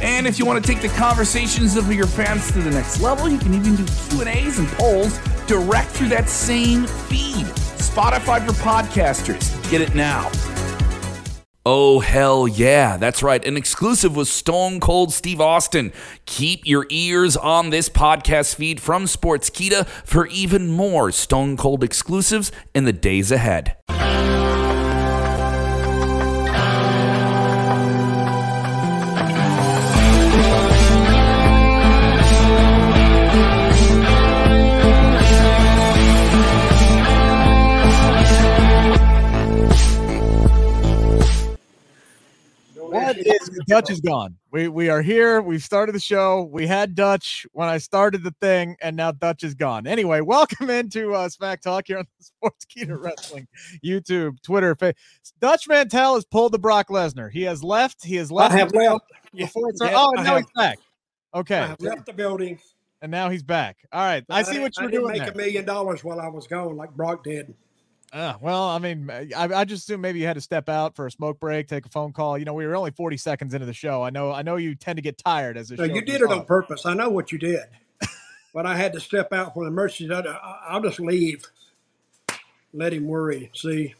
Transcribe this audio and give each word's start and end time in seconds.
And 0.00 0.26
if 0.26 0.38
you 0.38 0.46
want 0.46 0.64
to 0.64 0.72
take 0.72 0.80
the 0.80 0.88
conversations 0.96 1.76
of 1.76 1.92
your 1.92 2.06
fans 2.06 2.52
to 2.52 2.60
the 2.60 2.70
next 2.70 3.00
level, 3.00 3.28
you 3.28 3.38
can 3.38 3.54
even 3.54 3.76
do 3.76 3.84
Q&As 4.10 4.58
and 4.58 4.68
polls 4.68 5.18
direct 5.46 5.90
through 5.90 6.08
that 6.08 6.28
same 6.28 6.86
feed. 6.86 7.46
Spotify 7.78 8.44
for 8.46 8.52
podcasters. 8.52 9.70
Get 9.70 9.80
it 9.80 9.94
now. 9.94 10.30
Oh, 11.66 12.00
hell 12.00 12.48
yeah. 12.48 12.96
That's 12.96 13.22
right. 13.22 13.44
An 13.44 13.56
exclusive 13.56 14.16
with 14.16 14.28
Stone 14.28 14.80
Cold 14.80 15.12
Steve 15.12 15.40
Austin. 15.40 15.92
Keep 16.24 16.66
your 16.66 16.86
ears 16.88 17.36
on 17.36 17.70
this 17.70 17.90
podcast 17.90 18.54
feed 18.54 18.80
from 18.80 19.04
Sportskeeda 19.04 19.86
for 20.04 20.26
even 20.28 20.70
more 20.70 21.12
Stone 21.12 21.58
Cold 21.58 21.84
exclusives 21.84 22.52
in 22.74 22.84
the 22.84 22.92
days 22.92 23.30
ahead. 23.30 23.76
What 43.08 43.16
is 43.26 43.60
Dutch 43.66 43.90
is 43.90 44.00
gone. 44.02 44.36
We 44.50 44.68
we 44.68 44.90
are 44.90 45.00
here. 45.00 45.40
We've 45.40 45.62
started 45.62 45.94
the 45.94 46.00
show. 46.00 46.42
We 46.52 46.66
had 46.66 46.94
Dutch 46.94 47.46
when 47.52 47.66
I 47.66 47.78
started 47.78 48.22
the 48.22 48.34
thing, 48.40 48.76
and 48.82 48.96
now 48.96 49.12
Dutch 49.12 49.42
is 49.44 49.54
gone. 49.54 49.86
Anyway, 49.86 50.20
welcome 50.22 50.68
into 50.68 51.14
uh, 51.14 51.26
Smack 51.30 51.62
Talk 51.62 51.84
here 51.86 51.98
on 51.98 52.04
the 52.18 52.24
Sports 52.24 52.66
Sportskeeda 52.66 53.00
Wrestling 53.00 53.48
YouTube, 53.82 54.42
Twitter. 54.42 54.74
Fa- 54.74 54.92
Dutch 55.40 55.66
Mantell 55.68 56.16
has 56.16 56.26
pulled 56.26 56.52
the 56.52 56.58
Brock 56.58 56.88
Lesnar. 56.88 57.30
He 57.30 57.42
has 57.44 57.64
left. 57.64 58.04
He 58.04 58.16
has 58.16 58.30
left. 58.30 58.54
I 58.54 58.58
have 58.58 58.74
left. 58.74 59.04
Before 59.34 59.70
it's 59.70 59.80
Yeah, 59.82 59.92
oh, 59.94 60.12
I 60.18 60.22
now 60.22 60.36
he's 60.36 60.46
back. 60.54 60.78
Okay, 61.34 61.58
I 61.60 61.66
have 61.68 61.80
left 61.80 62.04
the 62.04 62.12
building. 62.12 62.60
and 63.00 63.10
now 63.10 63.30
he's 63.30 63.42
back. 63.42 63.78
All 63.90 64.02
right, 64.04 64.22
I 64.28 64.42
see 64.42 64.58
what 64.58 64.76
you're 64.78 64.90
didn't 64.90 65.02
doing 65.04 65.12
make 65.14 65.22
there. 65.22 65.32
a 65.32 65.36
million 65.36 65.64
dollars 65.64 66.04
while 66.04 66.20
I 66.20 66.28
was 66.28 66.46
gone, 66.46 66.76
like 66.76 66.90
Brock 66.94 67.24
did. 67.24 67.54
Uh, 68.12 68.34
well, 68.40 68.62
I 68.68 68.78
mean, 68.78 69.10
I, 69.10 69.28
I 69.36 69.64
just 69.64 69.82
assume 69.82 70.00
maybe 70.00 70.18
you 70.18 70.26
had 70.26 70.34
to 70.34 70.40
step 70.40 70.68
out 70.68 70.96
for 70.96 71.06
a 71.06 71.10
smoke 71.10 71.38
break, 71.40 71.68
take 71.68 71.84
a 71.84 71.90
phone 71.90 72.12
call. 72.12 72.38
You 72.38 72.44
know, 72.46 72.54
we 72.54 72.66
were 72.66 72.74
only 72.74 72.90
40 72.90 73.16
seconds 73.18 73.52
into 73.52 73.66
the 73.66 73.74
show. 73.74 74.02
I 74.02 74.10
know, 74.10 74.32
I 74.32 74.42
know 74.42 74.56
you 74.56 74.74
tend 74.74 74.96
to 74.96 75.02
get 75.02 75.18
tired 75.18 75.56
as 75.58 75.70
a 75.70 75.76
No, 75.76 75.86
show. 75.86 75.94
you 75.94 76.00
did 76.00 76.22
it 76.22 76.30
on 76.30 76.44
purpose. 76.46 76.86
I 76.86 76.94
know 76.94 77.10
what 77.10 77.32
you 77.32 77.38
did. 77.38 77.64
but 78.54 78.64
I 78.64 78.76
had 78.76 78.94
to 78.94 79.00
step 79.00 79.32
out 79.34 79.52
for 79.52 79.64
the 79.64 79.68
emergency. 79.70 80.12
I- 80.12 80.58
I'll 80.68 80.80
just 80.80 81.00
leave. 81.00 81.44
Let 82.72 82.92
him 82.92 83.06
worry. 83.06 83.50
See, 83.54 83.94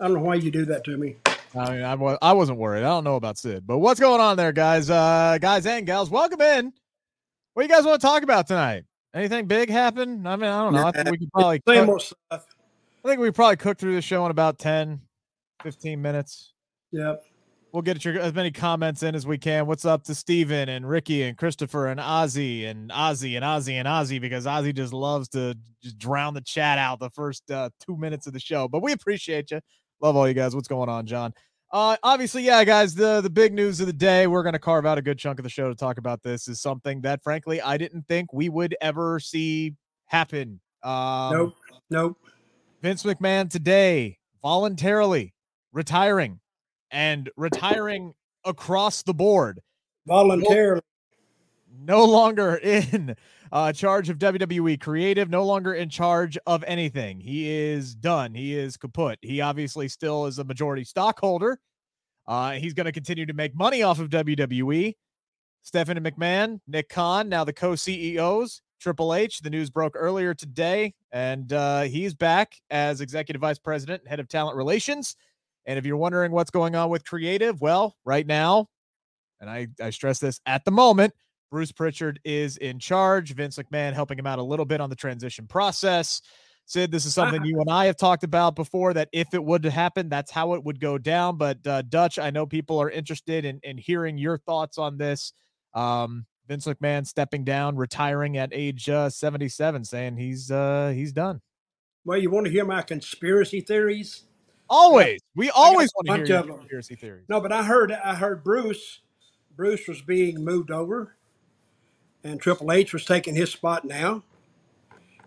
I 0.00 0.04
don't 0.08 0.14
know 0.14 0.22
why 0.22 0.34
you 0.36 0.50
do 0.50 0.64
that 0.66 0.84
to 0.84 0.96
me. 0.96 1.16
I 1.54 1.70
mean, 1.70 1.82
I, 1.84 1.94
wa- 1.94 2.18
I 2.22 2.32
wasn't 2.32 2.58
worried. 2.58 2.80
I 2.80 2.88
don't 2.88 3.04
know 3.04 3.16
about 3.16 3.36
Sid, 3.38 3.66
but 3.66 3.78
what's 3.78 4.00
going 4.00 4.20
on 4.20 4.36
there, 4.36 4.52
guys? 4.52 4.88
Uh, 4.90 5.38
guys 5.40 5.66
and 5.66 5.86
gals, 5.86 6.08
welcome 6.10 6.40
in. 6.40 6.72
What 7.54 7.62
do 7.62 7.68
you 7.68 7.74
guys 7.74 7.84
want 7.84 8.00
to 8.00 8.06
talk 8.06 8.22
about 8.22 8.46
tonight? 8.46 8.84
Anything 9.14 9.46
big 9.46 9.68
happen? 9.68 10.26
I 10.26 10.36
mean, 10.36 10.50
I 10.50 10.62
don't 10.64 10.72
know. 10.72 10.86
I 10.86 10.90
think 10.92 11.10
we 11.10 11.18
could 11.18 11.30
probably, 11.32 11.60
Same 11.68 11.90
old 11.90 12.00
stuff. 12.00 12.46
I 13.04 13.08
think 13.08 13.20
we 13.20 13.30
probably 13.32 13.56
cook 13.56 13.78
through 13.78 13.96
the 13.96 14.02
show 14.02 14.24
in 14.24 14.30
about 14.30 14.58
10, 14.58 15.00
15 15.62 16.00
minutes. 16.00 16.52
Yep. 16.92 17.22
We'll 17.72 17.82
get 17.82 18.04
your 18.04 18.18
as 18.20 18.34
many 18.34 18.50
comments 18.50 19.02
in 19.02 19.14
as 19.14 19.26
we 19.26 19.38
can. 19.38 19.66
What's 19.66 19.86
up 19.86 20.04
to 20.04 20.14
Steven 20.14 20.68
and 20.68 20.86
Ricky 20.86 21.22
and 21.22 21.36
Christopher 21.38 21.86
and 21.86 21.98
Ozzy 21.98 22.68
and 22.68 22.90
Ozzy 22.90 23.34
and 23.34 23.44
Ozzy 23.44 23.74
and 23.74 23.88
Ozzy 23.88 24.20
because 24.20 24.44
Ozzy 24.44 24.74
just 24.74 24.92
loves 24.92 25.28
to 25.30 25.56
just 25.82 25.98
drown 25.98 26.34
the 26.34 26.42
chat 26.42 26.78
out 26.78 27.00
the 27.00 27.08
first 27.10 27.50
uh, 27.50 27.70
two 27.80 27.96
minutes 27.96 28.26
of 28.26 28.34
the 28.34 28.40
show. 28.40 28.68
But 28.68 28.82
we 28.82 28.92
appreciate 28.92 29.50
you. 29.50 29.60
Love 30.02 30.16
all 30.16 30.28
you 30.28 30.34
guys. 30.34 30.54
What's 30.54 30.68
going 30.68 30.90
on, 30.90 31.06
John? 31.06 31.32
Uh, 31.72 31.96
obviously, 32.02 32.42
yeah, 32.42 32.62
guys. 32.62 32.94
The 32.94 33.22
the 33.22 33.30
big 33.30 33.54
news 33.54 33.80
of 33.80 33.86
the 33.86 33.92
day. 33.94 34.26
We're 34.26 34.42
gonna 34.42 34.58
carve 34.58 34.84
out 34.84 34.98
a 34.98 35.02
good 35.02 35.18
chunk 35.18 35.38
of 35.38 35.42
the 35.42 35.48
show 35.48 35.70
to 35.70 35.74
talk 35.74 35.96
about 35.96 36.22
this. 36.22 36.48
Is 36.48 36.60
something 36.60 37.00
that, 37.00 37.22
frankly, 37.22 37.62
I 37.62 37.78
didn't 37.78 38.06
think 38.06 38.34
we 38.34 38.50
would 38.50 38.76
ever 38.82 39.18
see 39.18 39.74
happen. 40.04 40.60
Um, 40.82 41.32
Nope. 41.32 41.54
Nope. 41.88 42.18
Vince 42.82 43.04
McMahon 43.04 43.48
today 43.48 44.18
voluntarily 44.42 45.32
retiring 45.72 46.40
and 46.90 47.30
retiring 47.36 48.12
across 48.44 49.04
the 49.04 49.14
board. 49.14 49.60
Voluntarily. 50.04 50.82
No 51.84 52.04
longer 52.04 52.56
in 52.56 53.14
uh, 53.52 53.72
charge 53.72 54.10
of 54.10 54.18
WWE 54.18 54.80
Creative, 54.80 55.30
no 55.30 55.44
longer 55.44 55.74
in 55.74 55.90
charge 55.90 56.36
of 56.44 56.64
anything. 56.66 57.20
He 57.20 57.48
is 57.48 57.94
done. 57.94 58.34
He 58.34 58.56
is 58.58 58.76
kaput. 58.76 59.18
He 59.22 59.40
obviously 59.40 59.86
still 59.86 60.26
is 60.26 60.40
a 60.40 60.44
majority 60.44 60.82
stockholder. 60.82 61.60
Uh, 62.26 62.52
he's 62.52 62.74
going 62.74 62.86
to 62.86 62.92
continue 62.92 63.26
to 63.26 63.32
make 63.32 63.54
money 63.54 63.84
off 63.84 64.00
of 64.00 64.10
WWE. 64.10 64.94
Stephanie 65.62 66.00
McMahon, 66.00 66.58
Nick 66.66 66.88
Khan, 66.88 67.28
now 67.28 67.44
the 67.44 67.52
co 67.52 67.76
CEOs. 67.76 68.60
Triple 68.82 69.14
H, 69.14 69.40
the 69.40 69.50
news 69.50 69.70
broke 69.70 69.94
earlier 69.96 70.34
today, 70.34 70.94
and 71.12 71.52
uh, 71.52 71.82
he's 71.82 72.14
back 72.14 72.56
as 72.70 73.00
executive 73.00 73.40
vice 73.40 73.58
president, 73.58 74.02
and 74.02 74.08
head 74.08 74.20
of 74.20 74.28
talent 74.28 74.56
relations. 74.56 75.16
And 75.66 75.78
if 75.78 75.86
you're 75.86 75.96
wondering 75.96 76.32
what's 76.32 76.50
going 76.50 76.74
on 76.74 76.90
with 76.90 77.04
creative, 77.06 77.60
well, 77.60 77.96
right 78.04 78.26
now, 78.26 78.68
and 79.40 79.48
I, 79.48 79.68
I 79.80 79.90
stress 79.90 80.18
this 80.18 80.40
at 80.46 80.64
the 80.64 80.72
moment, 80.72 81.14
Bruce 81.50 81.70
Pritchard 81.70 82.18
is 82.24 82.56
in 82.56 82.80
charge. 82.80 83.32
Vince 83.34 83.56
McMahon 83.56 83.92
helping 83.92 84.18
him 84.18 84.26
out 84.26 84.40
a 84.40 84.42
little 84.42 84.64
bit 84.64 84.80
on 84.80 84.90
the 84.90 84.96
transition 84.96 85.46
process. 85.46 86.20
Sid, 86.66 86.90
this 86.90 87.04
is 87.04 87.14
something 87.14 87.44
you 87.44 87.60
and 87.60 87.70
I 87.70 87.86
have 87.86 87.96
talked 87.96 88.24
about 88.24 88.56
before 88.56 88.94
that 88.94 89.08
if 89.12 89.34
it 89.34 89.44
would 89.44 89.64
happen, 89.64 90.08
that's 90.08 90.30
how 90.30 90.54
it 90.54 90.64
would 90.64 90.80
go 90.80 90.96
down. 90.96 91.36
But 91.36 91.64
uh, 91.66 91.82
Dutch, 91.82 92.18
I 92.18 92.30
know 92.30 92.46
people 92.46 92.80
are 92.80 92.90
interested 92.90 93.44
in, 93.44 93.60
in 93.62 93.78
hearing 93.78 94.16
your 94.16 94.38
thoughts 94.38 94.78
on 94.78 94.96
this. 94.96 95.32
Um, 95.74 96.26
Vince 96.48 96.66
McMahon 96.66 97.06
stepping 97.06 97.44
down, 97.44 97.76
retiring 97.76 98.36
at 98.36 98.50
age 98.52 98.88
uh, 98.88 99.08
77, 99.08 99.84
saying 99.84 100.16
he's 100.16 100.50
uh, 100.50 100.92
he's 100.94 101.12
done. 101.12 101.40
Well, 102.04 102.18
you 102.18 102.30
want 102.30 102.46
to 102.46 102.52
hear 102.52 102.64
my 102.64 102.82
conspiracy 102.82 103.60
theories? 103.60 104.24
Always, 104.68 105.20
we 105.36 105.50
always 105.50 105.90
want 105.94 106.08
to 106.08 106.26
hear 106.26 106.42
conspiracy 106.42 106.94
theories. 106.96 107.24
No, 107.28 107.40
but 107.40 107.52
I 107.52 107.62
heard 107.62 107.92
I 107.92 108.14
heard 108.14 108.42
Bruce. 108.42 109.00
Bruce 109.54 109.86
was 109.86 110.00
being 110.00 110.42
moved 110.42 110.70
over, 110.70 111.16
and 112.24 112.40
Triple 112.40 112.72
H 112.72 112.92
was 112.92 113.04
taking 113.04 113.34
his 113.34 113.50
spot 113.50 113.84
now. 113.84 114.24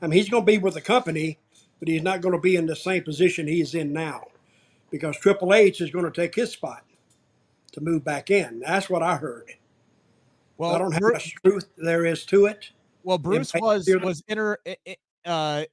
I 0.02 0.08
mean, 0.08 0.18
he's 0.18 0.30
going 0.30 0.44
to 0.44 0.52
be 0.52 0.58
with 0.58 0.74
the 0.74 0.82
company, 0.82 1.38
but 1.80 1.88
he's 1.88 2.02
not 2.02 2.22
going 2.22 2.34
to 2.34 2.42
be 2.42 2.56
in 2.56 2.66
the 2.66 2.76
same 2.76 3.04
position 3.04 3.48
he's 3.48 3.76
in 3.76 3.94
now, 3.94 4.26
because 4.90 5.16
Triple 5.18 5.54
H 5.54 5.80
is 5.80 5.92
going 5.92 6.06
to 6.06 6.12
take 6.12 6.36
his 6.36 6.52
spot 6.52 6.84
to 7.72 7.82
move 7.82 8.04
back 8.04 8.30
in. 8.30 8.62
That's 8.62 8.90
what 8.90 9.04
I 9.04 9.18
heard. 9.18 9.54
Well, 10.58 10.74
I 10.74 10.78
don't 10.80 10.92
know 10.92 11.00
how 11.02 11.12
much 11.14 11.36
truth 11.36 11.68
there 11.78 12.06
is 12.06 12.26
to 12.26 12.46
it. 12.46 12.70
Well, 13.04 13.18
Bruce 13.18 13.54
was 13.54 13.90
was 14.02 14.24
inter 14.28 14.58
uh 15.26 15.66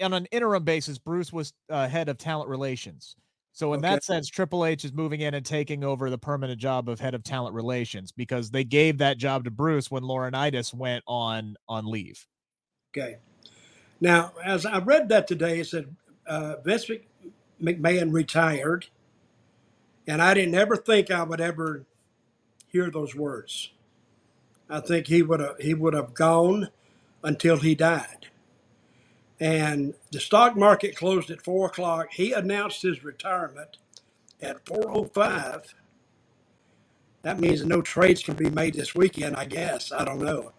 on 0.00 0.12
an 0.12 0.26
interim 0.26 0.64
basis. 0.64 0.98
Bruce 0.98 1.32
was 1.32 1.52
uh, 1.70 1.86
head 1.88 2.08
of 2.08 2.18
talent 2.18 2.48
relations. 2.48 3.16
So 3.52 3.72
in 3.72 3.78
Okay. 3.78 3.90
that 3.90 4.02
sense, 4.02 4.28
Triple 4.28 4.64
H 4.64 4.84
is 4.84 4.92
moving 4.92 5.20
in 5.20 5.34
and 5.34 5.46
taking 5.46 5.84
over 5.84 6.10
the 6.10 6.18
permanent 6.18 6.58
job 6.58 6.88
of 6.88 6.98
head 6.98 7.14
of 7.14 7.22
talent 7.22 7.54
relations 7.54 8.10
because 8.10 8.50
they 8.50 8.64
gave 8.64 8.98
that 8.98 9.18
job 9.18 9.44
to 9.44 9.50
Bruce 9.52 9.90
when 9.90 10.02
Laurinaitis 10.02 10.74
went 10.74 11.04
on 11.06 11.54
on 11.68 11.86
leave. 11.86 12.26
Okay. 12.92 13.18
Now, 14.00 14.32
as 14.44 14.66
I 14.66 14.78
read 14.78 15.08
that 15.10 15.28
today, 15.28 15.60
it 15.60 15.68
said 15.68 15.94
uh, 16.26 16.56
Vince 16.64 16.90
McMahon 17.62 18.12
retired, 18.12 18.86
and 20.08 20.20
I 20.20 20.34
didn't 20.34 20.56
ever 20.56 20.76
think 20.76 21.12
I 21.12 21.22
would 21.22 21.40
ever 21.40 21.84
hear 22.66 22.90
those 22.90 23.14
words. 23.14 23.70
I 24.68 24.80
think 24.80 25.06
he 25.06 25.22
would 25.22 25.40
have 25.40 25.58
he 25.58 25.74
would 25.74 25.94
have 25.94 26.14
gone 26.14 26.70
until 27.22 27.58
he 27.58 27.74
died. 27.74 28.28
And 29.40 29.94
the 30.10 30.20
stock 30.20 30.56
market 30.56 30.96
closed 30.96 31.30
at 31.30 31.42
four 31.42 31.66
o'clock. 31.66 32.12
He 32.12 32.32
announced 32.32 32.82
his 32.82 33.04
retirement 33.04 33.78
at 34.40 34.64
four 34.66 34.90
o 34.90 35.04
five. 35.04 35.74
That 37.22 37.40
means 37.40 37.64
no 37.64 37.82
trades 37.82 38.22
can 38.22 38.34
be 38.34 38.50
made 38.50 38.74
this 38.74 38.94
weekend. 38.94 39.36
I 39.36 39.46
guess 39.46 39.92
I 39.92 40.04
don't 40.04 40.22
know 40.22 40.52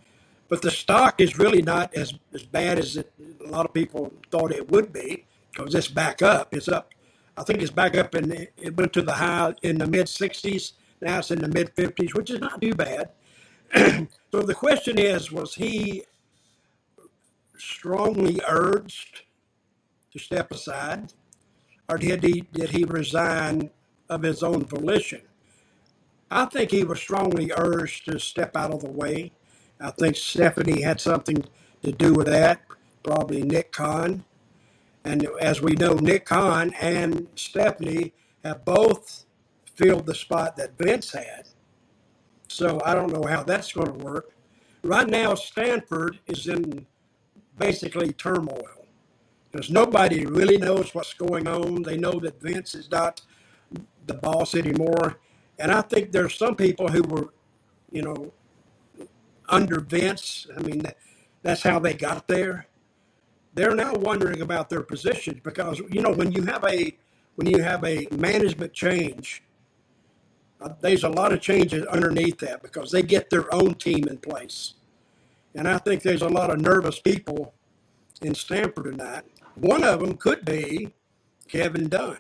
but 0.48 0.62
the 0.62 0.72
stock 0.72 1.20
is 1.20 1.38
really 1.38 1.62
not 1.62 1.94
as, 1.96 2.14
as 2.34 2.44
bad 2.44 2.78
as 2.80 2.98
it, 2.98 3.12
a 3.46 3.50
lot 3.50 3.66
of 3.66 3.74
people 3.74 4.14
thought 4.32 4.52
it 4.52 4.70
would 4.70 4.94
be 4.94 5.26
because 5.52 5.74
it's 5.74 5.88
back 5.88 6.22
up. 6.22 6.54
It's 6.54 6.68
up. 6.68 6.94
I 7.38 7.44
think 7.44 7.62
it's 7.62 7.72
back 7.72 7.98
up 7.98 8.14
and 8.14 8.32
it 8.32 8.78
went 8.78 8.94
to 8.94 9.02
the 9.02 9.14
high 9.14 9.54
in 9.64 9.78
the 9.78 9.88
mid 9.88 10.06
60s. 10.06 10.74
Now 11.02 11.20
it's 11.20 11.32
in 11.32 11.40
the 11.40 11.48
mid 11.48 11.76
50s, 11.76 12.14
which 12.14 12.30
is 12.30 12.40
not 12.40 12.62
too 12.62 12.74
bad. 12.74 13.10
so 14.32 14.42
the 14.42 14.56
question 14.56 14.98
is, 15.00 15.32
was 15.32 15.56
he 15.56 16.04
strongly 17.58 18.42
urged 18.48 19.24
to 20.12 20.20
step 20.20 20.52
aside, 20.52 21.14
or 21.90 21.98
did 21.98 22.24
he 22.24 22.42
did 22.54 22.72
he 22.72 22.84
resign 22.86 23.70
of 24.10 24.24
his 24.24 24.44
own 24.44 24.66
volition? 24.66 25.22
I 26.32 26.46
think 26.46 26.72
he 26.72 26.84
was 26.84 27.00
strongly 27.00 27.52
urged 27.56 28.06
to 28.06 28.20
step 28.20 28.58
out 28.58 28.74
of 28.74 28.82
the 28.82 28.92
way. 28.92 29.32
I 29.80 29.92
think 29.92 30.16
Stephanie 30.16 30.82
had 30.82 31.00
something 31.00 31.46
to 31.84 31.92
do 31.92 32.14
with 32.14 32.28
that, 32.28 32.62
probably 33.04 33.44
Nick 33.44 33.72
Khan. 33.72 34.26
And 35.04 35.28
as 35.40 35.62
we 35.62 35.74
know, 35.74 35.94
Nick 35.96 36.26
Khan 36.26 36.74
and 36.82 37.28
Stephanie 37.36 38.14
have 38.44 38.66
both 38.66 39.26
filled 39.76 40.08
the 40.08 40.16
spot 40.16 40.58
that 40.58 40.78
Vince 40.78 41.14
had. 41.14 41.50
So 42.56 42.80
I 42.86 42.94
don't 42.96 43.12
know 43.12 43.28
how 43.28 43.44
that's 43.44 43.74
going 43.74 43.92
to 44.00 44.06
work. 44.06 44.32
Right 44.82 45.10
now, 45.10 45.36
Stamford 45.36 46.20
is 46.28 46.48
in 46.48 46.86
basically 47.60 48.14
turmoil 48.14 48.86
because 49.52 49.70
nobody 49.70 50.26
really 50.26 50.58
knows 50.58 50.96
what's 50.96 51.14
going 51.14 51.50
on. 51.50 51.84
They 51.84 51.98
know 51.98 52.18
that 52.22 52.42
Vince 52.42 52.74
is 52.74 52.90
not 52.90 53.20
the 54.08 54.14
boss 54.14 54.56
anymore. 54.56 55.20
And 55.60 55.70
I 55.70 55.82
think 55.82 56.14
there's 56.14 56.38
some 56.38 56.56
people 56.56 56.88
who 56.88 57.02
were, 57.04 57.34
you 57.92 58.04
know, 58.04 58.32
under 59.50 59.82
Vince. 59.82 60.48
I 60.58 60.62
mean, 60.62 60.84
that's 61.44 61.62
how 61.62 61.80
they 61.80 61.94
got 61.94 62.26
there. 62.30 62.68
They're 63.54 63.76
now 63.76 63.96
wondering 63.96 64.42
about 64.42 64.70
their 64.70 64.82
positions 64.82 65.42
because 65.44 65.80
you 65.92 66.02
know 66.02 66.14
when 66.14 66.32
you 66.32 66.44
have 66.44 66.64
a 66.64 66.96
when 67.36 67.48
you 67.48 67.62
have 67.62 67.84
a 67.84 68.08
management 68.12 68.72
change, 68.72 69.44
there's 70.82 71.04
a 71.04 71.10
lot 71.10 71.34
of 71.34 71.42
changes 71.42 71.86
underneath 71.86 72.38
that 72.40 72.62
because 72.62 72.92
they 72.92 73.02
get 73.02 73.30
their 73.30 73.54
own 73.54 73.76
team 73.76 74.08
in 74.08 74.18
place, 74.18 74.76
and 75.54 75.68
I 75.68 75.78
think 75.78 76.02
there's 76.02 76.22
a 76.22 76.30
lot 76.30 76.50
of 76.50 76.60
nervous 76.60 77.00
people 77.00 77.54
in 78.22 78.34
Stamford 78.36 78.86
tonight. 78.86 79.24
One 79.56 79.84
of 79.84 80.00
them 80.00 80.18
could 80.18 80.44
be 80.46 80.94
Kevin 81.48 81.88
Dunn 81.90 82.18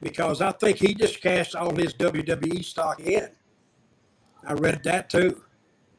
because 0.00 0.40
I 0.40 0.52
think 0.52 0.78
he 0.78 0.94
just 0.94 1.20
cashed 1.20 1.54
all 1.54 1.74
his 1.74 1.94
WWE 1.94 2.64
stock 2.64 3.00
in. 3.00 3.28
I 4.46 4.52
read 4.52 4.82
that 4.84 5.10
too. 5.10 5.42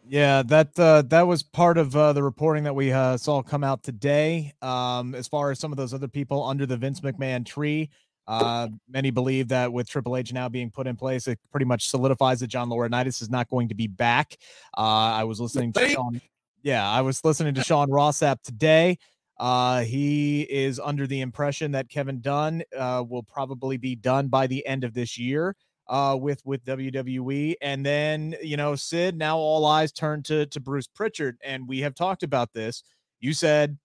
Yeah, 0.09 0.41
that 0.43 0.79
uh, 0.79 1.01
that 1.07 1.27
was 1.27 1.43
part 1.43 1.77
of 1.77 1.93
uh, 1.95 2.13
the 2.13 2.23
reporting 2.23 2.63
that 2.63 2.75
we 2.75 2.93
uh, 2.93 3.17
saw 3.17 3.41
come 3.41 3.63
out 3.63 3.83
today. 3.83 4.53
Um, 4.61 5.13
as 5.13 5.27
far 5.27 5.51
as 5.51 5.59
some 5.59 5.73
of 5.73 5.77
those 5.77 5.93
other 5.93 6.07
people 6.07 6.45
under 6.45 6.65
the 6.65 6.77
Vince 6.77 7.01
McMahon 7.01 7.45
tree, 7.45 7.89
uh, 8.27 8.67
many 8.89 9.09
believe 9.09 9.47
that 9.49 9.71
with 9.71 9.89
Triple 9.89 10.17
H 10.17 10.33
now 10.33 10.49
being 10.49 10.69
put 10.69 10.87
in 10.87 10.95
place, 10.95 11.27
it 11.27 11.39
pretty 11.51 11.65
much 11.65 11.89
solidifies 11.89 12.39
that 12.41 12.47
John 12.47 12.69
Laurinaitis 12.69 13.21
is 13.21 13.29
not 13.29 13.49
going 13.49 13.69
to 13.69 13.75
be 13.75 13.87
back. 13.87 14.37
Uh, 14.77 14.81
I 14.81 15.23
was 15.23 15.39
listening 15.39 15.73
to 15.73 15.89
Sean. 15.89 16.21
Yeah, 16.63 16.89
I 16.89 17.01
was 17.01 17.23
listening 17.23 17.53
to 17.55 17.63
Sean 17.63 17.89
Ross 17.89 18.19
today. 18.19 18.97
Uh, 19.39 19.81
he 19.81 20.41
is 20.41 20.79
under 20.79 21.05
the 21.05 21.21
impression 21.21 21.71
that 21.71 21.89
Kevin 21.89 22.19
Dunn 22.21 22.63
uh, 22.75 23.03
will 23.07 23.23
probably 23.23 23.77
be 23.77 23.95
done 23.95 24.27
by 24.27 24.47
the 24.47 24.65
end 24.65 24.83
of 24.83 24.93
this 24.93 25.17
year 25.17 25.55
uh, 25.87 26.17
with 26.19 26.41
with 26.45 26.63
WWE. 26.65 27.55
And 27.61 27.85
then 27.85 28.35
you 28.41 28.57
know, 28.57 28.75
Sid. 28.75 29.17
Now 29.17 29.37
all 29.37 29.65
eyes 29.65 29.91
turn 29.91 30.23
to 30.23 30.45
to 30.47 30.59
Bruce 30.59 30.87
Pritchard, 30.87 31.37
and 31.43 31.67
we 31.67 31.79
have 31.81 31.95
talked 31.95 32.23
about 32.23 32.53
this. 32.53 32.83
You 33.19 33.33
said, 33.33 33.77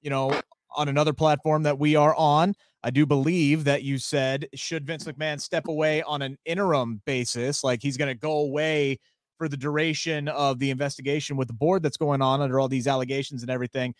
you 0.00 0.10
know, 0.10 0.40
on 0.74 0.88
another 0.88 1.12
platform 1.12 1.64
that 1.64 1.78
we 1.78 1.96
are 1.96 2.14
on. 2.14 2.54
I 2.84 2.90
do 2.90 3.06
believe 3.06 3.64
that 3.64 3.82
you 3.82 3.98
said 3.98 4.48
should 4.54 4.86
Vince 4.86 5.04
mm. 5.04 5.12
McMahon 5.12 5.40
step 5.40 5.68
away 5.68 6.02
on 6.02 6.22
an 6.22 6.36
interim 6.44 7.00
basis, 7.06 7.62
like 7.62 7.80
he's 7.82 7.96
going 7.96 8.08
to 8.08 8.14
go 8.14 8.38
away 8.38 8.98
for 9.38 9.48
the 9.48 9.56
duration 9.56 10.28
of 10.28 10.58
the 10.58 10.70
investigation 10.70 11.36
with 11.36 11.48
the 11.48 11.54
board 11.54 11.82
that's 11.82 11.96
going 11.96 12.22
on 12.22 12.40
under 12.40 12.60
all 12.60 12.68
these 12.68 12.86
allegations 12.86 13.42
and 13.42 13.50
everything, 13.50 13.94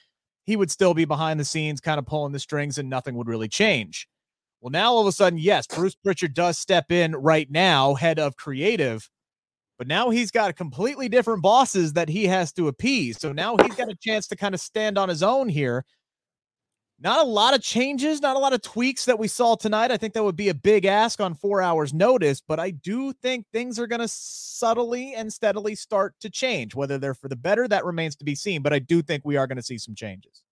he 0.44 0.56
would 0.56 0.70
still 0.70 0.94
be 0.94 1.05
behind 1.05 1.40
the 1.40 1.44
scenes, 1.44 1.81
kind 1.81 1.99
of 1.99 2.06
pulling 2.06 2.32
the 2.32 2.38
strings, 2.38 2.79
and 2.79 2.88
nothing 2.88 3.17
would 3.17 3.29
really 3.29 3.49
change. 3.49 4.06
Well, 4.61 4.70
now 4.70 4.93
all 4.93 5.00
of 5.00 5.06
a 5.08 5.12
sudden, 5.12 5.40
yes, 5.40 5.67
Bruce 5.67 5.96
Pritchard 5.96 6.35
does 6.35 6.58
step 6.58 6.93
in 6.93 7.17
right 7.17 7.50
now, 7.50 7.94
head 7.94 8.20
of 8.20 8.37
creative, 8.37 9.08
but 9.78 9.88
now 9.88 10.11
he's 10.11 10.31
got 10.31 10.55
completely 10.55 11.08
different 11.08 11.43
bosses 11.43 11.94
that 11.94 12.08
he 12.08 12.26
has 12.26 12.52
to 12.52 12.69
appease. 12.69 13.19
So 13.19 13.32
now 13.32 13.56
he's 13.61 13.75
got 13.75 13.90
a 13.90 13.96
chance 14.00 14.28
to 14.28 14.37
kind 14.37 14.55
of 14.55 14.61
stand 14.61 14.96
on 14.96 15.08
his 15.08 15.25
own 15.25 15.49
here. 15.49 15.85
Not 17.02 17.20
a 17.20 17.28
lot 17.28 17.52
of 17.54 17.62
changes, 17.62 18.22
not 18.22 18.37
a 18.37 18.38
lot 18.38 18.52
of 18.52 18.62
tweaks 18.62 19.06
that 19.06 19.19
we 19.19 19.26
saw 19.26 19.56
tonight. 19.56 19.90
I 19.90 19.96
think 19.96 20.14
that 20.14 20.22
would 20.22 20.37
be 20.37 20.50
a 20.50 20.54
big 20.54 20.84
ask 20.84 21.20
on 21.20 21.34
four 21.34 21.60
hours' 21.60 21.93
notice, 21.93 22.40
but 22.40 22.60
I 22.60 22.70
do 22.70 23.12
think 23.12 23.46
things 23.52 23.78
are 23.78 23.88
going 23.88 24.00
to 24.00 24.08
subtly 24.08 25.14
and 25.14 25.32
steadily 25.32 25.75
start 25.75 26.14
to 26.20 26.31
change. 26.31 26.75
Whether 26.75 26.99
they're 26.99 27.14
for 27.14 27.28
the 27.28 27.37
better, 27.37 27.66
that 27.66 27.84
remains 27.84 28.14
to 28.16 28.25
be 28.25 28.37
seen, 28.37 28.62
but 28.62 28.72
I 28.72 28.78
do 28.78 29.02
think 29.02 29.22
we 29.25 29.37
are 29.37 29.49
going 29.49 29.56
to 29.56 29.62
see 29.62 29.78
some 29.78 29.96
changes 29.96 30.43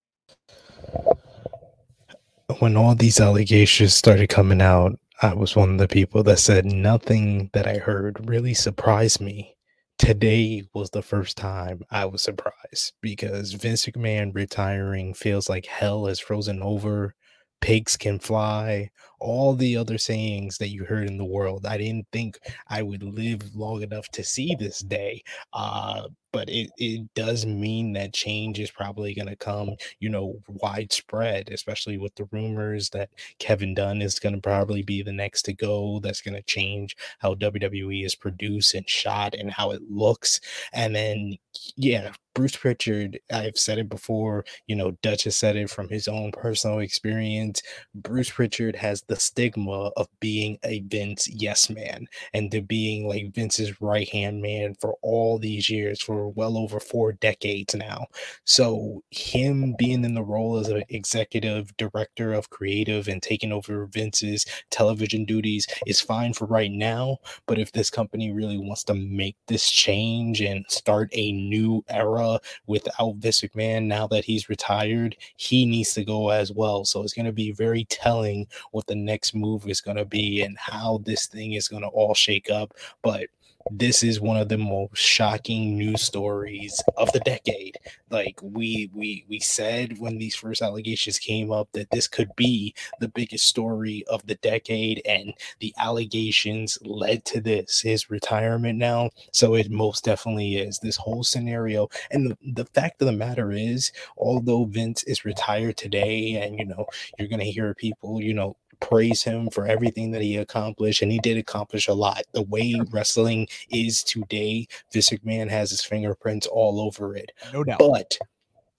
when 2.61 2.77
all 2.77 2.95
these 2.95 3.21
allegations 3.21 3.95
started 3.95 4.29
coming 4.29 4.61
out, 4.61 4.99
I 5.23 5.35
was 5.35 5.57
one 5.57 5.71
of 5.71 5.79
the 5.79 5.89
people 5.89 6.23
that 6.25 6.39
said 6.39 6.67
nothing 6.67 7.51
that 7.53 7.67
I 7.67 7.79
heard 7.79 8.29
really 8.29 8.55
surprised 8.55 9.21
me. 9.21 9.57
Today 10.01 10.63
was 10.73 10.89
the 10.89 11.03
first 11.03 11.37
time 11.37 11.83
I 11.91 12.07
was 12.07 12.23
surprised 12.23 12.95
because 13.03 13.53
Vince 13.53 13.85
McMahon 13.85 14.35
retiring 14.35 15.13
feels 15.13 15.47
like 15.47 15.67
hell 15.67 16.07
has 16.07 16.19
frozen 16.19 16.63
over. 16.63 17.15
Pigs 17.61 17.99
can 17.99 18.19
fly, 18.19 18.89
all 19.21 19.55
the 19.55 19.77
other 19.77 19.99
sayings 19.99 20.59
that 20.59 20.71
you 20.71 20.85
heard 20.85 21.09
in 21.09 21.19
the 21.19 21.25
world. 21.25 21.67
I 21.67 21.79
didn't 21.79 22.07
think 22.13 22.39
I 22.69 22.83
would 22.83 23.03
live 23.03 23.55
long 23.55 23.83
enough 23.83 24.09
to 24.11 24.25
see 24.25 24.55
this 24.59 24.81
day. 24.81 25.23
Uh, 25.53 26.09
but 26.33 26.49
it, 26.49 26.71
it 26.79 27.13
does 27.15 27.45
mean 27.45 27.93
that 27.95 28.13
change 28.13 28.61
is 28.61 28.71
probably 28.71 29.15
going 29.15 29.29
to 29.29 29.37
come, 29.37 29.71
you 29.99 30.09
know, 30.09 30.41
widespread, 30.49 31.51
especially 31.51 31.99
with 31.99 32.15
the 32.15 32.29
rumors 32.31 32.91
that 32.91 33.11
Kevin 33.39 33.75
Dunn 33.75 34.01
is 34.01 34.19
going 34.19 34.35
to 34.35 34.41
probably 34.41 34.83
be 34.83 35.03
the 35.03 35.13
next 35.13 35.43
to 35.43 35.53
go. 35.53 36.01
That's 36.01 36.21
going 36.21 36.37
to 36.37 36.43
change 36.43 36.97
how 37.19 37.35
WWE 37.35 38.05
is 38.05 38.15
produced 38.15 38.75
and 38.75 38.89
shot 38.89 39.35
and 39.35 39.51
how 39.51 39.73
it 39.73 39.83
looks. 39.91 40.41
And 40.73 40.95
then, 40.95 41.37
yeah, 41.77 42.13
Bruce 42.35 42.57
Pritchard, 42.57 43.19
I've 43.33 43.59
said 43.59 43.79
it 43.79 43.89
before, 43.89 44.45
you 44.67 44.77
know, 44.77 44.93
Dutch 45.03 45.25
has 45.25 45.37
said 45.37 45.57
it 45.57 45.69
from 45.69 45.89
his 45.89 46.07
own 46.07 46.31
personal 46.33 46.79
experience. 46.79 47.61
Bruce 47.95 48.31
Pritchard 48.31 48.77
has 48.77 49.03
the 49.11 49.17
stigma 49.17 49.91
of 49.97 50.07
being 50.21 50.57
a 50.63 50.81
Vince 50.83 51.29
yes 51.29 51.69
man 51.69 52.07
and 52.33 52.49
to 52.53 52.63
being 52.63 53.09
like 53.09 53.35
Vince's 53.35 53.81
right 53.83 54.09
hand 54.09 54.41
man 54.41 54.77
for 54.81 54.95
all 55.03 55.37
these 55.37 55.69
years, 55.69 56.01
for 56.01 56.29
well 56.29 56.57
over 56.57 56.79
four 56.79 57.13
decades 57.15 57.75
now. 57.75 58.07
So 58.45 59.03
him 59.11 59.75
being 59.77 60.05
in 60.05 60.15
the 60.15 60.23
role 60.23 60.59
as 60.59 60.69
an 60.69 60.85
executive 60.91 61.77
director 61.77 62.33
of 62.33 62.51
creative 62.51 63.09
and 63.09 63.21
taking 63.21 63.51
over 63.51 63.87
Vince's 63.87 64.47
television 64.71 65.25
duties 65.25 65.67
is 65.89 66.01
fine 66.01 66.33
for 66.33 66.47
right 66.47 66.71
now. 66.71 67.19
But 67.47 67.59
if 67.59 67.73
this 67.73 67.91
company 67.91 68.31
really 68.31 68.59
wants 68.59 68.85
to 68.85 68.95
make 68.95 69.35
this 69.49 69.69
change 69.69 70.41
and 70.41 70.65
start 70.69 71.09
a 71.15 71.33
new 71.33 71.85
era 71.89 72.39
without 72.69 73.17
Vince 73.17 73.41
McMahon 73.41 73.87
now 73.87 74.07
that 74.07 74.25
he's 74.25 74.49
retired, 74.49 75.17
he 75.37 75.67
needs 75.67 75.95
to 75.95 76.05
go 76.05 76.31
as 76.31 76.53
well. 76.53 76.85
So 76.85 77.03
it's 77.03 77.13
going 77.13 77.27
to 77.27 77.33
be 77.33 77.51
very 77.51 77.87
telling 77.87 78.47
what 78.71 78.87
the 78.87 79.00
next 79.01 79.35
move 79.35 79.69
is 79.69 79.81
going 79.81 79.97
to 79.97 80.05
be 80.05 80.43
and 80.43 80.57
how 80.59 81.01
this 81.05 81.27
thing 81.27 81.55
is 81.55 81.69
going 81.69 81.83
to 81.83 81.89
all 81.89 82.15
shake 82.15 82.51
up. 82.51 82.75
But 83.03 83.29
this 83.71 84.03
is 84.03 84.21
one 84.21 84.37
of 84.37 84.49
the 84.49 84.59
most 84.59 84.97
shocking 84.97 85.77
news 85.77 86.03
stories 86.03 86.83
of 86.97 87.13
the 87.13 87.21
decade. 87.21 87.77
Like 88.11 88.39
we 88.43 88.91
we 88.95 89.25
we 89.29 89.39
said 89.39 89.99
when 89.99 90.19
these 90.19 90.35
first 90.35 90.63
allegations 90.63 91.19
came 91.19 91.53
up 91.53 91.69
that 91.73 91.91
this 91.91 92.09
could 92.09 92.35
be 92.37 92.75
the 93.01 93.09
biggest 93.09 93.47
story 93.47 94.05
of 94.09 94.27
the 94.27 94.37
decade, 94.37 95.03
and 95.07 95.35
the 95.61 95.75
allegations 95.79 96.79
led 96.83 97.25
to 97.27 97.41
this 97.41 97.81
his 97.81 98.11
retirement 98.11 98.79
now. 98.79 99.11
So 99.33 99.55
it 99.55 99.71
most 99.71 100.05
definitely 100.05 100.57
is 100.57 100.79
this 100.79 100.97
whole 100.97 101.23
scenario. 101.25 101.89
And 102.11 102.31
the, 102.31 102.39
the 102.53 102.65
fact 102.67 103.03
of 103.03 103.07
the 103.07 103.13
matter 103.13 103.53
is, 103.53 103.93
although 104.17 104.65
Vince 104.65 105.03
is 105.05 105.25
retired 105.25 105.77
today, 105.77 106.35
and 106.37 106.59
you 106.59 106.65
know, 106.65 106.87
you're 107.19 107.29
gonna 107.29 107.45
hear 107.45 107.75
people, 107.75 108.23
you 108.23 108.35
know, 108.35 108.57
praise 108.81 109.23
him 109.23 109.51
for 109.51 109.67
everything 109.67 110.11
that 110.13 110.23
he 110.23 110.37
accomplished, 110.37 111.03
and 111.03 111.13
he 111.13 111.19
did 111.19 111.39
accomplish 111.39 111.89
a 111.89 111.95
lot. 111.95 112.23
The 112.33 112.43
way 112.43 112.81
wrestling 112.91 113.49
is 113.71 114.03
today, 114.03 114.67
Vince 114.93 115.11
McMahon 115.11 115.49
has 115.49 115.71
his 115.71 115.85
fingerprints 115.85 116.47
all 116.47 116.81
over 116.81 117.17
it. 117.17 117.33
No 117.53 117.65
doubt. 117.65 117.79
But 117.79 118.19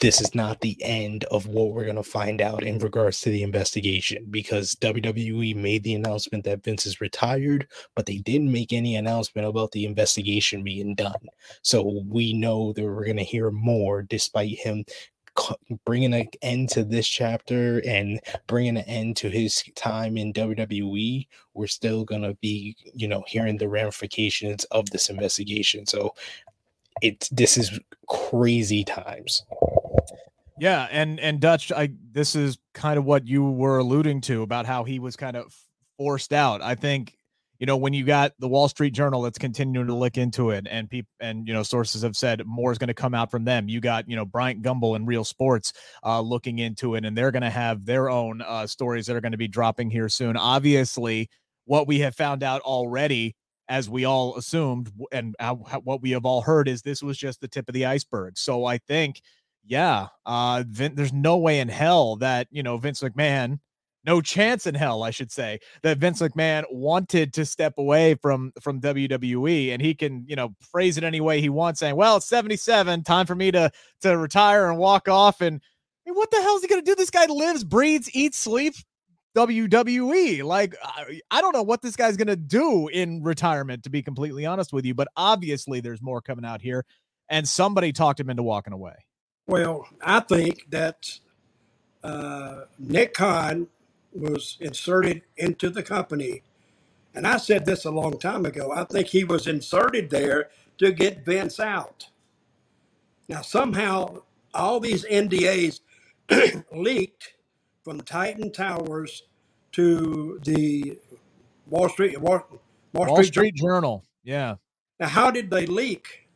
this 0.02 0.20
is 0.20 0.34
not 0.34 0.60
the 0.62 0.76
end 0.82 1.26
of 1.26 1.46
what 1.46 1.72
we're 1.72 1.84
going 1.84 1.96
to 1.96 2.04
find 2.04 2.42
out 2.42 2.64
in 2.64 2.80
regards 2.80 3.22
to 3.22 3.30
the 3.30 3.44
investigation 3.44 4.26
because 4.32 4.76
WWE 4.76 5.56
made 5.56 5.84
the 5.84 5.94
announcement 5.94 6.44
that 6.46 6.64
Vince 6.64 6.88
is 6.88 7.00
retired, 7.02 7.68
but 7.96 8.08
they 8.08 8.18
didn't 8.18 8.52
make 8.52 8.74
any 8.74 8.96
announcement 8.96 9.48
about 9.48 9.72
the 9.72 9.86
investigation 9.86 10.64
being 10.64 10.96
done. 10.96 11.30
So 11.62 12.02
we 12.08 12.34
know 12.34 12.74
that 12.74 12.84
we're 12.84 13.06
going 13.06 13.18
to 13.18 13.24
hear 13.24 13.52
more 13.52 14.02
despite 14.02 14.58
him 14.58 14.86
bringing 15.86 16.14
an 16.14 16.28
end 16.42 16.70
to 16.70 16.84
this 16.84 17.08
chapter 17.08 17.82
and 17.86 18.20
bringing 18.48 18.78
an 18.78 18.86
end 18.86 19.18
to 19.18 19.30
his 19.30 19.64
time 19.76 20.18
in 20.18 20.34
WWE, 20.34 21.28
we're 21.54 21.68
still 21.68 22.04
going 22.04 22.22
to 22.22 22.36
be, 22.36 22.76
you 22.94 23.08
know, 23.08 23.24
hearing 23.28 23.58
the 23.58 23.70
ramifications 23.70 24.64
of 24.66 24.90
this 24.90 25.10
investigation. 25.10 25.86
So 25.86 26.14
it's 27.02 27.30
this 27.30 27.58
is 27.58 27.80
crazy 28.08 28.84
times. 28.84 29.44
Yeah, 30.60 30.88
and 30.92 31.20
and 31.20 31.40
Dutch, 31.40 31.72
I 31.72 31.90
this 32.12 32.36
is 32.36 32.60
kind 32.74 33.00
of 33.00 33.06
what 33.06 33.28
you 33.28 33.44
were 33.44 33.80
alluding 33.80 34.22
to 34.22 34.44
about 34.44 34.66
how 34.66 34.84
he 34.84 35.00
was 35.00 35.16
kind 35.16 35.36
of 35.36 35.56
forced 35.98 36.34
out. 36.34 36.62
I 36.62 36.76
think 36.76 37.18
you 37.62 37.68
know 37.68 37.78
when 37.78 37.94
you 37.94 38.04
got 38.04 38.34
the 38.40 38.48
Wall 38.48 38.68
Street 38.68 38.90
Journal 38.90 39.22
that's 39.22 39.38
continuing 39.38 39.86
to 39.86 39.94
look 39.94 40.18
into 40.18 40.50
it, 40.50 40.68
and 40.68 40.90
people 40.90 41.12
and 41.20 41.48
you 41.48 41.54
know 41.54 41.62
sources 41.62 42.02
have 42.02 42.18
said 42.18 42.42
more 42.44 42.72
is 42.72 42.80
going 42.80 42.88
to 42.88 42.96
come 42.96 43.14
out 43.14 43.30
from 43.30 43.46
them. 43.46 43.70
You 43.70 43.80
got 43.80 44.10
you 44.10 44.16
know 44.16 44.26
Bryant 44.26 44.64
Gumbel 44.64 44.96
and 44.96 45.08
Real 45.08 45.24
Sports 45.24 45.72
uh, 46.04 46.22
looking 46.22 46.58
into 46.58 46.96
it, 46.96 47.06
and 47.06 47.16
they're 47.16 47.30
going 47.30 47.44
to 47.44 47.52
have 47.52 47.86
their 47.86 48.10
own 48.10 48.42
uh, 48.42 48.66
stories 48.66 49.06
that 49.06 49.16
are 49.16 49.22
going 49.22 49.34
to 49.34 49.38
be 49.38 49.48
dropping 49.48 49.92
here 49.92 50.10
soon. 50.10 50.38
Obviously, 50.38 51.30
what 51.66 51.88
we 51.88 52.00
have 52.00 52.16
found 52.16 52.42
out 52.42 52.62
already 52.62 53.36
as 53.70 53.88
we 53.88 54.06
all 54.06 54.36
assumed 54.38 54.92
and 55.12 55.36
what 55.84 56.02
we 56.02 56.12
have 56.12 56.26
all 56.26 56.42
heard 56.42 56.68
is 56.68 56.82
this 56.82 57.04
was 57.04 57.16
just 57.16 57.42
the 57.42 57.48
tip 57.48 57.70
of 57.70 57.74
the 57.74 57.86
iceberg. 57.86 58.40
So 58.40 58.66
I 58.66 58.80
think 58.80 59.22
yeah, 59.64 60.08
uh, 60.26 60.64
Vin, 60.68 60.96
there's 60.96 61.14
no 61.14 61.38
way 61.38 61.60
in 61.60 61.70
hell 61.70 62.16
that 62.18 62.48
you 62.50 62.64
know 62.64 62.78
Vince 62.78 63.02
McMahon, 63.02 63.60
no 64.06 64.22
chance 64.22 64.66
in 64.66 64.76
hell, 64.76 65.04
I 65.04 65.12
should 65.12 65.32
say, 65.32 65.60
that 65.84 65.98
Vince 65.98 66.22
McMahon 66.22 66.64
wanted 66.72 67.34
to 67.34 67.46
step 67.46 67.78
away 67.78 68.16
from 68.16 68.52
from 68.62 68.82
WWE, 68.82 69.72
and 69.72 69.82
he 69.82 69.94
can 69.94 70.26
you 70.28 70.36
know 70.36 70.56
phrase 70.72 70.98
it 70.98 71.04
any 71.04 71.22
way 71.22 71.42
he 71.42 71.50
wants, 71.50 71.80
saying, 71.80 71.96
"Well, 71.96 72.18
it's 72.18 72.28
77, 72.28 73.04
time 73.04 73.26
for 73.26 73.36
me 73.36 73.52
to 73.52 73.72
to 74.02 74.18
retire 74.18 74.70
and 74.70 74.78
walk 74.78 75.08
off." 75.08 75.42
And 75.42 75.62
I 76.06 76.10
mean, 76.10 76.16
what 76.16 76.32
the 76.32 76.42
hell 76.42 76.56
is 76.56 76.62
he 76.62 76.68
gonna 76.68 76.82
do? 76.82 76.96
This 76.96 77.12
guy 77.12 77.26
lives, 77.26 77.64
breathes, 77.64 78.10
eats, 78.14 78.38
sleeps 78.38 78.84
WWE. 79.36 80.44
Like, 80.44 80.76
I, 80.84 81.22
I 81.30 81.42
don't 81.42 81.54
know 81.54 81.64
what 81.64 81.82
this 81.82 81.96
guy's 81.96 82.18
gonna 82.18 82.36
do 82.36 82.88
in 82.88 83.24
retirement, 83.24 83.84
to 83.84 83.90
be 83.90 84.02
completely 84.02 84.46
honest 84.46 84.74
with 84.74 84.86
you. 84.86 84.94
But 84.94 85.10
obviously, 85.16 85.80
there's 85.80 86.02
more 86.02 86.22
coming 86.22 86.46
out 86.46 86.62
here, 86.62 86.86
and 87.30 87.48
somebody 87.48 87.92
talked 87.92 88.20
him 88.20 88.30
into 88.30 88.44
walking 88.44 88.74
away. 88.74 88.96
Well, 89.48 89.88
I 90.02 90.22
think 90.22 90.70
that 90.70 91.20
uh, 92.04 92.62
Nick 92.80 93.14
Khan 93.14 93.68
was 94.14 94.58
inserted 94.60 95.24
into 95.38 95.70
the 95.70 95.84
company. 95.84 96.44
And 97.14 97.28
I 97.28 97.38
said 97.38 97.66
this 97.66 97.86
a 97.86 97.92
long 97.92 98.20
time 98.20 98.46
ago. 98.46 98.72
I 98.74 98.84
think 98.86 99.08
he 99.08 99.24
was 99.24 99.48
inserted 99.48 100.10
there 100.10 100.50
to 100.78 100.92
get 100.92 101.26
Vince 101.26 101.60
out. 101.60 102.08
Now, 103.28 103.42
somehow, 103.42 104.24
all 104.54 104.80
these 104.80 105.06
NDAs 105.06 105.82
leaked 106.74 107.34
from 107.84 108.02
Titan 108.02 108.52
Towers 108.52 109.24
to 109.74 110.40
the 110.44 110.98
Wall 111.68 111.90
Street 111.90 112.20
Wall, 112.20 112.44
Wall, 112.94 113.08
Wall 113.08 113.16
Street, 113.16 113.28
Street 113.28 113.56
Journal. 113.56 113.72
Journal. 113.76 114.06
Yeah. 114.24 114.56
Now, 115.00 115.08
how 115.08 115.32
did 115.32 115.50
they 115.50 115.66
leak? 115.66 116.28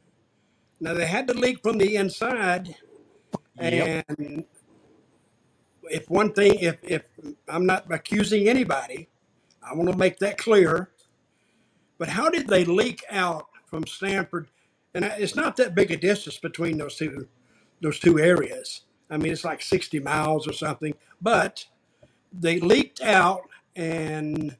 Now, 0.80 0.94
they 0.94 1.06
had 1.06 1.28
to 1.28 1.34
leak 1.34 1.62
from 1.62 1.78
the 1.78 1.96
inside 1.96 2.76
Yep. 3.62 4.06
And 4.10 4.46
if 5.92 6.10
one 6.10 6.34
thing, 6.34 6.56
if 6.60 6.78
if 6.84 7.04
I'm 7.48 7.66
not 7.66 7.92
accusing 7.92 8.48
anybody, 8.48 9.10
I 9.64 9.74
want 9.74 9.92
to 9.92 9.98
make 9.98 10.20
that 10.20 10.38
clear. 10.38 10.90
But 11.98 12.10
how 12.10 12.30
did 12.30 12.48
they 12.48 12.66
leak 12.66 13.04
out 13.10 13.48
from 13.66 13.88
Stamford? 13.88 14.50
And 14.94 15.06
it's 15.06 15.36
not 15.36 15.58
that 15.58 15.76
big 15.76 15.92
a 15.92 15.98
distance 15.98 16.38
between 16.38 16.78
those 16.78 16.96
two 16.96 17.28
those 17.82 18.00
two 18.00 18.20
areas. 18.20 18.82
I 19.10 19.18
mean, 19.18 19.32
it's 19.32 19.44
like 19.44 19.62
60 19.62 20.00
miles 20.00 20.48
or 20.48 20.54
something. 20.54 20.96
But 21.22 21.66
they 22.34 22.60
leaked 22.60 23.02
out, 23.02 23.44
and 23.76 24.58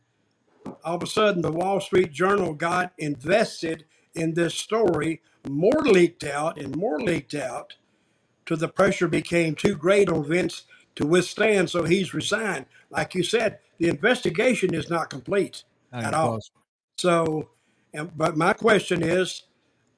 all 0.84 0.96
of 0.96 1.04
a 1.04 1.08
sudden, 1.08 1.42
the 1.42 1.52
Wall 1.52 1.82
Street 1.82 2.12
Journal 2.12 2.54
got 2.54 2.94
invested 2.98 3.86
in 4.14 4.34
this 4.34 4.56
story. 4.56 5.22
More 5.50 5.82
leaked 5.82 6.24
out, 6.24 6.60
and 6.60 6.76
more 6.76 7.00
leaked 7.00 7.36
out 7.36 7.76
till 8.46 8.58
the 8.58 8.68
pressure 8.68 9.08
became 9.08 9.56
too 9.56 9.76
great 9.76 10.10
on 10.10 10.24
Vince 10.24 10.64
to 10.96 11.06
withstand, 11.06 11.70
so 11.70 11.84
he's 11.84 12.14
resigned. 12.14 12.66
Like 12.90 13.16
you 13.16 13.24
said, 13.24 13.60
the 13.78 13.90
investigation 13.90 14.74
is 14.74 14.90
not 14.90 15.10
complete 15.10 15.64
not 15.92 16.04
at 16.04 16.14
all. 16.14 16.32
Close. 16.32 16.52
So, 16.98 17.50
and, 17.94 18.16
but 18.18 18.38
my 18.38 18.54
question 18.54 19.04
is, 19.04 19.44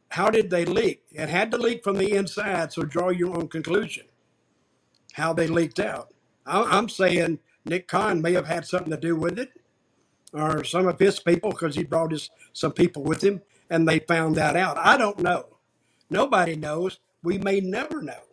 how 0.10 0.30
did 0.30 0.50
they 0.50 0.66
leak? 0.66 1.04
It 1.12 1.30
had 1.30 1.52
to 1.52 1.58
leak 1.58 1.84
from 1.84 1.98
the 1.98 2.14
inside, 2.14 2.72
so 2.72 2.84
draw 2.84 3.10
your 3.10 3.38
own 3.38 3.48
conclusion. 3.48 4.06
How 5.14 5.34
they 5.34 5.48
leaked 5.48 5.80
out. 5.80 6.14
I, 6.46 6.78
am 6.78 6.90
saying 6.90 7.40
Nick 7.66 7.88
Khan 7.88 8.22
may 8.22 8.34
have 8.34 8.48
had 8.48 8.66
something 8.66 8.92
to 8.92 8.98
do 8.98 9.16
with 9.16 9.38
it, 9.38 9.52
or 10.34 10.64
some 10.64 10.88
of 10.88 11.00
his 11.00 11.20
people, 11.20 11.52
because 11.52 11.76
he 11.76 11.84
brought 11.84 12.12
his 12.12 12.30
some 12.54 12.72
people 12.72 13.04
with 13.04 13.24
him, 13.24 13.42
and 13.70 13.88
they 13.88 14.00
found 14.00 14.36
that 14.36 14.56
out. 14.56 14.78
I 14.78 14.98
don't 14.98 15.20
know. 15.20 15.58
Nobody 16.10 16.56
knows. 16.56 17.00
We 17.24 17.38
may 17.38 17.60
never 17.60 18.02
know. 18.02 18.27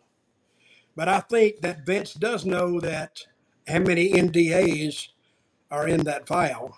But 0.95 1.09
I 1.09 1.19
think 1.19 1.61
that 1.61 1.85
Vince 1.85 2.13
does 2.13 2.45
know 2.45 2.79
that 2.79 3.21
how 3.67 3.79
many 3.79 4.13
NDAs 4.13 5.09
are 5.69 5.87
in 5.87 6.03
that 6.05 6.27
file, 6.27 6.77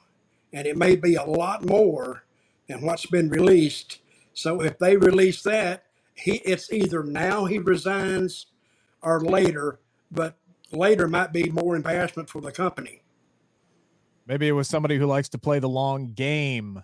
and 0.52 0.66
it 0.66 0.78
may 0.78 0.96
be 0.96 1.16
a 1.16 1.24
lot 1.24 1.66
more 1.66 2.24
than 2.68 2.82
what's 2.82 3.06
been 3.06 3.30
released. 3.30 4.00
So 4.34 4.62
if 4.62 4.80
they 4.80 4.98
release 4.98 5.44
that, 5.44 5.84
he 6.16 6.38
it's 6.38 6.72
either 6.72 7.04
now 7.04 7.46
he 7.46 7.60
resigns 7.60 8.48
or 9.02 9.22
later, 9.22 9.80
but 10.12 10.36
later 10.72 11.08
might 11.08 11.32
be 11.32 11.50
more 11.50 11.76
embarrassment 11.76 12.30
for 12.30 12.42
the 12.42 12.52
company. 12.52 13.02
Maybe 14.26 14.48
it 14.48 14.54
was 14.54 14.68
somebody 14.68 14.98
who 14.98 15.06
likes 15.06 15.30
to 15.30 15.38
play 15.38 15.60
the 15.60 15.70
long 15.70 16.14
game 16.14 16.84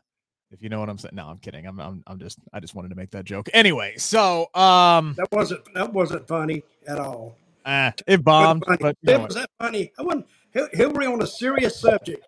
if 0.53 0.61
you 0.61 0.69
know 0.69 0.79
what 0.79 0.89
I'm 0.89 0.97
saying. 0.97 1.15
No, 1.15 1.25
I'm 1.25 1.39
kidding. 1.39 1.65
I'm, 1.65 1.79
I'm, 1.79 2.03
I'm 2.07 2.19
just, 2.19 2.37
I 2.53 2.59
just 2.59 2.75
wanted 2.75 2.89
to 2.89 2.95
make 2.95 3.11
that 3.11 3.25
joke. 3.25 3.49
Anyway, 3.53 3.95
so, 3.97 4.49
um, 4.53 5.15
that 5.17 5.27
wasn't, 5.31 5.61
that 5.73 5.91
wasn't 5.91 6.27
funny 6.27 6.63
at 6.87 6.99
all. 6.99 7.35
Uh, 7.65 7.91
it 8.07 8.23
bombed, 8.23 8.63
but 8.79 8.95
it 9.03 9.19
was 9.19 9.35
that 9.35 9.49
funny. 9.59 9.91
I 9.97 10.03
wasn't, 10.03 10.27
here, 10.53 10.69
here 10.73 10.89
we're 10.89 11.11
on 11.11 11.21
a 11.21 11.27
serious 11.27 11.79
subject 11.79 12.27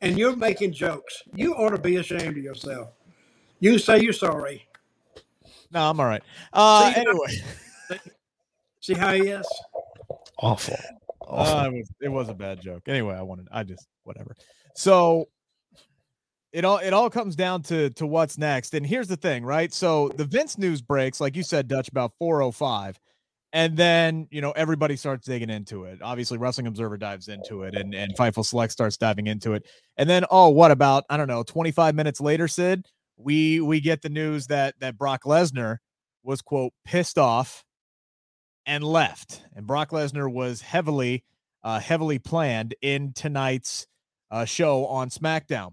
and 0.00 0.16
you're 0.16 0.36
making 0.36 0.72
jokes. 0.72 1.22
You 1.34 1.54
ought 1.54 1.70
to 1.70 1.78
be 1.78 1.96
ashamed 1.96 2.36
of 2.36 2.44
yourself. 2.44 2.90
You 3.60 3.78
say 3.78 4.00
you're 4.00 4.12
sorry. 4.12 4.68
No, 5.72 5.90
I'm 5.90 5.98
all 5.98 6.06
right. 6.06 6.22
Uh, 6.52 6.92
see 6.92 7.00
anyway, 7.00 8.00
see 8.80 8.94
how 8.94 9.12
he 9.14 9.22
is? 9.22 9.46
Awful. 10.38 10.76
Awful. 11.20 11.56
Uh, 11.56 11.66
it, 11.66 11.72
was, 11.72 11.90
it 12.02 12.08
was 12.08 12.28
a 12.28 12.34
bad 12.34 12.60
joke. 12.60 12.82
Anyway, 12.86 13.14
I 13.14 13.22
wanted, 13.22 13.48
I 13.50 13.64
just, 13.64 13.86
whatever. 14.04 14.36
So, 14.74 15.28
it 16.52 16.64
all 16.64 16.78
it 16.78 16.92
all 16.92 17.10
comes 17.10 17.36
down 17.36 17.62
to 17.64 17.90
to 17.90 18.06
what's 18.06 18.38
next. 18.38 18.74
And 18.74 18.86
here's 18.86 19.08
the 19.08 19.16
thing, 19.16 19.44
right? 19.44 19.72
So 19.72 20.08
the 20.16 20.24
Vince 20.24 20.58
news 20.58 20.80
breaks, 20.80 21.20
like 21.20 21.36
you 21.36 21.42
said, 21.42 21.68
Dutch, 21.68 21.88
about 21.88 22.12
405. 22.18 22.98
And 23.50 23.78
then, 23.78 24.28
you 24.30 24.42
know, 24.42 24.50
everybody 24.50 24.96
starts 24.96 25.26
digging 25.26 25.48
into 25.48 25.84
it. 25.84 26.00
Obviously, 26.02 26.36
Wrestling 26.36 26.66
Observer 26.66 26.98
dives 26.98 27.28
into 27.28 27.62
it 27.62 27.74
and, 27.74 27.94
and 27.94 28.14
Fightful 28.14 28.44
Select 28.44 28.72
starts 28.72 28.98
diving 28.98 29.26
into 29.26 29.54
it. 29.54 29.66
And 29.96 30.08
then, 30.08 30.26
oh, 30.30 30.50
what 30.50 30.70
about, 30.70 31.04
I 31.08 31.16
don't 31.16 31.28
know, 31.28 31.42
25 31.42 31.94
minutes 31.94 32.20
later, 32.20 32.46
Sid, 32.46 32.86
we 33.16 33.60
we 33.60 33.80
get 33.80 34.02
the 34.02 34.10
news 34.10 34.46
that 34.48 34.74
that 34.80 34.98
Brock 34.98 35.24
Lesnar 35.24 35.78
was 36.22 36.42
quote 36.42 36.72
pissed 36.84 37.18
off 37.18 37.64
and 38.66 38.84
left. 38.84 39.42
And 39.56 39.66
Brock 39.66 39.90
Lesnar 39.90 40.30
was 40.30 40.60
heavily, 40.60 41.24
uh, 41.64 41.80
heavily 41.80 42.18
planned 42.18 42.74
in 42.82 43.12
tonight's 43.14 43.86
uh, 44.30 44.44
show 44.44 44.86
on 44.86 45.08
SmackDown. 45.08 45.72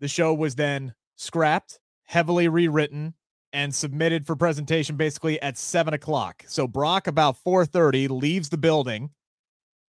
The 0.00 0.08
show 0.08 0.32
was 0.32 0.54
then 0.54 0.94
scrapped, 1.16 1.78
heavily 2.04 2.48
rewritten, 2.48 3.14
and 3.52 3.74
submitted 3.74 4.26
for 4.26 4.34
presentation 4.34 4.96
basically 4.96 5.40
at 5.42 5.58
seven 5.58 5.92
o'clock. 5.92 6.44
So 6.46 6.66
Brock 6.66 7.06
about 7.06 7.36
4:30 7.36 8.08
leaves 8.08 8.48
the 8.48 8.56
building. 8.56 9.10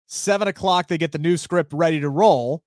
Seven 0.08 0.48
o'clock, 0.48 0.88
they 0.88 0.98
get 0.98 1.12
the 1.12 1.18
new 1.18 1.38
script 1.38 1.72
ready 1.74 2.00
to 2.02 2.10
roll. 2.10 2.64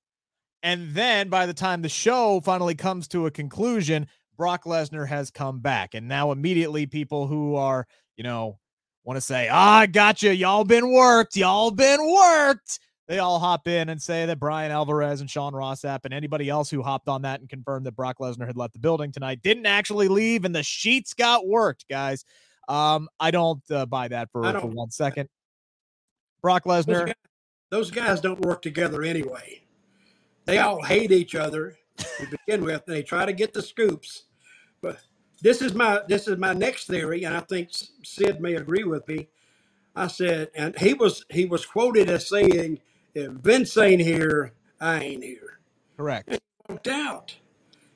And 0.62 0.94
then 0.94 1.28
by 1.28 1.46
the 1.46 1.54
time 1.54 1.82
the 1.82 1.88
show 1.88 2.40
finally 2.40 2.74
comes 2.74 3.06
to 3.08 3.26
a 3.26 3.30
conclusion, 3.30 4.08
Brock 4.36 4.64
Lesnar 4.64 5.06
has 5.06 5.30
come 5.30 5.60
back. 5.60 5.94
And 5.94 6.08
now 6.08 6.32
immediately 6.32 6.86
people 6.86 7.26
who 7.26 7.54
are, 7.54 7.86
you 8.16 8.24
know, 8.24 8.58
want 9.04 9.16
to 9.16 9.20
say, 9.20 9.48
ah, 9.48 9.78
I 9.80 9.86
got 9.86 10.22
you. 10.22 10.30
Y'all 10.30 10.64
been 10.64 10.90
worked. 10.90 11.36
Y'all 11.36 11.70
been 11.70 12.00
worked 12.10 12.80
they 13.06 13.18
all 13.18 13.38
hop 13.38 13.68
in 13.68 13.88
and 13.88 14.00
say 14.00 14.26
that 14.26 14.40
Brian 14.40 14.72
Alvarez 14.72 15.20
and 15.20 15.30
Sean 15.30 15.54
Ross 15.54 15.82
Sapp 15.82 16.00
and 16.04 16.12
anybody 16.12 16.48
else 16.48 16.68
who 16.68 16.82
hopped 16.82 17.08
on 17.08 17.22
that 17.22 17.40
and 17.40 17.48
confirmed 17.48 17.86
that 17.86 17.92
Brock 17.92 18.18
Lesnar 18.18 18.46
had 18.46 18.56
left 18.56 18.72
the 18.72 18.80
building 18.80 19.12
tonight 19.12 19.42
didn't 19.42 19.66
actually 19.66 20.08
leave 20.08 20.44
and 20.44 20.54
the 20.54 20.62
sheets 20.62 21.14
got 21.14 21.46
worked, 21.46 21.86
guys. 21.88 22.24
Um, 22.68 23.08
I 23.20 23.30
don't 23.30 23.62
uh, 23.70 23.86
buy 23.86 24.08
that 24.08 24.30
for, 24.32 24.42
for 24.60 24.66
one 24.66 24.90
second. 24.90 25.28
Brock 26.42 26.64
Lesnar. 26.64 26.86
Those 26.86 27.04
guys, 27.04 27.14
those 27.70 27.90
guys 27.90 28.20
don't 28.20 28.40
work 28.40 28.62
together 28.62 29.02
anyway. 29.02 29.62
They 30.44 30.58
all 30.58 30.82
hate 30.82 31.12
each 31.12 31.34
other 31.34 31.76
to 31.96 32.26
begin 32.46 32.64
with. 32.64 32.86
They 32.86 33.02
try 33.02 33.26
to 33.26 33.32
get 33.32 33.52
the 33.52 33.62
scoops. 33.62 34.24
But 34.80 34.98
this 35.42 35.62
is 35.62 35.74
my 35.74 36.00
this 36.08 36.28
is 36.28 36.38
my 36.38 36.52
next 36.52 36.86
theory, 36.86 37.24
and 37.24 37.36
I 37.36 37.40
think 37.40 37.70
Sid 38.04 38.40
may 38.40 38.54
agree 38.54 38.84
with 38.84 39.06
me. 39.08 39.28
I 39.94 40.06
said, 40.06 40.50
and 40.54 40.78
he 40.78 40.94
was 40.94 41.24
he 41.30 41.46
was 41.46 41.66
quoted 41.66 42.08
as 42.10 42.28
saying, 42.28 42.80
"If 43.16 43.32
Vince 43.32 43.78
ain't 43.78 44.02
here, 44.02 44.52
I 44.78 45.02
ain't 45.02 45.24
here." 45.24 45.58
Correct. 45.96 46.38
Walked 46.68 46.86
out, 46.86 47.36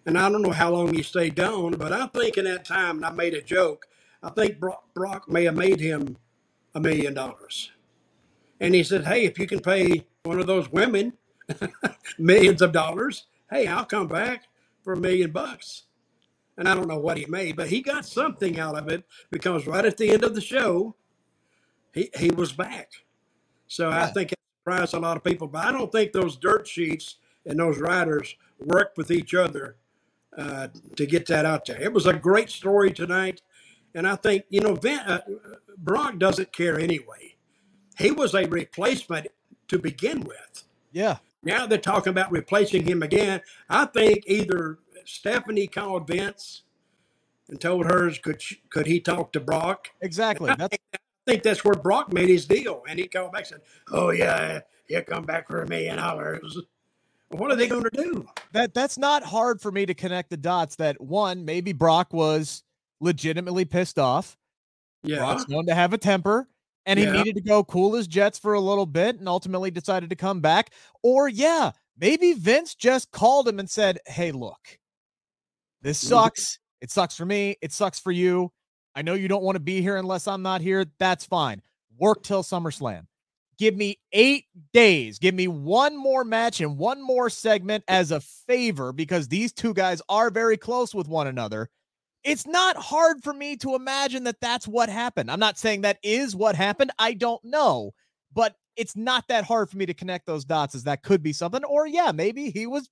and 0.07 0.17
I 0.17 0.31
don't 0.31 0.41
know 0.41 0.51
how 0.53 0.71
long 0.71 0.95
he 0.95 1.03
stayed 1.03 1.35
down, 1.35 1.73
but 1.73 1.93
I 1.93 2.07
think 2.07 2.39
in 2.39 2.47
that 2.47 2.65
time, 2.65 2.97
and 2.97 3.05
I 3.05 3.11
made 3.11 3.35
a 3.35 3.43
joke. 3.43 3.87
I 4.23 4.31
think 4.31 4.59
Brock, 4.59 4.95
Brock 4.95 5.29
may 5.29 5.45
have 5.45 5.57
made 5.57 5.79
him 5.79 6.17
a 6.75 6.81
million 6.81 7.13
dollars, 7.13 7.71
and 8.59 8.75
he 8.75 8.83
said, 8.83 9.07
"Hey, 9.07 9.27
if 9.27 9.39
you 9.39 9.47
can 9.47 9.61
pay 9.61 10.07
one 10.23 10.41
of 10.41 10.47
those 10.47 10.73
women 10.73 11.13
millions 12.19 12.63
of 12.63 12.73
dollars, 12.73 13.27
hey, 13.51 13.67
I'll 13.67 13.85
come 13.85 14.09
back 14.09 14.45
for 14.83 14.95
a 14.95 14.99
million 14.99 15.33
bucks." 15.33 15.83
And 16.57 16.67
I 16.67 16.75
don't 16.75 16.89
know 16.89 16.99
what 16.99 17.19
he 17.19 17.27
made, 17.27 17.57
but 17.57 17.69
he 17.69 17.83
got 17.83 18.07
something 18.07 18.59
out 18.59 18.77
of 18.77 18.89
it 18.89 19.05
because 19.31 19.67
right 19.67 19.85
at 19.85 19.99
the 19.99 20.11
end 20.11 20.25
of 20.25 20.35
the 20.35 20.41
show, 20.41 20.95
he, 21.93 22.11
he 22.19 22.31
was 22.31 22.53
back. 22.53 22.91
So 23.67 23.91
I 23.91 24.07
think 24.07 24.33
it 24.61 24.71
surprised 24.71 24.95
a 24.95 24.99
lot 24.99 25.17
of 25.17 25.25
people. 25.25 25.49
But 25.49 25.67
I 25.67 25.73
don't 25.73 25.93
think 25.93 26.13
those 26.13 26.37
dirt 26.37 26.67
sheets 26.67 27.17
and 27.47 27.59
those 27.59 27.79
riders 27.79 28.37
worked 28.59 28.97
with 28.97 29.11
each 29.11 29.35
other 29.35 29.77
uh, 30.37 30.69
to 30.97 31.07
get 31.07 31.27
that 31.27 31.45
out 31.45 31.67
there. 31.67 31.81
It 31.81 31.93
was 31.93 32.07
a 32.07 32.13
great 32.13 32.51
story 32.51 32.93
tonight. 32.93 33.43
And 33.95 34.07
I 34.07 34.17
think, 34.17 34.45
you 34.51 34.61
know, 34.61 34.75
Van, 34.75 35.01
uh, 35.01 35.21
Brock 35.77 36.19
doesn't 36.19 36.53
care 36.53 36.79
anyway. 36.79 37.37
He 37.99 38.11
was 38.11 38.35
a 38.35 38.47
replacement 38.47 39.29
to 39.69 39.79
begin 39.79 40.21
with. 40.21 40.65
Yeah. 40.93 41.19
Now 41.43 41.67
they're 41.67 41.79
talking 41.79 42.11
about 42.11 42.31
replacing 42.31 42.87
him 42.87 43.03
again. 43.03 43.41
I 43.69 43.87
think 43.87 44.25
either 44.27 44.79
Stephanie 45.05 45.67
called 45.67 46.07
Vince 46.07 46.63
and 47.49 47.61
told 47.61 47.87
her 47.87 48.11
could 48.23 48.43
she, 48.43 48.61
could 48.71 48.87
he 48.87 49.01
talk 49.01 49.33
to 49.33 49.41
Brock. 49.41 49.91
Exactly. 50.01 50.55
That's 50.57 50.77
think 51.31 51.43
that's 51.43 51.65
where 51.65 51.75
Brock 51.75 52.13
made 52.13 52.29
his 52.29 52.47
deal, 52.47 52.83
and 52.89 52.99
he 52.99 53.07
called 53.09 53.33
back 53.33 53.41
and 53.43 53.49
said, 53.49 53.61
"Oh 53.93 54.11
yeah, 54.11 54.61
he'll 54.87 55.03
come 55.03 55.25
back 55.25 55.49
for 55.49 55.63
a 55.63 55.69
million 55.69 55.97
dollars." 55.97 56.59
What 57.29 57.53
are 57.53 57.57
they 57.57 57.69
going 57.69 57.85
to 57.85 57.91
do? 57.91 58.27
that 58.53 58.75
that's 58.75 58.99
not 58.99 59.23
hard 59.23 59.61
for 59.61 59.71
me 59.71 59.87
to 59.87 59.95
connect 59.95 60.31
the 60.31 60.37
dots 60.37 60.75
that 60.77 61.01
one, 61.01 61.45
maybe 61.45 61.73
Brock 61.73 62.13
was 62.13 62.65
legitimately 63.01 63.65
pissed 63.65 63.99
off. 64.01 64.37
Yeah, 65.05 65.19
Brock's 65.19 65.49
known 65.49 65.67
to 65.67 65.75
have 65.75 65.93
a 65.93 65.99
temper 65.99 66.49
and 66.87 66.99
he 66.99 67.05
Yeah. 67.05 67.13
needed 67.13 67.37
to 67.37 67.41
go 67.43 67.63
cool 67.63 67.95
his 67.95 68.09
jets 68.09 68.39
for 68.39 68.55
a 68.55 68.61
little 68.61 68.85
bit 68.87 69.19
and 69.21 69.29
ultimately 69.29 69.71
decided 69.71 70.11
to 70.11 70.17
come 70.17 70.41
back. 70.41 70.71
Or, 71.05 71.29
yeah, 71.29 71.71
maybe 71.97 72.33
Vince 72.33 72.75
just 72.75 73.13
called 73.13 73.47
him 73.47 73.61
and 73.61 73.71
said, 73.71 74.01
Hey, 74.07 74.33
look, 74.33 74.81
this 75.81 76.03
Mhm. 76.03 76.09
sucks. 76.09 76.59
It 76.81 76.91
sucks 76.91 77.17
for 77.17 77.25
me. 77.27 77.57
It 77.63 77.73
sucks 77.73 78.01
for 78.01 78.11
you. 78.11 78.53
I 78.95 79.03
know 79.03 79.15
you 79.15 79.29
don't 79.29 79.43
want 79.43 79.57
to 79.57 79.61
be 79.61 79.81
here 79.81 79.97
unless 79.97 80.27
I'm 80.27 80.43
not 80.43 80.61
here. 80.61 80.85
That's 80.99 81.25
fine. 81.25 81.63
Work 81.99 82.23
till 82.23 82.43
SummerSlam. 82.43 83.07
Give 83.59 83.77
me 83.77 83.99
eight 84.13 84.47
days. 84.73 85.19
Give 85.19 85.35
me 85.35 85.47
one 85.47 85.97
more 85.97 86.25
match 86.25 86.61
and 86.61 86.79
one 86.79 87.03
more 87.03 87.29
segment 87.29 87.85
as 87.89 88.11
a 88.11 88.21
favor 88.21 88.93
because 88.93 89.29
these 89.29 89.53
two 89.53 89.75
guys 89.75 90.01
are 90.09 90.31
very 90.31 90.57
close 90.57 90.95
with 90.95 91.09
one 91.09 91.27
another 91.27 91.69
it's 92.25 92.47
not 92.47 92.77
hard 92.77 93.23
for 93.23 93.33
me 93.33 93.57
to 93.57 93.75
imagine 93.75 94.25
that 94.25 94.41
that's 94.41 94.69
what 94.69 94.89
happened. 94.89 95.31
I'm 95.31 95.41
not 95.41 95.59
saying 95.59 95.83
that 95.83 95.99
is 96.03 96.37
what 96.37 96.55
happened. 96.55 96.91
I 96.99 97.15
don't 97.15 97.43
know, 97.45 97.93
but 98.35 98.57
it's 98.77 98.97
not 98.97 99.29
that 99.29 99.45
hard 99.45 99.71
for 99.71 99.77
me 99.77 99.87
to 99.87 99.95
connect 99.95 100.27
those 100.27 100.45
dots 100.45 100.75
as 100.75 100.85
that 100.85 101.03
could 101.03 101.23
be 101.23 101.33
something. 101.33 101.65
Or, 101.65 101.87
yeah, 101.87 102.13
maybe 102.13 102.51
he 102.51 102.67
was 102.67 102.89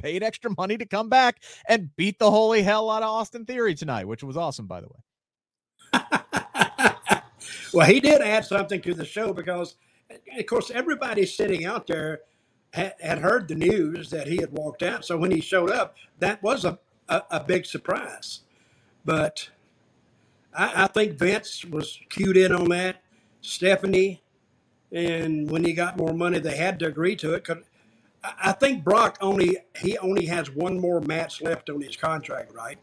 paid 0.00 0.22
extra 0.22 0.50
money 0.56 0.78
to 0.78 0.86
come 0.86 1.08
back 1.08 1.42
and 1.68 1.94
beat 1.96 2.18
the 2.18 2.30
holy 2.30 2.62
hell 2.62 2.90
out 2.90 3.02
of 3.02 3.10
Austin 3.10 3.44
Theory 3.44 3.74
tonight, 3.74 4.06
which 4.06 4.22
was 4.22 4.36
awesome, 4.36 4.66
by 4.66 4.80
the 4.80 4.88
way. 4.88 5.00
well, 7.74 7.86
he 7.86 8.00
did 8.00 8.20
add 8.22 8.44
something 8.44 8.80
to 8.82 8.94
the 8.94 9.04
show 9.04 9.32
because, 9.32 9.76
of 10.38 10.46
course, 10.46 10.70
everybody 10.70 11.26
sitting 11.26 11.64
out 11.66 11.86
there 11.86 12.20
had, 12.74 12.94
had 13.00 13.18
heard 13.18 13.48
the 13.48 13.54
news 13.56 14.10
that 14.10 14.28
he 14.28 14.38
had 14.38 14.52
walked 14.52 14.82
out. 14.82 15.04
So 15.04 15.16
when 15.18 15.30
he 15.30 15.40
showed 15.40 15.70
up, 15.70 15.96
that 16.20 16.42
was 16.42 16.64
a, 16.64 16.78
a, 17.08 17.22
a 17.32 17.40
big 17.44 17.66
surprise. 17.66 18.40
But 19.04 19.50
I, 20.54 20.84
I 20.84 20.86
think 20.88 21.18
Vince 21.18 21.64
was 21.64 21.98
cued 22.10 22.36
in 22.36 22.52
on 22.52 22.68
that. 22.70 23.02
Stephanie, 23.42 24.22
and 24.92 25.50
when 25.50 25.64
he 25.64 25.72
got 25.74 25.96
more 25.98 26.14
money, 26.14 26.40
they 26.40 26.56
had 26.56 26.78
to 26.80 26.86
agree 26.86 27.16
to 27.16 27.34
it. 27.34 27.44
'cause 27.44 27.58
I 28.24 28.34
I 28.50 28.52
think 28.52 28.84
Brock 28.84 29.18
only 29.20 29.58
he 29.80 29.98
only 29.98 30.26
has 30.26 30.50
one 30.50 30.80
more 30.80 31.00
match 31.00 31.42
left 31.42 31.70
on 31.70 31.82
his 31.82 31.96
contract, 31.96 32.52
right? 32.54 32.78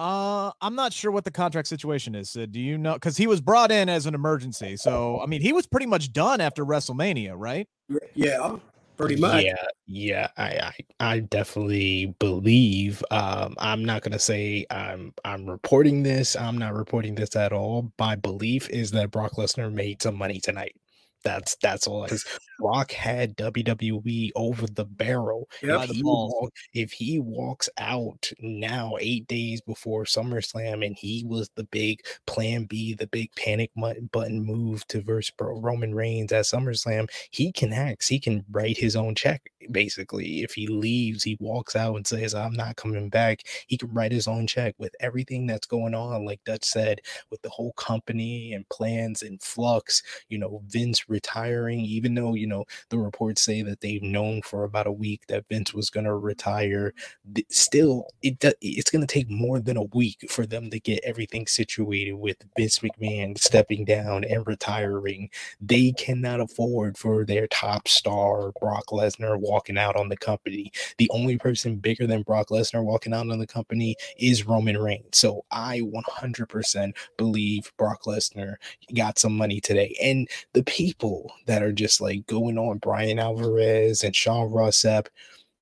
Uh, 0.00 0.50
I'm 0.62 0.74
not 0.74 0.94
sure 0.94 1.10
what 1.10 1.24
the 1.24 1.30
contract 1.30 1.68
situation 1.68 2.14
is. 2.14 2.34
Uh, 2.34 2.46
do 2.50 2.58
you 2.58 2.78
know? 2.78 2.94
Because 2.94 3.18
he 3.18 3.26
was 3.26 3.42
brought 3.42 3.70
in 3.70 3.90
as 3.90 4.06
an 4.06 4.14
emergency. 4.14 4.78
So, 4.78 5.20
I 5.20 5.26
mean, 5.26 5.42
he 5.42 5.52
was 5.52 5.66
pretty 5.66 5.84
much 5.84 6.10
done 6.14 6.40
after 6.40 6.64
WrestleMania, 6.64 7.34
right? 7.36 7.68
Yeah, 8.14 8.56
pretty 8.96 9.16
much. 9.16 9.44
Yeah, 9.44 9.62
yeah, 9.86 10.28
I, 10.38 10.44
I, 10.44 10.72
I 11.00 11.18
definitely 11.18 12.14
believe. 12.18 13.04
Um, 13.10 13.54
I'm 13.58 13.84
not 13.84 14.00
gonna 14.00 14.18
say 14.18 14.64
I'm, 14.70 15.12
I'm 15.22 15.44
reporting 15.44 16.02
this. 16.02 16.34
I'm 16.34 16.56
not 16.56 16.72
reporting 16.72 17.14
this 17.14 17.36
at 17.36 17.52
all. 17.52 17.92
My 17.98 18.16
belief 18.16 18.70
is 18.70 18.92
that 18.92 19.10
Brock 19.10 19.32
Lesnar 19.32 19.70
made 19.70 20.00
some 20.00 20.16
money 20.16 20.40
tonight. 20.40 20.76
That's 21.24 21.56
that's 21.60 21.86
all. 21.86 22.04
Because 22.04 22.24
Brock 22.60 22.92
had 22.92 23.36
WWE 23.36 24.30
over 24.36 24.66
the 24.66 24.84
barrel. 24.84 25.48
Yep. 25.62 25.84
If 25.84 25.90
he, 25.90 26.02
balls. 26.02 26.34
walk, 26.38 26.52
if 26.74 26.92
he 26.92 27.18
walks 27.18 27.68
out 27.78 28.30
now, 28.40 28.96
eight 29.00 29.26
days 29.26 29.60
before 29.62 30.04
SummerSlam, 30.04 30.84
and 30.84 30.94
he 30.96 31.24
was 31.26 31.48
the 31.56 31.64
big 31.64 32.00
Plan 32.26 32.64
B, 32.64 32.94
the 32.94 33.06
big 33.06 33.34
panic 33.34 33.70
button 34.12 34.44
move 34.44 34.86
to 34.88 35.00
verse 35.00 35.30
Bro- 35.30 35.60
Roman 35.60 35.94
Reigns 35.94 36.32
at 36.32 36.44
SummerSlam, 36.44 37.08
he 37.30 37.50
can 37.50 37.72
act. 37.72 38.06
He 38.06 38.20
can 38.20 38.44
write 38.50 38.76
his 38.76 38.94
own 38.94 39.14
check. 39.14 39.50
Basically, 39.70 40.42
if 40.42 40.52
he 40.52 40.66
leaves, 40.66 41.22
he 41.22 41.36
walks 41.40 41.76
out 41.76 41.96
and 41.96 42.06
says, 42.06 42.34
"I'm 42.34 42.54
not 42.54 42.76
coming 42.76 43.08
back." 43.08 43.42
He 43.66 43.76
can 43.76 43.92
write 43.92 44.12
his 44.12 44.26
own 44.28 44.46
check 44.46 44.74
with 44.78 44.94
everything 45.00 45.46
that's 45.46 45.66
going 45.66 45.94
on. 45.94 46.24
Like 46.24 46.40
Dutch 46.44 46.64
said, 46.64 47.00
with 47.30 47.40
the 47.42 47.50
whole 47.50 47.72
company 47.72 48.52
and 48.52 48.68
plans 48.68 49.22
and 49.22 49.40
flux. 49.42 50.02
You 50.28 50.38
know, 50.38 50.62
Vince 50.66 51.08
retiring, 51.08 51.80
even 51.80 52.14
though 52.14 52.34
you 52.34 52.46
know 52.46 52.49
the 52.88 52.98
reports 52.98 53.42
say 53.42 53.62
that 53.62 53.80
they've 53.80 54.02
known 54.02 54.42
for 54.42 54.64
about 54.64 54.86
a 54.86 54.92
week 54.92 55.26
that 55.28 55.46
Vince 55.48 55.72
was 55.74 55.90
going 55.90 56.04
to 56.04 56.14
retire. 56.14 56.92
Still, 57.48 58.06
it 58.22 58.42
it's 58.60 58.90
going 58.90 59.06
to 59.06 59.12
take 59.12 59.30
more 59.30 59.60
than 59.60 59.76
a 59.76 59.84
week 59.84 60.26
for 60.28 60.46
them 60.46 60.70
to 60.70 60.80
get 60.80 61.00
everything 61.04 61.46
situated 61.46 62.14
with 62.14 62.36
Vince 62.56 62.80
McMahon 62.80 63.38
stepping 63.38 63.84
down 63.84 64.24
and 64.24 64.46
retiring. 64.46 65.30
They 65.60 65.92
cannot 65.92 66.40
afford 66.40 66.96
for 66.98 67.24
their 67.24 67.46
top 67.46 67.88
star 67.88 68.52
Brock 68.60 68.86
Lesnar 68.90 69.38
walking 69.38 69.78
out 69.78 69.96
on 69.96 70.08
the 70.08 70.16
company. 70.16 70.72
The 70.98 71.10
only 71.10 71.38
person 71.38 71.76
bigger 71.76 72.06
than 72.06 72.22
Brock 72.22 72.48
Lesnar 72.48 72.84
walking 72.84 73.14
out 73.14 73.30
on 73.30 73.38
the 73.38 73.46
company 73.46 73.96
is 74.18 74.46
Roman 74.46 74.78
Reigns. 74.78 75.18
So 75.18 75.44
I 75.50 75.80
100% 75.80 76.92
believe 77.16 77.72
Brock 77.76 78.02
Lesnar 78.04 78.56
got 78.94 79.18
some 79.18 79.36
money 79.36 79.60
today. 79.60 79.96
And 80.02 80.28
the 80.52 80.62
people 80.64 81.32
that 81.46 81.62
are 81.62 81.72
just 81.72 82.00
like 82.00 82.26
going 82.40 82.58
on 82.58 82.78
Brian 82.78 83.18
Alvarez 83.18 84.02
and 84.02 84.14
Sean 84.16 84.50
Ross 84.50 84.78
Sapp, 84.78 85.06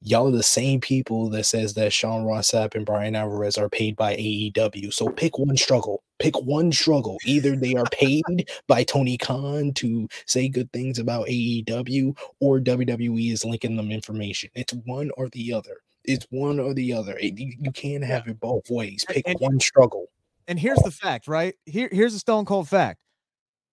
y'all 0.01 0.29
are 0.29 0.37
the 0.37 0.43
same 0.43 0.81
people 0.81 1.29
that 1.31 1.45
says 1.45 1.75
that 1.75 1.93
Sean 1.93 2.25
Ross 2.25 2.51
Sapp 2.53 2.75
and 2.75 2.87
Brian 2.87 3.17
Alvarez 3.17 3.59
are 3.59 3.69
paid 3.69 3.97
by 3.97 4.15
AEW. 4.17 4.93
So 4.93 5.09
pick 5.11 5.39
one 5.39 5.57
struggle. 5.57 6.03
Pick 6.19 6.41
one 6.41 6.71
struggle. 6.73 7.17
Either 7.25 7.57
they 7.57 7.75
are 7.75 7.85
paid 7.93 8.49
by 8.67 8.85
Tony 8.85 9.19
Khan 9.19 9.73
to 9.75 10.09
say 10.27 10.49
good 10.49 10.71
things 10.73 10.99
about 10.99 11.27
AEW, 11.29 12.17
or 12.41 12.61
WWE 12.61 13.33
is 13.33 13.45
linking 13.45 13.77
them 13.77 13.91
information. 13.91 14.51
It's 14.55 14.73
one 14.85 15.11
or 15.17 15.29
the 15.31 15.53
other. 15.53 15.79
It's 16.05 16.27
one 16.31 16.59
or 16.61 16.75
the 16.75 16.93
other. 16.93 17.17
It- 17.19 17.39
you, 17.39 17.53
you 17.61 17.73
can't 17.73 18.05
have 18.05 18.29
it 18.29 18.41
both 18.41 18.71
ways. 18.71 19.05
Pick 19.09 19.27
and- 19.29 19.39
one 19.41 19.61
struggle. 19.61 20.07
and 20.47 20.59
here's 20.59 20.79
the 20.79 20.91
fact, 20.91 21.29
right? 21.29 21.55
Here, 21.67 21.89
here's 21.93 22.15
a 22.15 22.19
stone 22.19 22.45
cold 22.45 22.69
fact. 22.69 23.01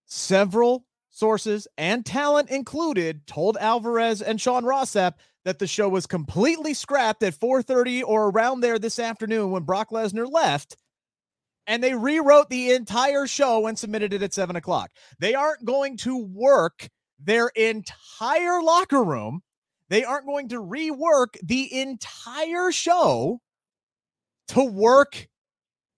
Several 0.06 0.84
sources 1.16 1.66
and 1.78 2.04
talent 2.04 2.50
included 2.50 3.26
told 3.26 3.56
Alvarez 3.58 4.20
and 4.20 4.38
Sean 4.40 4.64
Ross 4.64 4.92
Sapp 4.92 5.14
that 5.44 5.58
the 5.58 5.66
show 5.66 5.88
was 5.88 6.06
completely 6.06 6.74
scrapped 6.74 7.22
at 7.22 7.34
4:30 7.34 8.02
or 8.02 8.28
around 8.28 8.60
there 8.60 8.78
this 8.78 8.98
afternoon 8.98 9.50
when 9.50 9.62
Brock 9.62 9.90
Lesnar 9.90 10.30
left. 10.30 10.76
And 11.66 11.82
they 11.82 11.94
rewrote 11.94 12.48
the 12.48 12.72
entire 12.72 13.26
show 13.26 13.66
and 13.66 13.78
submitted 13.78 14.12
it 14.12 14.22
at 14.22 14.34
seven 14.34 14.56
o'clock. 14.56 14.90
They 15.18 15.34
aren't 15.34 15.64
going 15.64 15.96
to 15.98 16.16
work 16.16 16.88
their 17.18 17.48
entire 17.48 18.62
locker 18.62 19.02
room. 19.02 19.42
They 19.88 20.04
aren't 20.04 20.26
going 20.26 20.50
to 20.50 20.62
rework 20.62 21.36
the 21.42 21.80
entire 21.80 22.70
show 22.70 23.40
to 24.48 24.62
work 24.62 25.28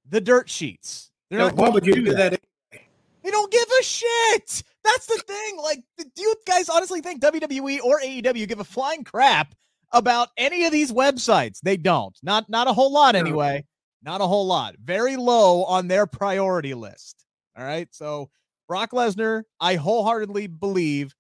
the 0.09 0.21
dirt 0.21 0.49
sheets. 0.49 1.11
They're 1.29 1.41
not 1.41 1.55
why 1.55 1.69
would 1.69 1.87
you 1.87 1.95
do 1.95 2.05
do 2.05 2.15
that. 2.15 2.31
that? 2.33 2.81
They 3.23 3.31
don't 3.31 3.53
give 3.53 3.67
a 3.81 3.83
shit. 3.83 4.63
That's 4.85 5.07
the 5.07 5.23
thing. 5.27 5.59
Like, 5.63 5.83
do 5.99 6.23
you 6.23 6.35
guys 6.47 6.69
honestly 6.69 7.01
think 7.01 7.23
WWE 7.23 7.81
or 7.83 8.01
AEW 8.01 8.49
give 8.49 8.61
a 8.61 8.65
flying 8.65 9.05
crap 9.05 9.55
about 9.93 10.29
any 10.37 10.65
of 10.65 10.73
these 10.73 10.93
websites? 10.93 11.61
They 11.61 11.77
don't. 11.77 12.17
Not 12.23 12.49
not 12.49 12.69
a 12.69 12.73
whole 12.73 12.93
lot 12.93 13.15
anyway. 13.15 13.65
Not 14.03 14.21
a 14.21 14.27
whole 14.27 14.47
lot. 14.47 14.77
Very 14.83 15.17
low 15.17 15.65
on 15.65 15.89
their 15.89 16.07
priority 16.07 16.75
list. 16.75 17.25
All 17.57 17.65
right. 17.65 17.89
So 17.91 18.31
Brock 18.69 18.93
Lesnar, 18.93 19.43
I 19.61 19.75
wholeheartedly 19.75 20.47
believe, 20.47 21.15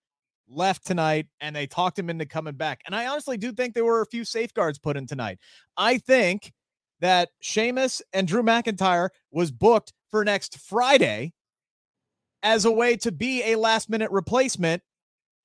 left 0.48 0.86
tonight 0.86 1.26
and 1.40 1.54
they 1.54 1.66
talked 1.66 1.98
him 1.98 2.08
into 2.08 2.26
coming 2.26 2.54
back. 2.54 2.80
And 2.86 2.94
I 2.94 3.06
honestly 3.06 3.36
do 3.36 3.52
think 3.52 3.74
there 3.74 3.84
were 3.84 4.00
a 4.00 4.06
few 4.06 4.24
safeguards 4.24 4.78
put 4.78 4.96
in 4.96 5.06
tonight. 5.06 5.38
I 5.76 5.98
think 5.98 6.52
that 7.00 7.30
Sheamus 7.40 8.02
and 8.12 8.26
Drew 8.26 8.42
McIntyre 8.42 9.10
was 9.30 9.50
booked 9.50 9.92
for 10.10 10.24
next 10.24 10.58
Friday 10.58 11.32
as 12.42 12.64
a 12.64 12.70
way 12.70 12.96
to 12.96 13.12
be 13.12 13.42
a 13.52 13.56
last 13.56 13.90
minute 13.90 14.10
replacement 14.10 14.82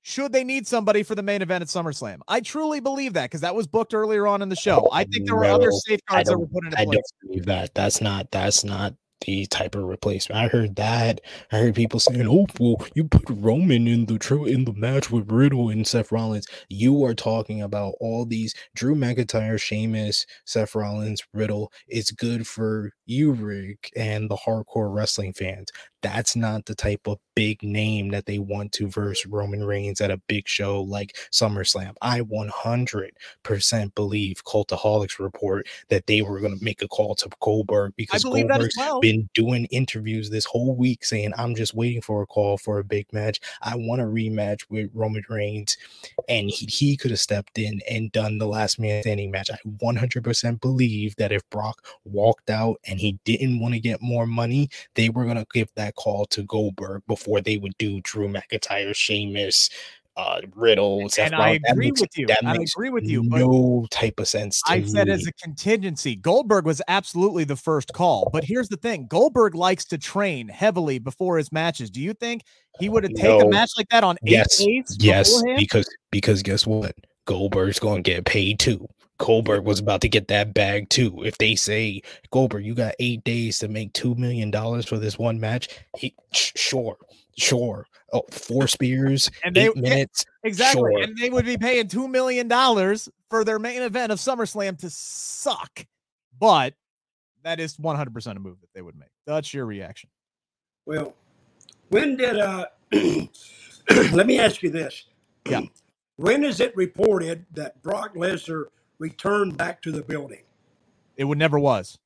should 0.02 0.32
they 0.32 0.44
need 0.44 0.66
somebody 0.66 1.02
for 1.02 1.14
the 1.14 1.22
main 1.22 1.40
event 1.40 1.62
at 1.62 1.68
SummerSlam. 1.68 2.18
I 2.28 2.40
truly 2.40 2.78
believe 2.78 3.14
that 3.14 3.24
because 3.24 3.40
that 3.40 3.54
was 3.54 3.66
booked 3.66 3.94
earlier 3.94 4.26
on 4.26 4.42
in 4.42 4.50
the 4.50 4.56
show. 4.56 4.86
I 4.92 5.04
think 5.04 5.26
there 5.26 5.34
were 5.34 5.44
No, 5.44 5.54
other 5.54 5.70
safeguards 5.72 6.28
that 6.28 6.38
were 6.38 6.46
put 6.46 6.64
into 6.64 6.78
I 6.78 6.84
place. 6.84 6.94
don't 6.96 7.28
believe 7.30 7.46
that. 7.46 7.74
That's 7.74 8.02
not 8.02 8.30
that's 8.30 8.64
not 8.64 8.94
the 9.24 9.46
type 9.46 9.74
of 9.74 9.84
replacement. 9.84 10.38
I 10.38 10.48
heard 10.48 10.76
that. 10.76 11.20
I 11.50 11.58
heard 11.58 11.74
people 11.74 12.00
saying, 12.00 12.26
"Oh, 12.28 12.46
well, 12.60 12.76
you 12.94 13.04
put 13.04 13.24
Roman 13.30 13.88
in 13.88 14.04
the 14.04 14.18
tro- 14.18 14.44
in 14.44 14.66
the 14.66 14.74
match 14.74 15.10
with 15.10 15.30
Riddle 15.30 15.70
and 15.70 15.86
Seth 15.86 16.12
Rollins." 16.12 16.46
You 16.68 17.02
are 17.04 17.14
talking 17.14 17.62
about 17.62 17.94
all 18.00 18.26
these 18.26 18.54
Drew 18.74 18.94
McIntyre, 18.94 19.58
Sheamus, 19.58 20.26
Seth 20.44 20.74
Rollins, 20.74 21.22
Riddle. 21.32 21.72
It's 21.88 22.10
good 22.10 22.46
for 22.46 22.92
you, 23.06 23.32
Rick, 23.32 23.90
and 23.96 24.30
the 24.30 24.36
hardcore 24.36 24.94
wrestling 24.94 25.32
fans. 25.32 25.70
That's 26.04 26.36
not 26.36 26.66
the 26.66 26.74
type 26.74 27.06
of 27.06 27.18
big 27.34 27.62
name 27.62 28.10
that 28.10 28.26
they 28.26 28.38
want 28.38 28.72
to 28.72 28.88
verse 28.88 29.24
Roman 29.24 29.64
Reigns 29.64 30.02
at 30.02 30.10
a 30.10 30.20
big 30.28 30.46
show 30.46 30.82
like 30.82 31.16
SummerSlam. 31.32 31.94
I 32.02 32.20
100% 32.20 33.94
believe 33.94 34.44
Cultaholic's 34.44 35.18
report 35.18 35.66
that 35.88 36.06
they 36.06 36.20
were 36.20 36.40
going 36.40 36.56
to 36.56 36.62
make 36.62 36.82
a 36.82 36.88
call 36.88 37.14
to 37.16 37.30
Goldberg 37.40 37.94
because 37.96 38.22
believe 38.22 38.48
that 38.48 38.60
as 38.60 38.68
Goldberg's 38.68 38.76
well. 38.76 39.00
been 39.00 39.30
doing 39.32 39.64
interviews 39.66 40.28
this 40.28 40.44
whole 40.44 40.76
week 40.76 41.06
saying, 41.06 41.32
I'm 41.38 41.54
just 41.54 41.72
waiting 41.72 42.02
for 42.02 42.20
a 42.20 42.26
call 42.26 42.58
for 42.58 42.78
a 42.78 42.84
big 42.84 43.10
match. 43.10 43.40
I 43.62 43.74
want 43.74 44.02
a 44.02 44.04
rematch 44.04 44.66
with 44.68 44.90
Roman 44.92 45.24
Reigns. 45.30 45.78
And 46.28 46.50
he, 46.50 46.66
he 46.66 46.96
could 46.98 47.12
have 47.12 47.20
stepped 47.20 47.58
in 47.58 47.80
and 47.90 48.12
done 48.12 48.36
the 48.36 48.46
last 48.46 48.78
man 48.78 49.02
standing 49.02 49.30
match. 49.30 49.50
I 49.50 49.56
100% 49.66 50.60
believe 50.60 51.16
that 51.16 51.32
if 51.32 51.48
Brock 51.48 51.82
walked 52.04 52.50
out 52.50 52.76
and 52.86 53.00
he 53.00 53.18
didn't 53.24 53.60
want 53.60 53.72
to 53.72 53.80
get 53.80 54.02
more 54.02 54.26
money, 54.26 54.68
they 54.96 55.08
were 55.08 55.24
going 55.24 55.36
to 55.36 55.46
give 55.52 55.70
that 55.76 55.93
call 55.96 56.24
to 56.26 56.42
Goldberg 56.42 57.02
before 57.06 57.40
they 57.40 57.56
would 57.56 57.76
do 57.78 58.00
Drew 58.02 58.28
McIntyre, 58.28 58.94
Sheamus, 58.94 59.70
uh, 60.16 60.40
Riddle, 60.54 61.08
Seth 61.08 61.32
and 61.32 61.34
I 61.34 61.58
agree 61.68 61.86
makes- 61.88 62.00
with 62.00 62.16
you. 62.16 62.26
And 62.38 62.48
I 62.48 62.54
agree 62.54 62.88
with 62.90 63.04
you. 63.04 63.24
But 63.24 63.38
no 63.40 63.86
type 63.90 64.20
of 64.20 64.28
sense 64.28 64.62
to 64.62 64.72
I 64.72 64.84
said 64.84 65.08
as 65.08 65.26
a 65.26 65.32
contingency, 65.32 66.14
Goldberg 66.14 66.66
was 66.66 66.80
absolutely 66.86 67.42
the 67.42 67.56
first 67.56 67.92
call. 67.92 68.30
But 68.32 68.44
here's 68.44 68.68
the 68.68 68.76
thing 68.76 69.06
Goldberg 69.08 69.56
likes 69.56 69.84
to 69.86 69.98
train 69.98 70.46
heavily 70.48 71.00
before 71.00 71.36
his 71.38 71.50
matches. 71.50 71.90
Do 71.90 72.00
you 72.00 72.12
think 72.14 72.42
he 72.78 72.88
would 72.88 73.02
have 73.02 73.14
taken 73.14 73.38
No. 73.38 73.46
a 73.46 73.50
match 73.50 73.70
like 73.76 73.88
that 73.88 74.04
on 74.04 74.16
eight 74.24 74.30
Yes, 74.32 74.56
days? 74.58 74.96
Yes, 75.00 75.32
beforehand? 75.34 75.58
because 75.58 75.88
because 76.12 76.42
guess 76.44 76.64
what? 76.64 76.94
Goldberg's 77.26 77.80
going 77.80 78.04
to 78.04 78.10
get 78.10 78.24
paid 78.24 78.60
too. 78.60 78.86
Goldberg 79.24 79.64
was 79.64 79.80
about 79.80 80.02
to 80.02 80.08
get 80.10 80.28
that 80.28 80.52
bag 80.52 80.90
too. 80.90 81.22
If 81.24 81.38
they 81.38 81.54
say 81.54 82.02
Goldberg, 82.30 82.66
you 82.66 82.74
got 82.74 82.94
eight 82.98 83.24
days 83.24 83.58
to 83.60 83.68
make 83.68 83.94
two 83.94 84.14
million 84.16 84.50
dollars 84.50 84.84
for 84.84 84.98
this 84.98 85.18
one 85.18 85.40
match, 85.40 85.68
he 85.96 86.14
sh- 86.34 86.52
sure, 86.56 86.98
sure. 87.38 87.86
Oh, 88.12 88.22
four 88.30 88.68
spears, 88.68 89.30
And 89.44 89.54
they- 89.56 89.68
eight 89.68 89.76
minutes. 89.76 90.26
Exactly. 90.42 90.92
Sure. 90.92 91.02
And 91.02 91.16
they 91.16 91.30
would 91.30 91.46
be 91.46 91.56
paying 91.56 91.88
$2 91.88 92.10
million 92.10 92.50
for 93.30 93.44
their 93.44 93.58
main 93.58 93.80
event 93.80 94.12
of 94.12 94.18
SummerSlam 94.18 94.76
to 94.80 94.90
suck. 94.90 95.86
But 96.38 96.74
that 97.44 97.60
is 97.60 97.78
100% 97.78 98.36
a 98.36 98.38
move 98.40 98.60
that 98.60 98.68
they 98.74 98.82
would 98.82 98.94
make. 98.94 99.08
That's 99.26 99.54
your 99.54 99.64
reaction. 99.64 100.10
Well, 100.84 101.14
when 101.88 102.18
did 102.18 102.38
uh? 102.38 102.66
let 104.12 104.26
me 104.26 104.38
ask 104.38 104.62
you 104.62 104.68
this. 104.68 105.06
Yeah. 105.48 105.62
When 106.16 106.44
is 106.44 106.60
it 106.60 106.76
reported 106.76 107.44
that 107.54 107.82
Brock 107.82 108.14
Lesnar 108.14 108.66
returned 108.98 109.56
back 109.56 109.82
to 109.82 109.92
the 109.92 110.02
building? 110.02 110.42
It 111.16 111.24
would 111.24 111.38
never 111.38 111.58
was. 111.58 111.98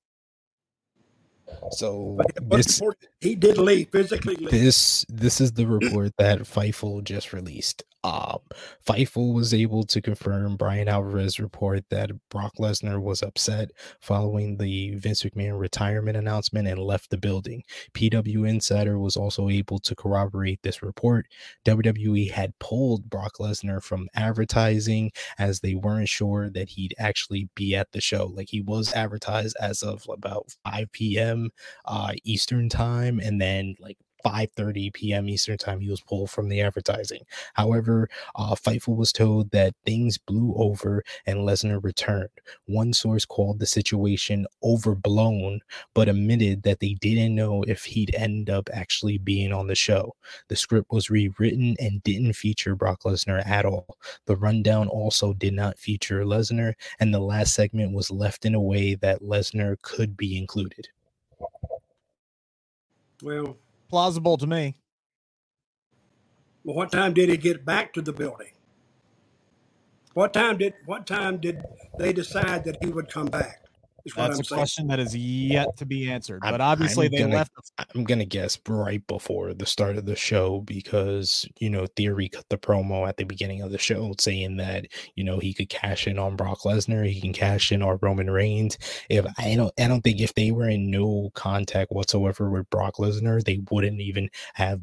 So 1.72 2.18
this 2.40 2.80
he 3.20 3.34
did 3.34 3.58
leave, 3.58 3.88
physically 3.90 4.37
leave. 4.37 4.50
this 4.50 5.04
this 5.08 5.40
is 5.40 5.52
the 5.52 5.66
report 5.66 6.12
that 6.18 6.40
Fightful 6.40 7.02
just 7.04 7.32
released. 7.32 7.82
Um, 8.04 8.38
Fightful 8.87 9.34
was 9.34 9.52
able 9.52 9.82
to 9.84 10.00
confirm 10.00 10.56
Brian 10.56 10.88
Alvarez's 10.88 11.40
report 11.40 11.84
that 11.90 12.11
Brock 12.30 12.52
Lesnar 12.58 13.02
was 13.02 13.22
upset 13.22 13.70
following 14.00 14.56
the 14.56 14.94
Vince 14.94 15.24
McMahon 15.24 15.58
retirement 15.58 16.16
announcement 16.16 16.68
and 16.68 16.78
left 16.78 17.11
the 17.11 17.18
building. 17.18 17.64
PW 17.94 18.48
Insider 18.48 18.98
was 18.98 19.16
also 19.16 19.48
able 19.48 19.80
to 19.80 19.96
corroborate 19.96 20.62
this 20.62 20.80
report. 20.80 21.26
WWE 21.66 22.30
had 22.30 22.58
pulled 22.61 23.11
Brock 23.11 23.32
Lesnar 23.40 23.82
from 23.82 24.08
advertising 24.14 25.11
as 25.38 25.61
they 25.61 25.74
weren't 25.74 26.08
sure 26.08 26.48
that 26.50 26.70
he'd 26.70 26.94
actually 26.98 27.48
be 27.56 27.74
at 27.74 27.90
the 27.92 28.00
show. 28.00 28.26
Like 28.26 28.50
he 28.50 28.61
was 28.61 28.92
advertised 28.92 29.56
as 29.61 29.82
of 29.82 30.06
about 30.08 30.54
5 30.64 30.92
p.m. 30.92 31.38
Uh, 31.85 32.12
Eastern 32.24 32.68
time, 32.68 33.20
and 33.20 33.40
then 33.40 33.77
like 33.81 33.98
5:30 34.24 34.92
p.m. 34.92 35.29
Eastern 35.29 35.57
time, 35.59 35.81
he 35.81 35.88
was 35.90 36.01
pulled 36.01 36.31
from 36.31 36.48
the 36.48 36.61
advertising. 36.61 37.22
However, 37.55 38.09
uh, 38.35 38.55
Fightful 38.55 38.96
was 38.96 39.12
told 39.12 39.51
that 39.53 39.74
things 39.85 40.18
blew 40.18 40.55
over 40.57 41.03
and 41.27 41.38
Lesnar 41.40 41.83
returned. 41.83 42.31
One 42.66 42.92
source 42.92 43.24
called 43.24 43.59
the 43.59 43.66
situation 43.66 44.46
overblown, 44.62 45.61
but 45.94 46.09
admitted 46.09 46.62
that 46.64 46.81
they 46.81 46.94
didn't 46.94 47.35
know 47.35 47.62
if 47.64 47.85
he'd 47.85 48.14
end 48.14 48.51
up 48.51 48.68
actually 48.72 49.18
being 49.18 49.53
on 49.53 49.66
the 49.68 49.74
show. 49.74 50.14
The 50.48 50.57
script 50.57 50.90
was 50.92 51.11
rewritten 51.11 51.77
and 51.79 52.03
didn't 52.03 52.35
feature 52.35 52.74
Brock 52.74 53.03
Lesnar 53.05 53.46
at 53.46 53.64
all. 53.64 53.96
The 54.27 54.37
rundown 54.37 54.88
also 54.88 55.33
did 55.33 55.55
not 55.55 55.79
feature 55.79 56.24
Lesnar, 56.24 56.74
and 57.01 57.14
the 57.14 57.20
last 57.20 57.55
segment 57.55 57.92
was 57.92 58.11
left 58.11 58.44
in 58.44 58.55
a 58.55 58.61
way 58.61 58.94
that 58.96 59.22
Lesnar 59.22 59.81
could 59.83 60.16
be 60.16 60.37
included. 60.37 60.88
Well, 63.22 63.57
Plausible 63.88 64.37
to 64.38 64.46
me. 64.46 64.76
well, 66.64 66.76
what 66.76 66.92
time 66.92 67.14
did 67.14 67.28
he 67.31 67.37
get 67.37 67.64
back 67.64 67.92
to 67.94 68.02
the 68.02 68.12
building? 68.12 68.52
What 70.14 70.33
time 70.33 70.59
did 70.59 70.74
what 70.85 71.07
time 71.07 71.38
did 71.38 71.62
they 71.98 72.12
decide 72.12 72.64
that 72.64 72.83
he 72.83 72.90
would 72.90 73.09
come 73.11 73.26
back? 73.26 73.64
Is 74.08 74.16
what 74.16 74.22
That's 74.28 74.36
I'm 74.36 74.40
a 74.40 74.44
saying. 74.44 74.58
question 74.58 74.86
that 74.88 74.98
is 74.98 75.16
yet 75.16 75.76
to 75.76 75.86
be 75.86 76.10
answered. 76.10 76.40
But 76.42 76.60
obviously, 76.60 77.06
I'm 77.06 77.12
they 77.12 77.18
gonna- 77.18 77.34
left. 77.36 77.52
I'm 77.94 78.04
gonna 78.04 78.24
guess 78.24 78.58
right 78.68 79.06
before 79.06 79.54
the 79.54 79.66
start 79.66 79.96
of 79.96 80.06
the 80.06 80.16
show 80.16 80.60
because 80.62 81.46
you 81.60 81.70
know 81.70 81.86
Theory 81.96 82.28
cut 82.28 82.44
the 82.48 82.58
promo 82.58 83.08
at 83.08 83.16
the 83.16 83.24
beginning 83.24 83.62
of 83.62 83.70
the 83.70 83.78
show 83.78 84.12
saying 84.18 84.56
that 84.56 84.86
you 85.14 85.24
know 85.24 85.38
he 85.38 85.54
could 85.54 85.68
cash 85.68 86.06
in 86.06 86.18
on 86.18 86.36
Brock 86.36 86.60
Lesnar, 86.64 87.08
he 87.08 87.20
can 87.20 87.32
cash 87.32 87.70
in 87.72 87.82
on 87.82 87.98
Roman 88.02 88.30
Reigns. 88.30 88.78
If 89.08 89.26
I 89.38 89.54
don't, 89.54 89.72
I 89.78 89.88
don't 89.88 90.02
think 90.02 90.20
if 90.20 90.34
they 90.34 90.50
were 90.50 90.68
in 90.68 90.90
no 90.90 91.30
contact 91.34 91.92
whatsoever 91.92 92.50
with 92.50 92.68
Brock 92.70 92.96
Lesnar, 92.96 93.42
they 93.44 93.60
wouldn't 93.70 94.00
even 94.00 94.30
have 94.54 94.80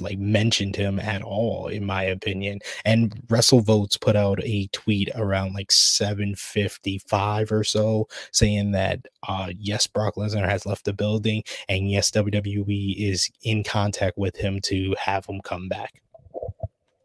like 0.00 0.18
mentioned 0.18 0.76
him 0.76 0.98
at 0.98 1.22
all, 1.22 1.68
in 1.68 1.84
my 1.84 2.02
opinion. 2.02 2.60
And 2.84 3.14
WrestleVotes 3.28 4.00
put 4.00 4.16
out 4.16 4.42
a 4.42 4.66
tweet 4.68 5.10
around 5.14 5.54
like 5.54 5.72
755 5.72 7.52
or 7.52 7.64
so 7.64 8.08
saying 8.32 8.72
that 8.72 9.06
uh 9.28 9.50
yes, 9.58 9.86
Brock 9.86 10.14
Lesnar 10.16 10.48
has 10.48 10.66
left 10.66 10.84
the 10.84 10.92
building 10.92 11.42
and 11.68 11.90
yes, 11.90 12.10
WWE 12.10 12.96
is 12.96 13.30
in 13.42 13.64
contact 13.64 14.18
with 14.18 14.36
him 14.36 14.60
to 14.62 14.94
have 14.98 15.26
him 15.26 15.40
come 15.42 15.68
back. 15.68 16.02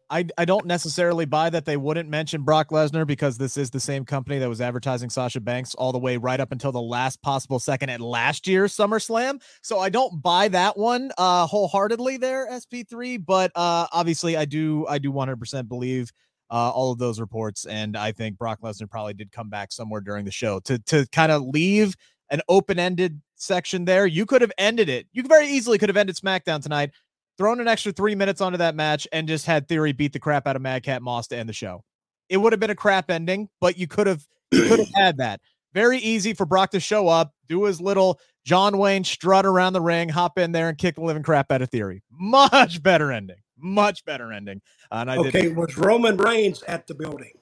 I, 0.08 0.26
I 0.38 0.44
don't 0.44 0.66
necessarily 0.66 1.24
buy 1.24 1.50
that 1.50 1.64
they 1.64 1.76
wouldn't 1.76 2.08
mention 2.08 2.42
Brock 2.42 2.70
Lesnar 2.70 3.06
because 3.06 3.38
this 3.38 3.56
is 3.56 3.70
the 3.70 3.80
same 3.80 4.04
company 4.04 4.38
that 4.38 4.48
was 4.48 4.60
advertising 4.60 5.10
Sasha 5.10 5.40
Banks 5.40 5.74
all 5.74 5.90
the 5.90 5.98
way 5.98 6.16
right 6.16 6.38
up 6.38 6.52
until 6.52 6.70
the 6.70 6.80
last 6.80 7.20
possible 7.22 7.58
second 7.58 7.90
at 7.90 8.00
last 8.00 8.46
year's 8.46 8.76
SummerSlam. 8.76 9.42
So 9.62 9.80
I 9.80 9.88
don't 9.88 10.22
buy 10.22 10.48
that 10.48 10.76
one 10.76 11.10
uh 11.18 11.46
wholeheartedly 11.46 12.18
there, 12.18 12.48
SP3, 12.48 13.24
but 13.24 13.50
uh 13.56 13.86
obviously 13.92 14.36
I 14.36 14.44
do 14.44 14.86
I 14.86 14.98
do 14.98 15.12
100% 15.12 15.68
believe 15.68 16.12
uh 16.50 16.70
all 16.70 16.92
of 16.92 16.98
those 16.98 17.18
reports 17.18 17.66
and 17.66 17.96
I 17.96 18.12
think 18.12 18.38
Brock 18.38 18.60
Lesnar 18.62 18.88
probably 18.88 19.14
did 19.14 19.32
come 19.32 19.50
back 19.50 19.72
somewhere 19.72 20.00
during 20.00 20.24
the 20.24 20.30
show 20.30 20.60
to 20.60 20.78
to 20.80 21.06
kind 21.10 21.32
of 21.32 21.42
leave 21.42 21.96
an 22.30 22.40
open-ended 22.48 23.20
section 23.36 23.84
there. 23.84 24.06
You 24.06 24.26
could 24.26 24.42
have 24.42 24.52
ended 24.58 24.88
it. 24.88 25.06
You 25.12 25.22
very 25.22 25.46
easily 25.48 25.78
could 25.78 25.88
have 25.88 25.96
ended 25.96 26.16
SmackDown 26.16 26.60
tonight 26.62 26.90
thrown 27.38 27.60
an 27.60 27.68
extra 27.68 27.92
three 27.92 28.14
minutes 28.14 28.40
onto 28.40 28.58
that 28.58 28.74
match 28.74 29.06
and 29.12 29.28
just 29.28 29.46
had 29.46 29.68
Theory 29.68 29.92
beat 29.92 30.12
the 30.12 30.18
crap 30.18 30.46
out 30.46 30.56
of 30.56 30.62
Madcap 30.62 31.02
Moss 31.02 31.28
to 31.28 31.36
end 31.36 31.48
the 31.48 31.52
show. 31.52 31.82
It 32.28 32.38
would 32.38 32.52
have 32.52 32.60
been 32.60 32.70
a 32.70 32.74
crap 32.76 33.10
ending, 33.10 33.48
but 33.60 33.78
you 33.78 33.86
could 33.86 34.06
have 34.06 34.26
you 34.50 34.64
could 34.68 34.78
have 34.80 34.88
had 34.94 35.16
that. 35.18 35.40
Very 35.74 35.98
easy 35.98 36.32
for 36.32 36.46
Brock 36.46 36.70
to 36.70 36.80
show 36.80 37.06
up, 37.08 37.34
do 37.48 37.64
his 37.64 37.80
little 37.80 38.18
John 38.44 38.78
Wayne 38.78 39.04
strut 39.04 39.44
around 39.44 39.74
the 39.74 39.80
ring, 39.80 40.08
hop 40.08 40.38
in 40.38 40.52
there 40.52 40.68
and 40.70 40.78
kick 40.78 40.94
the 40.94 41.02
living 41.02 41.22
crap 41.22 41.52
out 41.52 41.60
of 41.62 41.68
Theory. 41.70 42.02
Much 42.10 42.82
better 42.82 43.12
ending. 43.12 43.36
Much 43.58 44.04
better 44.04 44.32
ending. 44.32 44.62
Uh, 44.90 44.96
and 44.96 45.10
I 45.10 45.16
Okay, 45.18 45.42
did 45.42 45.56
was 45.56 45.76
Roman 45.76 46.16
Reigns 46.16 46.62
at 46.64 46.86
the 46.86 46.94
building? 46.94 47.32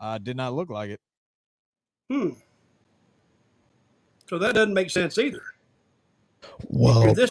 uh, 0.00 0.18
did 0.18 0.36
not 0.36 0.52
look 0.52 0.68
like 0.70 0.90
it. 0.90 1.00
Hmm. 2.10 2.30
So 4.28 4.38
that 4.38 4.54
doesn't 4.54 4.74
make 4.74 4.90
sense 4.90 5.16
either. 5.18 5.42
Well, 6.68 7.08
If 7.08 7.16
this 7.16 7.30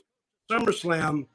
SummerSlam 0.52 1.28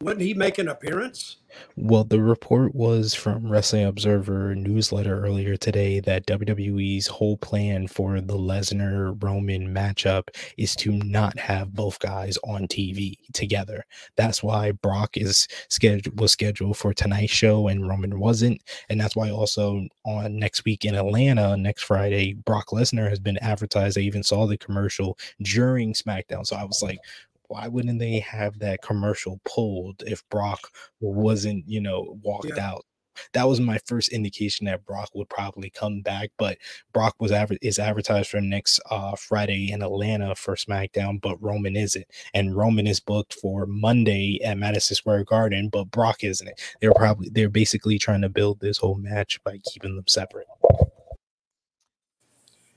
Wouldn't 0.00 0.24
he 0.24 0.32
make 0.32 0.58
an 0.58 0.68
appearance? 0.68 1.38
Well, 1.76 2.04
the 2.04 2.20
report 2.20 2.74
was 2.74 3.14
from 3.14 3.50
Wrestling 3.50 3.84
Observer 3.84 4.54
newsletter 4.54 5.24
earlier 5.24 5.56
today 5.56 5.98
that 6.00 6.26
WWE's 6.26 7.06
whole 7.06 7.36
plan 7.36 7.88
for 7.88 8.20
the 8.20 8.36
Lesnar 8.36 9.20
Roman 9.20 9.74
matchup 9.74 10.28
is 10.56 10.76
to 10.76 10.92
not 10.92 11.38
have 11.38 11.74
both 11.74 11.98
guys 11.98 12.36
on 12.44 12.68
TV 12.68 13.14
together. 13.32 13.84
That's 14.16 14.42
why 14.42 14.72
Brock 14.72 15.16
is 15.16 15.48
scheduled 15.68 16.20
was 16.20 16.32
scheduled 16.32 16.76
for 16.76 16.92
tonight's 16.92 17.32
show 17.32 17.68
and 17.68 17.88
Roman 17.88 18.20
wasn't, 18.20 18.60
and 18.88 19.00
that's 19.00 19.16
why 19.16 19.30
also 19.30 19.86
on 20.04 20.38
next 20.38 20.64
week 20.64 20.84
in 20.84 20.94
Atlanta 20.94 21.56
next 21.56 21.82
Friday, 21.84 22.34
Brock 22.34 22.68
Lesnar 22.68 23.08
has 23.08 23.20
been 23.20 23.38
advertised. 23.38 23.98
I 23.98 24.02
even 24.02 24.22
saw 24.22 24.46
the 24.46 24.58
commercial 24.58 25.18
during 25.42 25.94
SmackDown, 25.94 26.46
so 26.46 26.56
I 26.56 26.64
was 26.64 26.82
like, 26.82 26.98
why 27.48 27.68
wouldn't 27.68 27.98
they 27.98 28.20
have 28.20 28.58
that 28.60 28.82
commercial 28.82 29.40
pulled 29.44 30.02
if 30.06 30.26
Brock 30.28 30.70
wasn't, 31.00 31.64
you 31.66 31.80
know, 31.80 32.18
walked 32.22 32.52
yeah. 32.56 32.70
out? 32.70 32.84
That 33.32 33.48
was 33.48 33.60
my 33.60 33.78
first 33.86 34.10
indication 34.10 34.66
that 34.66 34.84
Brock 34.84 35.10
would 35.14 35.28
probably 35.28 35.70
come 35.70 36.02
back, 36.02 36.30
but 36.38 36.58
Brock 36.92 37.16
was 37.18 37.32
aver- 37.32 37.58
is 37.60 37.78
advertised 37.78 38.30
for 38.30 38.40
next 38.40 38.80
uh, 38.90 39.16
Friday 39.16 39.72
in 39.72 39.82
Atlanta 39.82 40.34
for 40.36 40.54
SmackDown, 40.54 41.20
but 41.20 41.42
Roman 41.42 41.74
isn't, 41.74 42.06
and 42.32 42.56
Roman 42.56 42.86
is 42.86 43.00
booked 43.00 43.34
for 43.34 43.66
Monday 43.66 44.40
at 44.44 44.58
Madison 44.58 44.94
Square 44.94 45.24
Garden, 45.24 45.68
but 45.68 45.90
Brock 45.90 46.22
isn't. 46.22 46.50
They're 46.80 46.94
probably 46.94 47.28
they're 47.30 47.48
basically 47.48 47.98
trying 47.98 48.22
to 48.22 48.28
build 48.28 48.60
this 48.60 48.78
whole 48.78 48.96
match 48.96 49.42
by 49.42 49.58
keeping 49.64 49.96
them 49.96 50.06
separate. 50.06 50.46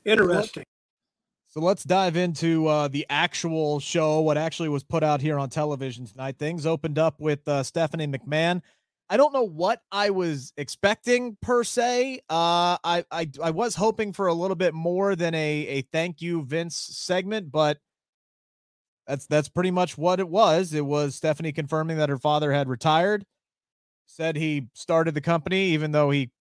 Interesting. 0.04 0.66
So 1.52 1.60
let's 1.60 1.84
dive 1.84 2.16
into 2.16 2.68
uh, 2.68 2.88
the 2.88 3.06
actual 3.10 3.82
show, 3.82 4.22
what 4.22 4.38
actually 4.38 4.70
was 4.70 4.86
put 4.86 5.04
out 5.04 5.20
here 5.20 5.38
on 5.38 5.50
television 5.50 6.06
tonight. 6.06 6.38
Things 6.40 6.66
opened 6.66 6.98
up 6.98 7.20
with 7.20 7.46
uh, 7.46 7.62
Stephanie 7.64 8.08
McMahon. 8.08 8.62
I 9.10 9.18
don't 9.18 9.34
know 9.34 9.44
what 9.44 9.82
I 9.92 10.12
was 10.12 10.54
expecting 10.56 11.36
per 11.42 11.66
se. 11.66 12.22
Uh, 12.30 12.78
I, 12.86 13.04
I 13.12 13.30
I 13.44 13.52
was 13.52 13.76
hoping 13.76 14.14
for 14.14 14.28
a 14.28 14.34
little 14.34 14.56
bit 14.56 14.74
more 14.74 15.18
than 15.18 15.36
a 15.36 15.68
a 15.68 15.82
thank 15.92 16.22
you 16.22 16.42
Vince 16.46 16.78
segment, 16.78 17.52
but 17.52 17.80
that's 19.06 19.28
that's 19.28 19.50
pretty 19.50 19.72
much 19.72 19.98
what 19.98 20.22
it 20.22 20.30
was. 20.30 20.74
It 20.74 20.86
was 20.86 21.16
Stephanie 21.16 21.52
confirming 21.52 21.98
that 21.98 22.08
her 22.08 22.18
father 22.18 22.54
had 22.54 22.70
retired. 22.70 23.26
Said 24.06 24.38
he 24.38 24.70
started 24.74 25.16
the 25.16 25.22
company, 25.22 25.72
even 25.72 25.92
though 25.92 26.12
he 26.12 26.32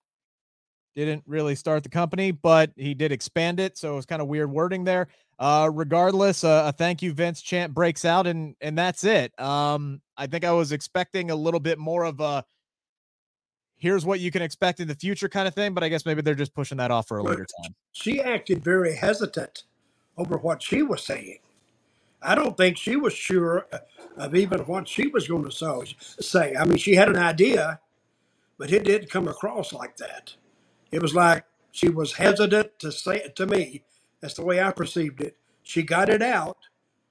didn't 0.94 1.22
really 1.26 1.54
start 1.54 1.82
the 1.82 1.88
company, 1.88 2.30
but 2.30 2.70
he 2.76 2.94
did 2.94 3.12
expand 3.12 3.60
it. 3.60 3.78
So 3.78 3.92
it 3.92 3.96
was 3.96 4.06
kind 4.06 4.20
of 4.22 4.28
weird 4.28 4.50
wording 4.50 4.84
there. 4.84 5.08
Uh, 5.38 5.70
regardless, 5.72 6.44
uh, 6.44 6.64
a 6.66 6.72
thank 6.72 7.00
you, 7.00 7.12
Vince 7.12 7.40
chant 7.40 7.72
breaks 7.72 8.04
out, 8.04 8.26
and 8.26 8.54
and 8.60 8.76
that's 8.76 9.04
it. 9.04 9.38
Um, 9.40 10.02
I 10.16 10.26
think 10.26 10.44
I 10.44 10.52
was 10.52 10.72
expecting 10.72 11.30
a 11.30 11.34
little 11.36 11.60
bit 11.60 11.78
more 11.78 12.04
of 12.04 12.20
a 12.20 12.44
here's 13.80 14.04
what 14.04 14.20
you 14.20 14.30
can 14.30 14.42
expect 14.42 14.78
in 14.78 14.86
the 14.86 14.94
future 14.94 15.28
kind 15.28 15.48
of 15.48 15.54
thing, 15.54 15.72
but 15.72 15.82
I 15.82 15.88
guess 15.88 16.04
maybe 16.04 16.20
they're 16.20 16.34
just 16.34 16.54
pushing 16.54 16.76
that 16.78 16.90
off 16.90 17.08
for 17.08 17.18
a 17.18 17.22
later 17.22 17.46
time. 17.62 17.74
She 17.92 18.20
acted 18.20 18.62
very 18.62 18.94
hesitant 18.94 19.64
over 20.18 20.36
what 20.36 20.62
she 20.62 20.82
was 20.82 21.02
saying. 21.02 21.38
I 22.22 22.34
don't 22.34 22.56
think 22.56 22.76
she 22.76 22.96
was 22.96 23.14
sure 23.14 23.66
of 24.18 24.34
even 24.34 24.60
what 24.60 24.86
she 24.86 25.06
was 25.08 25.26
going 25.26 25.48
to 25.48 25.86
say. 26.20 26.54
I 26.54 26.64
mean, 26.66 26.76
she 26.76 26.94
had 26.94 27.08
an 27.08 27.16
idea, 27.16 27.80
but 28.58 28.70
it 28.70 28.84
didn't 28.84 29.10
come 29.10 29.26
across 29.26 29.72
like 29.72 29.96
that. 29.96 30.34
It 30.90 31.02
was 31.02 31.14
like 31.14 31.44
she 31.72 31.88
was 31.88 32.14
hesitant 32.14 32.78
to 32.80 32.92
say 32.92 33.16
it 33.16 33.36
to 33.36 33.46
me. 33.46 33.84
That's 34.20 34.34
the 34.34 34.44
way 34.44 34.62
I 34.62 34.70
perceived 34.72 35.20
it. 35.20 35.36
She 35.62 35.82
got 35.82 36.08
it 36.08 36.22
out 36.22 36.58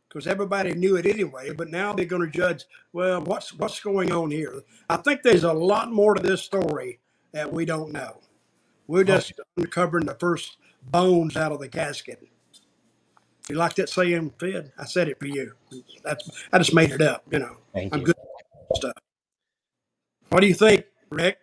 because 0.07 0.27
everybody 0.27 0.73
knew 0.73 0.95
it 0.95 1.05
anyway. 1.05 1.51
But 1.53 1.69
now 1.69 1.93
they're 1.93 2.05
going 2.05 2.29
to 2.29 2.37
judge. 2.37 2.65
Well, 2.93 3.21
what's 3.21 3.53
what's 3.53 3.79
going 3.79 4.11
on 4.11 4.31
here? 4.31 4.61
I 4.89 4.97
think 4.97 5.21
there's 5.23 5.43
a 5.43 5.53
lot 5.53 5.91
more 5.91 6.15
to 6.15 6.21
this 6.21 6.41
story 6.41 6.99
that 7.31 7.51
we 7.51 7.65
don't 7.65 7.91
know. 7.91 8.19
We're 8.87 9.03
just 9.03 9.33
uncovering 9.57 10.05
the 10.07 10.15
first 10.15 10.57
bones 10.91 11.37
out 11.37 11.51
of 11.51 11.59
the 11.59 11.69
casket. 11.69 12.27
You 13.49 13.55
like 13.55 13.75
that 13.75 13.89
saying, 13.89 14.33
Fed? 14.39 14.71
I 14.77 14.85
said 14.85 15.09
it 15.09 15.19
for 15.19 15.27
you. 15.27 15.53
That's 16.03 16.29
I 16.51 16.57
just 16.57 16.73
made 16.73 16.91
it 16.91 17.01
up. 17.01 17.23
You 17.31 17.39
know, 17.39 17.57
Thank 17.73 17.93
I'm 17.93 18.01
you. 18.01 18.05
good 18.07 18.15
at 18.17 18.77
stuff. 18.77 18.93
What 20.29 20.41
do 20.41 20.47
you 20.47 20.53
think, 20.53 20.85
Rick? 21.09 21.37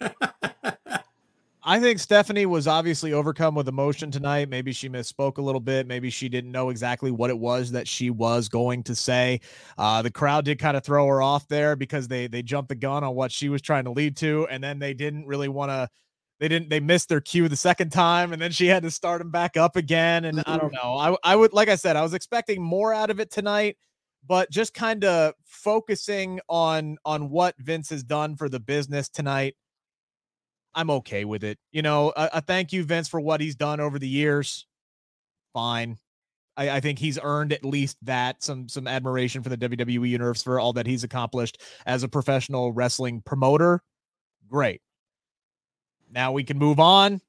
I 1.68 1.80
think 1.80 1.98
Stephanie 1.98 2.46
was 2.46 2.68
obviously 2.68 3.12
overcome 3.12 3.56
with 3.56 3.66
emotion 3.66 4.12
tonight. 4.12 4.48
Maybe 4.48 4.72
she 4.72 4.88
misspoke 4.88 5.38
a 5.38 5.42
little 5.42 5.60
bit. 5.60 5.88
Maybe 5.88 6.10
she 6.10 6.28
didn't 6.28 6.52
know 6.52 6.70
exactly 6.70 7.10
what 7.10 7.28
it 7.28 7.36
was 7.36 7.72
that 7.72 7.88
she 7.88 8.08
was 8.08 8.48
going 8.48 8.84
to 8.84 8.94
say. 8.94 9.40
Uh, 9.76 10.00
the 10.00 10.10
crowd 10.10 10.44
did 10.44 10.60
kind 10.60 10.76
of 10.76 10.84
throw 10.84 11.08
her 11.08 11.20
off 11.20 11.48
there 11.48 11.74
because 11.74 12.06
they 12.06 12.28
they 12.28 12.40
jumped 12.40 12.68
the 12.68 12.76
gun 12.76 13.02
on 13.02 13.16
what 13.16 13.32
she 13.32 13.48
was 13.48 13.60
trying 13.60 13.82
to 13.82 13.90
lead 13.90 14.16
to, 14.18 14.46
and 14.48 14.62
then 14.62 14.78
they 14.78 14.94
didn't 14.94 15.26
really 15.26 15.48
want 15.48 15.72
to. 15.72 15.88
They 16.38 16.46
didn't. 16.46 16.70
They 16.70 16.78
missed 16.78 17.08
their 17.08 17.20
cue 17.20 17.48
the 17.48 17.56
second 17.56 17.90
time, 17.90 18.32
and 18.32 18.40
then 18.40 18.52
she 18.52 18.68
had 18.68 18.84
to 18.84 18.90
start 18.92 19.18
them 19.18 19.32
back 19.32 19.56
up 19.56 19.74
again. 19.74 20.24
And 20.24 20.44
I 20.46 20.58
don't 20.58 20.72
know. 20.72 20.96
I 20.96 21.16
I 21.24 21.34
would 21.34 21.52
like 21.52 21.68
I 21.68 21.74
said, 21.74 21.96
I 21.96 22.02
was 22.02 22.14
expecting 22.14 22.62
more 22.62 22.94
out 22.94 23.10
of 23.10 23.18
it 23.18 23.32
tonight 23.32 23.76
but 24.28 24.50
just 24.50 24.74
kind 24.74 25.04
of 25.04 25.34
focusing 25.44 26.40
on 26.48 26.96
on 27.04 27.30
what 27.30 27.54
Vince 27.58 27.90
has 27.90 28.02
done 28.02 28.34
for 28.34 28.48
the 28.48 28.58
business 28.58 29.08
tonight 29.08 29.54
I'm 30.76 30.90
okay 30.90 31.24
with 31.24 31.42
it. 31.42 31.58
You 31.72 31.82
know, 31.82 32.12
a, 32.14 32.28
a 32.34 32.40
thank 32.42 32.72
you, 32.72 32.84
Vince, 32.84 33.08
for 33.08 33.18
what 33.18 33.40
he's 33.40 33.56
done 33.56 33.80
over 33.80 33.98
the 33.98 34.08
years. 34.08 34.66
Fine. 35.54 35.98
I, 36.56 36.70
I, 36.70 36.80
think 36.80 36.98
he's 36.98 37.18
earned 37.20 37.52
at 37.52 37.64
least 37.64 37.96
that 38.02 38.42
some 38.42 38.68
some 38.68 38.86
admiration 38.86 39.42
for 39.42 39.48
the 39.48 39.56
WWE 39.56 40.08
universe 40.08 40.42
for 40.42 40.60
all 40.60 40.74
that 40.74 40.86
he's 40.86 41.02
accomplished 41.02 41.62
as 41.86 42.02
a 42.02 42.08
professional 42.08 42.72
wrestling 42.72 43.22
promoter. 43.22 43.82
Great. 44.48 44.82
Now 46.10 46.32
we 46.32 46.44
can 46.44 46.58
move 46.58 46.78
on. 46.78 47.20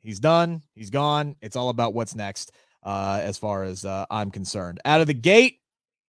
He's 0.00 0.20
done. 0.20 0.62
He's 0.74 0.90
gone. 0.90 1.36
It's 1.40 1.56
all 1.56 1.70
about 1.70 1.94
what's 1.94 2.14
next, 2.14 2.52
uh, 2.82 3.20
as 3.22 3.38
far 3.38 3.62
as 3.62 3.84
uh, 3.84 4.06
I'm 4.10 4.30
concerned. 4.30 4.80
Out 4.84 5.00
of 5.00 5.06
the 5.06 5.14
gate, 5.14 5.60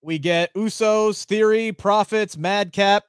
we 0.02 0.20
get 0.20 0.54
Usos, 0.54 1.26
Theory, 1.26 1.72
Profits, 1.72 2.38
Madcap, 2.38 3.04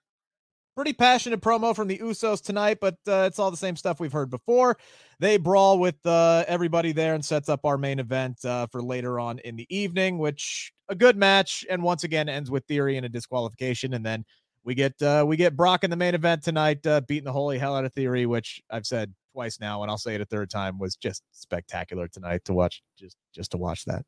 Pretty 0.77 0.93
passionate 0.93 1.41
promo 1.41 1.75
from 1.75 1.89
the 1.89 1.99
Usos 1.99 2.41
tonight, 2.41 2.79
but 2.81 2.95
uh, 3.07 3.25
it's 3.27 3.39
all 3.39 3.51
the 3.51 3.57
same 3.57 3.75
stuff 3.75 3.99
we've 3.99 4.13
heard 4.13 4.31
before. 4.31 4.79
They 5.19 5.37
brawl 5.37 5.79
with 5.79 5.97
uh, 6.07 6.45
everybody 6.47 6.93
there 6.93 7.15
and 7.15 7.25
sets 7.25 7.49
up 7.49 7.65
our 7.65 7.77
main 7.77 7.99
event 7.99 8.45
uh, 8.45 8.69
for 8.69 8.81
later 8.81 9.19
on 9.19 9.41
in 9.41 9.57
the 9.57 9.67
evening, 9.69 10.19
which 10.19 10.73
a 10.89 10.95
good 10.95 11.17
match, 11.17 11.67
and 11.69 11.83
once 11.83 12.05
again 12.05 12.29
ends 12.29 12.51
with 12.51 12.65
Theory 12.67 12.97
and 12.97 13.05
a 13.05 13.09
disqualification, 13.09 13.95
and 13.95 14.07
then 14.07 14.25
we 14.65 14.75
get 14.75 15.01
uh, 15.03 15.25
we 15.27 15.37
get 15.37 15.57
Brock 15.57 15.83
in 15.83 15.91
the 15.91 15.97
main 15.97 16.15
event 16.15 16.45
tonight, 16.45 16.87
uh, 16.87 17.01
beating 17.01 17.25
the 17.25 17.33
holy 17.33 17.59
hell 17.59 17.75
out 17.75 17.85
of 17.85 17.93
Theory, 17.93 18.25
which 18.25 18.63
I've 18.71 18.87
said 18.87 19.13
twice 19.33 19.59
now, 19.61 19.83
and 19.83 19.91
I'll 19.91 19.99
say 19.99 20.15
it 20.15 20.21
a 20.21 20.27
third 20.27 20.51
time, 20.51 20.79
was 20.79 20.95
just 20.95 21.25
spectacular 21.33 22.07
tonight 22.07 22.45
to 22.45 22.55
watch. 22.55 22.81
Just 22.97 23.17
just 23.35 23.51
to 23.51 23.59
watch 23.59 23.85
that. 23.87 24.05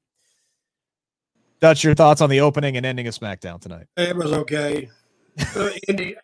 Dutch, 1.60 1.82
your 1.82 1.94
thoughts 1.94 2.20
on 2.20 2.30
the 2.30 2.40
opening 2.40 2.76
and 2.76 2.86
ending 2.86 3.06
of 3.08 3.14
SmackDown 3.14 3.60
tonight? 3.60 3.86
It 3.96 4.16
was 4.16 4.32
okay 4.32 4.90
the, 5.36 5.80
ending, 5.88 6.14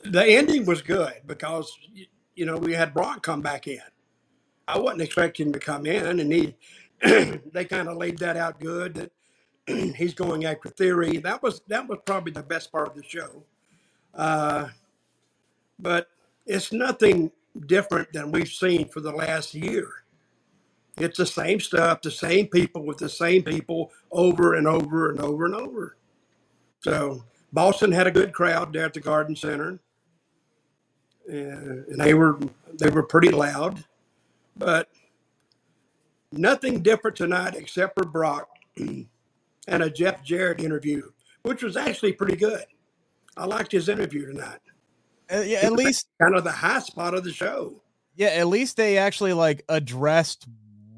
the 0.00 0.24
ending 0.24 0.66
was 0.66 0.82
good 0.82 1.14
because 1.26 1.76
you 2.36 2.46
know 2.46 2.56
we 2.56 2.74
had 2.74 2.94
Brock 2.94 3.22
come 3.22 3.42
back 3.42 3.66
in. 3.68 3.80
I 4.68 4.78
wasn't 4.78 5.02
expecting 5.02 5.48
him 5.48 5.52
to 5.54 5.58
come 5.58 5.86
in, 5.86 6.20
and 6.20 6.32
he 6.32 6.56
they 7.02 7.64
kind 7.64 7.88
of 7.88 7.96
laid 7.96 8.18
that 8.18 8.36
out 8.36 8.60
good 8.60 8.94
that 8.94 9.12
he's 9.96 10.14
going 10.14 10.44
after 10.44 10.68
Theory. 10.70 11.18
That 11.18 11.42
was 11.42 11.62
that 11.68 11.88
was 11.88 11.98
probably 12.06 12.32
the 12.32 12.42
best 12.42 12.72
part 12.72 12.88
of 12.88 12.96
the 12.96 13.04
show. 13.04 13.44
Uh, 14.14 14.68
but 15.78 16.08
it's 16.46 16.72
nothing 16.72 17.32
different 17.66 18.12
than 18.12 18.32
we've 18.32 18.48
seen 18.48 18.88
for 18.88 19.00
the 19.00 19.12
last 19.12 19.54
year. 19.54 19.88
It's 20.98 21.18
the 21.18 21.26
same 21.26 21.60
stuff, 21.60 22.02
the 22.02 22.10
same 22.10 22.48
people 22.48 22.84
with 22.84 22.98
the 22.98 23.08
same 23.08 23.42
people 23.44 23.92
over 24.10 24.54
and 24.54 24.66
over 24.66 25.10
and 25.10 25.20
over 25.20 25.46
and 25.46 25.54
over. 25.54 25.96
So 26.80 27.24
Boston 27.52 27.92
had 27.92 28.06
a 28.06 28.10
good 28.10 28.32
crowd 28.32 28.72
there 28.72 28.84
at 28.84 28.94
the 28.94 29.00
Garden 29.00 29.34
Center, 29.34 29.78
and 31.26 31.98
they 31.98 32.14
were 32.14 32.38
they 32.74 32.90
were 32.90 33.02
pretty 33.02 33.30
loud, 33.30 33.84
but 34.56 34.88
nothing 36.32 36.82
different 36.82 37.16
tonight 37.16 37.54
except 37.54 37.94
for 37.94 38.04
Brock 38.04 38.48
and 38.76 39.08
a 39.68 39.90
Jeff 39.90 40.22
Jarrett 40.22 40.60
interview, 40.60 41.10
which 41.42 41.62
was 41.62 41.76
actually 41.76 42.12
pretty 42.12 42.36
good. 42.36 42.64
I 43.36 43.46
liked 43.46 43.72
his 43.72 43.88
interview 43.88 44.26
tonight. 44.26 44.60
Uh, 45.32 45.40
yeah, 45.40 45.58
at 45.58 45.72
least 45.72 46.08
kind 46.20 46.34
of 46.34 46.44
the 46.44 46.52
high 46.52 46.80
spot 46.80 47.14
of 47.14 47.24
the 47.24 47.32
show. 47.32 47.80
Yeah, 48.16 48.28
at 48.28 48.48
least 48.48 48.76
they 48.76 48.98
actually 48.98 49.32
like 49.32 49.64
addressed 49.68 50.48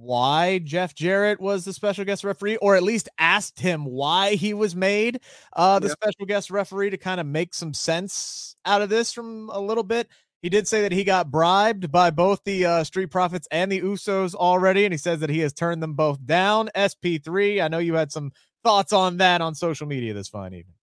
why 0.00 0.58
Jeff 0.58 0.94
Jarrett 0.94 1.40
was 1.40 1.64
the 1.64 1.72
special 1.72 2.04
guest 2.04 2.24
referee, 2.24 2.56
or 2.56 2.74
at 2.74 2.82
least 2.82 3.08
asked 3.18 3.60
him 3.60 3.84
why 3.84 4.34
he 4.34 4.54
was 4.54 4.74
made 4.74 5.20
uh, 5.54 5.78
the 5.78 5.88
yep. 5.88 5.96
special 6.02 6.26
guest 6.26 6.50
referee 6.50 6.90
to 6.90 6.96
kind 6.96 7.20
of 7.20 7.26
make 7.26 7.54
some 7.54 7.74
sense 7.74 8.56
out 8.64 8.82
of 8.82 8.88
this 8.88 9.12
from 9.12 9.50
a 9.50 9.60
little 9.60 9.84
bit. 9.84 10.08
He 10.42 10.48
did 10.48 10.66
say 10.66 10.80
that 10.82 10.92
he 10.92 11.04
got 11.04 11.30
bribed 11.30 11.92
by 11.92 12.10
both 12.10 12.42
the 12.44 12.64
uh, 12.64 12.84
Street 12.84 13.10
Profits 13.10 13.46
and 13.50 13.70
the 13.70 13.82
Usos 13.82 14.34
already, 14.34 14.86
and 14.86 14.94
he 14.94 14.98
says 14.98 15.20
that 15.20 15.28
he 15.28 15.40
has 15.40 15.52
turned 15.52 15.82
them 15.82 15.92
both 15.92 16.24
down. 16.24 16.70
SP3, 16.74 17.62
I 17.62 17.68
know 17.68 17.78
you 17.78 17.94
had 17.94 18.10
some 18.10 18.32
thoughts 18.64 18.94
on 18.94 19.18
that 19.18 19.42
on 19.42 19.54
social 19.54 19.86
media 19.86 20.14
this 20.14 20.28
fine 20.28 20.54
evening. 20.54 20.76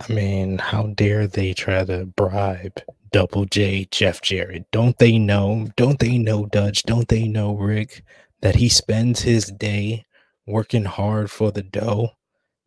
I 0.00 0.12
mean, 0.12 0.56
how 0.56 0.84
dare 0.86 1.26
they 1.26 1.52
try 1.52 1.84
to 1.84 2.06
bribe 2.06 2.80
Double 3.12 3.44
J 3.44 3.86
Jeff 3.90 4.22
Jarrett? 4.22 4.64
Don't 4.70 4.96
they 4.96 5.18
know? 5.18 5.68
Don't 5.76 5.98
they 5.98 6.16
know, 6.16 6.46
Dutch? 6.46 6.84
Don't 6.84 7.08
they 7.08 7.28
know, 7.28 7.54
Rick, 7.54 8.02
that 8.40 8.56
he 8.56 8.68
spends 8.68 9.20
his 9.22 9.46
day 9.46 10.04
working 10.46 10.84
hard 10.84 11.30
for 11.30 11.50
the 11.50 11.62
dough, 11.62 12.10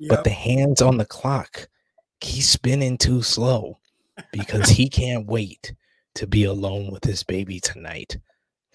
but 0.10 0.24
the 0.24 0.30
hands 0.32 0.82
on 0.82 0.98
the 0.98 1.06
clock, 1.06 1.68
he's 2.22 2.50
spinning 2.50 2.98
too 2.98 3.22
slow 3.22 3.80
because 4.32 4.70
he 4.70 4.90
can't 5.02 5.28
wait 5.28 5.74
to 6.16 6.28
be 6.28 6.44
alone 6.44 6.92
with 6.92 7.04
his 7.04 7.24
baby 7.24 7.60
tonight. 7.60 8.18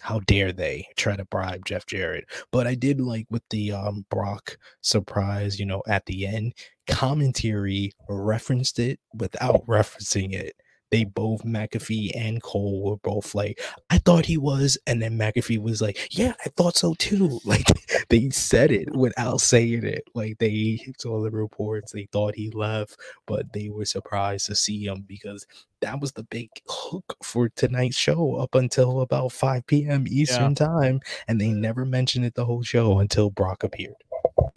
How 0.00 0.20
dare 0.20 0.52
they 0.52 0.87
try 0.96 1.16
to 1.16 1.24
bribe 1.24 1.64
Jeff 1.64 1.87
Jarrett? 1.87 2.26
But 2.52 2.66
I 2.66 2.74
did 2.74 3.00
like 3.00 3.26
with 3.30 3.42
the 3.50 3.72
um 3.72 4.04
Brock 4.11 4.59
surprise, 4.80 5.59
you 5.59 5.66
know, 5.66 5.82
at 5.88 6.06
the 6.06 6.26
end, 6.26 6.54
commentary 6.87 7.92
referenced 8.09 8.78
it 8.78 9.00
without 9.14 9.66
referencing 9.66 10.32
it. 10.32 10.54
They 10.90 11.05
both 11.05 11.44
McAfee 11.44 12.11
and 12.14 12.42
Cole 12.42 12.83
were 12.83 12.96
both 12.96 13.35
like, 13.35 13.61
I 13.90 13.99
thought 13.99 14.27
he 14.27 14.37
was, 14.37 14.79
and 14.87 15.03
then 15.03 15.18
McAfee 15.18 15.61
was 15.61 15.83
like, 15.83 16.09
Yeah, 16.11 16.35
I 16.44 16.49
thought 16.51 16.77
so 16.77 16.94
too. 16.94 17.40
Like 17.46 17.66
they 18.09 18.31
said 18.31 18.72
it 18.72 18.94
without 18.94 19.40
saying 19.40 19.85
it. 19.85 20.05
Like 20.14 20.38
they 20.38 20.81
saw 20.99 21.22
the 21.22 21.31
reports, 21.31 21.92
they 21.92 22.09
thought 22.11 22.35
he 22.35 22.51
left, 22.51 22.99
but 23.27 23.53
they 23.53 23.68
were 23.68 23.85
surprised 23.85 24.46
to 24.46 24.55
see 24.55 24.85
him 24.85 25.05
because 25.07 25.46
that 25.81 26.01
was 26.01 26.12
the 26.12 26.25
big 26.25 26.51
hook 26.68 27.16
for 27.22 27.49
tonight's 27.51 27.96
show 27.96 28.37
up 28.37 28.55
until 28.55 29.01
about 29.01 29.33
5 29.33 29.66
p.m. 29.66 30.07
Eastern 30.09 30.55
time, 30.55 31.01
and 31.29 31.40
they 31.40 31.51
never 31.51 31.85
mentioned 31.85 32.25
it 32.25 32.35
the 32.35 32.44
whole 32.44 32.62
show 32.62 32.99
until 32.99 33.31
Brock 33.31 33.62
appeared. 33.62 33.94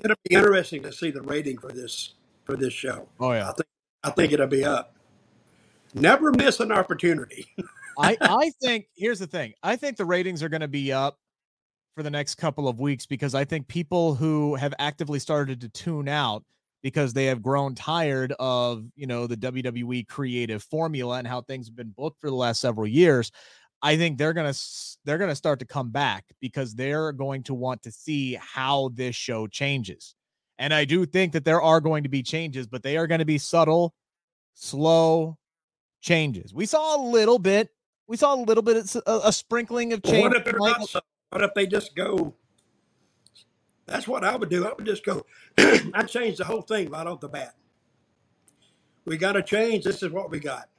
It'll 0.04 0.18
be 0.28 0.36
interesting 0.36 0.84
to 0.84 0.92
see 0.92 1.12
the 1.12 1.22
rating 1.22 1.58
for 1.58 1.72
this 1.72 2.14
for 2.46 2.56
this 2.56 2.74
show. 2.74 3.08
Oh 3.20 3.30
I 3.30 3.38
yeah. 3.38 3.52
think 3.52 3.68
I 4.04 4.10
think 4.12 4.32
it'll 4.34 4.48
be 4.48 4.66
up. 4.66 4.96
Never 5.94 6.32
miss 6.32 6.60
an 6.60 6.72
opportunity. 6.72 7.48
I 7.98 8.18
I 8.22 8.52
think 8.62 8.88
here's 8.96 9.20
the 9.20 9.28
thing. 9.28 9.54
I 9.64 9.76
think 9.76 9.98
the 9.98 10.06
ratings 10.06 10.44
are 10.44 10.50
going 10.50 10.62
to 10.62 10.68
be 10.68 10.92
up 10.92 11.18
for 11.96 12.04
the 12.04 12.10
next 12.10 12.36
couple 12.36 12.68
of 12.68 12.80
weeks 12.80 13.06
because 13.06 13.36
I 13.36 13.44
think 13.44 13.68
people 13.68 14.16
who 14.16 14.56
have 14.56 14.74
actively 14.80 15.20
started 15.20 15.62
to 15.62 15.70
tune 15.70 16.08
out 16.08 16.44
because 16.82 17.14
they 17.14 17.26
have 17.26 17.42
grown 17.42 17.76
tired 17.76 18.34
of, 18.40 18.86
you 18.96 19.06
know, 19.06 19.28
the 19.28 19.36
WWE 19.36 20.08
creative 20.08 20.64
formula 20.64 21.18
and 21.18 21.28
how 21.28 21.42
things 21.42 21.68
have 21.68 21.76
been 21.76 21.94
booked 21.98 22.22
for 22.22 22.30
the 22.30 22.36
last 22.36 22.62
several 22.62 22.88
years. 22.88 23.32
I 23.82 23.98
think 23.98 24.18
they're 24.18 24.34
going 24.34 24.52
to 24.52 24.60
they're 25.06 25.18
going 25.18 25.30
to 25.30 25.36
start 25.36 25.60
to 25.60 25.66
come 25.66 25.90
back 25.90 26.26
because 26.40 26.76
they're 26.76 27.12
going 27.12 27.44
to 27.44 27.54
want 27.54 27.84
to 27.84 27.92
see 27.92 28.38
how 28.40 28.92
this 28.94 29.16
show 29.16 29.48
changes. 29.48 30.16
And 30.58 30.74
I 30.74 30.84
do 30.86 31.06
think 31.06 31.34
that 31.34 31.46
there 31.46 31.62
are 31.62 31.80
going 31.80 32.04
to 32.04 32.10
be 32.10 32.22
changes, 32.22 32.68
but 32.68 32.84
they 32.84 32.98
are 32.98 33.08
going 33.08 33.20
to 33.20 33.26
be 33.26 33.38
subtle, 33.38 33.94
slow 34.54 35.38
changes. 36.02 36.54
We 36.54 36.66
saw 36.66 36.98
a 36.98 37.02
little 37.02 37.40
bit. 37.40 37.70
We 38.08 38.18
saw 38.18 38.34
a 38.34 38.42
little 38.42 38.64
bit 38.64 38.78
of 38.78 39.04
a, 39.06 39.28
a 39.28 39.34
sprinkling 39.34 39.94
of 39.94 40.04
change. 40.04 40.24
what 40.24 40.36
if 40.36 40.56
not? 40.58 41.04
What 41.30 41.44
if 41.44 41.54
they 41.54 41.68
just 41.68 41.96
go? 41.96 42.34
That's 43.86 44.08
what 44.08 44.24
I 44.24 44.36
would 44.36 44.50
do. 44.50 44.68
I 44.68 44.74
would 44.74 44.86
just 44.86 45.06
go. 45.06 45.26
I'd 45.58 46.08
change 46.08 46.38
the 46.38 46.46
whole 46.46 46.62
thing 46.62 46.90
right 46.90 47.06
off 47.06 47.20
the 47.20 47.30
bat. 47.30 47.56
We 49.06 49.18
got 49.18 49.34
to 49.34 49.44
change. 49.44 49.84
This 49.84 50.04
is 50.04 50.12
what 50.12 50.30
we 50.30 50.40
got. 50.40 50.70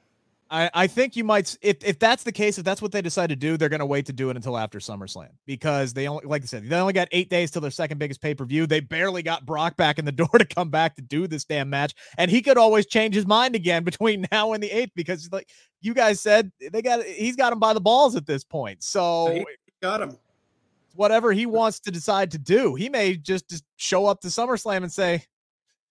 I, 0.53 0.69
I 0.75 0.87
think 0.89 1.15
you 1.15 1.23
might 1.23 1.57
if 1.63 1.85
if 1.85 1.99
that's 2.01 2.25
the 2.25 2.33
case, 2.33 2.59
if 2.59 2.65
that's 2.65 2.83
what 2.83 2.91
they 2.91 3.01
decide 3.01 3.29
to 3.29 3.37
do, 3.37 3.57
they're 3.57 3.69
gonna 3.69 3.87
wait 3.87 4.07
to 4.07 4.13
do 4.13 4.31
it 4.31 4.37
until 4.37 4.59
after 4.59 4.81
SummerSlam 4.81 5.29
because 5.47 5.93
they 5.93 6.09
only 6.09 6.25
like 6.27 6.43
I 6.43 6.47
said, 6.47 6.69
they 6.69 6.77
only 6.77 6.93
got 6.93 7.07
eight 7.13 7.31
days 7.31 7.53
till 7.53 7.63
their 7.63 7.71
second 7.71 7.99
biggest 7.99 8.21
pay-per-view. 8.21 8.67
They 8.67 8.81
barely 8.81 9.23
got 9.23 9.47
Brock 9.47 9.77
back 9.77 10.01
in 10.01 10.05
the 10.05 10.13
door 10.21 10.29
to 10.29 10.45
come 10.45 10.69
back 10.69 10.97
to 10.97 11.03
do 11.03 11.29
this 11.29 11.45
damn 11.45 11.71
match. 11.71 11.95
And 12.19 12.31
he 12.31 12.43
could 12.43 12.59
always 12.59 12.87
change 12.87 13.15
his 13.15 13.27
mind 13.27 13.55
again 13.55 13.85
between 13.91 14.27
now 14.33 14.53
and 14.53 14.63
the 14.63 14.71
eighth 14.71 14.91
because 14.97 15.29
like 15.31 15.49
you 15.83 15.95
guys 15.95 16.21
said, 16.21 16.51
they 16.73 16.83
got 16.83 17.05
he's 17.05 17.37
got 17.37 17.53
him 17.53 17.61
by 17.61 17.73
the 17.73 17.81
balls 17.81 18.17
at 18.17 18.27
this 18.27 18.43
point. 18.43 18.83
So 18.83 19.31
He 19.33 19.45
got 19.81 20.03
him. 20.03 20.17
whatever 20.97 21.33
he 21.33 21.47
wants 21.47 21.79
to 21.81 21.93
decide 21.93 22.33
to 22.33 22.39
do. 22.39 22.75
He 22.75 22.89
may 22.89 23.17
just, 23.17 23.49
just 23.49 23.65
show 23.77 24.07
up 24.07 24.21
to 24.23 24.29
SummerSlam 24.29 24.79
and 24.79 24.91
say, 24.93 25.25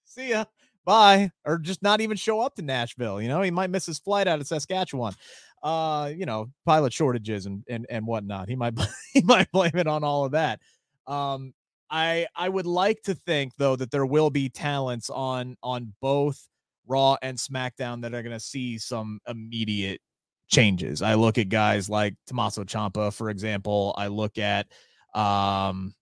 "See 0.03 0.31
ya, 0.31 0.43
bye," 0.89 1.31
or 1.45 1.59
just 1.59 1.83
not 1.83 2.01
even 2.01 2.17
show 2.17 2.39
up 2.39 2.55
to 2.55 2.61
Nashville. 2.61 3.21
You 3.21 3.27
know, 3.27 3.41
he 3.41 3.51
might 3.51 3.69
miss 3.69 3.85
his 3.85 3.99
flight 3.99 4.27
out 4.27 4.39
of 4.39 4.47
Saskatchewan. 4.47 5.13
Uh, 5.61 6.11
you 6.15 6.25
know, 6.25 6.49
pilot 6.65 6.91
shortages 6.93 7.45
and 7.45 7.63
and 7.69 7.85
and 7.89 8.07
whatnot. 8.07 8.49
He 8.49 8.55
might 8.55 8.73
he 9.13 9.21
might 9.21 9.51
blame 9.51 9.75
it 9.75 9.87
on 9.87 10.03
all 10.03 10.25
of 10.25 10.31
that. 10.31 10.59
Um, 11.07 11.53
I 11.89 12.27
I 12.35 12.49
would 12.49 12.65
like 12.65 13.01
to 13.03 13.15
think 13.15 13.53
though 13.57 13.75
that 13.75 13.91
there 13.91 14.05
will 14.05 14.29
be 14.29 14.49
talents 14.49 15.09
on 15.09 15.55
on 15.61 15.93
both 16.01 16.47
Raw 16.87 17.17
and 17.21 17.37
SmackDown 17.37 18.01
that 18.01 18.13
are 18.13 18.23
going 18.23 18.35
to 18.35 18.39
see 18.39 18.77
some 18.79 19.19
immediate 19.27 20.01
changes. 20.47 21.01
I 21.01 21.13
look 21.13 21.37
at 21.37 21.49
guys 21.49 21.89
like 21.89 22.15
Tommaso 22.25 22.63
Ciampa, 22.63 23.13
for 23.13 23.29
example. 23.29 23.93
I 23.97 24.07
look 24.07 24.37
at 24.37 24.67
um 25.13 25.93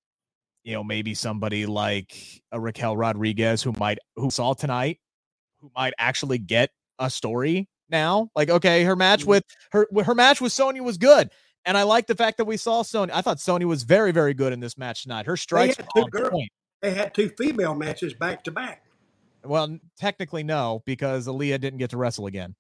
you 0.68 0.74
know 0.74 0.84
maybe 0.84 1.14
somebody 1.14 1.66
like 1.66 2.14
a 2.52 2.60
Raquel 2.60 2.98
Rodriguez 2.98 3.64
who 3.64 3.72
might 3.80 3.98
who 4.18 4.30
saw 4.30 4.54
tonight 4.54 5.00
who 5.62 5.72
might 5.74 5.94
actually 5.98 6.38
get 6.40 6.72
a 7.00 7.10
story 7.10 7.70
now 7.90 8.30
like 8.36 8.50
okay 8.50 8.84
her 8.84 8.96
match 8.96 9.24
Mhm. 9.24 9.28
with 9.28 9.44
her 9.72 9.88
her 10.04 10.14
match 10.14 10.42
with 10.42 10.52
Sonya 10.52 10.84
was 10.84 10.98
good 10.98 11.32
and 11.64 11.78
I 11.78 11.84
like 11.84 12.08
the 12.08 12.16
fact 12.16 12.36
that 12.38 12.46
we 12.46 12.58
saw 12.58 12.82
Sonya 12.82 13.14
I 13.16 13.22
thought 13.22 13.40
Sonya 13.40 13.66
was 13.66 13.84
very 13.84 14.12
very 14.12 14.34
good 14.34 14.52
in 14.52 14.60
this 14.60 14.78
match 14.78 15.04
tonight 15.04 15.26
her 15.26 15.38
strikes 15.38 15.78
had 15.78 15.88
two 15.96 16.02
on 16.04 16.10
girls. 16.10 16.30
point 16.32 16.52
They 16.82 16.94
had 16.94 17.14
two 17.14 17.30
female 17.30 17.74
matches 17.74 18.14
back 18.14 18.44
to 18.44 18.52
back. 18.52 18.84
well 19.46 19.78
technically 19.98 20.44
no 20.44 20.84
because 20.86 21.28
Aliyah 21.28 21.62
didn't 21.62 21.78
get 21.80 21.92
to 21.92 21.98
wrestle 21.98 22.26
again 22.28 22.56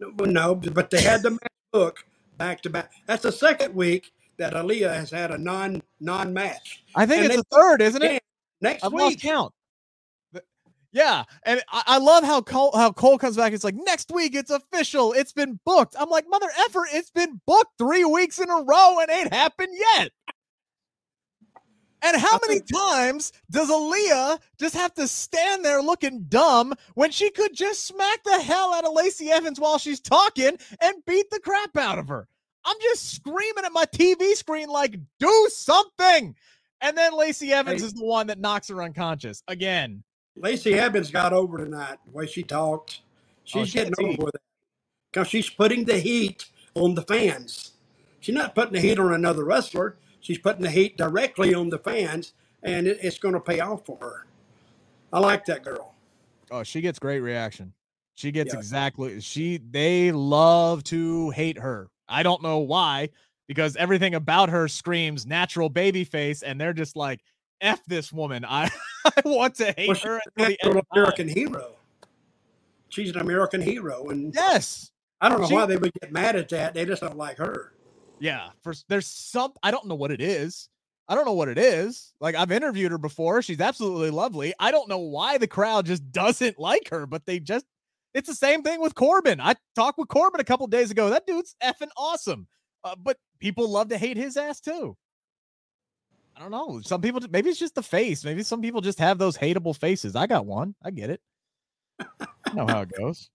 No, 0.00 0.54
but 0.54 0.88
they 0.88 1.02
had 1.02 1.22
the 1.22 1.32
match 1.32 1.40
book 1.72 2.06
back 2.38 2.62
to 2.62 2.70
back. 2.70 2.90
That's 3.06 3.22
the 3.22 3.32
second 3.32 3.74
week 3.74 4.12
that 4.36 4.54
Aliyah 4.54 4.94
has 4.94 5.10
had 5.10 5.30
a 5.30 5.38
non 5.38 5.82
non 6.00 6.32
match. 6.32 6.84
I 6.94 7.06
think 7.06 7.24
And 7.24 7.32
it's 7.32 7.42
the 7.48 7.56
third 7.56 7.82
isn't 7.82 8.02
it 8.02 8.22
next 8.60 8.84
I've 8.84 8.92
lost 8.92 9.20
count. 9.20 9.52
But- 10.32 10.44
Yeah, 10.92 11.24
and 11.44 11.62
I, 11.70 11.82
I 11.86 11.98
love 11.98 12.24
how 12.24 12.40
Cole 12.40 12.72
how 12.76 12.92
Cole 12.92 13.18
comes 13.18 13.36
back. 13.36 13.52
It's 13.52 13.64
like 13.64 13.74
next 13.76 14.10
week, 14.12 14.34
it's 14.34 14.50
official. 14.50 15.12
It's 15.12 15.32
been 15.32 15.58
booked. 15.64 15.96
I'm 15.98 16.10
like, 16.10 16.26
mother 16.28 16.48
effer, 16.66 16.86
it's 16.92 17.10
been 17.10 17.40
booked 17.46 17.78
three 17.78 18.04
weeks 18.04 18.38
in 18.38 18.50
a 18.50 18.62
row 18.62 18.98
and 19.00 19.10
ain't 19.10 19.32
happened 19.32 19.74
yet. 19.96 20.10
And 22.02 22.18
how 22.18 22.38
many 22.46 22.60
times 22.60 23.32
does 23.50 23.70
Aliyah 23.70 24.38
just 24.58 24.74
have 24.74 24.92
to 24.94 25.08
stand 25.08 25.64
there 25.64 25.80
looking 25.80 26.24
dumb 26.28 26.74
when 26.92 27.10
she 27.10 27.30
could 27.30 27.54
just 27.54 27.86
smack 27.86 28.22
the 28.24 28.42
hell 28.42 28.74
out 28.74 28.84
of 28.84 28.92
Lacey 28.92 29.30
Evans 29.30 29.58
while 29.58 29.78
she's 29.78 30.00
talking 30.00 30.58
and 30.80 31.04
beat 31.06 31.30
the 31.30 31.40
crap 31.40 31.74
out 31.78 31.98
of 31.98 32.08
her? 32.08 32.28
I'm 32.64 32.76
just 32.82 33.14
screaming 33.14 33.64
at 33.64 33.72
my 33.72 33.84
TV 33.84 34.32
screen 34.34 34.68
like, 34.68 34.96
do 35.18 35.48
something. 35.52 36.34
And 36.80 36.96
then 36.96 37.16
Lacey 37.16 37.52
Evans 37.52 37.80
Hey. 37.82 37.86
is 37.86 37.92
the 37.94 38.04
one 38.04 38.26
that 38.28 38.38
knocks 38.40 38.68
her 38.68 38.82
unconscious 38.82 39.42
again. 39.48 40.02
Lacey 40.36 40.74
Evans 40.74 41.10
got 41.10 41.32
over 41.32 41.58
tonight, 41.58 41.98
the 42.06 42.12
way 42.12 42.26
she 42.26 42.42
talked. 42.42 43.00
Oh, 43.02 43.06
she's 43.44 43.62
Oh, 43.62 43.64
she 43.66 43.72
getting 43.78 43.94
over 44.04 44.24
with 44.24 44.34
it. 44.34 44.42
Because 45.12 45.28
she's 45.28 45.48
putting 45.48 45.84
the 45.84 45.98
heat 45.98 46.46
on 46.74 46.94
the 46.94 47.02
fans. 47.02 47.72
She's 48.20 48.34
not 48.34 48.54
putting 48.54 48.72
the 48.72 48.80
heat 48.80 48.98
on 48.98 49.12
another 49.12 49.44
wrestler. 49.44 49.96
She's 50.20 50.38
putting 50.38 50.62
the 50.62 50.70
heat 50.70 50.96
directly 50.96 51.54
on 51.54 51.68
the 51.70 51.78
fans, 51.78 52.32
and 52.62 52.86
it, 52.86 52.98
it's 53.02 53.18
going 53.18 53.34
to 53.34 53.40
pay 53.40 53.60
off 53.60 53.84
for 53.86 53.98
her. 54.00 54.26
I 55.12 55.20
like 55.20 55.44
that 55.44 55.62
girl. 55.62 55.94
Oh, 56.50 56.62
she 56.64 56.80
gets 56.80 56.98
great 56.98 57.20
reaction. 57.20 57.74
She 58.14 58.32
gets 58.32 58.52
Yeah. 58.52 58.58
exactly 58.58 59.20
she 59.20 59.58
they 59.58 60.10
love 60.12 60.82
to 60.84 61.30
hate 61.30 61.58
her. 61.58 61.88
I 62.08 62.22
don't 62.22 62.42
know 62.42 62.58
why, 62.58 63.10
because 63.46 63.76
everything 63.76 64.14
about 64.14 64.48
her 64.50 64.68
screams 64.68 65.26
natural 65.26 65.68
baby 65.68 66.04
face, 66.04 66.42
and 66.42 66.60
they're 66.60 66.72
just 66.72 66.96
like, 66.96 67.20
F 67.60 67.80
this 67.86 68.12
woman. 68.12 68.44
I, 68.48 68.70
I 69.04 69.22
want 69.24 69.54
to 69.56 69.72
hate 69.76 69.88
Well, 69.88 69.94
she's 69.94 70.04
her 70.04 70.14
an 70.16 70.20
until 70.36 70.46
the 70.48 70.52
actual 70.54 70.72
time." 70.74 70.82
American 70.92 71.28
hero. 71.28 71.76
She's 72.88 73.10
an 73.10 73.20
American 73.20 73.60
hero, 73.60 74.08
and 74.10 74.34
Yes. 74.34 74.90
I 75.20 75.28
don't 75.28 75.40
know 75.40 75.48
she- 75.48 75.54
why 75.54 75.66
they 75.66 75.76
would 75.76 75.92
get 76.00 76.12
mad 76.12 76.36
at 76.36 76.48
that. 76.50 76.74
They 76.74 76.84
just 76.84 77.02
don't 77.02 77.16
like 77.16 77.38
her. 77.38 77.72
Yeah. 78.20 78.50
For 78.62 78.74
there's 78.88 79.06
some 79.06 79.52
I 79.62 79.70
don't 79.70 79.86
know 79.86 79.94
what 79.94 80.10
it 80.10 80.20
is. 80.20 80.68
I 81.08 81.14
don't 81.14 81.24
know 81.26 81.32
what 81.32 81.48
it 81.48 81.58
is. 81.58 82.14
Like 82.20 82.34
I've 82.34 82.52
interviewed 82.52 82.92
her 82.92 82.98
before. 82.98 83.42
She's 83.42 83.60
absolutely 83.60 84.10
lovely. 84.10 84.54
I 84.58 84.70
don't 84.70 84.88
know 84.88 84.98
why 84.98 85.38
the 85.38 85.46
crowd 85.46 85.86
just 85.86 86.10
doesn't 86.12 86.58
like 86.58 86.88
her, 86.90 87.06
but 87.06 87.26
they 87.26 87.40
just 87.40 87.66
it's 88.14 88.28
the 88.28 88.34
same 88.34 88.62
thing 88.62 88.80
with 88.80 88.94
Corbin. 88.94 89.40
I 89.40 89.54
talked 89.74 89.98
with 89.98 90.08
Corbin 90.08 90.40
a 90.40 90.44
couple 90.44 90.66
days 90.68 90.90
ago. 90.90 91.10
That 91.10 91.26
dude's 91.26 91.56
effing 91.62 91.90
awesome. 91.96 92.46
Uh, 92.84 92.94
but 92.96 93.18
people 93.40 93.68
love 93.68 93.88
to 93.88 93.98
hate 93.98 94.16
his 94.16 94.36
ass 94.36 94.60
too. 94.60 94.96
I 96.36 96.40
don't 96.40 96.50
know. 96.50 96.80
Some 96.82 97.00
people 97.00 97.20
maybe 97.30 97.50
it's 97.50 97.58
just 97.58 97.74
the 97.74 97.82
face. 97.82 98.24
Maybe 98.24 98.42
some 98.42 98.60
people 98.60 98.80
just 98.80 98.98
have 98.98 99.18
those 99.18 99.36
hateable 99.36 99.76
faces. 99.76 100.16
I 100.16 100.26
got 100.26 100.46
one. 100.46 100.74
I 100.82 100.90
get 100.90 101.10
it. 101.10 101.20
I 102.00 102.54
know 102.54 102.66
how 102.66 102.82
it 102.82 102.90
goes. 102.96 103.30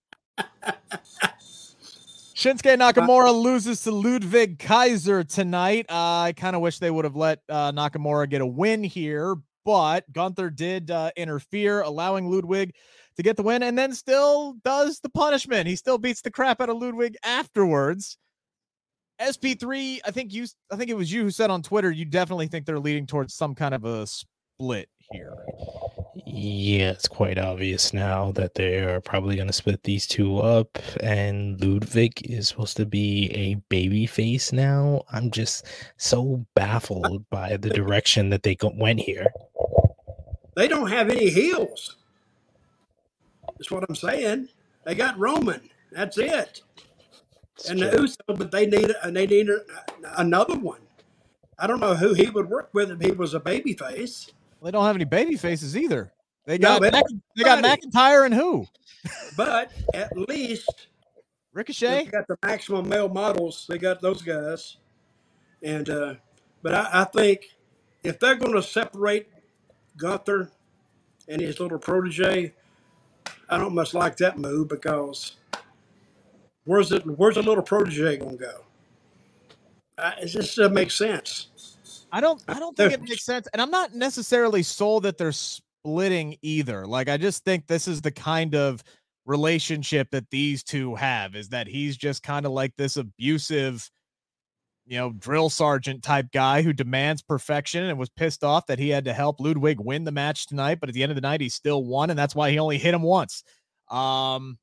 Shinsuke 2.34 2.76
Nakamura 2.78 3.34
loses 3.34 3.82
to 3.84 3.90
Ludwig 3.90 4.58
Kaiser 4.58 5.24
tonight. 5.24 5.86
Uh, 5.88 6.20
I 6.20 6.34
kind 6.36 6.54
of 6.54 6.62
wish 6.62 6.78
they 6.78 6.90
would 6.90 7.04
have 7.04 7.16
let 7.16 7.40
uh, 7.48 7.72
Nakamura 7.72 8.28
get 8.28 8.42
a 8.42 8.46
win 8.46 8.84
here, 8.84 9.36
but 9.64 10.10
Gunther 10.12 10.50
did 10.50 10.90
uh, 10.90 11.10
interfere, 11.16 11.80
allowing 11.80 12.30
Ludwig 12.30 12.74
to 13.20 13.28
get 13.28 13.36
the 13.36 13.42
win, 13.42 13.62
and 13.62 13.78
then 13.78 13.92
still 13.92 14.54
does 14.64 15.00
the 15.00 15.10
punishment. 15.10 15.66
He 15.66 15.76
still 15.76 15.98
beats 15.98 16.22
the 16.22 16.30
crap 16.30 16.60
out 16.60 16.70
of 16.70 16.78
Ludwig 16.78 17.16
afterwards. 17.22 18.16
SP3, 19.20 20.00
I 20.04 20.10
think 20.10 20.32
you, 20.32 20.46
I 20.72 20.76
think 20.76 20.90
it 20.90 20.96
was 20.96 21.12
you 21.12 21.24
who 21.24 21.30
said 21.30 21.50
on 21.50 21.62
Twitter, 21.62 21.90
you 21.90 22.06
definitely 22.06 22.48
think 22.48 22.64
they're 22.64 22.78
leading 22.78 23.06
towards 23.06 23.34
some 23.34 23.54
kind 23.54 23.74
of 23.74 23.84
a 23.84 24.06
split 24.06 24.88
here. 25.12 25.36
Yeah, 26.26 26.90
it's 26.90 27.08
quite 27.08 27.38
obvious 27.38 27.92
now 27.92 28.32
that 28.32 28.54
they're 28.54 29.00
probably 29.02 29.36
going 29.36 29.48
to 29.48 29.52
split 29.52 29.82
these 29.82 30.06
two 30.06 30.38
up, 30.38 30.78
and 31.02 31.62
Ludwig 31.62 32.22
is 32.24 32.48
supposed 32.48 32.78
to 32.78 32.86
be 32.86 33.30
a 33.34 33.54
baby 33.68 34.06
face 34.06 34.52
now. 34.52 35.02
I'm 35.12 35.30
just 35.30 35.66
so 35.98 36.46
baffled 36.54 37.28
by 37.28 37.58
the 37.58 37.70
direction 37.70 38.30
that 38.30 38.42
they 38.42 38.56
went 38.62 39.00
here. 39.00 39.26
They 40.56 40.68
don't 40.68 40.90
have 40.90 41.10
any 41.10 41.28
heels. 41.28 41.96
That's 43.60 43.70
what 43.70 43.84
I'm 43.90 43.96
saying. 43.96 44.48
They 44.86 44.96
got 44.96 45.18
Roman. 45.20 45.70
That's 45.92 46.18
it. 46.18 46.62
And 47.68 47.78
the 47.80 47.90
true. 47.90 48.02
Uso, 48.02 48.16
but 48.28 48.50
they 48.50 48.66
need 48.66 48.90
and 49.02 49.14
they 49.14 49.26
need 49.26 49.50
a- 49.50 49.62
another 50.16 50.58
one. 50.58 50.80
I 51.58 51.66
don't 51.66 51.80
know 51.80 51.94
who 51.94 52.14
he 52.14 52.30
would 52.30 52.48
work 52.48 52.70
with 52.72 52.90
if 52.90 53.00
he 53.02 53.12
was 53.12 53.34
a 53.34 53.40
baby 53.40 53.74
face. 53.74 54.30
They 54.62 54.70
don't 54.70 54.84
have 54.86 54.96
any 54.96 55.04
baby 55.04 55.36
faces 55.36 55.76
either. 55.76 56.12
They 56.46 56.58
got 56.58 56.80
they 56.80 56.90
Mac- 56.90 57.04
they 57.36 57.44
got 57.44 57.62
McIntyre 57.62 58.24
and 58.24 58.34
who? 58.34 58.66
But 59.36 59.72
at 59.94 60.16
least 60.16 60.88
they 61.48 61.54
Ricochet. 61.54 62.06
got 62.06 62.26
the 62.28 62.38
maximum 62.44 62.88
male 62.88 63.10
models. 63.10 63.66
They 63.68 63.78
got 63.78 64.00
those 64.00 64.22
guys. 64.22 64.78
And 65.62 65.90
uh, 65.90 66.14
but 66.62 66.74
I, 66.74 67.02
I 67.02 67.04
think 67.04 67.46
if 68.04 68.18
they're 68.18 68.36
going 68.36 68.54
to 68.54 68.62
separate 68.62 69.28
Gunther 69.98 70.50
and 71.28 71.40
his 71.42 71.60
little 71.60 71.78
protege, 71.78 72.54
I 73.50 73.58
don't 73.58 73.74
much 73.74 73.94
like 73.94 74.16
that 74.18 74.38
move 74.38 74.68
because 74.68 75.36
where's 76.64 76.92
it? 76.92 77.04
Where's 77.04 77.34
the 77.34 77.42
little 77.42 77.64
protege 77.64 78.16
going 78.18 78.38
to 78.38 78.44
go? 78.44 78.60
I, 79.98 80.14
it 80.22 80.26
just 80.28 80.56
doesn't 80.56 80.72
make 80.72 80.90
sense. 80.90 81.48
I 82.12 82.20
don't 82.20 82.42
I 82.48 82.58
don't 82.58 82.76
think 82.76 82.92
it 82.92 83.02
makes 83.08 83.24
sense. 83.24 83.48
And 83.52 83.60
I'm 83.60 83.70
not 83.70 83.94
necessarily 83.94 84.62
sold 84.62 85.02
that 85.02 85.18
they're 85.18 85.32
splitting 85.32 86.36
either. 86.42 86.86
Like 86.86 87.08
I 87.08 87.16
just 87.16 87.44
think 87.44 87.66
this 87.66 87.88
is 87.88 88.00
the 88.00 88.12
kind 88.12 88.54
of 88.54 88.82
relationship 89.26 90.10
that 90.12 90.30
these 90.30 90.62
two 90.62 90.94
have 90.94 91.34
is 91.34 91.48
that 91.50 91.66
he's 91.66 91.96
just 91.96 92.22
kind 92.22 92.46
of 92.46 92.52
like 92.52 92.72
this 92.76 92.96
abusive 92.96 93.90
you 94.90 94.96
know, 94.98 95.12
drill 95.12 95.48
sergeant 95.48 96.02
type 96.02 96.26
guy 96.32 96.62
who 96.62 96.72
demands 96.72 97.22
perfection 97.22 97.84
and 97.84 97.96
was 97.96 98.08
pissed 98.08 98.42
off 98.42 98.66
that 98.66 98.80
he 98.80 98.88
had 98.88 99.04
to 99.04 99.12
help 99.12 99.38
Ludwig 99.38 99.78
win 99.78 100.02
the 100.02 100.10
match 100.10 100.46
tonight, 100.46 100.80
but 100.80 100.88
at 100.88 100.96
the 100.96 101.04
end 101.04 101.12
of 101.12 101.14
the 101.14 101.20
night 101.20 101.40
he 101.40 101.48
still 101.48 101.84
won 101.84 102.10
and 102.10 102.18
that's 102.18 102.34
why 102.34 102.50
he 102.50 102.58
only 102.58 102.76
hit 102.76 102.92
him 102.92 103.02
once. 103.02 103.44
Um 103.88 104.58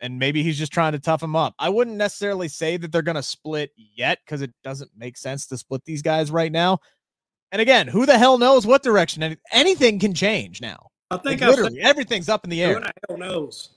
and 0.00 0.20
maybe 0.20 0.44
he's 0.44 0.56
just 0.56 0.72
trying 0.72 0.92
to 0.92 1.00
tough 1.00 1.20
him 1.20 1.34
up. 1.34 1.54
I 1.58 1.68
wouldn't 1.68 1.96
necessarily 1.96 2.46
say 2.46 2.76
that 2.76 2.92
they're 2.92 3.02
going 3.02 3.14
to 3.16 3.22
split 3.22 3.70
yet 3.76 4.18
because 4.24 4.42
it 4.42 4.52
doesn't 4.64 4.90
make 4.96 5.16
sense 5.16 5.46
to 5.48 5.56
split 5.58 5.84
these 5.84 6.02
guys 6.02 6.30
right 6.32 6.50
now. 6.50 6.78
And 7.52 7.62
again, 7.62 7.86
who 7.86 8.04
the 8.04 8.18
hell 8.18 8.36
knows 8.36 8.66
what 8.66 8.82
direction 8.82 9.22
any- 9.22 9.36
anything 9.52 10.00
can 10.00 10.12
change 10.12 10.60
now? 10.60 10.88
I 11.12 11.14
Like, 11.14 11.24
think 11.24 11.42
I 11.42 11.46
said 11.46 11.50
literally, 11.50 11.80
everything's 11.82 12.28
up 12.28 12.42
in 12.42 12.50
the 12.50 12.58
who 12.58 12.64
air. 12.64 12.80
the 12.80 12.92
hell 13.08 13.16
knows. 13.18 13.70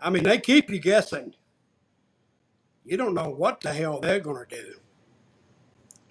I 0.00 0.10
mean, 0.10 0.22
they 0.22 0.38
keep 0.38 0.70
you 0.70 0.78
guessing. 0.78 1.34
You 2.84 2.96
don't 2.96 3.14
know 3.14 3.30
what 3.30 3.60
the 3.60 3.72
hell 3.72 3.98
they're 4.00 4.20
going 4.20 4.46
to 4.48 4.56
do. 4.62 4.74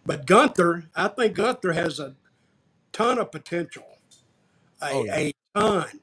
But 0.06 0.26
Gunther, 0.28 0.86
I 0.96 1.08
think 1.10 1.36
Gunther 1.36 1.74
has 1.74 2.00
a 2.00 2.16
ton 2.94 3.18
of 3.18 3.32
potential, 3.32 3.84
a, 4.82 4.90
Oh, 4.92 5.04
yeah. 5.06 5.16
a 5.18 5.34
ton. 5.56 6.00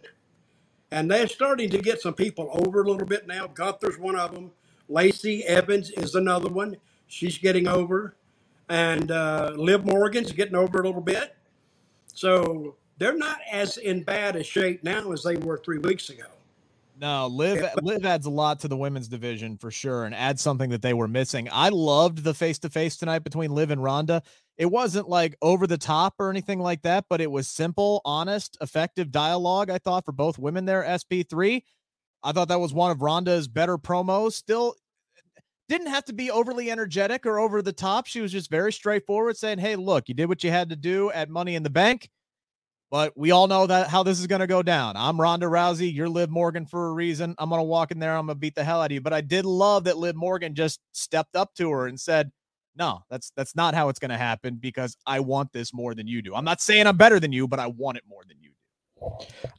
And 0.91 1.11
they're 1.11 1.29
starting 1.29 1.71
to 1.71 1.79
get 1.79 2.01
some 2.03 2.15
people 2.15 2.51
over 2.53 2.83
a 2.83 2.91
little 2.91 3.07
bit 3.07 3.27
now. 3.27 3.47
Gunther's 3.47 3.99
one 3.99 4.17
of 4.17 4.35
them. 4.35 4.51
Lacey 4.89 5.45
Evans 5.45 5.91
is 5.91 6.15
another 6.15 6.49
one. 6.51 6.77
She's 7.07 7.39
getting 7.39 7.67
over. 7.69 8.15
And 8.69 9.11
uh, 9.11 9.53
Liv 9.57 9.85
Morgan's 9.87 10.33
getting 10.33 10.55
over 10.55 10.81
a 10.81 10.85
little 10.87 11.01
bit. 11.01 11.35
So 12.13 12.77
they're 12.99 13.17
not 13.17 13.39
as 13.51 13.79
in 13.79 14.03
bad 14.03 14.37
a 14.37 14.43
shape 14.43 14.85
now 14.85 15.13
as 15.13 15.23
they 15.23 15.37
were 15.37 15.59
three 15.59 15.79
weeks 15.79 16.11
ago. 16.11 16.25
No, 16.99 17.27
Liv 17.27 17.65
Liv 17.83 18.05
adds 18.05 18.27
a 18.27 18.31
lot 18.31 18.61
to 18.61 18.69
the 18.69 18.77
women's 18.77 19.09
division 19.09 19.57
for 19.57 19.71
sure 19.71 20.05
and 20.05 20.15
adds 20.15 20.43
something 20.43 20.71
that 20.71 20.83
they 20.83 20.95
were 20.95 21.09
missing. 21.09 21.49
I 21.51 21.71
loved 21.71 22.19
the 22.19 22.35
face 22.35 22.59
to 22.61 22.71
face 22.71 22.97
tonight 22.97 23.21
between 23.21 23.51
Liv 23.51 23.71
and 23.71 23.83
Ronda. 23.83 24.23
It 24.59 24.67
wasn't 24.67 25.09
like 25.09 25.37
over 25.43 25.67
the 25.67 25.79
top 25.79 26.15
or 26.19 26.31
anything 26.31 26.61
like 26.61 26.83
that, 26.83 27.07
but 27.09 27.21
it 27.21 27.31
was 27.31 27.49
simple, 27.49 28.03
honest, 28.05 28.57
effective 28.61 29.11
dialogue, 29.11 29.71
I 29.71 29.79
thought, 29.79 30.05
for 30.05 30.13
both 30.13 30.39
women 30.39 30.67
there, 30.67 30.83
SP3. 30.83 31.63
I 32.23 32.33
thought 32.33 32.49
that 32.49 32.61
was 32.61 32.75
one 32.75 32.91
of 32.91 33.03
Ronda's 33.03 33.49
better 33.49 33.79
promos. 33.79 34.35
Still 34.35 34.77
didn't 35.69 35.89
have 35.89 36.05
to 36.05 36.13
be 36.13 36.31
overly 36.31 36.71
energetic 36.71 37.25
or 37.25 37.39
over 37.39 37.63
the 37.63 37.73
top. 37.73 38.07
She 38.07 38.21
was 38.21 38.31
just 38.31 38.51
very 38.51 38.73
straightforward, 38.73 39.37
saying, 39.37 39.59
Hey, 39.59 39.77
look, 39.77 40.09
you 40.09 40.15
did 40.15 40.29
what 40.29 40.45
you 40.45 40.51
had 40.51 40.69
to 40.69 40.77
do 40.77 41.11
at 41.13 41.31
Money 41.31 41.55
in 41.55 41.63
the 41.63 41.71
Bank. 41.71 42.11
But 42.93 43.17
we 43.17 43.31
all 43.31 43.47
know 43.47 43.67
that 43.67 43.89
how 43.89 44.03
this 44.03 44.21
is 44.21 44.27
going 44.27 44.43
to 44.43 44.47
go 44.47 44.63
down. 44.63 44.99
I'm 44.99 45.19
Ronda 45.19 45.47
Rousey. 45.47 45.93
You're 45.93 46.11
Liv 46.11 46.29
Morgan 46.29 46.67
for 46.67 46.89
a 46.89 46.93
reason. 46.93 47.35
I'm 47.39 47.49
going 47.49 47.59
to 47.59 47.65
walk 47.65 47.91
in 47.91 47.99
there. 47.99 48.15
I'm 48.15 48.27
going 48.27 48.37
to 48.37 48.39
beat 48.39 48.55
the 48.55 48.65
hell 48.65 48.83
out 48.83 48.91
of 48.91 48.93
you. 48.93 49.01
But 49.01 49.15
I 49.15 49.23
did 49.23 49.47
love 49.47 49.85
that 49.85 49.97
Liv 49.97 50.15
Morgan 50.15 50.55
just 50.55 50.79
stepped 50.93 51.35
up 51.35 51.55
to 51.55 51.71
her 51.71 51.87
and 51.87 51.99
said, 51.99 52.31
"No, 52.77 53.01
that's 53.09 53.33
that's 53.35 53.57
not 53.57 53.75
how 53.75 53.89
it's 53.89 53.99
going 53.99 54.11
to 54.11 54.19
happen 54.19 54.57
because 54.57 54.95
I 55.07 55.21
want 55.21 55.55
this 55.55 55.73
more 55.73 55.95
than 55.95 56.07
you 56.07 56.21
do. 56.21 56.35
I'm 56.35 56.45
not 56.45 56.61
saying 56.61 56.87
I'm 56.87 56.99
better 56.99 57.19
than 57.19 57.33
you, 57.33 57.49
but 57.49 57.59
I 57.61 57.67
want 57.67 57.97
it 57.97 58.05
more 58.07 58.25
than 58.29 58.37
you 58.43 58.51
do." 58.51 58.62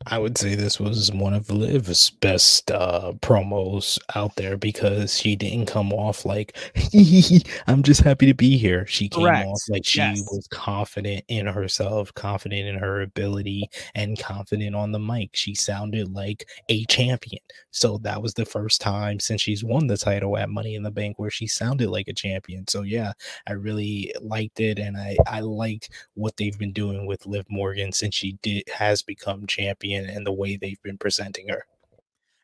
I 0.07 0.17
would 0.17 0.37
say 0.37 0.55
this 0.55 0.79
was 0.79 1.11
one 1.11 1.33
of 1.33 1.49
Liv's 1.49 2.09
best 2.09 2.69
uh, 2.71 3.13
promos 3.21 3.97
out 4.15 4.35
there 4.35 4.57
because 4.57 5.17
she 5.17 5.35
didn't 5.35 5.67
come 5.67 5.93
off 5.93 6.25
like 6.25 6.57
I'm 7.67 7.83
just 7.83 8.01
happy 8.01 8.25
to 8.27 8.33
be 8.33 8.57
here. 8.57 8.85
She 8.85 9.07
came 9.09 9.25
Correct. 9.25 9.47
off 9.47 9.61
like 9.69 9.85
she 9.85 9.99
Yes. 9.99 10.21
was 10.31 10.47
confident 10.51 11.23
in 11.29 11.45
herself, 11.47 12.13
confident 12.13 12.67
in 12.67 12.75
her 12.77 13.01
ability, 13.01 13.69
and 13.95 14.19
confident 14.19 14.75
on 14.75 14.91
the 14.91 14.99
mic. 14.99 15.31
She 15.33 15.55
sounded 15.55 16.13
like 16.13 16.45
a 16.69 16.83
champion. 16.85 17.41
So 17.71 17.97
that 17.99 18.21
was 18.21 18.33
the 18.33 18.45
first 18.45 18.81
time 18.81 19.19
since 19.19 19.41
she's 19.41 19.63
won 19.63 19.87
the 19.87 19.97
title 19.97 20.37
at 20.37 20.49
Money 20.49 20.75
in 20.75 20.83
the 20.83 20.91
Bank 20.91 21.17
where 21.17 21.29
she 21.29 21.47
sounded 21.47 21.89
like 21.89 22.07
a 22.07 22.13
champion. 22.13 22.67
So 22.67 22.81
yeah, 22.83 23.13
I 23.47 23.53
really 23.53 24.13
liked 24.21 24.59
it, 24.59 24.79
and 24.79 24.97
I 24.97 25.17
I 25.27 25.39
liked 25.39 25.89
what 26.15 26.35
they've 26.37 26.57
been 26.57 26.73
doing 26.73 27.05
with 27.07 27.25
Liv 27.25 27.45
Morgan 27.49 27.91
since 27.91 28.15
she 28.15 28.33
did 28.41 28.63
has 28.73 29.01
become 29.01 29.32
champion 29.47 30.09
and 30.09 30.25
the 30.25 30.31
way 30.31 30.55
they've 30.55 30.81
been 30.83 30.97
presenting 30.97 31.49
her. 31.49 31.65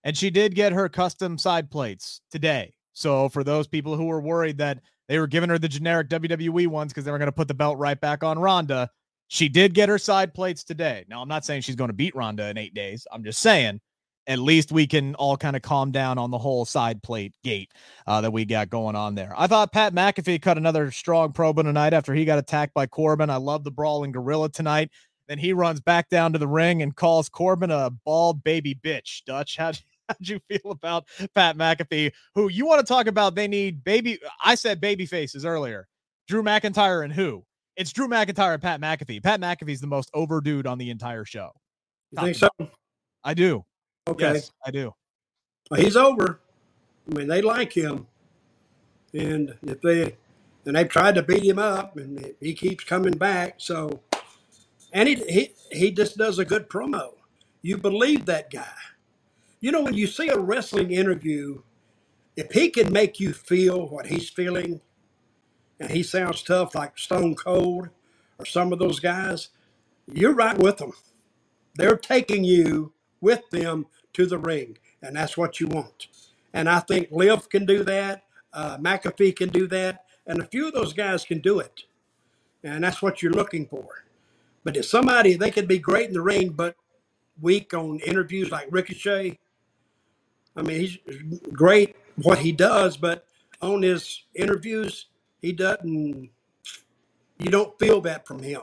And 0.03 0.17
she 0.17 0.29
did 0.29 0.55
get 0.55 0.71
her 0.71 0.89
custom 0.89 1.37
side 1.37 1.69
plates 1.69 2.21
today. 2.31 2.73
So 2.93 3.29
for 3.29 3.43
those 3.43 3.67
people 3.67 3.95
who 3.95 4.05
were 4.05 4.21
worried 4.21 4.57
that 4.57 4.79
they 5.07 5.19
were 5.19 5.27
giving 5.27 5.49
her 5.49 5.59
the 5.59 5.67
generic 5.67 6.09
WWE 6.09 6.67
ones 6.67 6.91
because 6.91 7.05
they 7.05 7.11
were 7.11 7.17
going 7.17 7.27
to 7.27 7.33
put 7.33 7.47
the 7.47 7.53
belt 7.53 7.77
right 7.77 7.99
back 7.99 8.23
on 8.23 8.39
Ronda, 8.39 8.89
she 9.27 9.49
did 9.49 9.73
get 9.73 9.89
her 9.89 9.97
side 9.97 10.33
plates 10.33 10.63
today. 10.63 11.05
Now, 11.07 11.21
I'm 11.21 11.27
not 11.27 11.45
saying 11.45 11.61
she's 11.61 11.75
going 11.75 11.89
to 11.89 11.93
beat 11.93 12.15
Ronda 12.15 12.49
in 12.49 12.57
eight 12.57 12.73
days. 12.73 13.05
I'm 13.11 13.23
just 13.23 13.39
saying 13.39 13.79
at 14.29 14.37
least 14.37 14.71
we 14.71 14.85
can 14.85 15.15
all 15.15 15.35
kind 15.35 15.55
of 15.55 15.63
calm 15.63 15.91
down 15.91 16.19
on 16.19 16.29
the 16.29 16.37
whole 16.37 16.63
side 16.63 17.01
plate 17.01 17.33
gate 17.43 17.71
uh, 18.05 18.21
that 18.21 18.31
we 18.31 18.45
got 18.45 18.69
going 18.69 18.95
on 18.95 19.15
there. 19.15 19.33
I 19.35 19.47
thought 19.47 19.73
Pat 19.73 19.93
McAfee 19.93 20.41
cut 20.41 20.57
another 20.57 20.91
strong 20.91 21.33
promo 21.33 21.63
tonight 21.63 21.93
after 21.93 22.13
he 22.13 22.25
got 22.25 22.37
attacked 22.37 22.75
by 22.75 22.85
Corbin. 22.85 23.31
I 23.31 23.37
love 23.37 23.63
the 23.63 23.71
brawling 23.71 24.11
gorilla 24.11 24.49
tonight. 24.49 24.91
Then 25.29 25.37
he 25.37 25.53
runs 25.53 25.79
back 25.79 26.09
down 26.09 26.33
to 26.33 26.39
the 26.39 26.47
ring 26.47 26.81
and 26.81 26.95
calls 26.95 27.29
Corbin 27.29 27.69
a 27.69 27.91
bald 27.91 28.43
baby 28.43 28.75
bitch. 28.75 29.23
Dutch, 29.25 29.55
how'd, 29.57 29.79
how'd 30.09 30.27
you 30.27 30.39
feel 30.49 30.71
about 30.71 31.05
Pat 31.35 31.55
McAfee? 31.55 32.11
Who 32.33 32.49
you 32.49 32.65
want 32.65 32.79
to 32.79 32.85
talk 32.85 33.05
about? 33.05 33.35
They 33.35 33.47
need 33.47 33.83
baby. 33.83 34.19
I 34.43 34.55
said 34.55 34.81
baby 34.81 35.05
faces 35.05 35.45
earlier. 35.45 35.87
Drew 36.27 36.41
McIntyre 36.41 37.03
and 37.03 37.13
who? 37.13 37.45
It's 37.77 37.93
Drew 37.93 38.07
McIntyre 38.07 38.53
and 38.53 38.61
Pat 38.61 38.81
McAfee. 38.81 39.23
Pat 39.23 39.39
McAfee's 39.39 39.79
the 39.79 39.87
most 39.87 40.09
over 40.13 40.41
dude 40.41 40.67
on 40.67 40.79
the 40.79 40.89
entire 40.89 41.25
show. 41.25 41.51
You 42.11 42.21
think 42.21 42.35
so? 42.35 42.49
I 43.23 43.35
do. 43.35 43.63
Okay. 44.07 44.33
Yes, 44.33 44.51
I 44.65 44.71
do. 44.71 44.93
Well, 45.69 45.79
he's 45.79 45.95
over. 45.95 46.39
I 47.09 47.15
mean, 47.15 47.27
they 47.27 47.41
like 47.41 47.71
him, 47.71 48.07
and 49.13 49.55
if 49.61 49.81
they 49.81 50.15
and 50.65 50.75
they've 50.75 50.89
tried 50.89 51.15
to 51.15 51.23
beat 51.23 51.43
him 51.43 51.59
up, 51.59 51.97
and 51.97 52.33
he 52.39 52.53
keeps 52.53 52.83
coming 52.83 53.17
back. 53.17 53.55
So, 53.57 54.01
and 54.91 55.07
he 55.09 55.15
he 55.15 55.53
he 55.71 55.91
just 55.91 56.17
does 56.17 56.39
a 56.39 56.45
good 56.45 56.69
promo. 56.69 57.13
You 57.61 57.77
believe 57.77 58.25
that 58.25 58.51
guy. 58.51 58.73
You 59.59 59.71
know, 59.71 59.81
when 59.81 59.93
you 59.93 60.07
see 60.07 60.29
a 60.29 60.39
wrestling 60.39 60.91
interview, 60.91 61.61
if 62.35 62.51
he 62.51 62.69
can 62.69 62.93
make 62.93 63.19
you 63.19 63.33
feel 63.33 63.87
what 63.89 64.07
he's 64.07 64.29
feeling, 64.29 64.81
and 65.79 65.91
he 65.91 66.03
sounds 66.03 66.41
tough 66.43 66.75
like 66.75 66.97
Stone 66.97 67.35
Cold 67.35 67.89
or 68.37 68.45
some 68.45 68.71
of 68.71 68.79
those 68.79 68.99
guys, 68.99 69.49
you're 70.11 70.33
right 70.33 70.57
with 70.57 70.77
them. 70.77 70.93
They're 71.75 71.97
taking 71.97 72.43
you 72.43 72.93
with 73.21 73.49
them 73.49 73.87
to 74.13 74.25
the 74.25 74.37
ring, 74.37 74.77
and 75.01 75.15
that's 75.15 75.37
what 75.37 75.59
you 75.59 75.67
want. 75.67 76.07
And 76.53 76.69
I 76.69 76.79
think 76.79 77.09
Liv 77.11 77.49
can 77.49 77.65
do 77.65 77.83
that. 77.83 78.23
Uh, 78.53 78.77
McAfee 78.77 79.35
can 79.35 79.49
do 79.49 79.67
that, 79.67 80.05
and 80.25 80.41
a 80.41 80.47
few 80.47 80.67
of 80.67 80.73
those 80.73 80.93
guys 80.93 81.25
can 81.25 81.39
do 81.39 81.59
it. 81.59 81.83
And 82.63 82.83
that's 82.83 83.01
what 83.01 83.21
you're 83.21 83.31
looking 83.31 83.67
for. 83.67 84.05
But 84.69 84.77
if 84.77 84.85
somebody 84.85 85.33
they 85.33 85.49
could 85.49 85.67
be 85.67 85.79
great 85.79 86.09
in 86.09 86.13
the 86.13 86.21
ring, 86.21 86.49
but 86.49 86.75
weak 87.41 87.73
on 87.73 87.97
interviews 88.01 88.51
like 88.51 88.67
Ricochet. 88.69 89.39
I 90.55 90.61
mean, 90.61 90.79
he's 90.79 90.99
great 91.51 91.95
what 92.17 92.37
he 92.37 92.51
does, 92.51 92.95
but 92.95 93.25
on 93.63 93.81
his 93.81 94.25
interviews, 94.35 95.07
he 95.41 95.53
doesn't. 95.53 96.29
You 97.39 97.49
don't 97.49 97.79
feel 97.79 97.99
that 98.01 98.27
from 98.27 98.43
him. 98.43 98.61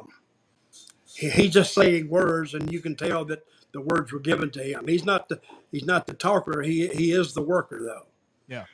He, 1.13 1.29
he's 1.29 1.53
just 1.53 1.75
saying 1.75 2.09
words, 2.09 2.55
and 2.55 2.73
you 2.73 2.81
can 2.81 2.95
tell 2.95 3.25
that 3.25 3.45
the 3.73 3.81
words 3.81 4.13
were 4.13 4.21
given 4.21 4.53
to 4.53 4.63
him. 4.63 4.87
He's 4.87 5.05
not 5.05 5.29
the 5.29 5.41
he's 5.73 5.87
not 5.87 6.07
the 6.07 6.15
talker. 6.15 6.63
He 6.63 6.87
he 6.87 7.11
is 7.11 7.35
the 7.35 7.43
worker, 7.43 7.81
though. 7.83 8.07
Yeah. 8.47 8.67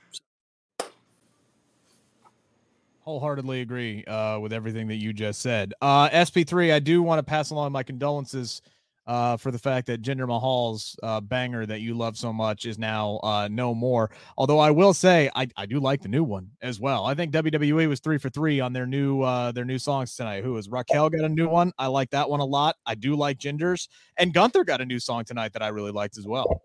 Wholeheartedly 3.04 3.62
agree 3.62 4.04
uh, 4.04 4.38
with 4.38 4.52
everything 4.52 4.86
that 4.88 4.96
you 4.96 5.12
just 5.12 5.40
said. 5.40 5.74
Uh, 5.82 6.08
SP3, 6.10 6.72
I 6.72 6.78
do 6.78 7.02
want 7.02 7.18
to 7.18 7.24
pass 7.24 7.50
along 7.50 7.72
my 7.72 7.82
condolences 7.82 8.62
uh, 9.08 9.36
for 9.36 9.50
the 9.50 9.58
fact 9.58 9.88
that 9.88 10.02
Jinder 10.02 10.28
Mahal's 10.28 10.96
uh, 11.02 11.20
banger 11.20 11.66
that 11.66 11.80
you 11.80 11.94
love 11.94 12.16
so 12.16 12.32
much 12.32 12.64
is 12.64 12.78
now 12.78 13.18
uh, 13.24 13.48
no 13.50 13.74
more. 13.74 14.12
Although 14.38 14.60
I 14.60 14.70
will 14.70 14.94
say 14.94 15.28
I, 15.34 15.48
I 15.56 15.66
do 15.66 15.80
like 15.80 16.02
the 16.02 16.08
new 16.08 16.22
one 16.22 16.50
as 16.60 16.78
well. 16.78 17.04
I 17.04 17.14
think 17.14 17.32
WWE 17.32 17.88
was 17.88 17.98
three 17.98 18.18
for 18.18 18.30
three 18.30 18.60
on 18.60 18.72
their 18.72 18.86
new 18.86 19.22
uh, 19.22 19.50
their 19.50 19.64
new 19.64 19.78
songs 19.78 20.14
tonight. 20.14 20.44
Who 20.44 20.56
is 20.56 20.68
Raquel 20.68 21.10
got 21.10 21.24
a 21.24 21.28
new 21.28 21.48
one? 21.48 21.72
I 21.78 21.88
like 21.88 22.10
that 22.10 22.30
one 22.30 22.38
a 22.38 22.44
lot. 22.44 22.76
I 22.86 22.94
do 22.94 23.16
like 23.16 23.38
Jinder's 23.38 23.88
and 24.16 24.32
Gunther 24.32 24.64
got 24.64 24.80
a 24.80 24.86
new 24.86 25.00
song 25.00 25.24
tonight 25.24 25.52
that 25.54 25.62
I 25.62 25.68
really 25.68 25.90
liked 25.90 26.16
as 26.18 26.26
well 26.26 26.62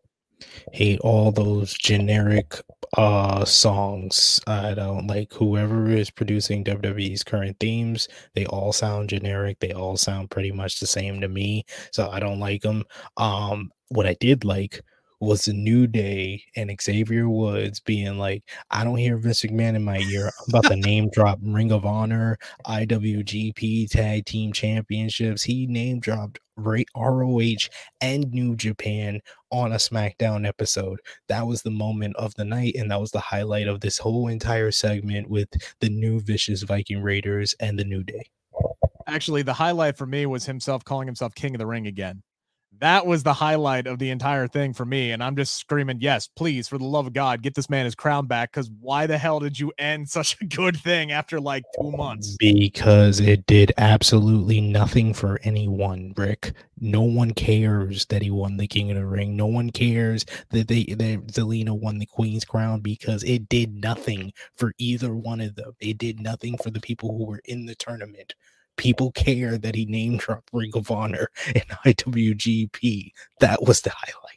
hate 0.72 1.00
all 1.02 1.32
those 1.32 1.74
generic 1.74 2.56
uh 2.98 3.44
songs. 3.46 4.40
I 4.48 4.74
don't 4.74 5.08
like 5.08 5.34
whoever 5.34 5.90
is 5.90 6.10
producing 6.10 6.64
WWE's 6.64 7.24
current 7.24 7.58
themes. 7.60 8.08
They 8.34 8.46
all 8.46 8.72
sound 8.74 9.10
generic. 9.10 9.60
They 9.60 9.74
all 9.74 9.98
sound 9.98 10.30
pretty 10.32 10.52
much 10.52 10.80
the 10.80 10.88
same 10.88 11.20
to 11.22 11.28
me. 11.28 11.66
So 11.92 12.10
I 12.10 12.20
don't 12.20 12.40
like 12.40 12.62
them. 12.62 12.84
Um 13.18 13.72
what 13.90 14.06
I 14.08 14.16
did 14.20 14.46
like 14.46 14.82
was 15.20 15.46
the 15.46 15.54
new 15.54 15.88
day 15.88 16.44
and 16.56 16.76
Xavier 16.80 17.30
Woods 17.30 17.80
being 17.80 18.18
like, 18.20 18.44
I 18.70 18.84
don't 18.84 18.98
hear 18.98 19.18
Vince 19.18 19.42
McMahon 19.42 19.76
in 19.76 19.84
my 19.84 19.98
ear. 19.98 20.26
I'm 20.26 20.50
about 20.50 20.66
to 20.66 20.76
name 20.88 21.10
drop 21.12 21.40
Ring 21.42 21.72
of 21.72 21.86
Honor, 21.86 22.38
IWGP 22.66 23.90
Tag 23.90 24.26
Team 24.26 24.54
Championships. 24.54 25.44
He 25.44 25.66
name 25.66 26.00
dropped 26.00 26.40
ROH 26.58 27.68
and 28.02 28.32
New 28.32 28.56
Japan 28.56 29.22
on 29.52 29.72
a 29.72 29.78
SmackDown 29.78 30.48
episode. 30.48 31.00
That 31.30 31.48
was 31.48 31.62
the 31.62 31.72
moment 31.72 32.16
of 32.18 32.34
the 32.36 32.46
night, 32.46 32.76
and 32.76 32.92
that 32.92 33.00
was 33.00 33.12
the 33.12 33.20
highlight 33.20 33.68
of 33.68 33.80
this 33.80 33.98
whole 33.98 34.28
entire 34.28 34.72
segment 34.72 35.30
with 35.30 35.50
the 35.80 35.90
new 35.90 36.20
Vicious 36.20 36.64
Viking 36.64 37.02
Raiders 37.02 37.56
and 37.60 37.78
the 37.78 37.86
New 37.86 38.04
Day. 38.04 38.30
Actually, 39.08 39.42
the 39.42 39.54
highlight 39.54 39.98
for 39.98 40.06
me 40.06 40.26
was 40.26 40.46
himself 40.46 40.84
calling 40.84 41.08
himself 41.08 41.34
King 41.34 41.56
of 41.56 41.60
the 41.60 41.66
Ring 41.66 41.88
again 41.88 42.24
that 42.80 43.06
was 43.06 43.24
the 43.24 43.34
highlight 43.34 43.88
of 43.88 44.00
the 44.00 44.10
entire 44.10 44.48
thing 44.48 44.74
for 44.74 44.86
me. 44.86 45.12
And 45.12 45.24
I'm 45.24 45.36
just 45.36 45.56
screaming, 45.56 45.98
yes, 46.02 46.28
please, 46.28 46.68
for 46.68 46.78
the 46.78 46.86
love 46.86 47.08
of 47.08 47.14
God, 47.14 47.42
get 47.42 47.56
this 47.56 47.70
man 47.70 47.86
his 47.86 47.96
crown 47.96 48.28
back. 48.28 48.52
Because 48.52 48.70
why 48.80 49.08
the 49.08 49.18
hell 49.18 49.40
did 49.40 49.60
you 49.60 49.72
end 49.78 50.10
such 50.10 50.38
a 50.42 50.46
good 50.46 50.78
thing 50.78 51.12
after 51.12 51.40
like 51.40 51.64
two 51.80 51.92
months? 51.92 52.36
Because 52.40 53.20
it 53.20 53.46
did 53.46 53.72
absolutely 53.78 54.62
nothing 54.62 55.14
for 55.14 55.40
anyone, 55.44 56.14
Rick. 56.16 56.54
No 56.80 57.02
one 57.02 57.32
cares 57.32 58.06
that 58.06 58.22
he 58.22 58.30
won 58.30 58.58
the 58.58 58.68
King 58.68 58.92
of 58.92 58.98
the 58.98 59.06
Ring. 59.06 59.36
No 59.36 59.48
one 59.48 59.72
cares 59.72 60.26
that 60.50 60.68
they 60.68 60.84
that 60.84 61.28
Zelina 61.28 61.78
won 61.78 61.98
the 61.98 62.06
Queen's 62.06 62.46
crown 62.46 62.82
because 62.82 63.24
it 63.24 63.50
did 63.50 63.74
nothing 63.74 64.32
for 64.56 64.74
either 64.78 65.16
one 65.16 65.42
of 65.42 65.56
them. 65.56 65.74
It 65.80 65.98
did 65.98 66.20
nothing 66.20 66.58
for 66.58 66.70
the 66.70 66.80
people 66.80 67.18
who 67.18 67.26
were 67.26 67.42
in 67.46 67.66
the 67.66 67.76
tournament 67.76 68.36
people 68.78 69.12
care 69.12 69.58
that 69.58 69.76
he 69.76 69.86
named 69.86 70.20
dropped 70.20 70.50
Ring 70.54 70.72
of 70.76 70.90
Honor 70.90 71.30
and 71.48 71.64
IWGP. 71.86 73.12
That 73.40 73.64
was 73.64 73.82
the 73.82 73.92
highlight. 73.94 74.28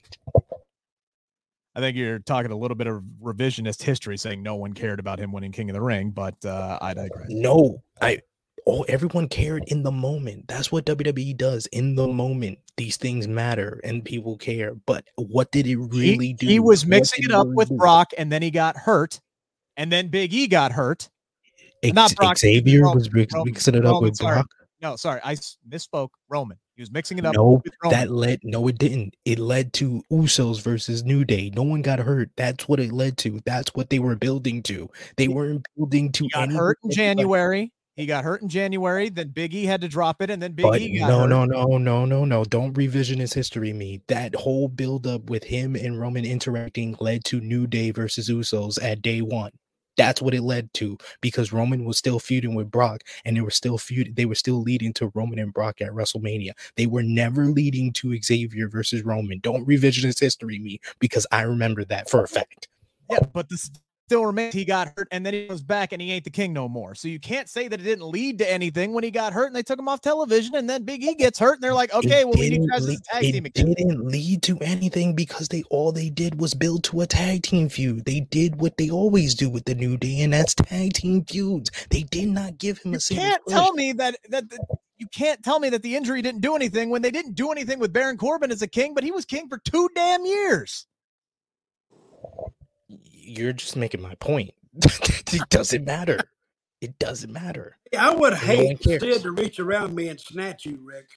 I 1.74 1.80
think 1.80 1.96
you're 1.96 2.18
talking 2.18 2.50
a 2.50 2.56
little 2.56 2.74
bit 2.74 2.88
of 2.88 3.02
revisionist 3.22 3.82
history, 3.82 4.16
saying 4.16 4.42
no 4.42 4.56
one 4.56 4.72
cared 4.72 4.98
about 4.98 5.20
him 5.20 5.30
winning 5.32 5.52
King 5.52 5.70
of 5.70 5.74
the 5.74 5.80
Ring, 5.80 6.10
but 6.10 6.34
uh, 6.44 6.78
I 6.80 6.94
digress. 6.94 7.28
No, 7.30 7.82
I. 8.00 8.20
Oh, 8.66 8.82
everyone 8.82 9.26
cared 9.26 9.64
in 9.68 9.82
the 9.82 9.90
moment. 9.90 10.46
That's 10.46 10.70
what 10.70 10.84
WWE 10.84 11.34
does 11.36 11.66
in 11.66 11.94
the 11.94 12.06
moment. 12.06 12.58
These 12.76 12.98
things 12.98 13.26
matter 13.26 13.80
and 13.84 14.04
people 14.04 14.36
care. 14.36 14.74
But 14.74 15.06
what 15.16 15.50
did 15.50 15.66
it 15.66 15.76
really 15.76 16.26
he, 16.26 16.32
do? 16.34 16.46
He 16.46 16.60
was 16.60 16.84
mixing 16.84 17.24
it 17.24 17.32
up 17.32 17.46
really 17.46 17.56
with 17.56 17.68
do? 17.70 17.76
Brock, 17.76 18.10
and 18.18 18.30
then 18.30 18.42
he 18.42 18.50
got 18.50 18.76
hurt, 18.76 19.20
and 19.76 19.90
then 19.90 20.08
Big 20.08 20.34
E 20.34 20.46
got 20.46 20.72
hurt, 20.72 21.08
X- 21.82 21.94
not 21.94 22.14
Brock. 22.16 22.38
Xavier 22.38 22.82
Roman, 22.82 22.98
was 22.98 23.12
mix, 23.12 23.34
Roman, 23.34 23.52
mixing 23.52 23.74
it 23.74 23.86
up 23.86 23.92
Roman, 23.94 24.02
with 24.10 24.16
sorry. 24.16 24.34
Brock. 24.34 24.46
No, 24.82 24.96
sorry, 24.96 25.20
I 25.22 25.36
misspoke. 25.68 26.10
Roman. 26.28 26.58
He 26.74 26.82
was 26.82 26.90
mixing 26.90 27.18
it 27.18 27.26
up. 27.26 27.34
No, 27.34 27.62
that 27.90 28.10
led. 28.10 28.40
No, 28.42 28.66
it 28.68 28.78
didn't. 28.78 29.14
It 29.26 29.38
led 29.38 29.74
to 29.74 30.02
Usos 30.10 30.62
versus 30.62 31.04
New 31.04 31.26
Day. 31.26 31.50
No 31.54 31.62
one 31.62 31.82
got 31.82 31.98
hurt. 31.98 32.30
That's 32.36 32.66
what 32.66 32.80
it 32.80 32.90
led 32.90 33.18
to. 33.18 33.40
That's 33.44 33.74
what 33.74 33.90
they 33.90 33.98
were 33.98 34.16
building 34.16 34.62
to. 34.64 34.88
They 35.18 35.28
weren't 35.28 35.66
building 35.76 36.10
to. 36.12 36.24
He 36.24 36.30
got 36.30 36.50
hurt 36.50 36.78
in 36.82 36.90
January. 36.90 37.72
He 37.96 38.06
got 38.06 38.24
hurt 38.24 38.40
in 38.40 38.48
January. 38.48 39.10
Then 39.10 39.28
Big 39.28 39.52
E 39.52 39.66
had 39.66 39.82
to 39.82 39.88
drop 39.88 40.22
it, 40.22 40.30
and 40.30 40.40
then 40.40 40.52
Big 40.52 40.64
but 40.64 40.80
E 40.80 40.98
got 40.98 41.08
no, 41.08 41.18
hurt. 41.20 41.28
no, 41.28 41.44
no, 41.44 41.76
no, 41.76 42.04
no, 42.06 42.24
no. 42.24 42.44
Don't 42.44 42.72
revision 42.72 43.18
his 43.18 43.34
history. 43.34 43.74
Me 43.74 44.00
that 44.08 44.34
whole 44.34 44.68
build 44.68 45.06
up 45.06 45.28
with 45.28 45.44
him 45.44 45.76
and 45.76 46.00
Roman 46.00 46.24
interacting 46.24 46.96
led 47.00 47.24
to 47.26 47.42
New 47.42 47.66
Day 47.66 47.90
versus 47.90 48.30
Usos 48.30 48.82
at 48.82 49.02
day 49.02 49.20
one. 49.20 49.50
That's 50.00 50.22
what 50.22 50.34
it 50.34 50.42
led 50.42 50.72
to 50.74 50.96
because 51.20 51.52
Roman 51.52 51.84
was 51.84 51.98
still 51.98 52.18
feuding 52.18 52.54
with 52.54 52.70
Brock 52.70 53.02
and 53.24 53.36
they 53.36 53.42
were 53.42 53.50
still 53.50 53.76
feud 53.76 54.16
they 54.16 54.24
were 54.24 54.34
still 54.34 54.62
leading 54.62 54.92
to 54.94 55.12
Roman 55.14 55.38
and 55.38 55.52
Brock 55.52 55.80
at 55.80 55.90
WrestleMania. 55.90 56.52
They 56.76 56.86
were 56.86 57.02
never 57.02 57.46
leading 57.46 57.92
to 57.94 58.20
Xavier 58.22 58.68
versus 58.68 59.02
Roman. 59.04 59.40
Don't 59.40 59.66
revisionist 59.66 60.20
history 60.20 60.58
me 60.58 60.80
because 61.00 61.26
I 61.30 61.42
remember 61.42 61.84
that 61.84 62.08
for 62.08 62.22
a 62.22 62.28
fact. 62.28 62.68
Yeah, 63.10 63.18
but 63.32 63.50
this 63.50 63.70
still 64.10 64.26
remains 64.26 64.52
he 64.52 64.64
got 64.64 64.92
hurt 64.96 65.06
and 65.12 65.24
then 65.24 65.32
he 65.32 65.46
goes 65.46 65.62
back 65.62 65.92
and 65.92 66.02
he 66.02 66.10
ain't 66.10 66.24
the 66.24 66.30
king 66.30 66.52
no 66.52 66.68
more. 66.68 66.96
So 66.96 67.06
you 67.06 67.20
can't 67.20 67.48
say 67.48 67.68
that 67.68 67.78
it 67.78 67.84
didn't 67.84 68.08
lead 68.08 68.38
to 68.38 68.52
anything 68.52 68.92
when 68.92 69.04
he 69.04 69.12
got 69.12 69.32
hurt 69.32 69.46
and 69.46 69.54
they 69.54 69.62
took 69.62 69.78
him 69.78 69.86
off 69.86 70.00
television 70.00 70.56
and 70.56 70.68
then 70.68 70.82
Big 70.82 71.04
E 71.04 71.14
gets 71.14 71.38
hurt 71.38 71.54
and 71.54 71.62
they're 71.62 71.74
like, 71.74 71.94
okay, 71.94 72.22
it 72.22 72.28
well 72.28 72.34
we 72.36 72.50
need 72.50 72.68
guys 72.68 72.88
as 72.88 73.00
tag 73.02 73.22
team 73.22 73.44
again. 73.46 73.68
It 73.68 73.76
didn't 73.76 74.04
lead 74.04 74.42
to 74.42 74.58
anything 74.58 75.14
because 75.14 75.46
they 75.46 75.62
all 75.70 75.92
they 75.92 76.10
did 76.10 76.40
was 76.40 76.54
build 76.54 76.82
to 76.84 77.02
a 77.02 77.06
tag 77.06 77.44
team 77.44 77.68
feud. 77.68 78.04
They 78.04 78.18
did 78.18 78.60
what 78.60 78.78
they 78.78 78.90
always 78.90 79.36
do 79.36 79.48
with 79.48 79.64
the 79.64 79.76
New 79.76 79.96
Day 79.96 80.22
and 80.22 80.32
that's 80.32 80.56
tag 80.56 80.94
team 80.94 81.24
feuds. 81.24 81.70
They 81.90 82.02
did 82.02 82.30
not 82.30 82.58
give 82.58 82.78
him 82.78 82.90
you 82.90 82.96
a 82.98 83.00
single. 83.00 83.24
Can't 83.24 83.42
tell 83.48 83.72
me 83.74 83.92
that 83.92 84.16
that. 84.30 84.50
The, 84.50 84.58
you 84.98 85.06
can't 85.14 85.42
tell 85.42 85.60
me 85.60 85.70
that 85.70 85.82
the 85.82 85.96
injury 85.96 86.20
didn't 86.20 86.42
do 86.42 86.54
anything 86.54 86.90
when 86.90 87.00
they 87.00 87.10
didn't 87.10 87.34
do 87.34 87.50
anything 87.50 87.78
with 87.78 87.90
Baron 87.90 88.18
Corbin 88.18 88.50
as 88.52 88.60
a 88.60 88.66
king, 88.66 88.92
but 88.92 89.02
he 89.02 89.10
was 89.10 89.24
king 89.24 89.48
for 89.48 89.56
two 89.56 89.88
damn 89.94 90.26
years. 90.26 90.86
You're 93.38 93.52
just 93.52 93.76
making 93.76 94.02
my 94.02 94.16
point. 94.16 94.50
it 94.84 95.48
doesn't 95.50 95.84
matter. 95.84 96.18
It 96.80 96.98
doesn't 96.98 97.32
matter. 97.32 97.76
I 97.96 98.12
would 98.12 98.34
hate 98.34 98.82
Sid 98.82 99.22
to 99.22 99.30
reach 99.30 99.60
around 99.60 99.94
me 99.94 100.08
and 100.08 100.18
snatch 100.18 100.64
you, 100.64 100.80
Rick. 100.82 101.08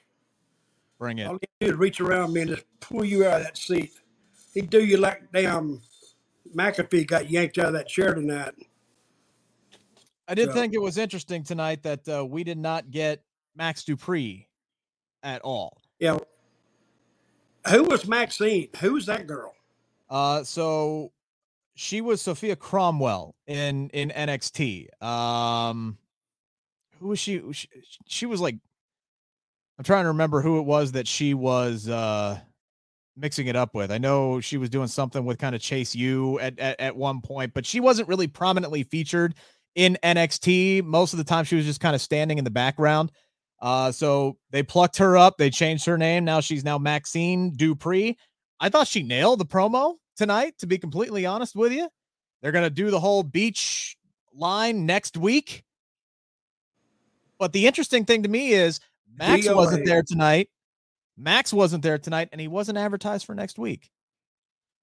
Bring 1.00 1.20
it. 1.20 1.28
All 1.28 1.40
he 1.40 1.48
do 1.66 1.74
is 1.74 1.78
reach 1.78 2.00
around 2.02 2.34
me 2.34 2.42
and 2.42 2.50
just 2.52 2.66
pull 2.80 3.04
you 3.04 3.26
out 3.26 3.38
of 3.38 3.44
that 3.44 3.58
seat. 3.58 3.94
He'd 4.54 4.70
do 4.70 4.84
you 4.84 4.98
like 4.98 5.32
damn 5.32 5.82
McAfee 6.56 7.08
got 7.08 7.32
yanked 7.32 7.58
out 7.58 7.68
of 7.68 7.74
that 7.74 7.88
chair 7.88 8.14
tonight. 8.14 8.54
I 10.28 10.36
did 10.36 10.50
so, 10.50 10.54
think 10.54 10.74
it 10.74 10.82
was 10.82 10.98
interesting 10.98 11.44
tonight 11.44 11.82
that 11.84 12.08
uh, 12.08 12.26
we 12.26 12.44
did 12.44 12.58
not 12.58 12.92
get 12.92 13.24
Max 13.56 13.84
Dupree 13.84 14.48
at 15.24 15.42
all. 15.42 15.82
Yeah. 16.00 16.20
Who 17.70 17.84
was 17.86 18.08
Maxine? 18.08 18.70
Who 18.80 18.94
was 18.94 19.08
that 19.08 19.26
girl? 19.26 19.56
Uh, 20.10 20.44
so 20.44 21.12
she 21.76 22.02
was 22.02 22.22
Sofia 22.22 22.56
Cromwell 22.56 23.36
in 23.48 23.90
in 23.90 24.10
NXT. 24.10 25.02
Um, 25.04 25.98
who 27.00 27.10
was 27.10 27.20
she? 27.20 27.42
she? 27.52 27.68
She 28.08 28.26
was 28.26 28.40
like, 28.40 28.56
I'm 29.78 29.84
trying 29.84 30.04
to 30.04 30.10
remember 30.10 30.42
who 30.42 30.60
it 30.60 30.64
was 30.64 30.92
that 30.94 31.08
she 31.08 31.34
was 31.34 31.90
uh 31.90 32.40
mixing 33.16 33.48
it 33.48 33.56
up 33.56 33.76
with. 33.76 33.92
I 33.92 33.98
know 33.98 34.40
she 34.40 34.58
was 34.58 34.70
doing 34.70 34.88
something 34.88 35.26
with 35.26 35.38
kind 35.38 35.56
of 35.56 35.62
Chase 35.62 35.96
U 35.96 36.40
at, 36.40 36.60
at 36.60 36.80
at 36.80 36.96
one 36.96 37.22
point, 37.22 37.54
but 37.54 37.66
she 37.66 37.80
wasn't 37.80 38.08
really 38.08 38.28
prominently 38.28 38.84
featured 38.84 39.36
in 39.76 39.98
NXT. 40.04 40.84
Most 40.84 41.14
of 41.14 41.18
the 41.18 41.24
time, 41.24 41.46
she 41.46 41.56
was 41.56 41.66
just 41.66 41.80
kind 41.80 41.96
of 41.96 42.02
standing 42.02 42.38
in 42.38 42.44
the 42.44 42.52
background. 42.52 43.12
Uh, 43.60 43.92
so 43.92 44.38
they 44.52 44.62
plucked 44.62 44.98
her 44.98 45.18
up. 45.18 45.38
They 45.38 45.50
changed 45.50 45.86
her 45.86 45.98
name. 45.98 46.26
Now 46.26 46.42
she's 46.42 46.66
now 46.66 46.78
Maxine 46.78 47.56
Dupree. 47.56 48.18
I 48.60 48.70
thought 48.70 48.88
she 48.88 49.04
nailed 49.04 49.40
the 49.40 49.46
promo 49.46 49.96
tonight, 50.16 50.58
to 50.60 50.68
be 50.68 50.78
completely 50.78 51.26
honest 51.26 51.56
with 51.56 51.72
you. 51.72 51.90
They're 52.42 52.52
going 52.52 52.66
to 52.66 52.70
do 52.70 52.92
the 52.92 53.00
whole 53.00 53.24
beach 53.24 53.98
line 54.34 54.86
next 54.86 55.18
week. 55.18 55.64
But 57.40 57.54
the 57.54 57.68
interesting 57.68 58.06
thing 58.06 58.24
to 58.24 58.30
me 58.30 58.54
is 58.54 58.80
Max 59.18 59.48
wasn't 59.50 59.86
there 59.86 60.04
tonight. 60.04 60.50
Max 61.18 61.54
wasn't 61.54 61.84
there 61.84 61.98
tonight, 61.98 62.30
and 62.32 62.42
he 62.42 62.48
wasn't 62.48 62.78
advertised 62.78 63.26
for 63.26 63.36
next 63.36 63.60
week. 63.60 63.92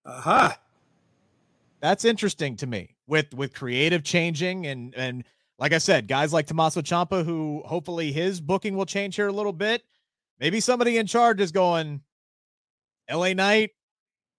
Aha. 0.06 0.46
Uh-huh. 0.46 0.56
That's 1.80 2.04
interesting 2.04 2.56
to 2.56 2.66
me 2.66 2.96
with 3.06 3.32
with 3.34 3.54
creative 3.54 4.04
changing 4.04 4.66
and 4.66 4.94
and 4.94 5.24
like 5.58 5.72
I 5.74 5.78
said, 5.78 6.08
guys 6.08 6.32
like 6.32 6.46
Tommaso 6.46 6.80
Ciampa, 6.80 7.24
who 7.24 7.62
hopefully 7.66 8.12
his 8.12 8.40
booking 8.40 8.76
will 8.76 8.86
change 8.86 9.16
here 9.16 9.28
a 9.28 9.32
little 9.32 9.52
bit. 9.52 9.82
Maybe 10.38 10.58
somebody 10.60 10.96
in 10.96 11.06
charge 11.06 11.38
is 11.38 11.52
going, 11.52 12.00
LA 13.10 13.34
Knight, 13.34 13.70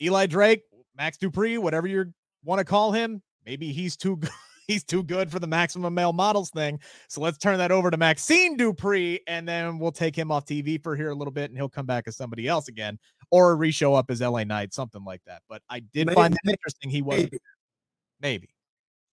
Eli 0.01 0.25
Drake, 0.25 0.63
Max 0.97 1.17
Dupree, 1.17 1.57
whatever 1.57 1.87
you 1.87 2.13
want 2.43 2.59
to 2.59 2.65
call 2.65 2.91
him, 2.91 3.21
maybe 3.45 3.71
he's 3.71 3.95
too 3.97 4.17
good. 4.17 4.29
He's 4.67 4.83
too 4.85 5.03
good 5.03 5.29
for 5.29 5.37
the 5.39 5.47
maximum 5.47 5.93
male 5.93 6.13
models 6.13 6.49
thing. 6.49 6.79
So 7.09 7.19
let's 7.19 7.37
turn 7.37 7.57
that 7.57 7.71
over 7.71 7.91
to 7.91 7.97
Maxine 7.97 8.55
Dupree, 8.55 9.19
and 9.27 9.45
then 9.45 9.77
we'll 9.79 9.91
take 9.91 10.15
him 10.15 10.31
off 10.31 10.45
TV 10.45 10.81
for 10.81 10.95
here 10.95 11.09
a 11.09 11.15
little 11.15 11.31
bit, 11.33 11.49
and 11.49 11.57
he'll 11.57 11.67
come 11.67 11.85
back 11.85 12.05
as 12.07 12.15
somebody 12.15 12.47
else 12.47 12.69
again, 12.69 12.97
or 13.31 13.57
re-show 13.57 13.93
up 13.93 14.09
as 14.09 14.21
LA 14.21 14.45
Knight, 14.45 14.73
something 14.73 15.03
like 15.03 15.19
that. 15.25 15.41
But 15.49 15.61
I 15.69 15.79
did 15.79 16.07
Maybe- 16.07 16.15
find 16.15 16.33
that 16.33 16.49
interesting. 16.49 16.89
He 16.89 17.01
was 17.01 17.17
Maybe. 17.23 17.37
maybe. 18.21 18.49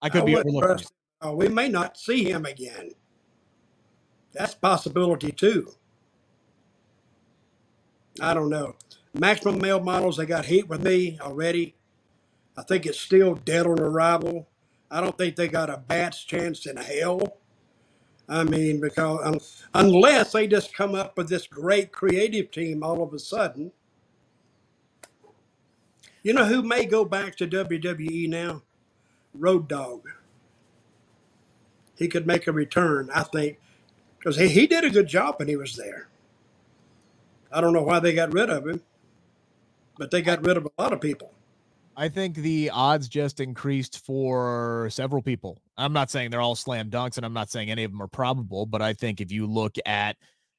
I 0.00 0.10
could 0.10 0.26
be 0.26 0.34
wouldn't 0.36 0.54
overlooking. 0.54 0.76
trust- 0.78 0.92
uh, 1.26 1.32
we 1.32 1.48
may 1.48 1.68
not 1.68 1.96
see 1.96 2.30
him 2.30 2.44
again. 2.46 2.90
That's 4.32 4.54
possibility 4.54 5.32
too. 5.32 5.72
I 8.20 8.32
don't 8.32 8.50
know. 8.50 8.76
Maximum 9.14 9.60
male 9.60 9.80
models, 9.80 10.16
they 10.16 10.26
got 10.26 10.46
heat 10.46 10.68
with 10.68 10.82
me 10.82 11.18
already. 11.20 11.74
I 12.56 12.62
think 12.62 12.86
it's 12.86 13.00
still 13.00 13.34
dead 13.34 13.66
on 13.66 13.80
arrival. 13.80 14.48
I 14.90 15.00
don't 15.00 15.16
think 15.16 15.36
they 15.36 15.48
got 15.48 15.70
a 15.70 15.76
bat's 15.76 16.24
chance 16.24 16.66
in 16.66 16.76
hell. 16.76 17.38
I 18.28 18.44
mean, 18.44 18.80
because 18.80 19.20
um, 19.24 19.40
unless 19.74 20.32
they 20.32 20.46
just 20.46 20.74
come 20.74 20.94
up 20.94 21.16
with 21.16 21.28
this 21.28 21.46
great 21.46 21.92
creative 21.92 22.50
team 22.50 22.82
all 22.82 23.02
of 23.02 23.14
a 23.14 23.18
sudden. 23.18 23.72
You 26.22 26.34
know 26.34 26.44
who 26.44 26.62
may 26.62 26.84
go 26.84 27.04
back 27.04 27.36
to 27.36 27.46
WWE 27.46 28.28
now? 28.28 28.62
Road 29.34 29.68
Dog. 29.68 30.08
He 31.96 32.08
could 32.08 32.26
make 32.26 32.46
a 32.46 32.52
return, 32.52 33.08
I 33.14 33.22
think, 33.22 33.58
because 34.18 34.36
he, 34.36 34.48
he 34.48 34.66
did 34.66 34.84
a 34.84 34.90
good 34.90 35.08
job 35.08 35.36
when 35.38 35.48
he 35.48 35.56
was 35.56 35.76
there. 35.76 36.08
I 37.50 37.60
don't 37.60 37.72
know 37.72 37.82
why 37.82 37.98
they 37.98 38.14
got 38.14 38.32
rid 38.32 38.50
of 38.50 38.66
him, 38.66 38.82
but 39.98 40.10
they 40.10 40.22
got 40.22 40.44
rid 40.44 40.56
of 40.56 40.66
a 40.66 40.82
lot 40.82 40.92
of 40.92 41.00
people. 41.00 41.32
I 41.96 42.08
think 42.08 42.36
the 42.36 42.70
odds 42.70 43.08
just 43.08 43.40
increased 43.40 44.06
for 44.06 44.88
several 44.90 45.20
people. 45.20 45.60
I'm 45.76 45.92
not 45.92 46.10
saying 46.10 46.30
they're 46.30 46.40
all 46.40 46.54
slam 46.54 46.90
dunks, 46.90 47.16
and 47.16 47.26
I'm 47.26 47.32
not 47.32 47.50
saying 47.50 47.70
any 47.70 47.82
of 47.82 47.90
them 47.90 48.00
are 48.00 48.08
probable, 48.08 48.66
but 48.66 48.80
I 48.80 48.92
think 48.92 49.20
if 49.20 49.32
you 49.32 49.46
look 49.46 49.74
at 49.84 50.16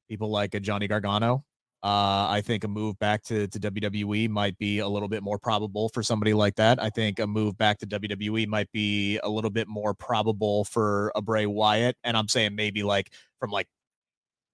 people 0.09 0.29
like 0.29 0.53
a 0.53 0.59
Johnny 0.59 0.87
Gargano, 0.89 1.45
uh, 1.81 2.27
I 2.29 2.41
think 2.43 2.65
a 2.65 2.67
move 2.67 2.99
back 2.99 3.23
to, 3.23 3.47
to 3.47 3.59
WWE 3.59 4.27
might 4.27 4.57
be 4.57 4.79
a 4.79 4.87
little 4.87 5.07
bit 5.07 5.23
more 5.23 5.39
probable 5.39 5.87
for 5.87 6.03
somebody 6.03 6.33
like 6.33 6.55
that. 6.55 6.81
I 6.81 6.89
think 6.89 7.19
a 7.19 7.27
move 7.27 7.57
back 7.57 7.79
to 7.79 7.87
WWE 7.87 8.45
might 8.49 8.69
be 8.73 9.17
a 9.23 9.29
little 9.29 9.49
bit 9.49 9.69
more 9.69 9.93
probable 9.93 10.65
for 10.65 11.13
a 11.15 11.21
Bray 11.21 11.45
Wyatt, 11.45 11.95
and 12.03 12.17
I'm 12.17 12.27
saying 12.27 12.53
maybe 12.55 12.83
like 12.83 13.13
from 13.39 13.51
like 13.51 13.67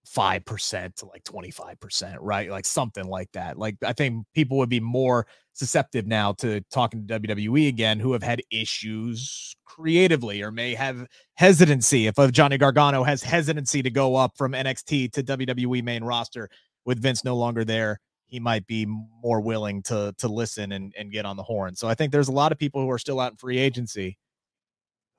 five 0.06 0.46
percent 0.46 0.96
to 0.98 1.06
like 1.08 1.24
25 1.24 1.80
percent, 1.80 2.22
right? 2.22 2.50
Like 2.50 2.66
something 2.66 3.06
like 3.06 3.32
that. 3.34 3.58
Like 3.58 3.78
I 3.84 3.94
think 3.94 4.26
people 4.34 4.58
would 4.58 4.70
be 4.70 4.80
more 4.80 5.28
susceptible 5.54 6.08
now 6.08 6.34
to 6.34 6.62
talking 6.72 7.08
to 7.08 7.20
WWE 7.20 7.68
again, 7.68 8.00
who 8.00 8.14
have 8.14 8.24
had 8.24 8.42
issues 8.52 9.56
creatively 9.66 10.42
or 10.42 10.52
may 10.52 10.76
have 10.76 11.08
hesitancy. 11.36 12.08
If 12.08 12.16
Johnny 12.32 12.58
Gargano 12.58 13.04
has 13.04 13.24
hesitancy 13.24 13.82
to 13.82 13.90
go 13.90 14.16
up 14.16 14.38
from 14.38 14.52
NXT 14.52 15.12
to 15.14 15.24
WWE 15.24 15.84
main 15.84 16.04
roster 16.04 16.50
with 16.86 17.02
Vince 17.02 17.24
no 17.24 17.36
longer 17.36 17.66
there, 17.66 18.00
he 18.28 18.40
might 18.40 18.68
be 18.68 18.86
more 18.86 19.42
willing 19.42 19.82
to 19.84 20.14
to 20.18 20.28
listen 20.28 20.72
and, 20.72 20.94
and 20.98 21.12
get 21.12 21.26
on 21.26 21.38
the 21.38 21.44
horn. 21.44 21.76
So 21.76 21.88
I 21.88 21.96
think 21.96 22.12
there's 22.12 22.28
a 22.28 22.34
lot 22.34 22.52
of 22.52 22.58
people 22.58 22.82
who 22.82 22.92
are 22.92 23.00
still 23.00 23.20
out 23.20 23.32
in 23.32 23.38
free 23.38 23.58
agency 23.58 24.18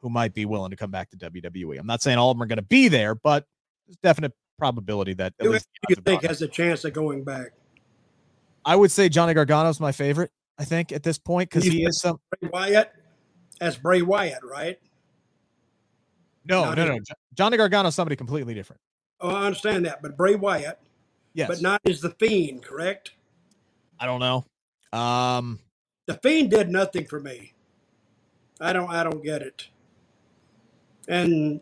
who 0.01 0.11
might 0.11 0.34
be 0.34 0.45
willing 0.45 0.70
to 0.70 0.76
come 0.76 0.91
back 0.91 1.11
to 1.11 1.16
WWE. 1.16 1.78
I'm 1.78 1.87
not 1.87 2.03
saying 2.03 2.18
all 2.18 2.30
of 2.30 2.37
them 2.37 2.43
are 2.43 2.47
going 2.47 2.59
to 2.59 2.62
be 2.62 2.89
there, 2.89 3.14
but 3.14 3.45
there's 3.87 3.97
definite 4.03 4.32
probability 4.59 5.14
that 5.14 5.34
at 5.38 5.46
Who 5.46 5.52
least 5.52 5.68
you 5.88 5.96
the 5.96 6.00
odds 6.00 6.11
have 6.11 6.20
think 6.20 6.30
has 6.30 6.42
a 6.42 6.48
chance 6.48 6.84
of 6.84 6.92
going 6.92 7.24
back? 7.24 7.52
I 8.64 8.76
would 8.76 8.90
say 8.90 9.09
Johnny 9.09 9.34
Gargano's 9.34 9.80
my 9.80 9.92
favorite. 9.92 10.30
I 10.59 10.64
think 10.64 10.92
at 10.92 11.02
this 11.02 11.18
point 11.18 11.50
because 11.50 11.64
he 11.64 11.84
is 11.84 12.00
some. 12.00 12.18
Bray 12.40 12.50
Wyatt? 12.52 12.92
That's 13.61 13.76
Bray 13.76 14.02
Wyatt, 14.02 14.42
right? 14.42 14.78
No, 16.44 16.64
not 16.64 16.76
no, 16.76 16.86
no. 16.86 16.98
Jo- 16.98 17.14
Johnny 17.34 17.57
Gargano's 17.57 17.94
somebody 17.94 18.16
completely 18.16 18.54
different. 18.54 18.80
Oh, 19.20 19.30
I 19.30 19.46
understand 19.46 19.86
that, 19.86 20.02
but 20.02 20.16
Bray 20.16 20.34
Wyatt, 20.34 20.78
Yes, 21.34 21.48
but 21.48 21.61
not 21.61 21.80
as 21.86 22.00
the 22.00 22.11
Fiend, 22.11 22.62
correct? 22.62 23.12
I 23.98 24.07
don't 24.07 24.20
know. 24.20 24.44
Um, 24.98 25.59
The 26.07 26.14
Fiend 26.14 26.50
did 26.50 26.70
nothing 26.70 27.07
for 27.07 27.20
me. 27.20 27.52
I 28.61 28.72
don't. 28.72 28.90
I 28.90 29.02
don't 29.04 29.22
get 29.22 29.42
it. 29.42 29.68
And 31.09 31.61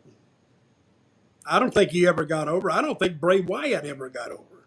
I 1.46 1.58
don't 1.58 1.72
think 1.72 1.90
he 1.90 2.06
ever 2.06 2.24
got 2.24 2.48
over. 2.48 2.70
I 2.70 2.80
don't 2.80 2.98
think 2.98 3.20
Bray 3.20 3.40
Wyatt 3.40 3.84
ever 3.84 4.08
got 4.08 4.30
over 4.30 4.66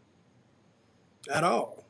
at 1.32 1.44
all. 1.44 1.86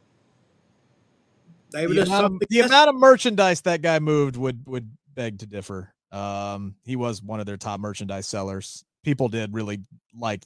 They 1.72 1.86
were 1.86 1.94
the, 1.94 2.02
just 2.02 2.12
amount 2.12 2.44
the 2.50 2.62
amount 2.62 2.90
of 2.90 2.96
merchandise 2.96 3.62
that 3.62 3.82
guy 3.82 4.00
moved 4.00 4.38
would 4.38 4.66
would 4.68 4.90
beg 5.16 5.40
to 5.40 5.46
differ. 5.46 5.94
Um, 6.12 6.76
he 6.86 6.96
was 6.96 7.22
one 7.22 7.40
of 7.40 7.46
their 7.46 7.58
top 7.58 7.80
merchandise 7.80 8.28
sellers. 8.28 8.86
People 9.04 9.28
did 9.28 9.54
really 9.54 9.80
like. 10.18 10.44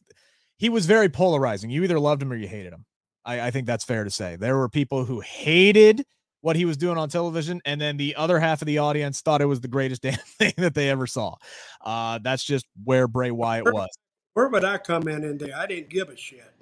He 0.57 0.69
was 0.69 0.85
very 0.85 1.09
polarizing. 1.09 1.69
You 1.69 1.83
either 1.83 1.99
loved 1.99 2.21
him 2.21 2.31
or 2.31 2.35
you 2.35 2.47
hated 2.47 2.73
him. 2.73 2.85
I, 3.25 3.41
I 3.41 3.51
think 3.51 3.67
that's 3.67 3.83
fair 3.83 4.03
to 4.03 4.09
say. 4.09 4.35
There 4.35 4.57
were 4.57 4.69
people 4.69 5.05
who 5.05 5.19
hated 5.19 6.03
what 6.41 6.55
he 6.55 6.65
was 6.65 6.77
doing 6.77 6.97
on 6.97 7.09
television, 7.09 7.61
and 7.65 7.79
then 7.79 7.97
the 7.97 8.15
other 8.15 8.39
half 8.39 8.61
of 8.61 8.65
the 8.65 8.79
audience 8.79 9.21
thought 9.21 9.41
it 9.41 9.45
was 9.45 9.61
the 9.61 9.67
greatest 9.67 10.01
damn 10.03 10.17
thing 10.17 10.53
that 10.57 10.73
they 10.73 10.89
ever 10.89 11.05
saw. 11.05 11.35
Uh, 11.81 12.19
that's 12.21 12.43
just 12.43 12.65
where 12.83 13.07
Bray 13.07 13.31
Wyatt 13.31 13.71
was. 13.71 13.89
Where 14.33 14.47
would 14.47 14.63
I 14.63 14.77
come 14.77 15.07
in 15.07 15.23
in 15.23 15.37
there? 15.37 15.55
I 15.55 15.65
didn't 15.65 15.89
give 15.89 16.09
a 16.09 16.15
shit 16.15 16.53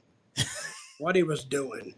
what 1.00 1.16
he 1.16 1.24
was 1.24 1.44
doing. 1.44 1.96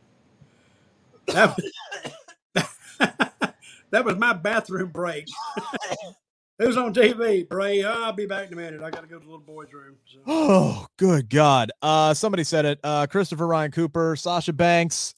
That 1.27 1.55
was, 1.55 2.65
that 3.91 4.05
was 4.05 4.15
my 4.17 4.33
bathroom 4.33 4.89
break. 4.89 5.27
Who's 6.59 6.77
on 6.77 6.93
TV? 6.93 7.47
Bray. 7.49 7.83
I'll 7.83 8.13
be 8.13 8.27
back 8.27 8.47
in 8.47 8.53
a 8.53 8.55
minute. 8.55 8.83
I 8.83 8.91
got 8.91 9.01
to 9.01 9.07
go 9.07 9.17
to 9.17 9.25
the 9.25 9.31
little 9.31 9.39
boy's 9.39 9.73
room. 9.73 9.95
So. 10.05 10.19
Oh, 10.27 10.85
good 10.97 11.29
God. 11.29 11.71
Uh, 11.81 12.13
somebody 12.13 12.43
said 12.43 12.65
it. 12.65 12.79
Uh, 12.83 13.07
Christopher 13.07 13.47
Ryan 13.47 13.71
Cooper, 13.71 14.15
Sasha 14.15 14.53
Banks. 14.53 15.15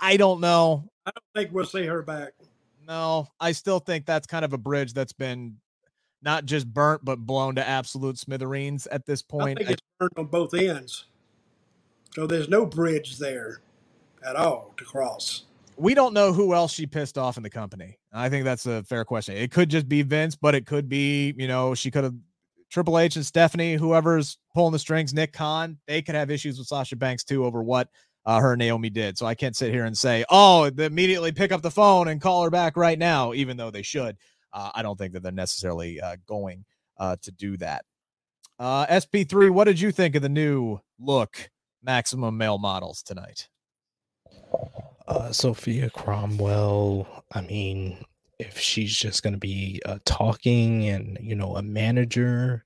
I 0.00 0.16
don't 0.16 0.40
know. 0.40 0.88
I 1.04 1.10
don't 1.10 1.24
think 1.34 1.54
we'll 1.54 1.66
see 1.66 1.84
her 1.84 2.00
back. 2.02 2.32
No, 2.86 3.28
I 3.38 3.52
still 3.52 3.78
think 3.78 4.06
that's 4.06 4.26
kind 4.26 4.44
of 4.44 4.54
a 4.54 4.58
bridge 4.58 4.94
that's 4.94 5.12
been 5.12 5.56
not 6.22 6.44
just 6.46 6.72
burnt, 6.72 7.04
but 7.04 7.20
blown 7.20 7.54
to 7.56 7.66
absolute 7.66 8.18
smithereens 8.18 8.86
at 8.88 9.06
this 9.06 9.22
point. 9.22 9.58
I 9.58 9.64
think 9.64 9.70
it's 9.72 9.82
burned 9.98 10.12
on 10.16 10.26
both 10.26 10.54
ends. 10.54 11.04
So 12.14 12.26
there's 12.26 12.48
no 12.48 12.66
bridge 12.66 13.18
there 13.18 13.60
at 14.26 14.36
all 14.36 14.74
to 14.76 14.84
cross. 14.84 15.44
we 15.76 15.94
don't 15.94 16.12
know 16.12 16.32
who 16.32 16.54
else 16.54 16.72
she 16.72 16.86
pissed 16.86 17.16
off 17.16 17.36
in 17.36 17.42
the 17.42 17.50
company. 17.50 17.98
I 18.12 18.28
think 18.28 18.44
that's 18.44 18.66
a 18.66 18.82
fair 18.82 19.04
question. 19.04 19.36
It 19.36 19.52
could 19.52 19.68
just 19.70 19.88
be 19.88 20.02
Vince, 20.02 20.34
but 20.34 20.54
it 20.54 20.66
could 20.66 20.88
be, 20.88 21.34
you 21.36 21.46
know, 21.46 21.74
she 21.74 21.90
could 21.90 22.04
have 22.04 22.14
Triple 22.70 22.98
H 22.98 23.16
and 23.16 23.24
Stephanie, 23.24 23.74
whoever's 23.74 24.38
pulling 24.54 24.72
the 24.72 24.78
strings, 24.78 25.14
Nick 25.14 25.32
Khan, 25.32 25.78
they 25.86 26.02
could 26.02 26.14
have 26.14 26.30
issues 26.30 26.58
with 26.58 26.66
Sasha 26.66 26.96
Banks 26.96 27.24
too 27.24 27.44
over 27.44 27.62
what 27.62 27.88
uh, 28.26 28.40
her 28.40 28.56
Naomi 28.56 28.90
did. 28.90 29.16
So 29.16 29.24
I 29.24 29.34
can't 29.34 29.56
sit 29.56 29.72
here 29.72 29.86
and 29.86 29.96
say, 29.96 30.24
oh, 30.28 30.64
immediately 30.64 31.32
pick 31.32 31.50
up 31.50 31.62
the 31.62 31.70
phone 31.70 32.08
and 32.08 32.20
call 32.20 32.42
her 32.42 32.50
back 32.50 32.76
right 32.76 32.98
now, 32.98 33.32
even 33.32 33.56
though 33.56 33.70
they 33.70 33.82
should. 33.82 34.16
Uh, 34.52 34.70
I 34.74 34.82
don't 34.82 34.98
think 34.98 35.12
that 35.12 35.22
they're 35.22 35.32
necessarily 35.32 36.00
uh, 36.00 36.16
going 36.26 36.64
uh, 36.98 37.16
to 37.22 37.30
do 37.30 37.56
that. 37.58 37.84
Uh, 38.58 38.86
SP3, 38.86 39.50
what 39.50 39.64
did 39.64 39.80
you 39.80 39.92
think 39.92 40.16
of 40.16 40.22
the 40.22 40.28
new 40.28 40.80
look 40.98 41.50
maximum 41.82 42.36
male 42.36 42.58
models 42.58 43.02
tonight? 43.02 43.48
Uh, 45.06 45.30
Sofia 45.32 45.90
Cromwell. 45.90 47.06
I 47.32 47.40
mean, 47.42 48.04
if 48.38 48.58
she's 48.58 48.96
just 48.96 49.22
gonna 49.22 49.38
be 49.38 49.80
uh, 49.86 49.98
talking 50.04 50.88
and 50.88 51.18
you 51.20 51.34
know 51.34 51.56
a 51.56 51.62
manager, 51.62 52.64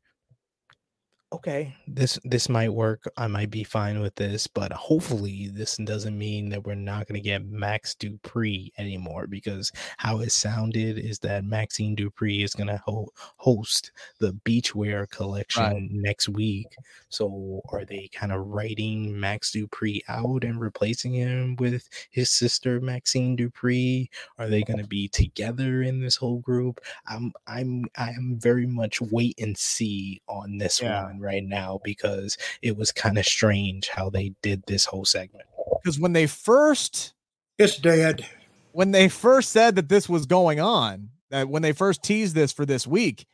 okay, 1.32 1.74
this 1.86 2.18
this 2.24 2.48
might 2.48 2.70
work. 2.72 3.04
I 3.16 3.26
might 3.26 3.50
be 3.50 3.64
fine 3.64 4.00
with 4.00 4.14
this, 4.16 4.46
but 4.46 4.72
hopefully 4.72 5.48
this 5.52 5.76
doesn't 5.78 6.16
mean 6.16 6.50
that 6.50 6.64
we're 6.64 6.74
not 6.74 7.06
gonna 7.06 7.20
get 7.20 7.44
Max 7.46 7.94
Dupree 7.94 8.72
anymore. 8.78 9.26
Because 9.26 9.72
how 9.98 10.20
it 10.20 10.32
sounded 10.32 10.98
is 10.98 11.18
that 11.20 11.44
Maxine 11.44 11.94
Dupree 11.94 12.42
is 12.42 12.54
gonna 12.54 12.82
ho- 12.84 13.12
host 13.38 13.92
the 14.18 14.32
beachwear 14.44 15.08
collection 15.10 15.88
next 15.92 16.28
week. 16.28 16.66
So 17.08 17.60
are 17.70 17.84
they 17.84 18.08
kind 18.12 18.32
of 18.32 18.46
writing 18.46 19.18
Max 19.18 19.52
Dupree 19.52 20.02
out 20.08 20.44
and 20.44 20.60
replacing 20.60 21.14
him 21.14 21.56
with 21.56 21.88
his 22.10 22.30
sister 22.30 22.80
Maxine 22.80 23.36
Dupree? 23.36 24.10
Are 24.38 24.48
they 24.48 24.62
going 24.62 24.78
to 24.78 24.86
be 24.86 25.08
together 25.08 25.82
in 25.82 26.00
this 26.00 26.16
whole 26.16 26.38
group? 26.40 26.80
I'm 27.06 27.32
I'm 27.46 27.84
I 27.96 28.10
am 28.10 28.38
very 28.40 28.66
much 28.66 29.00
wait 29.00 29.34
and 29.38 29.56
see 29.56 30.20
on 30.28 30.58
this 30.58 30.80
Yeah. 30.80 31.04
one 31.04 31.20
right 31.22 31.44
now 31.44 31.80
because 31.84 32.36
it 32.60 32.76
was 32.76 32.92
kind 32.92 33.16
of 33.18 33.24
strange 33.24 33.88
how 33.88 34.10
they 34.10 34.34
did 34.42 34.62
this 34.66 34.84
whole 34.84 35.04
segment. 35.04 35.44
Because 35.82 35.98
when 35.98 36.12
they 36.12 36.26
first 36.26 37.14
It's 37.58 37.78
dead. 37.78 38.26
when 38.72 38.90
they 38.90 39.08
first 39.08 39.50
said 39.50 39.76
that 39.76 39.88
this 39.88 40.08
was 40.08 40.26
going 40.26 40.60
on, 40.60 41.10
that 41.30 41.48
when 41.48 41.62
they 41.62 41.72
first 41.72 42.02
teased 42.02 42.34
this 42.34 42.52
for 42.52 42.66
this 42.66 42.86
week, 42.86 43.26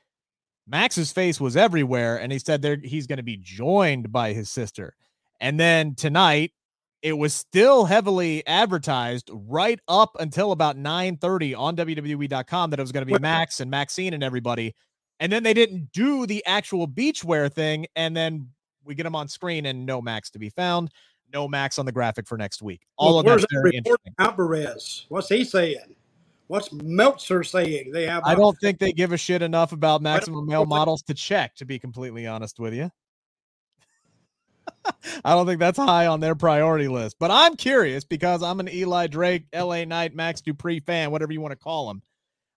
Max's 0.67 1.13
face 1.13 1.41
was 1.41 1.57
everywhere, 1.57 2.17
and 2.21 2.31
he 2.31 2.39
said 2.39 2.61
there 2.63 2.77
he's 2.83 3.07
going 3.07 3.17
to 3.17 3.23
be 3.23 3.39
joined 3.39 4.13
by 4.13 4.33
his 4.35 4.51
sister. 4.51 4.95
And 5.41 5.59
then 5.59 5.95
tonight, 5.95 6.53
it 7.01 7.17
was 7.17 7.33
still 7.33 7.85
heavily 7.85 8.45
advertised 8.47 9.31
right 9.33 9.79
up 9.89 10.17
until 10.19 10.53
about 10.53 10.77
9:30 10.77 11.57
on 11.57 11.77
WWE.com 11.77 12.71
that 12.71 12.79
it 12.79 12.83
was 12.83 12.93
going 12.93 13.07
to 13.07 13.13
be 13.13 13.19
Max 13.21 13.61
and 13.61 13.71
Maxine 13.71 14.13
and 14.15 14.23
everybody. 14.23 14.75
And 15.21 15.33
then 15.33 15.43
they 15.43 15.55
didn't 15.55 15.93
do 15.93 16.27
the 16.27 16.45
actual 16.47 16.87
beachwear 16.87 17.53
thing. 17.53 17.87
And 17.97 18.17
then 18.17 18.49
we 18.85 18.95
get 18.95 19.03
them 19.05 19.17
on 19.17 19.29
screen 19.29 19.67
and 19.67 19.85
no 19.85 20.01
Max 20.01 20.31
to 20.31 20.39
be 20.39 20.51
found. 20.51 20.91
No 21.33 21.47
Max 21.47 21.79
on 21.79 21.87
the 21.87 21.93
graphic 21.93 22.27
for 22.27 22.39
next 22.39 22.63
week. 22.63 22.83
All 22.97 23.11
well, 23.11 23.19
of 23.21 23.27
that's 23.27 23.53
very 23.53 23.77
interesting. 23.77 24.15
Alvarez, 24.19 25.07
what's 25.09 25.29
he 25.29 25.45
saying? 25.45 25.95
What's 26.47 26.73
Meltzer 26.73 27.43
saying? 27.43 27.93
They 27.93 28.07
have. 28.07 28.23
I 28.25 28.35
don't 28.35 28.57
think 28.59 28.79
they 28.79 28.93
give 28.93 29.13
a 29.13 29.19
shit 29.19 29.43
enough 29.43 29.73
about 29.73 30.01
maximum 30.01 30.47
male 30.47 30.65
models 30.65 31.03
to 31.03 31.15
check. 31.15 31.55
To 31.57 31.67
be 31.67 31.79
completely 31.79 32.27
honest 32.27 32.59
with 32.59 32.73
you, 32.73 32.91
I 35.25 35.35
don't 35.35 35.47
think 35.47 35.61
that's 35.61 35.79
high 35.79 36.07
on 36.07 36.21
their 36.21 36.35
priority 36.35 36.89
list. 36.89 37.17
But 37.19 37.31
I'm 37.31 37.57
curious 37.57 38.05
because 38.05 38.43
I'm 38.43 38.61
an 38.61 38.69
Eli 38.69 39.09
Drake, 39.09 39.45
LA 39.55 39.85
Knight, 39.85 40.15
Max 40.15 40.41
Dupree 40.41 40.81
fan, 40.81 41.11
whatever 41.11 41.33
you 41.33 41.43
want 41.43 41.53
to 41.53 41.57
call 41.57 41.91
him. 41.91 42.03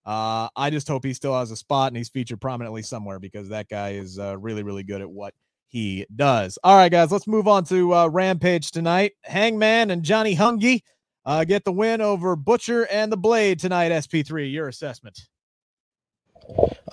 Uh, 0.06 0.50
I 0.56 0.70
just 0.70 0.88
hope 0.88 1.06
he 1.06 1.14
still 1.14 1.38
has 1.38 1.52
a 1.52 1.56
spot 1.56 1.90
and 1.90 1.98
he's 1.98 2.10
featured 2.10 2.42
prominently 2.42 2.82
somewhere 2.82 3.20
because 3.20 3.50
that 3.50 3.70
guy 3.70 3.92
is 3.92 4.18
uh, 4.18 4.38
really, 4.38 4.64
really 4.64 4.84
good 4.84 5.02
at 5.02 5.10
what 5.10 5.34
he 5.68 6.06
does. 6.16 6.58
All 6.64 6.76
right, 6.76 6.92
guys, 6.92 7.12
let's 7.12 7.28
move 7.28 7.48
on 7.48 7.64
to 7.66 7.94
uh, 7.94 8.08
Rampage 8.08 8.72
tonight. 8.72 9.14
Hangman 9.24 9.92
and 9.92 10.04
Johnny 10.04 10.36
Hungee 10.36 10.82
uh, 11.26 11.44
get 11.44 11.64
the 11.64 11.72
win 11.72 12.02
over 12.02 12.36
Butcher 12.36 12.88
and 12.88 13.12
the 13.12 13.18
Blade 13.18 13.60
tonight. 13.60 13.92
SP3, 13.92 14.52
your 14.52 14.68
assessment. 14.68 15.20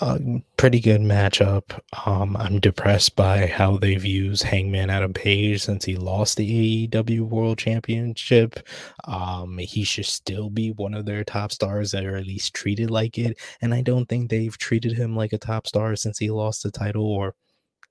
Uh, 0.01 0.19
pretty 0.57 0.81
good 0.81 1.01
matchup. 1.01 1.81
Um, 2.07 2.37
I'm 2.37 2.61
depressed 2.61 3.17
by 3.17 3.47
how 3.47 3.77
they've 3.77 4.05
used 4.05 4.45
Hangman 4.45 4.91
Adam 4.91 5.13
Page 5.13 5.63
since 5.63 5.85
he 5.85 5.97
lost 5.97 6.37
the 6.37 6.89
AEW 6.89 7.23
World 7.23 7.59
Championship. 7.59 8.61
Um, 9.05 9.59
he 9.59 9.83
should 9.83 10.07
still 10.07 10.51
be 10.51 10.71
one 10.71 10.95
of 10.95 11.05
their 11.05 11.25
top 11.25 11.53
stars 11.53 11.91
that 11.91 12.05
are 12.05 12.17
at 12.17 12.27
least 12.27 12.55
treated 12.55 12.91
like 12.91 13.19
it. 13.19 13.39
And 13.61 13.75
I 13.75 13.83
don't 13.83 14.09
think 14.09 14.31
they've 14.31 14.57
treated 14.57 14.93
him 14.93 15.17
like 15.17 15.33
a 15.33 15.39
top 15.39 15.67
star 15.67 15.97
since 15.97 16.19
he 16.19 16.31
lost 16.31 16.63
the 16.63 16.71
title 16.71 17.05
or 17.05 17.35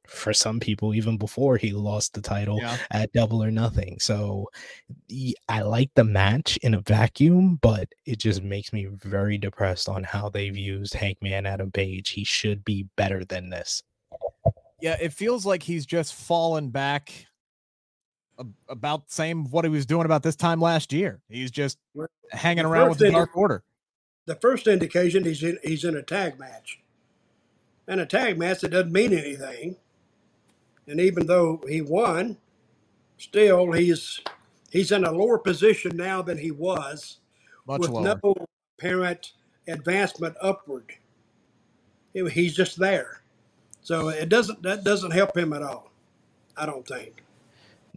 for 0.07 0.33
some 0.33 0.59
people 0.59 0.93
even 0.93 1.17
before 1.17 1.57
he 1.57 1.71
lost 1.71 2.13
the 2.13 2.21
title 2.21 2.59
yeah. 2.59 2.77
at 2.91 3.11
double 3.13 3.43
or 3.43 3.51
nothing. 3.51 3.99
So 3.99 4.49
i 5.49 5.61
like 5.61 5.89
the 5.95 6.03
match 6.03 6.57
in 6.57 6.73
a 6.73 6.81
vacuum 6.81 7.57
but 7.61 7.89
it 8.05 8.19
just 8.19 8.43
makes 8.43 8.71
me 8.71 8.85
very 8.85 9.37
depressed 9.37 9.89
on 9.89 10.03
how 10.03 10.29
they've 10.29 10.57
used 10.57 10.93
hangman 10.93 11.45
adam 11.45 11.71
page 11.71 12.09
he 12.09 12.23
should 12.23 12.63
be 12.63 12.87
better 12.95 13.25
than 13.25 13.49
this. 13.49 13.83
Yeah 14.81 14.97
it 14.99 15.13
feels 15.13 15.45
like 15.45 15.63
he's 15.63 15.85
just 15.85 16.13
fallen 16.13 16.69
back 16.69 17.27
about 18.69 19.09
same 19.11 19.49
what 19.49 19.65
he 19.65 19.69
was 19.69 19.85
doing 19.85 20.05
about 20.05 20.23
this 20.23 20.35
time 20.35 20.61
last 20.61 20.93
year. 20.93 21.21
He's 21.29 21.51
just 21.51 21.77
hanging 22.31 22.65
around 22.65 22.89
with 22.89 22.99
the 22.99 23.11
dark 23.11 23.35
order. 23.35 23.63
the 24.25 24.35
first 24.35 24.67
indication 24.67 25.23
he's 25.23 25.43
in 25.43 25.57
he's 25.63 25.83
in 25.83 25.95
a 25.95 26.03
tag 26.03 26.39
match. 26.39 26.79
And 27.87 28.01
a 28.01 28.05
tag 28.05 28.37
match 28.37 28.61
that 28.61 28.71
doesn't 28.71 28.91
mean 28.91 29.13
anything 29.13 29.77
and 30.87 30.99
even 30.99 31.25
though 31.27 31.61
he 31.67 31.81
won, 31.81 32.37
still 33.17 33.71
he's 33.71 34.19
he's 34.71 34.91
in 34.91 35.03
a 35.05 35.11
lower 35.11 35.37
position 35.39 35.95
now 35.97 36.21
than 36.21 36.37
he 36.37 36.51
was, 36.51 37.17
Much 37.67 37.79
with 37.81 37.89
lower. 37.89 38.03
no 38.23 38.35
apparent 38.77 39.33
advancement 39.67 40.35
upward. 40.41 40.93
He's 42.13 42.55
just 42.55 42.77
there, 42.79 43.21
so 43.81 44.09
it 44.09 44.29
doesn't 44.29 44.63
that 44.63 44.83
doesn't 44.83 45.11
help 45.11 45.37
him 45.37 45.53
at 45.53 45.61
all. 45.61 45.91
I 46.57 46.65
don't 46.65 46.87
think. 46.87 47.23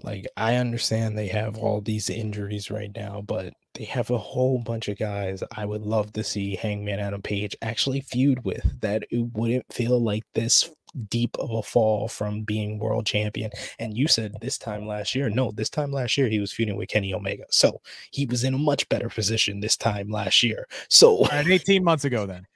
like 0.03 0.27
i 0.37 0.55
understand 0.57 1.17
they 1.17 1.29
have 1.29 1.57
all 1.59 1.81
these 1.81 2.09
injuries 2.11 2.71
right 2.71 2.91
now 2.97 3.23
but 3.27 3.53
they 3.75 3.85
have 3.85 4.11
a 4.11 4.19
whole 4.19 4.59
bunch 4.59 4.89
of 4.89 4.99
guys 4.99 5.43
i 5.57 5.65
would 5.67 5.83
love 5.83 6.13
to 6.13 6.23
see 6.25 6.57
hangman 6.57 7.01
adam 7.01 7.21
page 7.23 7.55
actually 7.63 8.01
feud 8.01 8.43
with 8.45 8.81
that 8.81 9.05
it 9.11 9.23
wouldn't 9.35 9.65
feel 9.73 9.99
like 10.01 10.23
this 10.35 10.71
deep 11.09 11.37
of 11.39 11.51
a 11.51 11.63
fall 11.63 12.09
from 12.09 12.43
being 12.43 12.79
world 12.79 13.07
champion. 13.07 13.51
And 13.79 13.97
you 13.97 14.09
said 14.09 14.35
this 14.41 14.59
time 14.59 14.87
last 14.87 15.15
year. 15.15 15.31
No, 15.31 15.53
this 15.53 15.71
time 15.71 15.93
last 15.93 16.17
year 16.17 16.29
he 16.29 16.41
was 16.41 16.53
feuding 16.53 16.77
with 16.77 16.89
Kenny 16.89 17.15
Omega. 17.15 17.45
So 17.51 17.81
he 18.11 18.27
was 18.27 18.45
in 18.45 18.55
a 18.55 18.59
much 18.59 18.89
better 18.89 19.09
position 19.09 19.61
this 19.61 19.77
time 19.77 20.11
last 20.11 20.43
year. 20.43 20.67
So 20.89 21.27
18 21.33 21.85
months 21.85 22.05
ago 22.05 22.27
then 22.27 22.47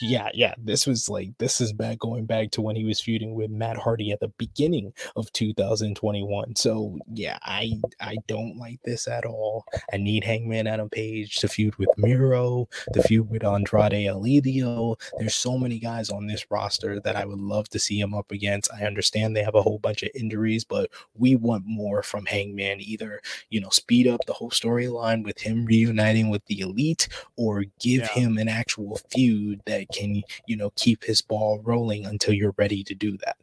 yeah, 0.00 0.28
yeah. 0.34 0.54
This 0.58 0.86
was 0.86 1.08
like 1.08 1.36
this 1.38 1.60
is 1.60 1.72
back 1.72 1.98
going 1.98 2.26
back 2.26 2.50
to 2.52 2.62
when 2.62 2.76
he 2.76 2.84
was 2.84 3.00
feuding 3.00 3.34
with 3.34 3.50
Matt 3.50 3.76
Hardy 3.76 4.12
at 4.12 4.20
the 4.20 4.28
beginning 4.28 4.92
of 5.16 5.32
2021. 5.32 6.56
So 6.56 6.98
yeah, 7.12 7.38
I 7.42 7.80
I 8.00 8.16
don't 8.26 8.56
like 8.56 8.80
this 8.84 9.08
at 9.08 9.24
all. 9.24 9.64
I 9.92 9.96
need 9.96 10.24
Hangman 10.24 10.66
Adam 10.66 10.88
Page 10.88 11.36
to 11.36 11.48
feud 11.48 11.76
with 11.76 11.88
Miro, 11.96 12.68
to 12.92 13.02
feud 13.02 13.30
with 13.30 13.44
Andrade 13.44 14.06
El 14.06 14.22
Idolo. 14.22 15.00
There's 15.18 15.34
so 15.34 15.58
many 15.58 15.78
guys 15.78 16.10
on 16.10 16.26
this 16.26 16.46
roster 16.50 17.00
that 17.00 17.16
I 17.16 17.24
would 17.24 17.40
love 17.40 17.68
to 17.70 17.78
see 17.78 17.98
him 17.98 18.14
up 18.14 18.30
against. 18.30 18.72
I 18.72 18.84
understand 18.84 19.34
they 19.36 19.42
have 19.42 19.54
a 19.54 19.62
whole 19.62 19.78
bunch 19.78 20.02
of 20.02 20.10
injuries, 20.14 20.64
but 20.64 20.90
we 21.14 21.36
want 21.36 21.64
more 21.66 22.02
from 22.02 22.26
Hangman. 22.26 22.80
Either 22.80 23.20
you 23.50 23.60
know 23.60 23.70
speed 23.70 24.06
up 24.06 24.20
the 24.26 24.32
whole 24.32 24.50
storyline 24.50 25.24
with 25.24 25.40
him 25.40 25.64
reuniting 25.64 26.30
with 26.30 26.44
the 26.46 26.60
Elite, 26.60 27.08
or 27.36 27.64
give 27.80 28.02
yeah. 28.02 28.08
him 28.08 28.38
an 28.38 28.48
actual 28.48 29.00
feud 29.10 29.45
that 29.66 29.86
can, 29.92 30.22
you 30.46 30.56
know, 30.56 30.70
keep 30.76 31.04
his 31.04 31.22
ball 31.22 31.60
rolling 31.62 32.04
until 32.04 32.34
you're 32.34 32.54
ready 32.56 32.82
to 32.82 32.94
do 32.94 33.16
that. 33.18 33.36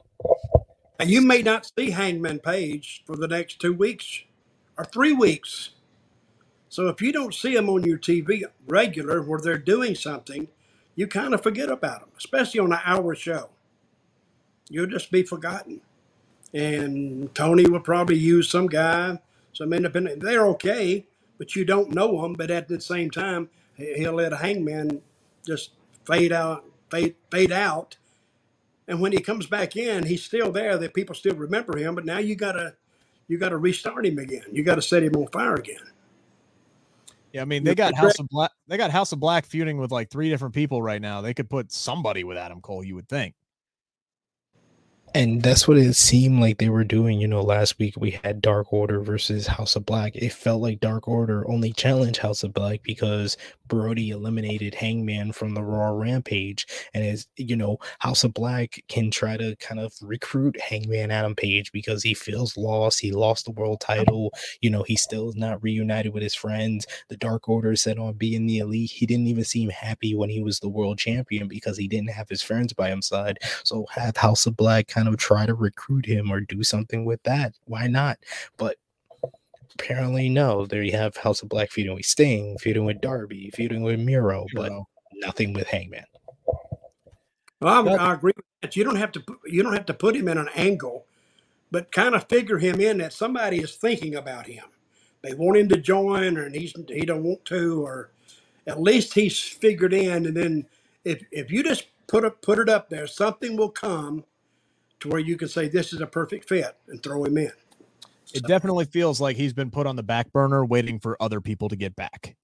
And 0.99 1.09
you 1.09 1.21
may 1.21 1.41
not 1.41 1.71
see 1.77 1.91
Hangman 1.91 2.39
Page 2.39 3.03
for 3.05 3.15
the 3.15 3.27
next 3.27 3.59
two 3.59 3.73
weeks 3.73 4.23
or 4.77 4.85
three 4.85 5.13
weeks. 5.13 5.71
So 6.69 6.87
if 6.87 7.01
you 7.01 7.11
don't 7.11 7.33
see 7.33 7.53
them 7.53 7.69
on 7.69 7.83
your 7.83 7.97
TV 7.97 8.43
regular 8.67 9.21
where 9.21 9.39
they're 9.39 9.57
doing 9.57 9.95
something, 9.95 10.47
you 10.95 11.07
kind 11.07 11.33
of 11.33 11.43
forget 11.43 11.69
about 11.69 12.01
them, 12.01 12.09
especially 12.17 12.59
on 12.59 12.73
an 12.73 12.79
hour 12.85 13.15
show. 13.15 13.49
You'll 14.69 14.87
just 14.87 15.11
be 15.11 15.23
forgotten. 15.23 15.81
And 16.53 17.33
Tony 17.33 17.65
will 17.67 17.79
probably 17.79 18.17
use 18.17 18.49
some 18.49 18.67
guy, 18.67 19.19
some 19.53 19.73
independent. 19.73 20.21
They're 20.21 20.47
okay, 20.47 21.05
but 21.37 21.55
you 21.55 21.65
don't 21.65 21.91
know 21.91 22.21
them. 22.21 22.33
But 22.33 22.51
at 22.51 22.67
the 22.67 22.79
same 22.79 23.09
time, 23.09 23.49
he'll 23.75 24.13
let 24.13 24.33
a 24.33 24.37
hangman 24.37 25.01
just 25.45 25.71
fade 26.05 26.31
out, 26.31 26.65
fade, 26.89 27.15
fade 27.31 27.51
out. 27.51 27.97
And 28.87 28.99
when 28.99 29.11
he 29.11 29.19
comes 29.19 29.45
back 29.47 29.75
in, 29.75 30.05
he's 30.05 30.23
still 30.23 30.51
there. 30.51 30.77
That 30.77 30.93
people 30.93 31.15
still 31.15 31.35
remember 31.35 31.77
him. 31.77 31.95
But 31.95 32.05
now 32.05 32.19
you 32.19 32.35
gotta, 32.35 32.75
you 33.27 33.37
gotta 33.37 33.57
restart 33.57 34.05
him 34.05 34.19
again. 34.19 34.43
You 34.51 34.63
gotta 34.63 34.81
set 34.81 35.03
him 35.03 35.15
on 35.15 35.27
fire 35.27 35.55
again. 35.55 35.79
Yeah, 37.31 37.41
I 37.41 37.45
mean 37.45 37.63
they 37.63 37.73
got 37.73 37.95
House 37.95 38.19
of 38.19 38.27
Black. 38.29 38.51
They 38.67 38.77
got 38.77 38.91
House 38.91 39.11
of 39.11 39.19
Black 39.19 39.45
feuding 39.45 39.77
with 39.77 39.91
like 39.91 40.09
three 40.09 40.29
different 40.29 40.53
people 40.53 40.81
right 40.81 41.01
now. 41.01 41.21
They 41.21 41.33
could 41.33 41.49
put 41.49 41.71
somebody 41.71 42.23
with 42.23 42.37
Adam 42.37 42.61
Cole. 42.61 42.83
You 42.83 42.95
would 42.95 43.09
think. 43.09 43.33
And 45.16 45.43
that's 45.43 45.68
what 45.68 45.78
it 45.78 45.93
seemed 45.93 46.39
like 46.39 46.57
they 46.57 46.70
were 46.70 46.84
doing. 46.84 47.22
You 47.22 47.28
know, 47.28 47.41
last 47.41 47.78
week 47.78 47.93
we 47.97 48.20
had 48.24 48.41
Dark 48.41 48.74
Order 48.74 48.99
versus 48.99 49.45
House 49.45 49.76
of 49.76 49.86
Black. 49.86 50.16
It 50.16 50.34
felt 50.34 50.61
like 50.61 50.80
Dark 50.80 51.07
Order 51.07 51.47
only 51.47 51.72
challenged 51.72 52.18
House 52.18 52.41
of 52.41 52.51
Black 52.51 52.82
because 52.82 53.38
Brody 53.68 54.09
eliminated 54.09 54.74
Hangman 54.74 55.32
from 55.32 55.53
the 55.53 55.61
Royal 55.61 55.97
Rampage. 55.97 56.66
And 56.95 57.03
as 57.03 57.28
you 57.38 57.55
know, 57.55 57.78
House 57.99 58.24
of 58.24 58.34
Black 58.34 58.84
can 58.88 59.11
try 59.11 59.38
to 59.38 59.55
kind 59.57 59.80
of 59.80 59.93
recruit 60.01 60.59
Hangman 60.59 61.11
Adam 61.11 61.36
Page 61.36 61.72
because 61.72 62.01
he 62.01 62.16
feels 62.16 62.57
lost. 62.57 62.99
He 62.99 63.11
lost 63.11 63.45
the 63.45 63.51
world 63.51 63.82
title. 63.82 64.34
You 64.61 64.72
know, 64.72 64.82
he 64.82 64.95
still 64.95 65.30
is 65.30 65.36
not 65.36 65.61
reunited 65.61 66.14
with 66.14 66.24
his 66.24 66.36
friends. 66.36 66.88
The 67.09 67.18
Dark 67.18 67.47
Order 67.47 67.76
said 67.76 67.99
on 67.99 68.14
being 68.14 68.47
the 68.47 68.59
elite, 68.59 68.91
he 68.91 69.05
didn't 69.05 69.28
even 69.28 69.43
seem 69.43 69.70
happy 69.70 70.16
when 70.16 70.30
he 70.30 70.41
was 70.41 70.59
the 70.59 70.70
world 70.70 70.97
champion 70.97 71.47
because 71.47 71.78
he 71.78 71.88
didn't 71.88 72.09
have 72.09 72.30
his 72.30 72.41
friends 72.41 72.74
by 72.74 72.89
his 72.89 73.05
side. 73.07 73.38
So 73.64 73.86
have 73.91 74.18
House 74.18 74.45
of 74.45 74.57
Black 74.57 74.88
kind 74.88 75.02
kind 75.03 75.13
of 75.13 75.19
try 75.19 75.45
to 75.45 75.53
recruit 75.53 76.05
him 76.05 76.31
or 76.31 76.39
do 76.39 76.63
something 76.63 77.03
with 77.03 77.21
that. 77.23 77.53
Why 77.65 77.87
not? 77.87 78.17
But 78.57 78.77
apparently, 79.73 80.29
no. 80.29 80.65
There 80.65 80.83
you 80.83 80.93
have 80.93 81.17
House 81.17 81.41
of 81.41 81.49
Black 81.49 81.71
feuding 81.71 81.95
with 81.95 82.05
Sting, 82.05 82.57
feuding 82.57 82.85
with 82.85 83.01
Darby, 83.01 83.51
feuding 83.53 83.83
with 83.83 83.99
Miro, 83.99 84.45
but 84.53 84.71
nothing 85.13 85.51
with 85.53 85.67
Hangman. 85.67 86.05
Well, 87.59 87.89
I, 87.89 87.95
I 87.95 88.13
agree. 88.13 88.31
That. 88.61 88.75
You 88.77 88.85
don't 88.85 88.95
have 88.95 89.11
to. 89.13 89.23
You 89.45 89.61
don't 89.61 89.73
have 89.73 89.85
to 89.87 89.93
put 89.93 90.15
him 90.15 90.29
in 90.29 90.37
an 90.37 90.49
angle, 90.55 91.05
but 91.69 91.91
kind 91.91 92.15
of 92.15 92.29
figure 92.29 92.57
him 92.57 92.79
in 92.79 92.99
that 92.99 93.11
somebody 93.11 93.59
is 93.59 93.75
thinking 93.75 94.15
about 94.15 94.47
him. 94.47 94.65
They 95.21 95.33
want 95.33 95.57
him 95.57 95.69
to 95.69 95.77
join, 95.77 96.37
or 96.37 96.49
he's 96.49 96.73
he 96.87 97.01
don't 97.01 97.23
want 97.23 97.43
to, 97.45 97.85
or 97.85 98.11
at 98.67 98.81
least 98.81 99.13
he's 99.13 99.37
figured 99.39 99.93
in. 99.93 100.25
And 100.25 100.37
then 100.37 100.65
if 101.03 101.23
if 101.31 101.51
you 101.51 101.61
just 101.61 101.87
put 102.07 102.23
it 102.23 102.41
put 102.41 102.59
it 102.59 102.69
up 102.69 102.89
there, 102.89 103.07
something 103.07 103.57
will 103.57 103.69
come 103.69 104.23
to 105.03 105.09
where 105.09 105.19
you 105.19 105.35
can 105.37 105.49
say 105.49 105.67
this 105.67 105.91
is 105.93 105.99
a 106.01 106.07
perfect 106.07 106.47
fit 106.47 106.77
and 106.87 107.03
throw 107.03 107.25
him 107.25 107.37
in. 107.37 107.51
It 108.33 108.41
so. 108.41 108.47
definitely 108.47 108.85
feels 108.85 109.19
like 109.19 109.35
he's 109.35 109.53
been 109.53 109.69
put 109.69 109.85
on 109.85 109.97
the 109.97 110.03
back 110.03 110.31
burner 110.31 110.65
waiting 110.65 110.99
for 110.99 111.21
other 111.21 111.41
people 111.41 111.67
to 111.69 111.75
get 111.75 111.95
back. 111.95 112.35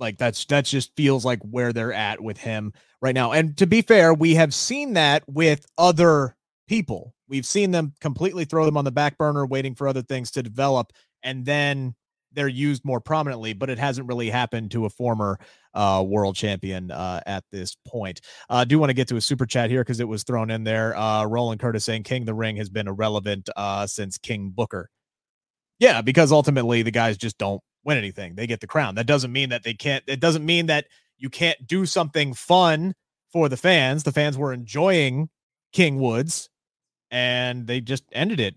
Like 0.00 0.18
that's 0.18 0.44
that 0.46 0.64
just 0.64 0.94
feels 0.96 1.24
like 1.24 1.40
where 1.42 1.72
they're 1.72 1.92
at 1.92 2.20
with 2.20 2.36
him 2.36 2.72
right 3.00 3.14
now. 3.14 3.32
And 3.32 3.56
to 3.58 3.66
be 3.66 3.82
fair, 3.82 4.12
we 4.12 4.34
have 4.34 4.52
seen 4.52 4.94
that 4.94 5.22
with 5.28 5.66
other 5.78 6.36
people. 6.66 7.14
We've 7.28 7.46
seen 7.46 7.70
them 7.70 7.94
completely 8.00 8.44
throw 8.44 8.64
them 8.64 8.76
on 8.76 8.84
the 8.84 8.92
back 8.92 9.16
burner 9.16 9.46
waiting 9.46 9.74
for 9.74 9.86
other 9.86 10.02
things 10.02 10.32
to 10.32 10.42
develop 10.42 10.92
and 11.22 11.44
then 11.44 11.94
they're 12.32 12.48
used 12.48 12.84
more 12.84 13.00
prominently, 13.00 13.52
but 13.52 13.70
it 13.70 13.78
hasn't 13.78 14.06
really 14.06 14.30
happened 14.30 14.70
to 14.72 14.84
a 14.84 14.90
former 14.90 15.38
uh, 15.74 16.04
world 16.06 16.36
champion 16.36 16.90
uh, 16.90 17.20
at 17.26 17.44
this 17.50 17.76
point. 17.86 18.20
I 18.48 18.62
uh, 18.62 18.64
do 18.64 18.78
want 18.78 18.90
to 18.90 18.94
get 18.94 19.08
to 19.08 19.16
a 19.16 19.20
super 19.20 19.46
chat 19.46 19.70
here 19.70 19.82
because 19.82 20.00
it 20.00 20.08
was 20.08 20.24
thrown 20.24 20.50
in 20.50 20.64
there. 20.64 20.96
Uh, 20.96 21.24
Roland 21.24 21.60
Curtis 21.60 21.84
saying 21.84 22.02
King 22.02 22.24
the 22.24 22.34
Ring 22.34 22.56
has 22.56 22.68
been 22.68 22.88
irrelevant 22.88 23.48
uh, 23.56 23.86
since 23.86 24.18
King 24.18 24.50
Booker. 24.50 24.90
Yeah, 25.78 26.02
because 26.02 26.32
ultimately 26.32 26.82
the 26.82 26.90
guys 26.90 27.16
just 27.16 27.38
don't 27.38 27.62
win 27.84 27.98
anything. 27.98 28.34
They 28.34 28.46
get 28.46 28.60
the 28.60 28.66
crown. 28.66 28.96
That 28.96 29.06
doesn't 29.06 29.32
mean 29.32 29.50
that 29.50 29.62
they 29.62 29.74
can't. 29.74 30.04
It 30.06 30.20
doesn't 30.20 30.44
mean 30.44 30.66
that 30.66 30.86
you 31.16 31.30
can't 31.30 31.66
do 31.66 31.86
something 31.86 32.34
fun 32.34 32.94
for 33.32 33.48
the 33.48 33.56
fans. 33.56 34.02
The 34.02 34.12
fans 34.12 34.36
were 34.36 34.52
enjoying 34.52 35.28
King 35.72 36.00
Woods, 36.00 36.50
and 37.10 37.66
they 37.66 37.80
just 37.80 38.04
ended 38.12 38.40
it 38.40 38.56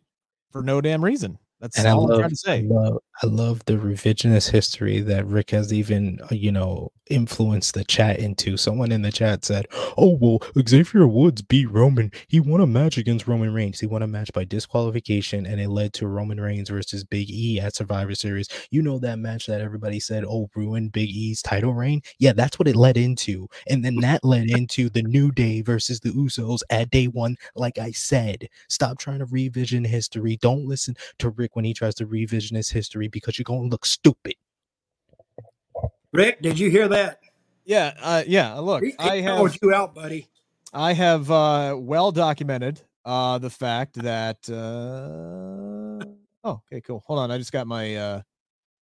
for 0.51 0.61
no 0.61 0.81
damn 0.81 1.03
reason. 1.03 1.37
That's 1.61 1.77
and 1.77 1.87
all 1.87 2.11
I 2.11 2.15
am 2.15 2.19
trying 2.19 2.29
to 2.31 2.35
say. 2.35 2.57
I 2.57 2.61
love, 2.63 2.97
I 3.21 3.27
love 3.27 3.65
the 3.65 3.73
revisionist 3.73 4.49
history 4.49 4.99
that 5.01 5.27
Rick 5.27 5.51
has 5.51 5.71
even, 5.71 6.19
uh, 6.23 6.33
you 6.33 6.51
know, 6.51 6.91
influenced 7.11 7.75
the 7.75 7.83
chat 7.83 8.17
into. 8.17 8.57
Someone 8.57 8.91
in 8.91 9.03
the 9.03 9.11
chat 9.11 9.45
said, 9.45 9.67
"Oh 9.97 10.17
well, 10.19 10.39
Xavier 10.67 11.05
Woods 11.05 11.43
beat 11.43 11.69
Roman. 11.69 12.11
He 12.27 12.39
won 12.39 12.61
a 12.61 12.65
match 12.67 12.97
against 12.97 13.27
Roman 13.27 13.53
Reigns. 13.53 13.79
He 13.79 13.85
won 13.85 14.01
a 14.01 14.07
match 14.07 14.31
by 14.33 14.43
disqualification, 14.43 15.45
and 15.45 15.61
it 15.61 15.69
led 15.69 15.93
to 15.93 16.07
Roman 16.07 16.41
Reigns 16.41 16.69
versus 16.69 17.03
Big 17.03 17.29
E 17.29 17.59
at 17.59 17.75
Survivor 17.75 18.15
Series. 18.15 18.47
You 18.71 18.81
know 18.81 18.97
that 18.99 19.19
match 19.19 19.45
that 19.45 19.61
everybody 19.61 19.99
said, 19.99 20.23
oh, 20.27 20.49
ruined 20.55 20.93
Big 20.93 21.09
E's 21.09 21.43
title 21.43 21.75
reign. 21.75 22.01
Yeah, 22.17 22.33
that's 22.33 22.57
what 22.57 22.67
it 22.67 22.75
led 22.75 22.97
into, 22.97 23.47
and 23.69 23.85
then 23.85 23.97
that 23.97 24.23
led 24.23 24.49
into 24.49 24.89
the 24.89 25.03
New 25.03 25.31
Day 25.31 25.61
versus 25.61 25.99
the 25.99 26.09
Usos 26.09 26.61
at 26.71 26.89
Day 26.89 27.05
One. 27.05 27.35
Like 27.55 27.77
I 27.77 27.91
said, 27.91 28.47
stop 28.67 28.97
trying 28.97 29.19
to 29.19 29.25
revision 29.25 29.83
history. 29.83 30.37
Don't 30.37 30.65
listen 30.65 30.95
to 31.19 31.29
Rick 31.29 31.50
when 31.53 31.65
he 31.65 31.73
tries 31.73 31.95
to 31.95 32.05
revision 32.05 32.55
his 32.55 32.69
history 32.69 33.07
because 33.07 33.37
you're 33.37 33.43
going 33.43 33.63
to 33.63 33.67
look 33.69 33.85
stupid. 33.85 34.35
Rick, 36.13 36.41
did 36.41 36.59
you 36.59 36.69
hear 36.69 36.87
that? 36.89 37.19
Yeah, 37.65 37.93
uh, 38.01 38.23
yeah. 38.27 38.55
Look, 38.55 38.83
he, 38.83 38.93
I 38.99 39.21
have 39.21 39.57
you 39.61 39.73
out, 39.73 39.95
buddy. 39.95 40.27
I 40.73 40.93
have 40.93 41.29
uh, 41.29 41.75
well 41.77 42.11
documented 42.11 42.81
uh, 43.05 43.37
the 43.37 43.49
fact 43.49 43.95
that. 43.95 44.49
Uh, 44.49 46.05
oh, 46.43 46.61
okay, 46.71 46.81
cool. 46.81 47.03
Hold 47.07 47.19
on, 47.19 47.31
I 47.31 47.37
just 47.37 47.51
got 47.51 47.67
my 47.67 47.95
uh, 47.95 48.21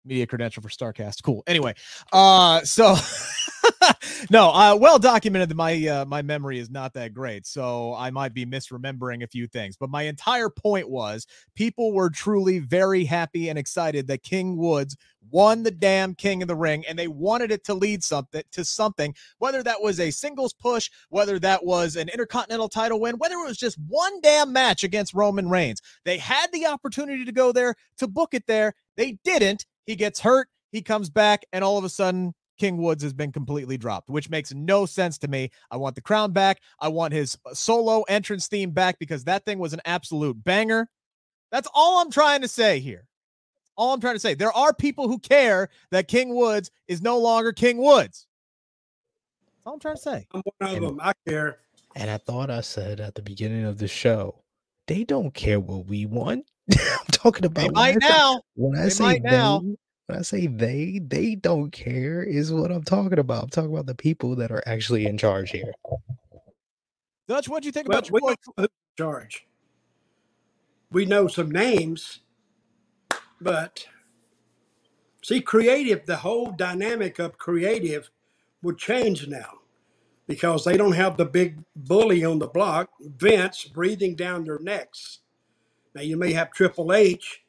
media 0.05 0.25
credential 0.25 0.61
for 0.63 0.69
Starcast. 0.69 1.23
Cool. 1.23 1.43
Anyway, 1.47 1.73
uh, 2.11 2.61
so 2.61 2.95
no, 4.29 4.49
uh, 4.49 4.77
well 4.79 4.99
documented 4.99 5.49
that 5.49 5.55
my 5.55 5.87
uh, 5.87 6.05
my 6.05 6.21
memory 6.21 6.59
is 6.59 6.69
not 6.69 6.93
that 6.93 7.13
great, 7.13 7.45
so 7.45 7.93
I 7.95 8.09
might 8.09 8.33
be 8.33 8.45
misremembering 8.45 9.23
a 9.23 9.27
few 9.27 9.47
things. 9.47 9.77
But 9.77 9.89
my 9.89 10.03
entire 10.03 10.49
point 10.49 10.89
was 10.89 11.27
people 11.55 11.93
were 11.93 12.09
truly 12.09 12.59
very 12.59 13.05
happy 13.05 13.49
and 13.49 13.59
excited 13.59 14.07
that 14.07 14.23
King 14.23 14.57
Woods 14.57 14.95
won 15.31 15.63
the 15.63 15.71
damn 15.71 16.15
King 16.15 16.41
of 16.41 16.47
the 16.47 16.55
Ring, 16.55 16.85
and 16.87 16.97
they 16.97 17.07
wanted 17.07 17.51
it 17.51 17.63
to 17.65 17.73
lead 17.73 18.03
something 18.03 18.43
to 18.51 18.65
something, 18.65 19.13
whether 19.37 19.63
that 19.63 19.81
was 19.81 19.99
a 19.99 20.11
singles 20.11 20.53
push, 20.53 20.89
whether 21.09 21.39
that 21.39 21.65
was 21.65 21.95
an 21.95 22.09
intercontinental 22.09 22.69
title 22.69 22.99
win, 22.99 23.15
whether 23.17 23.35
it 23.35 23.47
was 23.47 23.57
just 23.57 23.77
one 23.87 24.19
damn 24.21 24.51
match 24.53 24.83
against 24.83 25.13
Roman 25.13 25.49
Reigns. 25.49 25.81
They 26.05 26.17
had 26.17 26.51
the 26.51 26.65
opportunity 26.65 27.25
to 27.25 27.31
go 27.31 27.51
there 27.51 27.75
to 27.97 28.07
book 28.07 28.33
it 28.33 28.47
there. 28.47 28.73
They 28.97 29.17
didn't. 29.23 29.65
He 29.89 29.95
gets 29.95 30.19
hurt. 30.19 30.47
He 30.71 30.83
comes 30.83 31.09
back, 31.09 31.47
and 31.51 31.63
all 31.63 31.79
of 31.79 31.83
a 31.83 31.89
sudden, 31.89 32.35
King 32.59 32.77
Woods 32.77 33.01
has 33.01 33.11
been 33.11 33.31
completely 33.31 33.75
dropped, 33.75 34.07
which 34.07 34.29
makes 34.29 34.53
no 34.53 34.85
sense 34.85 35.17
to 35.17 35.27
me. 35.27 35.49
I 35.71 35.77
want 35.77 35.95
the 35.95 36.01
crown 36.01 36.31
back. 36.31 36.61
I 36.79 36.89
want 36.89 37.11
his 37.11 37.35
uh, 37.43 37.55
solo 37.55 38.03
entrance 38.03 38.47
theme 38.47 38.69
back 38.69 38.99
because 38.99 39.23
that 39.23 39.45
thing 39.45 39.57
was 39.57 39.73
an 39.73 39.81
absolute 39.85 40.43
banger. 40.43 40.87
That's 41.51 41.67
all 41.73 41.97
I'm 41.97 42.11
trying 42.11 42.41
to 42.41 42.47
say 42.47 42.79
here. 42.79 43.07
All 43.77 43.91
I'm 43.91 43.99
trying 43.99 44.13
to 44.13 44.19
say. 44.19 44.35
There 44.35 44.55
are 44.55 44.75
people 44.75 45.07
who 45.07 45.17
care 45.17 45.69
that 45.89 46.07
King 46.07 46.35
Woods 46.35 46.69
is 46.87 47.01
no 47.01 47.17
longer 47.17 47.51
King 47.51 47.79
Woods. 47.79 48.27
That's 49.55 49.65
all 49.65 49.73
I'm 49.73 49.79
trying 49.79 49.95
to 49.95 50.01
say. 50.03 50.27
I'm 50.35 50.43
one 50.59 50.69
of 50.69 50.77
and, 50.77 50.85
them. 50.85 50.99
I 51.01 51.13
care. 51.27 51.57
And 51.95 52.11
I 52.11 52.17
thought 52.17 52.51
I 52.51 52.61
said 52.61 52.99
at 52.99 53.15
the 53.15 53.23
beginning 53.23 53.65
of 53.65 53.79
the 53.79 53.87
show, 53.87 54.43
they 54.85 55.03
don't 55.03 55.33
care 55.33 55.59
what 55.59 55.87
we 55.87 56.05
want. 56.05 56.48
I'm 56.77 57.05
talking 57.11 57.45
about 57.45 57.61
they 57.63 57.69
might 57.69 57.97
now. 57.99 58.41
When 58.55 58.77
I 58.77 58.83
they 58.83 58.89
say 58.89 59.19
they, 59.19 59.29
now. 59.29 59.61
When 60.07 60.19
I 60.19 60.21
say 60.21 60.47
they, 60.47 60.99
they 61.03 61.35
don't 61.35 61.71
care 61.71 62.23
is 62.23 62.51
what 62.51 62.71
I'm 62.71 62.83
talking 62.83 63.19
about. 63.19 63.43
I'm 63.43 63.49
talking 63.49 63.71
about 63.71 63.85
the 63.85 63.95
people 63.95 64.35
that 64.37 64.51
are 64.51 64.63
actually 64.65 65.05
in 65.05 65.17
charge 65.17 65.51
here. 65.51 65.71
Dutch, 67.27 67.47
what 67.47 67.61
do 67.61 67.67
you 67.67 67.71
think 67.71 67.87
well, 67.87 67.99
about 67.99 68.09
your 68.09 68.19
boy? 68.57 68.65
charge. 68.97 69.45
We 70.91 71.05
know 71.05 71.27
some 71.27 71.51
names, 71.51 72.21
but 73.39 73.85
see, 75.23 75.39
creative, 75.39 76.05
the 76.05 76.17
whole 76.17 76.51
dynamic 76.51 77.19
of 77.19 77.37
creative 77.37 78.09
would 78.63 78.77
change 78.77 79.27
now 79.27 79.59
because 80.27 80.65
they 80.65 80.75
don't 80.75 80.93
have 80.93 81.17
the 81.17 81.25
big 81.25 81.63
bully 81.75 82.25
on 82.25 82.39
the 82.39 82.47
block, 82.47 82.89
Vince, 82.99 83.65
breathing 83.65 84.15
down 84.15 84.43
their 84.43 84.59
necks. 84.59 85.19
Now, 85.95 86.01
you 86.01 86.17
may 86.17 86.33
have 86.33 86.51
Triple 86.51 86.93
H, 86.93 87.43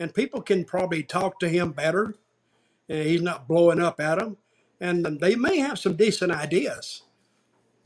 and 0.00 0.14
people 0.14 0.42
can 0.42 0.64
probably 0.64 1.02
talk 1.02 1.38
to 1.40 1.48
him 1.48 1.72
better. 1.72 2.14
And 2.88 3.06
he's 3.06 3.22
not 3.22 3.48
blowing 3.48 3.80
up 3.80 4.00
at 4.00 4.18
them. 4.18 4.36
And 4.80 5.20
they 5.20 5.36
may 5.36 5.58
have 5.58 5.78
some 5.78 5.96
decent 5.96 6.32
ideas, 6.32 7.02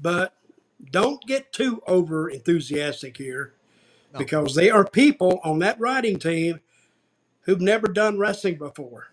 but 0.01 0.35
don't 0.91 1.25
get 1.27 1.53
too 1.53 1.83
over 1.87 2.29
enthusiastic 2.29 3.17
here 3.17 3.55
no. 4.13 4.19
because 4.19 4.55
they 4.55 4.71
are 4.71 4.85
people 4.85 5.41
on 5.45 5.59
that 5.61 5.79
writing 5.79 6.19
team 6.19 6.61
who've 7.43 7.61
never 7.61 7.87
done 7.87 8.19
wrestling 8.19 8.57
before. 8.57 9.09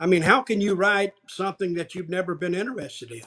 I 0.00 0.06
mean, 0.06 0.22
how 0.22 0.42
can 0.42 0.60
you 0.60 0.74
write 0.74 1.12
something 1.28 1.74
that 1.74 1.94
you've 1.94 2.08
never 2.08 2.34
been 2.34 2.54
interested 2.54 3.12
in? 3.12 3.22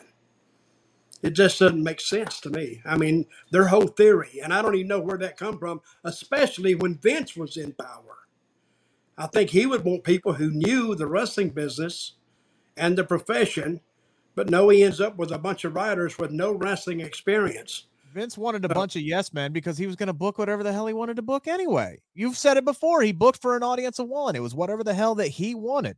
It 1.21 1.31
just 1.31 1.59
doesn't 1.59 1.83
make 1.83 2.01
sense 2.01 2.39
to 2.41 2.49
me. 2.49 2.81
I 2.85 2.97
mean, 2.97 3.25
their 3.49 3.67
whole 3.67 3.87
theory, 3.87 4.39
and 4.43 4.53
I 4.53 4.61
don't 4.61 4.75
even 4.75 4.87
know 4.87 4.99
where 4.99 5.17
that 5.17 5.37
come 5.37 5.57
from, 5.57 5.81
especially 6.03 6.75
when 6.75 6.97
Vince 6.97 7.35
was 7.35 7.57
in 7.57 7.71
power. 7.73 8.17
I 9.17 9.27
think 9.27 9.49
he 9.49 9.65
would 9.65 9.85
want 9.85 10.03
people 10.03 10.33
who 10.33 10.51
knew 10.51 10.93
the 10.93 11.07
wrestling 11.07 11.49
business 11.49 12.13
and 12.77 12.97
the 12.97 13.03
profession, 13.03 13.81
but 14.35 14.49
no, 14.49 14.69
he 14.69 14.83
ends 14.83 14.99
up 14.99 15.17
with 15.17 15.31
a 15.31 15.37
bunch 15.37 15.63
of 15.63 15.73
writers 15.73 16.17
with 16.17 16.31
no 16.31 16.51
wrestling 16.51 16.99
experience. 16.99 17.85
Vince 18.13 18.37
wanted 18.37 18.63
a 18.63 18.71
uh, 18.71 18.73
bunch 18.73 18.95
of 18.95 19.01
yes 19.01 19.33
men 19.33 19.51
because 19.51 19.77
he 19.77 19.87
was 19.87 19.95
going 19.95 20.07
to 20.07 20.13
book 20.13 20.37
whatever 20.37 20.63
the 20.63 20.71
hell 20.71 20.87
he 20.87 20.93
wanted 20.93 21.15
to 21.17 21.21
book 21.21 21.47
anyway. 21.47 21.99
You've 22.13 22.37
said 22.37 22.57
it 22.57 22.65
before. 22.65 23.01
He 23.01 23.11
booked 23.11 23.41
for 23.41 23.55
an 23.57 23.63
audience 23.63 23.99
of 23.99 24.07
one. 24.07 24.35
It 24.35 24.41
was 24.41 24.55
whatever 24.55 24.83
the 24.83 24.93
hell 24.93 25.15
that 25.15 25.27
he 25.27 25.55
wanted. 25.55 25.97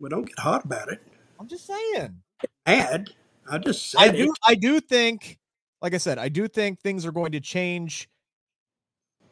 Well, 0.00 0.10
don't 0.10 0.26
get 0.26 0.38
hot 0.38 0.64
about 0.64 0.88
it. 0.88 1.00
I'm 1.38 1.46
just 1.46 1.66
saying. 1.66 2.22
Add. 2.66 3.10
I 3.50 3.58
just 3.58 3.90
said 3.90 4.00
I 4.00 4.08
do. 4.08 4.24
it. 4.24 4.38
I 4.46 4.54
do 4.54 4.80
think, 4.80 5.38
like 5.82 5.94
I 5.94 5.98
said, 5.98 6.18
I 6.18 6.28
do 6.28 6.48
think 6.48 6.80
things 6.80 7.04
are 7.04 7.12
going 7.12 7.32
to 7.32 7.40
change 7.40 8.08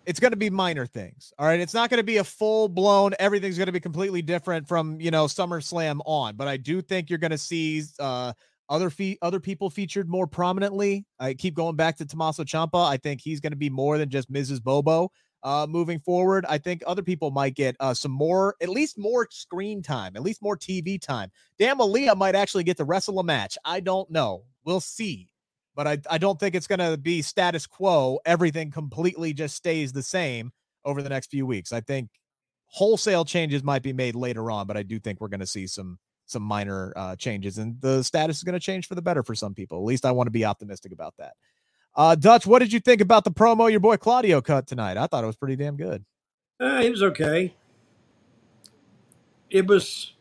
it's 0.06 0.20
going 0.20 0.32
to 0.32 0.36
be 0.36 0.50
minor 0.50 0.86
things. 0.86 1.32
All 1.38 1.46
right. 1.46 1.60
It's 1.60 1.74
not 1.74 1.90
going 1.90 1.98
to 1.98 2.04
be 2.04 2.18
a 2.18 2.24
full 2.24 2.68
blown, 2.68 3.12
everything's 3.18 3.56
going 3.56 3.66
to 3.66 3.72
be 3.72 3.80
completely 3.80 4.22
different 4.22 4.66
from, 4.66 5.00
you 5.00 5.10
know, 5.10 5.26
SummerSlam 5.26 6.00
on. 6.04 6.36
But 6.36 6.48
I 6.48 6.56
do 6.56 6.82
think 6.82 7.10
you're 7.10 7.18
going 7.18 7.30
to 7.30 7.38
see 7.38 7.82
uh, 7.98 8.32
other 8.68 8.90
fee- 8.90 9.18
other 9.22 9.40
people 9.40 9.70
featured 9.70 10.08
more 10.08 10.26
prominently. 10.26 11.04
I 11.18 11.34
keep 11.34 11.54
going 11.54 11.76
back 11.76 11.96
to 11.98 12.06
Tommaso 12.06 12.44
Ciampa. 12.44 12.84
I 12.84 12.96
think 12.96 13.20
he's 13.20 13.40
going 13.40 13.52
to 13.52 13.56
be 13.56 13.70
more 13.70 13.98
than 13.98 14.08
just 14.08 14.32
Mrs. 14.32 14.62
Bobo 14.62 15.10
uh, 15.43 15.66
moving 15.68 15.99
forward. 16.01 16.45
I 16.49 16.59
think 16.59 16.82
other 16.86 17.03
people 17.03 17.30
might 17.30 17.55
get 17.55 17.76
uh, 17.80 17.95
some 17.95 18.12
more, 18.12 18.57
at 18.61 18.68
least 18.68 18.99
more 18.99 19.28
screen 19.30 19.82
time, 19.82 20.16
at 20.16 20.22
least 20.22 20.43
more 20.43 20.57
TV 20.57 21.01
time. 21.01 21.30
Dan 21.59 21.78
Malia 21.78 22.14
might 22.14 22.34
actually 22.34 22.64
get 22.64 22.76
to 22.78 22.84
wrestle 22.84 23.18
a 23.18 23.24
match. 23.24 23.59
I 23.64 23.80
don't 23.80 24.11
know. 24.11 24.45
We'll 24.64 24.80
see 24.80 25.32
but 25.74 25.86
I, 25.86 25.99
I 26.11 26.18
don't 26.18 26.38
think 26.38 26.55
it's 26.55 26.66
going 26.66 26.78
to 26.78 26.97
be 26.97 27.22
status 27.22 27.66
quo. 27.66 28.20
Everything 28.24 28.70
completely 28.70 29.32
just 29.32 29.57
stays 29.57 29.93
the 29.93 30.03
same 30.03 30.53
over 30.84 31.03
the 31.03 31.09
next 31.09 31.30
few 31.30 31.47
weeks. 31.47 31.72
I 31.72 31.80
think 31.80 32.11
wholesale 32.66 33.24
changes 33.24 33.62
might 33.62 33.82
be 33.82 33.93
made 33.93 34.14
later 34.14 34.51
on, 34.51 34.66
but 34.66 34.76
I 34.76 34.82
do 34.82 34.99
think 34.99 35.20
we're 35.20 35.28
going 35.28 35.40
to 35.40 35.47
see 35.47 35.66
some 35.66 35.99
some 36.26 36.43
minor 36.43 36.93
uh, 36.97 37.16
changes, 37.16 37.59
and 37.59 37.78
the 37.80 38.03
status 38.03 38.38
is 38.38 38.43
going 38.43 38.55
to 38.55 38.61
change 38.61 38.86
for 38.86 38.95
the 38.95 39.03
better 39.03 39.22
for 39.22 39.34
some 39.34 39.55
people. 39.55 39.78
At 39.78 39.84
least 39.84 40.07
I 40.07 40.12
want 40.12 40.28
to 40.28 40.30
be 40.30 40.45
optimistic 40.45 40.93
about 40.93 41.14
that. 41.18 41.34
Uh, 41.95 42.14
Dutch, 42.14 42.47
what 42.47 42.61
did 42.61 42.72
you 42.72 42.80
think 42.80 43.01
about 43.01 43.24
the 43.24 43.30
promo 43.30 43.70
your 43.70 43.80
boy 43.80 43.97
Claudio 43.97 44.40
cut 44.40 44.66
tonight? 44.66 44.97
I 44.97 45.07
thought 45.07 45.24
it 45.24 45.26
was 45.26 45.36
pretty 45.36 45.57
damn 45.57 45.76
good. 45.76 46.05
Uh, 46.61 46.80
it 46.82 46.90
was 46.90 47.03
okay. 47.03 47.55
It 49.51 49.66
was 49.66 50.12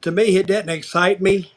to 0.00 0.10
me. 0.10 0.36
It 0.36 0.46
didn't 0.46 0.70
excite 0.70 1.20
me 1.20 1.52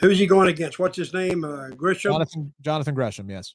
Who's 0.00 0.18
he 0.18 0.26
going 0.26 0.48
against? 0.48 0.78
What's 0.78 0.98
his 0.98 1.14
name? 1.14 1.44
Uh, 1.44 1.68
Gresham. 1.70 2.12
Jonathan 2.12 2.52
Jonathan 2.60 2.94
Gresham. 2.94 3.30
Yes. 3.30 3.54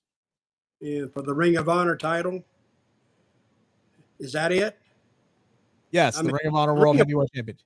Yeah, 0.79 1.05
for 1.13 1.21
the 1.21 1.33
Ring 1.33 1.57
of 1.57 1.69
Honor 1.69 1.95
title. 1.95 2.43
Is 4.19 4.33
that 4.33 4.51
it? 4.51 4.77
Yes, 5.91 6.17
I 6.17 6.21
the 6.21 6.27
mean, 6.27 6.37
Ring 6.37 6.47
of 6.47 6.55
Honor 6.55 6.73
World 6.73 6.97
Heavyweight 6.97 7.29
Champion. 7.35 7.57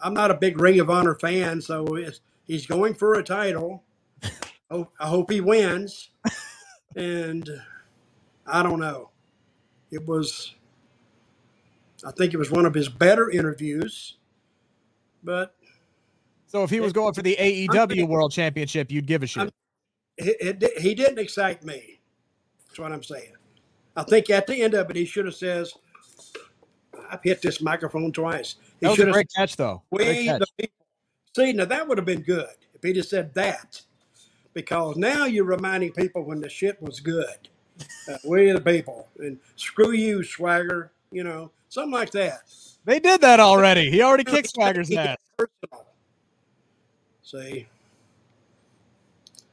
I'm 0.00 0.14
not 0.14 0.30
a 0.30 0.34
big 0.34 0.58
Ring 0.58 0.80
of 0.80 0.88
Honor 0.88 1.14
fan, 1.14 1.60
so 1.60 1.86
he's 2.46 2.66
going 2.66 2.94
for 2.94 3.14
a 3.14 3.22
title. 3.22 3.82
Oh, 4.70 4.88
I 5.00 5.06
hope 5.06 5.30
he 5.30 5.40
wins. 5.40 6.10
and 6.96 7.48
I 8.46 8.62
don't 8.62 8.80
know. 8.80 9.10
It 9.90 10.06
was 10.06 10.54
I 12.04 12.10
think 12.12 12.34
it 12.34 12.36
was 12.36 12.50
one 12.50 12.66
of 12.66 12.74
his 12.74 12.88
better 12.88 13.30
interviews. 13.30 14.16
But 15.24 15.54
So 16.46 16.62
if 16.62 16.70
he 16.70 16.80
was 16.80 16.92
going 16.92 17.14
for 17.14 17.22
the 17.22 17.36
AEW 17.38 18.06
World 18.08 18.32
Championship, 18.32 18.90
you'd 18.90 19.06
give 19.06 19.22
a 19.22 19.26
shit. 19.26 19.52
it, 20.18 20.62
it, 20.62 20.78
he 20.78 20.94
didn't 20.94 21.18
excite 21.18 21.64
me. 21.64 22.00
That's 22.66 22.78
what 22.78 22.92
I'm 22.92 23.02
saying. 23.02 23.32
I 23.96 24.02
think 24.02 24.28
at 24.30 24.46
the 24.46 24.62
end 24.62 24.74
of 24.74 24.90
it, 24.90 24.96
he 24.96 25.04
should 25.06 25.24
have 25.24 25.34
says, 25.34 25.72
"I've 27.10 27.22
hit 27.22 27.40
this 27.40 27.62
microphone 27.62 28.12
twice." 28.12 28.56
He 28.80 28.86
That 28.86 28.88
was 28.90 28.96
should 28.96 29.04
a 29.04 29.06
have 29.08 29.14
great 29.14 29.30
catch, 29.34 29.56
though. 29.56 29.82
Great 29.92 30.18
We 30.18 30.24
catch. 30.26 30.40
the 30.40 30.46
people. 30.58 30.86
See, 31.34 31.52
now 31.54 31.64
that 31.64 31.88
would 31.88 31.96
have 31.98 32.04
been 32.04 32.20
good 32.22 32.54
if 32.74 32.82
he 32.82 32.92
just 32.92 33.08
said 33.10 33.32
that, 33.34 33.80
because 34.56 34.96
now 34.96 35.26
you're 35.26 35.44
reminding 35.44 35.92
people 35.92 36.24
when 36.24 36.40
the 36.40 36.48
shit 36.48 36.80
was 36.80 36.98
good. 36.98 37.50
Uh, 38.10 38.16
we 38.26 38.50
the 38.50 38.60
people, 38.60 39.06
and 39.18 39.38
screw 39.54 39.92
you, 39.92 40.24
Swagger. 40.24 40.90
You 41.12 41.24
know, 41.24 41.50
something 41.68 41.92
like 41.92 42.10
that. 42.12 42.40
They 42.86 42.98
did 42.98 43.20
that 43.20 43.38
already. 43.38 43.90
He 43.90 44.00
already 44.00 44.24
kicked 44.24 44.48
Swagger's 44.48 44.90
ass. 44.92 45.18
Personal. 45.36 45.86
See. 47.22 47.66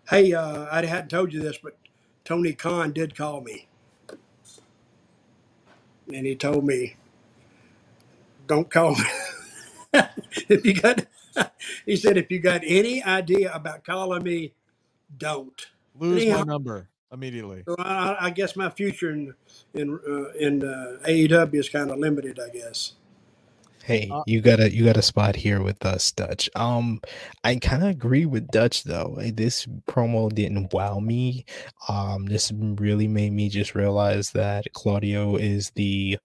Hey, 0.08 0.34
uh, 0.34 0.68
I 0.72 0.86
hadn't 0.86 1.10
told 1.10 1.34
you 1.34 1.42
this, 1.42 1.58
but 1.62 1.76
Tony 2.24 2.54
Khan 2.54 2.94
did 2.94 3.14
call 3.14 3.42
me, 3.42 3.68
and 6.14 6.26
he 6.26 6.34
told 6.34 6.64
me, 6.64 6.96
"Don't 8.48 8.72
call 8.72 8.96
me." 8.96 9.04
if 10.48 10.66
you 10.66 10.74
got, 10.74 11.06
he 11.86 11.98
said, 11.98 12.16
if 12.18 12.32
you 12.32 12.40
got 12.40 12.62
any 12.66 13.04
idea 13.04 13.52
about 13.54 13.84
calling 13.84 14.24
me, 14.24 14.54
don't. 15.16 15.68
Lose 15.96 16.26
my 16.26 16.42
number 16.44 16.90
immediately. 17.12 17.64
So 17.68 17.76
I, 17.78 18.28
I 18.28 18.30
guess 18.32 18.56
my 18.56 18.70
future 18.70 19.12
in 19.12 19.34
in 19.74 20.00
uh, 20.08 20.32
in 20.40 20.64
uh, 20.64 20.98
AEW 21.08 21.56
is 21.56 21.70
kind 21.70 21.92
of 21.92 22.00
limited. 22.00 22.40
I 22.40 22.50
guess. 22.50 22.94
Hey, 23.84 24.10
Uh, 24.10 24.24
you 24.26 24.40
got 24.40 24.62
a 24.62 24.74
you 24.74 24.86
got 24.86 24.96
a 24.96 25.02
spot 25.02 25.36
here 25.36 25.62
with 25.62 25.86
us, 25.86 26.10
Dutch. 26.12 26.50
Um, 26.56 27.02
I 27.44 27.58
kind 27.58 27.84
of 27.84 27.90
agree 27.90 28.26
with 28.26 28.48
Dutch 28.48 28.86
though. 28.86 29.18
This 29.20 29.66
promo 29.90 30.34
didn't 30.34 30.74
wow 30.74 31.00
me. 31.00 31.46
Um, 31.90 32.26
this 32.26 32.52
really 32.54 33.08
made 33.10 33.34
me 33.34 33.50
just 33.50 33.76
realize 33.76 34.32
that 34.32 34.66
Claudio 34.74 35.36
is 35.36 35.72
the 35.76 36.18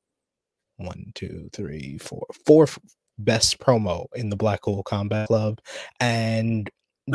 one, 0.76 1.10
two, 1.16 1.50
three, 1.52 1.98
four, 1.98 2.26
fourth 2.46 2.78
best 3.18 3.58
promo 3.58 4.06
in 4.14 4.30
the 4.30 4.36
Blackpool 4.36 4.84
Combat 4.84 5.26
Club, 5.26 5.58
and 5.98 6.70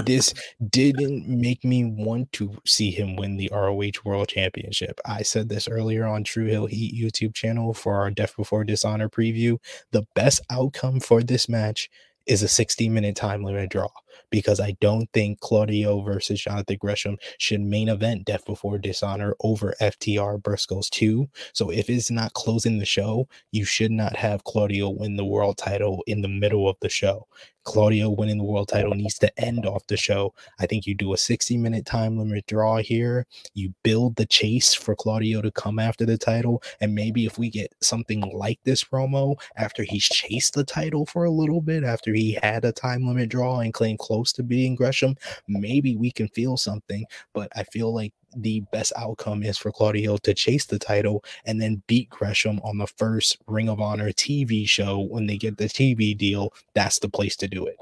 this 0.05 0.33
didn't 0.69 1.27
make 1.27 1.63
me 1.63 1.85
want 1.85 2.31
to 2.33 2.57
see 2.65 2.91
him 2.91 3.15
win 3.15 3.37
the 3.37 3.49
ROH 3.51 4.01
World 4.03 4.29
Championship. 4.29 4.99
I 5.05 5.23
said 5.23 5.49
this 5.49 5.67
earlier 5.67 6.05
on 6.05 6.23
True 6.23 6.47
Hill 6.47 6.67
Heat 6.67 6.95
YouTube 6.95 7.33
channel 7.33 7.73
for 7.73 7.95
our 7.95 8.11
Death 8.11 8.35
Before 8.35 8.63
Dishonor 8.63 9.09
preview. 9.09 9.57
The 9.91 10.05
best 10.15 10.41
outcome 10.49 10.99
for 10.99 11.23
this 11.23 11.47
match 11.47 11.89
is 12.25 12.41
a 12.41 12.47
60 12.47 12.89
minute 12.89 13.15
time 13.15 13.43
limit 13.43 13.69
draw 13.69 13.89
because 14.29 14.59
I 14.59 14.75
don't 14.81 15.09
think 15.13 15.39
Claudio 15.39 16.01
versus 16.01 16.41
Jonathan 16.41 16.77
Gresham 16.79 17.17
should 17.37 17.61
main 17.61 17.89
event 17.89 18.25
Death 18.25 18.45
Before 18.45 18.77
Dishonor 18.77 19.35
over 19.41 19.75
FTR 19.81 20.41
Briscoes 20.41 20.89
2. 20.89 21.27
So 21.53 21.69
if 21.69 21.89
it's 21.89 22.11
not 22.11 22.33
closing 22.33 22.77
the 22.77 22.85
show, 22.85 23.27
you 23.51 23.65
should 23.65 23.91
not 23.91 24.15
have 24.15 24.43
Claudio 24.43 24.89
win 24.89 25.15
the 25.15 25.25
world 25.25 25.57
title 25.57 26.03
in 26.07 26.21
the 26.21 26.27
middle 26.27 26.67
of 26.67 26.77
the 26.81 26.89
show. 26.89 27.27
Claudio 27.63 28.09
winning 28.09 28.37
the 28.37 28.43
world 28.43 28.67
title 28.67 28.93
needs 28.93 29.17
to 29.19 29.39
end 29.39 29.65
off 29.65 29.87
the 29.87 29.95
show. 29.95 30.33
I 30.59 30.65
think 30.65 30.85
you 30.85 30.95
do 30.95 31.13
a 31.13 31.17
60 31.17 31.57
minute 31.57 31.85
time 31.85 32.17
limit 32.17 32.45
draw 32.45 32.77
here. 32.77 33.25
You 33.53 33.73
build 33.83 34.15
the 34.15 34.25
chase 34.25 34.73
for 34.73 34.95
Claudio 34.95 35.41
to 35.41 35.51
come 35.51 35.79
after 35.79 36.05
the 36.05 36.17
title. 36.17 36.61
And 36.81 36.93
maybe 36.93 37.25
if 37.25 37.37
we 37.37 37.49
get 37.49 37.73
something 37.81 38.21
like 38.33 38.59
this 38.63 38.83
promo 38.83 39.35
after 39.55 39.83
he's 39.83 40.03
chased 40.03 40.55
the 40.55 40.65
title 40.65 41.05
for 41.05 41.23
a 41.23 41.31
little 41.31 41.61
bit, 41.61 41.83
after 41.83 42.13
he 42.13 42.37
had 42.41 42.65
a 42.65 42.71
time 42.71 43.07
limit 43.07 43.29
draw 43.29 43.59
and 43.59 43.73
claimed 43.73 43.99
close 44.03 44.33
to 44.33 44.43
beating 44.43 44.75
Gresham, 44.75 45.15
maybe 45.47 45.95
we 45.95 46.11
can 46.11 46.27
feel 46.27 46.57
something. 46.57 47.05
But 47.33 47.49
I 47.55 47.63
feel 47.63 47.93
like 47.93 48.13
the 48.35 48.61
best 48.71 48.91
outcome 48.97 49.43
is 49.43 49.57
for 49.57 49.71
Claudio 49.71 50.17
to 50.17 50.33
chase 50.33 50.65
the 50.65 50.79
title 50.79 51.23
and 51.45 51.61
then 51.61 51.81
beat 51.87 52.09
Gresham 52.09 52.59
on 52.63 52.77
the 52.77 52.87
first 52.87 53.37
Ring 53.47 53.69
of 53.69 53.79
Honor 53.79 54.11
TV 54.11 54.67
show 54.67 54.99
when 54.99 55.27
they 55.27 55.37
get 55.37 55.57
the 55.57 55.65
TV 55.65 56.17
deal. 56.17 56.53
That's 56.73 56.99
the 56.99 57.09
place 57.09 57.37
to 57.37 57.47
do 57.47 57.65
it. 57.65 57.77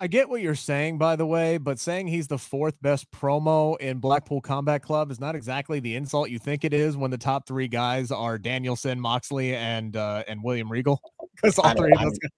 I 0.00 0.06
get 0.06 0.28
what 0.28 0.40
you're 0.40 0.54
saying, 0.54 0.98
by 0.98 1.16
the 1.16 1.26
way, 1.26 1.58
but 1.58 1.80
saying 1.80 2.06
he's 2.06 2.28
the 2.28 2.38
fourth 2.38 2.80
best 2.80 3.10
promo 3.10 3.76
in 3.80 3.98
Blackpool 3.98 4.40
Combat 4.40 4.80
Club 4.80 5.10
is 5.10 5.18
not 5.18 5.34
exactly 5.34 5.80
the 5.80 5.96
insult 5.96 6.30
you 6.30 6.38
think 6.38 6.64
it 6.64 6.72
is 6.72 6.96
when 6.96 7.10
the 7.10 7.18
top 7.18 7.48
three 7.48 7.66
guys 7.66 8.12
are 8.12 8.38
Danielson, 8.38 9.00
Moxley, 9.00 9.56
and 9.56 9.96
uh, 9.96 10.22
and 10.28 10.42
William 10.42 10.70
Regal. 10.70 11.00
Because 11.40 11.56
all 11.56 11.72
three 11.72 11.92
of 11.92 12.00
those 12.00 12.18
guys. 12.18 12.30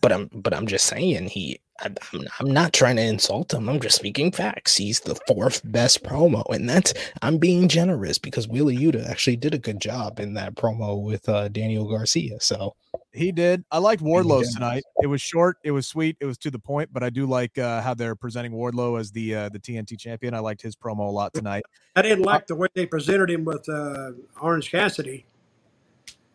But 0.00 0.12
I'm 0.12 0.30
but 0.32 0.54
I'm 0.54 0.66
just 0.66 0.86
saying 0.86 1.28
he 1.28 1.60
I, 1.80 1.90
I'm 2.12 2.26
I'm 2.40 2.50
not 2.50 2.72
trying 2.72 2.96
to 2.96 3.02
insult 3.02 3.52
him. 3.52 3.68
I'm 3.68 3.80
just 3.80 3.96
speaking 3.96 4.32
facts. 4.32 4.76
He's 4.76 5.00
the 5.00 5.16
fourth 5.26 5.60
best 5.64 6.02
promo, 6.02 6.44
and 6.50 6.68
that's 6.68 6.94
I'm 7.20 7.38
being 7.38 7.68
generous 7.68 8.18
because 8.18 8.48
Wheeler 8.48 8.72
Yuta 8.72 9.08
actually 9.08 9.36
did 9.36 9.54
a 9.54 9.58
good 9.58 9.80
job 9.80 10.20
in 10.20 10.34
that 10.34 10.54
promo 10.54 11.02
with 11.02 11.28
uh, 11.28 11.48
Daniel 11.48 11.88
Garcia. 11.88 12.40
So 12.40 12.74
He 13.12 13.32
did. 13.32 13.64
I 13.70 13.78
liked 13.78 14.02
Being 14.02 14.14
Wardlow's 14.14 14.54
tonight. 14.54 14.84
It 15.02 15.06
was 15.06 15.20
short, 15.20 15.58
it 15.64 15.72
was 15.72 15.86
sweet, 15.86 16.16
it 16.20 16.24
was 16.24 16.38
to 16.38 16.50
the 16.50 16.58
point, 16.58 16.90
but 16.92 17.02
I 17.02 17.10
do 17.10 17.26
like 17.26 17.58
uh, 17.58 17.82
how 17.82 17.94
they're 17.94 18.16
presenting 18.16 18.52
Wardlow 18.52 18.98
as 18.98 19.10
the 19.10 19.34
uh, 19.34 19.48
the 19.48 19.58
TNT 19.58 19.98
champion. 19.98 20.34
I 20.34 20.38
liked 20.38 20.62
his 20.62 20.76
promo 20.76 21.00
a 21.00 21.10
lot 21.10 21.34
tonight. 21.34 21.64
I 21.96 22.02
didn't 22.02 22.24
like 22.24 22.46
the 22.46 22.54
way 22.54 22.68
they 22.74 22.86
presented 22.86 23.30
him 23.30 23.44
with 23.44 23.68
uh, 23.68 24.12
Orange 24.40 24.70
Cassidy. 24.70 25.26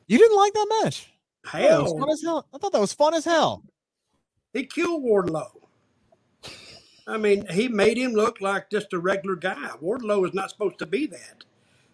You 0.07 0.17
didn't 0.17 0.37
like 0.37 0.53
that 0.53 0.81
match? 0.83 1.11
Hell, 1.47 1.97
fun 1.97 2.09
as 2.09 2.21
hell. 2.21 2.47
I 2.53 2.57
thought 2.57 2.71
that 2.73 2.81
was 2.81 2.93
fun 2.93 3.13
as 3.13 3.25
hell. 3.25 3.63
he 4.53 4.65
killed 4.65 5.03
Wardlow. 5.03 5.49
I 7.07 7.17
mean, 7.17 7.47
he 7.49 7.69
made 7.69 7.97
him 7.97 8.11
look 8.11 8.41
like 8.41 8.69
just 8.69 8.91
a 8.91 8.99
regular 8.99 9.35
guy. 9.37 9.69
Wardlow 9.81 10.27
is 10.27 10.33
not 10.33 10.49
supposed 10.49 10.77
to 10.79 10.85
be 10.85 11.05
that. 11.07 11.45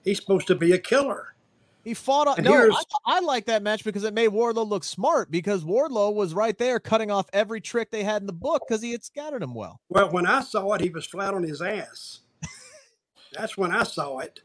He's 0.03 0.19
supposed 0.19 0.47
to 0.47 0.55
be 0.55 0.71
a 0.73 0.79
killer. 0.79 1.35
He 1.83 1.93
fought 1.93 2.27
on. 2.27 2.43
No, 2.43 2.71
I, 2.71 2.83
I 3.05 3.19
like 3.19 3.45
that 3.45 3.61
match 3.61 3.83
because 3.83 4.05
it 4.05 4.13
made 4.13 4.29
Wardlow 4.29 4.67
look 4.67 4.83
smart 4.85 5.29
because 5.29 5.63
Wardlow 5.63 6.13
was 6.13 6.33
right 6.33 6.57
there 6.57 6.79
cutting 6.79 7.11
off 7.11 7.27
every 7.33 7.59
trick 7.59 7.91
they 7.91 8.03
had 8.03 8.21
in 8.21 8.25
the 8.25 8.33
book 8.33 8.63
because 8.67 8.81
he 8.81 8.91
had 8.91 9.03
scattered 9.03 9.43
him 9.43 9.53
well. 9.53 9.81
Well, 9.89 10.09
when 10.11 10.25
I 10.25 10.41
saw 10.41 10.73
it, 10.73 10.81
he 10.81 10.89
was 10.89 11.05
flat 11.05 11.33
on 11.33 11.43
his 11.43 11.61
ass. 11.61 12.21
That's 13.33 13.57
when 13.57 13.71
I 13.71 13.83
saw 13.83 14.19
it. 14.19 14.39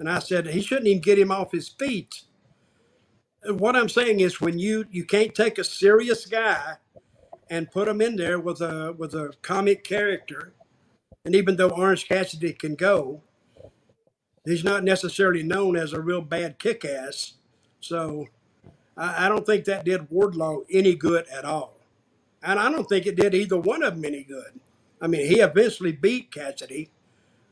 And 0.00 0.08
I 0.10 0.18
said, 0.18 0.48
he 0.48 0.62
shouldn't 0.62 0.88
even 0.88 1.00
get 1.02 1.18
him 1.18 1.30
off 1.30 1.52
his 1.52 1.68
feet. 1.68 2.22
What 3.46 3.76
I'm 3.76 3.88
saying 3.88 4.20
is 4.20 4.40
when 4.40 4.58
you 4.58 4.86
you 4.90 5.04
can't 5.04 5.34
take 5.34 5.58
a 5.58 5.64
serious 5.64 6.26
guy 6.26 6.76
and 7.50 7.70
put 7.70 7.88
him 7.88 8.00
in 8.00 8.16
there 8.16 8.38
with 8.40 8.60
a 8.60 8.94
with 8.96 9.14
a 9.14 9.34
comic 9.42 9.84
character, 9.84 10.52
and 11.24 11.34
even 11.34 11.56
though 11.56 11.70
Orange 11.70 12.08
Cassidy 12.08 12.52
can 12.52 12.74
go, 12.74 13.22
he's 14.44 14.64
not 14.64 14.84
necessarily 14.84 15.42
known 15.42 15.76
as 15.76 15.92
a 15.92 16.00
real 16.00 16.22
bad 16.22 16.58
kick 16.58 16.84
ass. 16.84 17.34
So 17.80 18.26
I, 18.96 19.26
I 19.26 19.28
don't 19.28 19.46
think 19.46 19.64
that 19.66 19.84
did 19.84 20.10
Wardlow 20.10 20.64
any 20.70 20.94
good 20.94 21.26
at 21.28 21.44
all. 21.44 21.76
And 22.42 22.58
I 22.58 22.70
don't 22.70 22.88
think 22.88 23.06
it 23.06 23.16
did 23.16 23.34
either 23.34 23.58
one 23.58 23.82
of 23.82 23.94
them 23.96 24.04
any 24.04 24.24
good. 24.24 24.60
I 25.00 25.06
mean, 25.08 25.26
he 25.26 25.40
eventually 25.40 25.92
beat 25.92 26.32
Cassidy, 26.32 26.90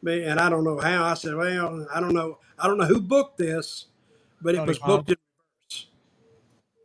and 0.06 0.40
I 0.40 0.50
don't 0.50 0.64
know 0.64 0.78
how. 0.78 1.04
I 1.04 1.14
said, 1.14 1.34
well, 1.34 1.86
I 1.92 2.00
don't 2.00 2.14
know. 2.14 2.38
I 2.58 2.66
don't 2.68 2.78
know 2.78 2.86
who 2.86 3.00
booked 3.00 3.38
this, 3.38 3.86
but 4.40 4.54
it 4.54 4.58
Tony 4.58 4.66
was 4.66 4.78
Khan. 4.78 4.88
booked 4.98 5.10
in. 5.10 5.16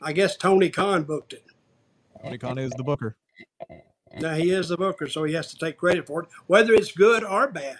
I 0.04 0.14
guess 0.14 0.36
Tony 0.38 0.70
Khan 0.70 1.04
booked 1.04 1.34
it. 1.34 1.43
Tony 2.24 2.38
Khan 2.38 2.58
is 2.58 2.72
the 2.72 2.84
booker. 2.84 3.16
Now 4.20 4.36
he 4.36 4.51
is 4.51 4.70
the 4.70 4.78
booker, 4.78 5.08
so 5.08 5.24
he 5.24 5.34
has 5.34 5.49
to 5.51 5.58
take 5.58 5.78
credit 5.78 6.06
for 6.06 6.24
it, 6.24 6.30
whether 6.47 6.74
it's 6.74 6.91
good 6.91 7.24
or 7.24 7.47
bad. 7.47 7.78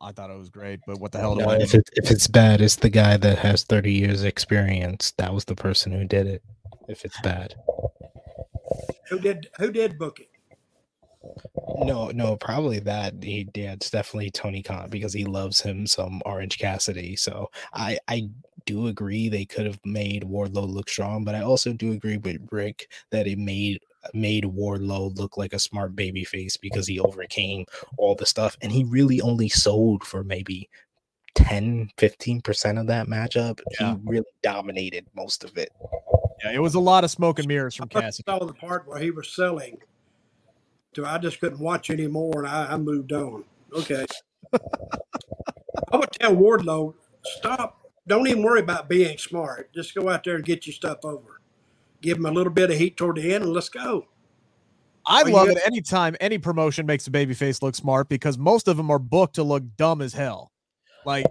I 0.00 0.12
thought 0.12 0.30
it 0.30 0.36
was 0.36 0.50
great, 0.50 0.80
but 0.86 0.98
what 0.98 1.12
the 1.12 1.20
hell 1.20 1.36
do 1.36 1.42
no, 1.42 1.50
I 1.50 1.56
if 1.58 1.74
it, 1.74 1.88
if 1.94 2.10
it's 2.10 2.26
bad, 2.26 2.60
it's 2.60 2.76
the 2.76 2.90
guy 2.90 3.16
that 3.16 3.38
has 3.38 3.62
30 3.62 3.92
years 3.92 4.24
experience. 4.24 5.12
That 5.12 5.32
was 5.32 5.44
the 5.44 5.54
person 5.54 5.92
who 5.92 6.04
did 6.04 6.26
it. 6.26 6.42
If 6.88 7.04
it's 7.04 7.20
bad. 7.20 7.54
Who 9.08 9.20
did 9.20 9.48
who 9.58 9.70
did 9.70 9.98
book 9.98 10.18
it? 10.18 10.28
No, 11.84 12.10
no, 12.10 12.36
probably 12.36 12.80
that. 12.80 13.14
He, 13.22 13.48
yeah, 13.54 13.72
it's 13.72 13.90
definitely 13.90 14.30
Tony 14.30 14.62
Khan 14.62 14.90
because 14.90 15.12
he 15.12 15.24
loves 15.24 15.60
him 15.60 15.86
some 15.86 16.20
Orange 16.26 16.58
Cassidy. 16.58 17.16
So 17.16 17.50
I, 17.72 17.98
I 18.08 18.28
do 18.66 18.86
agree 18.86 19.28
they 19.28 19.44
could 19.44 19.66
have 19.66 19.80
made 19.84 20.22
Wardlow 20.22 20.68
look 20.68 20.88
strong, 20.88 21.24
but 21.24 21.34
I 21.34 21.42
also 21.42 21.72
do 21.72 21.92
agree 21.92 22.16
with 22.16 22.48
Rick 22.50 22.90
that 23.10 23.26
it 23.26 23.38
made 23.38 23.80
made 24.14 24.44
Wardlow 24.44 25.16
look 25.16 25.36
like 25.36 25.52
a 25.52 25.58
smart 25.58 25.94
baby 25.94 26.24
face 26.24 26.56
because 26.56 26.88
he 26.88 26.98
overcame 26.98 27.66
all 27.98 28.16
the 28.16 28.26
stuff 28.26 28.56
and 28.60 28.72
he 28.72 28.82
really 28.82 29.20
only 29.20 29.48
sold 29.48 30.02
for 30.02 30.24
maybe 30.24 30.68
10 31.34 31.90
15% 31.96 32.80
of 32.80 32.86
that 32.88 33.06
matchup. 33.06 33.60
Yeah. 33.78 33.94
He 33.94 34.00
really 34.04 34.26
dominated 34.42 35.06
most 35.14 35.44
of 35.44 35.56
it. 35.56 35.70
Yeah, 36.44 36.52
it 36.52 36.58
was 36.58 36.74
a 36.74 36.80
lot 36.80 37.04
of 37.04 37.10
smoke 37.10 37.38
and 37.38 37.48
mirrors 37.48 37.76
from 37.76 37.88
I 37.94 38.10
saw 38.10 38.44
the 38.44 38.52
part 38.52 38.86
where 38.86 38.98
he 38.98 39.10
was 39.10 39.30
selling. 39.30 39.78
So 40.94 41.04
I 41.04 41.18
just 41.18 41.40
couldn't 41.40 41.60
watch 41.60 41.88
anymore, 41.88 42.32
and 42.38 42.46
I, 42.46 42.72
I 42.72 42.76
moved 42.76 43.12
on. 43.12 43.44
Okay. 43.72 44.04
I 44.52 45.96
would 45.96 46.12
tell 46.12 46.36
Wardlow, 46.36 46.94
stop 47.24 47.81
don't 48.06 48.26
even 48.28 48.42
worry 48.42 48.60
about 48.60 48.88
being 48.88 49.16
smart. 49.18 49.72
Just 49.74 49.94
go 49.94 50.08
out 50.08 50.24
there 50.24 50.34
and 50.36 50.44
get 50.44 50.66
your 50.66 50.74
stuff 50.74 50.98
over. 51.04 51.40
Give 52.00 52.16
them 52.16 52.26
a 52.26 52.32
little 52.32 52.52
bit 52.52 52.70
of 52.70 52.76
heat 52.78 52.96
toward 52.96 53.16
the 53.16 53.32
end, 53.34 53.44
and 53.44 53.52
let's 53.52 53.68
go. 53.68 54.06
I 55.06 55.22
Are 55.22 55.30
love 55.30 55.46
gonna- 55.48 55.58
it 55.58 55.66
anytime 55.66 56.16
any 56.20 56.38
promotion 56.38 56.86
makes 56.86 57.06
a 57.06 57.10
babyface 57.10 57.62
look 57.62 57.74
smart 57.74 58.08
because 58.08 58.38
most 58.38 58.68
of 58.68 58.76
them 58.76 58.90
are 58.90 58.98
booked 59.00 59.34
to 59.36 59.42
look 59.42 59.64
dumb 59.76 60.00
as 60.00 60.14
hell. 60.14 60.52
Like 61.04 61.26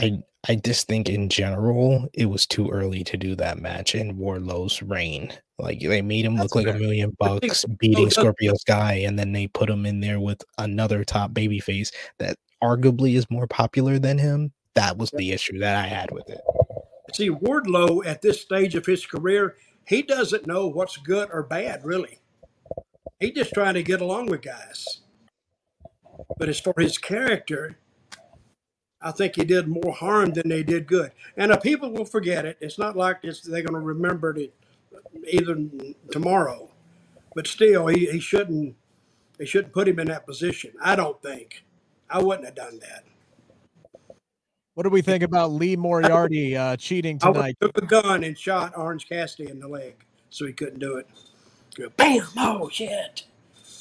I 0.00 0.18
I 0.48 0.54
just 0.56 0.86
think 0.86 1.08
in 1.10 1.28
general 1.28 2.08
it 2.14 2.26
was 2.26 2.46
too 2.46 2.68
early 2.70 3.04
to 3.04 3.16
do 3.16 3.34
that 3.36 3.58
match 3.58 3.94
in 3.94 4.16
Wardlow's 4.16 4.82
reign. 4.82 5.32
Like 5.58 5.80
they 5.80 6.00
made 6.02 6.24
him 6.24 6.36
That's 6.36 6.54
look 6.54 6.66
like 6.66 6.74
a 6.74 6.78
million 6.78 7.14
bucks 7.18 7.64
beating 7.78 8.04
doesn't- 8.08 8.22
Scorpio 8.22 8.54
Sky, 8.54 8.94
and 9.06 9.18
then 9.18 9.32
they 9.32 9.46
put 9.46 9.68
him 9.70 9.84
in 9.86 10.00
there 10.00 10.20
with 10.20 10.42
another 10.58 11.04
top 11.04 11.32
babyface 11.32 11.90
that 12.18 12.36
arguably 12.62 13.14
is 13.16 13.30
more 13.30 13.46
popular 13.46 13.98
than 13.98 14.18
him. 14.18 14.52
That 14.74 14.98
was 14.98 15.10
the 15.10 15.32
issue 15.32 15.58
that 15.58 15.76
I 15.76 15.86
had 15.86 16.10
with 16.10 16.28
it. 16.30 16.40
See, 17.12 17.30
Wardlow 17.30 18.06
at 18.06 18.22
this 18.22 18.40
stage 18.40 18.74
of 18.74 18.86
his 18.86 19.04
career, 19.04 19.56
he 19.86 20.02
doesn't 20.02 20.46
know 20.46 20.68
what's 20.68 20.96
good 20.96 21.28
or 21.32 21.42
bad, 21.42 21.84
really. 21.84 22.20
He's 23.18 23.34
just 23.34 23.52
trying 23.52 23.74
to 23.74 23.82
get 23.82 24.00
along 24.00 24.26
with 24.26 24.42
guys. 24.42 25.00
But 26.38 26.48
as 26.48 26.60
for 26.60 26.74
his 26.78 26.98
character, 26.98 27.78
I 29.02 29.10
think 29.10 29.36
he 29.36 29.44
did 29.44 29.66
more 29.66 29.92
harm 29.92 30.32
than 30.32 30.48
they 30.48 30.62
did 30.62 30.86
good. 30.86 31.12
And 31.36 31.50
the 31.52 31.56
people 31.56 31.90
will 31.90 32.04
forget 32.04 32.46
it. 32.46 32.58
It's 32.60 32.78
not 32.78 32.96
like 32.96 33.18
it's, 33.22 33.40
they're 33.40 33.62
going 33.62 33.80
to 33.80 33.86
remember 33.86 34.36
it 34.36 34.54
even 35.28 35.94
tomorrow. 36.10 36.70
But 37.34 37.46
still, 37.46 37.86
he, 37.88 38.06
he 38.06 38.20
shouldn't 38.20 38.76
they 39.38 39.46
shouldn't 39.46 39.72
put 39.72 39.88
him 39.88 39.98
in 39.98 40.08
that 40.08 40.26
position. 40.26 40.72
I 40.82 40.96
don't 40.96 41.20
think. 41.22 41.64
I 42.10 42.22
wouldn't 42.22 42.44
have 42.44 42.54
done 42.54 42.78
that. 42.80 43.04
What 44.74 44.84
do 44.84 44.90
we 44.90 45.02
think 45.02 45.22
about 45.22 45.52
Lee 45.52 45.76
Moriarty 45.76 46.56
uh, 46.56 46.76
cheating 46.76 47.18
tonight? 47.18 47.56
have 47.60 47.72
took 47.72 47.82
a 47.82 47.86
gun 47.86 48.24
and 48.24 48.36
shot 48.36 48.76
Orange 48.76 49.08
Cassidy 49.08 49.50
in 49.50 49.60
the 49.60 49.68
leg 49.68 49.94
so 50.30 50.46
he 50.46 50.52
couldn't 50.52 50.78
do 50.78 50.96
it. 50.96 51.06
Go, 51.74 51.88
Bam! 51.96 52.26
Oh 52.36 52.68
shit! 52.68 53.24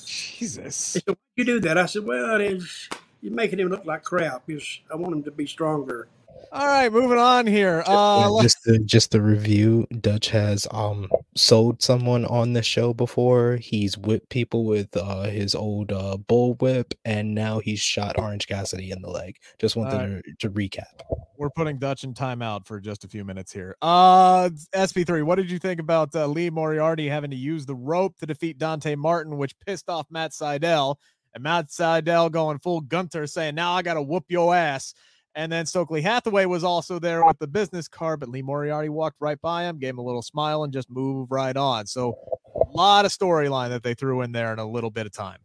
Jesus. 0.05 0.75
Said, 0.75 1.03
Why'd 1.05 1.17
you 1.35 1.43
do 1.45 1.59
that? 1.61 1.77
I 1.77 1.85
said, 1.85 2.05
Well, 2.05 2.41
it's, 2.41 2.89
you're 3.21 3.33
making 3.33 3.59
him 3.59 3.69
look 3.69 3.85
like 3.85 4.03
crap. 4.03 4.43
He's, 4.47 4.79
I 4.91 4.95
want 4.95 5.13
him 5.13 5.23
to 5.23 5.31
be 5.31 5.45
stronger. 5.45 6.07
All 6.51 6.65
right, 6.65 6.91
moving 6.91 7.19
on 7.19 7.45
here. 7.45 7.83
Uh, 7.85 8.27
let's- 8.31 8.53
just 8.55 8.63
the 8.63 8.79
just 8.79 9.11
the 9.11 9.21
review. 9.21 9.85
Dutch 10.01 10.29
has 10.29 10.65
um 10.71 11.07
sold 11.35 11.83
someone 11.83 12.25
on 12.25 12.53
the 12.53 12.63
show 12.63 12.91
before. 12.91 13.57
He's 13.57 13.95
whipped 13.95 14.29
people 14.29 14.65
with 14.65 14.95
uh 14.97 15.25
his 15.25 15.53
old 15.53 15.91
uh 15.91 16.17
bull 16.17 16.55
whip, 16.55 16.95
and 17.05 17.35
now 17.35 17.59
he's 17.59 17.79
shot 17.79 18.17
Orange 18.17 18.47
Cassidy 18.47 18.89
in 18.89 19.03
the 19.03 19.11
leg. 19.11 19.35
Just 19.59 19.75
wanted 19.75 20.23
to, 20.23 20.33
to 20.39 20.49
recap. 20.49 21.01
we're 21.37 21.51
putting 21.51 21.77
Dutch 21.77 22.03
in 22.03 22.15
timeout 22.15 22.65
for 22.65 22.79
just 22.79 23.03
a 23.03 23.07
few 23.07 23.23
minutes 23.23 23.51
here. 23.53 23.75
Uh, 23.83 24.49
SP3, 24.73 25.21
what 25.23 25.35
did 25.35 25.51
you 25.51 25.59
think 25.59 25.79
about 25.79 26.15
uh, 26.15 26.25
Lee 26.25 26.49
Moriarty 26.49 27.07
having 27.07 27.29
to 27.29 27.37
use 27.37 27.67
the 27.67 27.75
rope 27.75 28.17
to 28.17 28.25
defeat 28.25 28.57
Dante 28.57 28.95
Martin, 28.95 29.37
which 29.37 29.53
pissed 29.67 29.87
off 29.87 30.07
Matt 30.09 30.31
Sydal, 30.31 30.95
and 31.35 31.43
Matt 31.43 31.67
Sydal 31.67 32.31
going 32.31 32.57
full 32.57 32.81
Gunther 32.81 33.27
saying, 33.27 33.53
"Now 33.53 33.73
I 33.73 33.83
got 33.83 33.93
to 33.93 34.01
whoop 34.01 34.25
your 34.29 34.55
ass." 34.55 34.95
And 35.39 35.49
then 35.49 35.65
Stokely 35.65 36.01
Hathaway 36.01 36.43
was 36.47 36.65
also 36.65 36.99
there 36.99 37.25
with 37.25 37.39
the 37.39 37.47
business 37.47 37.87
card, 37.87 38.19
but 38.19 38.27
Lee 38.27 38.41
Moriarty 38.41 38.89
walked 38.89 39.15
right 39.21 39.39
by 39.39 39.63
him, 39.63 39.79
gave 39.79 39.91
him 39.91 39.99
a 39.99 40.01
little 40.01 40.21
smile, 40.21 40.65
and 40.65 40.73
just 40.73 40.89
moved 40.89 41.31
right 41.31 41.55
on. 41.55 41.87
So, 41.87 42.17
a 42.53 42.75
lot 42.75 43.05
of 43.05 43.11
storyline 43.13 43.69
that 43.69 43.81
they 43.81 43.93
threw 43.93 44.19
in 44.19 44.33
there 44.33 44.51
in 44.51 44.59
a 44.59 44.69
little 44.69 44.91
bit 44.91 45.05
of 45.05 45.13
time. 45.13 45.37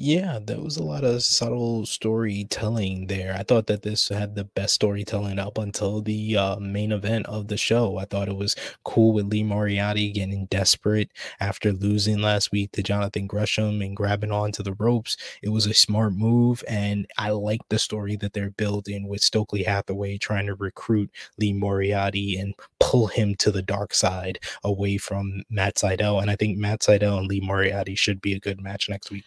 Yeah, 0.00 0.38
there 0.40 0.60
was 0.60 0.76
a 0.76 0.84
lot 0.84 1.02
of 1.02 1.24
subtle 1.24 1.84
storytelling 1.84 3.08
there. 3.08 3.34
I 3.36 3.42
thought 3.42 3.66
that 3.66 3.82
this 3.82 4.08
had 4.08 4.36
the 4.36 4.44
best 4.44 4.74
storytelling 4.74 5.40
up 5.40 5.58
until 5.58 6.00
the 6.02 6.36
uh, 6.36 6.56
main 6.60 6.92
event 6.92 7.26
of 7.26 7.48
the 7.48 7.56
show. 7.56 7.96
I 7.96 8.04
thought 8.04 8.28
it 8.28 8.36
was 8.36 8.54
cool 8.84 9.12
with 9.12 9.26
Lee 9.26 9.42
Moriarty 9.42 10.12
getting 10.12 10.46
desperate 10.46 11.10
after 11.40 11.72
losing 11.72 12.20
last 12.20 12.52
week 12.52 12.70
to 12.72 12.82
Jonathan 12.84 13.26
Gresham 13.26 13.82
and 13.82 13.96
grabbing 13.96 14.30
onto 14.30 14.62
the 14.62 14.74
ropes. 14.74 15.16
It 15.42 15.48
was 15.48 15.66
a 15.66 15.74
smart 15.74 16.12
move, 16.12 16.62
and 16.68 17.08
I 17.18 17.30
like 17.30 17.62
the 17.68 17.78
story 17.80 18.14
that 18.16 18.34
they're 18.34 18.50
building 18.50 19.08
with 19.08 19.20
Stokely 19.20 19.64
Hathaway 19.64 20.16
trying 20.16 20.46
to 20.46 20.54
recruit 20.54 21.10
Lee 21.38 21.52
Moriarty 21.52 22.36
and 22.36 22.54
pull 22.78 23.08
him 23.08 23.34
to 23.36 23.50
the 23.50 23.62
dark 23.62 23.94
side 23.94 24.38
away 24.62 24.96
from 24.96 25.42
Matt 25.50 25.74
Sydal. 25.74 26.22
And 26.22 26.30
I 26.30 26.36
think 26.36 26.56
Matt 26.56 26.82
Sydal 26.82 27.18
and 27.18 27.26
Lee 27.26 27.40
Moriarty 27.40 27.96
should 27.96 28.20
be 28.20 28.32
a 28.34 28.40
good 28.40 28.60
match 28.60 28.88
next 28.88 29.10
week. 29.10 29.24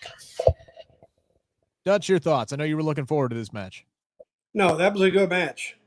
Dutch, 1.83 2.09
your 2.09 2.19
thoughts? 2.19 2.53
I 2.53 2.57
know 2.57 2.63
you 2.63 2.75
were 2.75 2.83
looking 2.83 3.05
forward 3.05 3.29
to 3.29 3.35
this 3.35 3.53
match. 3.53 3.85
No, 4.53 4.75
that 4.75 4.93
was 4.93 5.01
a 5.01 5.11
good 5.11 5.29
match. 5.29 5.77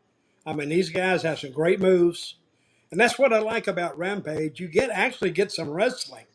I 0.47 0.53
mean, 0.53 0.69
these 0.69 0.91
guys 0.91 1.23
have 1.23 1.39
some 1.39 1.53
great 1.53 1.81
moves. 1.81 2.37
And 2.91 3.01
that's 3.01 3.19
what 3.19 3.33
I 3.33 3.41
like 3.41 3.67
about 3.67 3.99
Rampage. 3.99 4.61
You 4.61 4.69
get 4.69 4.91
actually 4.91 5.31
get 5.31 5.51
some 5.51 5.71
wrestling. 5.71 6.27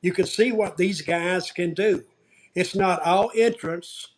You 0.00 0.12
can 0.12 0.26
see 0.26 0.52
what 0.52 0.76
these 0.76 1.00
guys 1.00 1.50
can 1.50 1.74
do. 1.74 2.04
It's 2.54 2.74
not 2.74 3.02
all 3.02 3.30
entrance. 3.34 4.08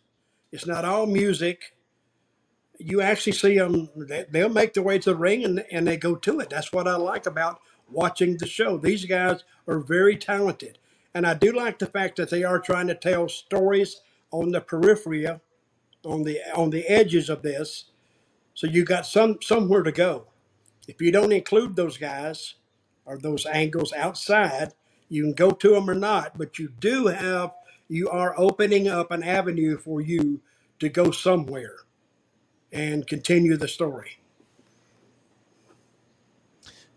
It's 0.51 0.65
not 0.65 0.85
all 0.85 1.05
music. 1.05 1.75
You 2.77 3.01
actually 3.01 3.33
see 3.33 3.57
them. 3.57 3.89
They'll 4.29 4.49
make 4.49 4.73
their 4.73 4.83
way 4.83 4.99
to 4.99 5.11
the 5.11 5.15
ring 5.15 5.43
and, 5.43 5.65
and 5.71 5.87
they 5.87 5.97
go 5.97 6.15
to 6.15 6.39
it. 6.39 6.49
That's 6.49 6.73
what 6.73 6.87
I 6.87 6.97
like 6.97 7.25
about 7.25 7.61
watching 7.89 8.37
the 8.37 8.47
show. 8.47 8.77
These 8.77 9.05
guys 9.05 9.43
are 9.67 9.79
very 9.79 10.17
talented, 10.17 10.77
and 11.15 11.25
I 11.25 11.33
do 11.33 11.53
like 11.53 11.79
the 11.79 11.85
fact 11.85 12.17
that 12.17 12.29
they 12.29 12.43
are 12.43 12.59
trying 12.59 12.87
to 12.87 12.93
tell 12.93 13.29
stories 13.29 14.01
on 14.31 14.51
the 14.51 14.59
periphery, 14.59 15.25
on 15.25 16.23
the 16.23 16.41
on 16.53 16.71
the 16.71 16.85
edges 16.87 17.29
of 17.29 17.41
this. 17.41 17.85
So 18.53 18.67
you 18.67 18.83
got 18.83 19.05
some 19.05 19.37
somewhere 19.41 19.81
to 19.81 19.93
go. 19.93 20.27
If 20.89 21.01
you 21.01 21.13
don't 21.13 21.31
include 21.31 21.77
those 21.77 21.97
guys 21.97 22.55
or 23.05 23.17
those 23.17 23.45
angles 23.45 23.93
outside, 23.93 24.73
you 25.07 25.23
can 25.23 25.33
go 25.33 25.51
to 25.51 25.69
them 25.69 25.89
or 25.89 25.95
not, 25.95 26.37
but 26.37 26.59
you 26.59 26.69
do 26.79 27.07
have 27.07 27.53
you 27.87 28.09
are 28.09 28.35
opening 28.37 28.89
up 28.89 29.09
an 29.11 29.23
avenue 29.23 29.77
for 29.77 30.01
you 30.01 30.41
to 30.79 30.89
go 30.89 31.11
somewhere 31.11 31.77
and 32.73 33.07
continue 33.07 33.55
the 33.55 33.69
story. 33.69 34.19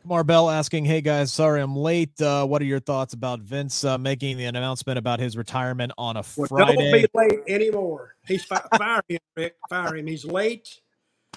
Kamar 0.09 0.24
Bell 0.24 0.48
asking, 0.48 0.86
"Hey 0.86 1.02
guys, 1.02 1.30
sorry 1.30 1.61
I'm 1.61 1.76
late. 1.76 2.18
Uh, 2.18 2.46
what 2.46 2.62
are 2.62 2.64
your 2.64 2.80
thoughts 2.80 3.12
about 3.12 3.40
Vince 3.40 3.84
uh, 3.84 3.98
making 3.98 4.38
the 4.38 4.46
announcement 4.46 4.98
about 4.98 5.20
his 5.20 5.36
retirement 5.36 5.92
on 5.98 6.16
a 6.16 6.22
Well, 6.34 6.46
don't 6.48 6.66
Friday?" 6.66 7.02
be 7.02 7.06
late 7.12 7.40
anymore. 7.46 8.14
He's 8.26 8.42
fi- 8.42 8.62
fire 8.78 9.02
him, 9.06 9.18
Rick. 9.36 9.56
Fire 9.68 9.96
him. 9.96 10.06
He's 10.06 10.24
late. 10.24 10.80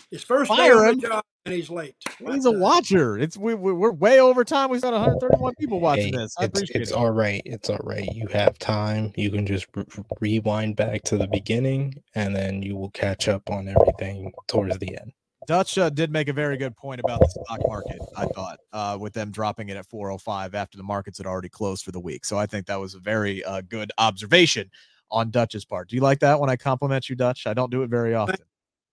His 0.10 0.24
first 0.24 0.50
day 0.50 0.56
Fire 0.56 0.86
on 0.86 0.94
him? 0.94 1.00
the 1.02 1.08
job, 1.10 1.24
and 1.46 1.54
he's 1.54 1.70
late. 1.70 1.96
What 2.22 2.34
He's 2.36 2.46
a 2.46 2.52
the- 2.52 2.60
watcher. 2.60 3.20
It's 3.20 3.36
we, 3.36 3.56
we 3.56 3.74
we're 3.74 3.92
way 3.92 4.22
over 4.22 4.46
time. 4.46 4.70
We've 4.70 4.82
got 4.82 4.94
131 4.94 5.54
people 5.56 5.82
watching 5.82 6.14
Hey, 6.14 6.20
this. 6.20 6.34
I 6.40 6.46
it's 6.46 6.58
appreciate 6.58 6.82
it's 6.82 6.92
it. 6.92 6.98
all 6.98 7.12
right. 7.12 7.42
It's 7.46 7.70
all 7.70 7.80
right. 7.84 8.08
You 8.16 8.28
have 8.28 8.58
time. 8.58 9.12
You 9.18 9.32
can 9.32 9.46
just 9.46 9.68
re- 9.76 9.84
rewind 10.22 10.78
back 10.78 11.02
to 11.04 11.18
the 11.18 11.28
beginning, 11.28 12.02
and 12.16 12.34
then 12.34 12.64
you 12.64 12.78
will 12.78 12.92
catch 12.92 13.28
up 13.28 13.50
on 13.50 13.68
everything 13.68 14.32
towards 14.48 14.78
the 14.78 14.98
end. 14.98 15.12
Dutch 15.48 15.78
uh, 15.78 15.90
did 15.90 16.12
make 16.12 16.28
a 16.28 16.34
very 16.34 16.58
good 16.58 16.76
point 16.76 17.00
about 17.00 17.20
the 17.20 17.28
stock 17.30 17.60
market. 17.68 18.00
I 18.16 18.26
thought 18.26 18.60
uh, 18.72 18.98
with 19.00 19.14
them 19.14 19.32
dropping 19.32 19.70
it 19.70 19.78
at 19.78 19.86
405 19.88 20.54
after 20.54 20.78
the 20.78 20.84
markets 20.84 21.18
had 21.18 21.26
already 21.28 21.50
closed 21.50 21.84
for 21.84 21.92
the 21.92 22.00
week. 22.00 22.26
So 22.26 22.38
I 22.38 22.46
think 22.46 22.68
that 22.68 22.80
was 22.80 22.94
a 22.94 23.00
very 23.00 23.44
uh, 23.44 23.62
good 23.62 23.92
observation 23.98 24.70
on 25.10 25.32
Dutch's 25.32 25.66
part. 25.66 25.90
Do 25.90 25.96
you 25.96 26.02
like 26.02 26.20
that 26.20 26.40
when 26.40 26.50
I 26.50 26.56
compliment 26.56 27.10
you, 27.10 27.16
Dutch? 27.16 27.48
I 27.48 27.54
don't 27.54 27.72
do 27.72 27.82
it 27.84 27.90
very 27.90 28.14
often. 28.14 28.38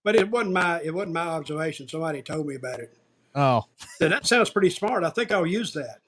But 0.04 0.16
it 0.16 0.30
wasn't 0.30 0.52
my 0.54 0.80
it 0.82 0.94
wasn't 0.94 1.12
my 1.14 1.26
observation. 1.26 1.86
Somebody 1.88 2.22
told 2.22 2.46
me 2.46 2.54
about 2.54 2.80
it. 2.80 2.96
Oh, 3.34 3.66
Said, 3.98 4.10
that 4.12 4.26
sounds 4.26 4.50
pretty 4.50 4.70
smart. 4.70 5.04
I 5.04 5.10
think 5.10 5.30
I'll 5.30 5.46
use 5.46 5.72
that. 5.74 5.98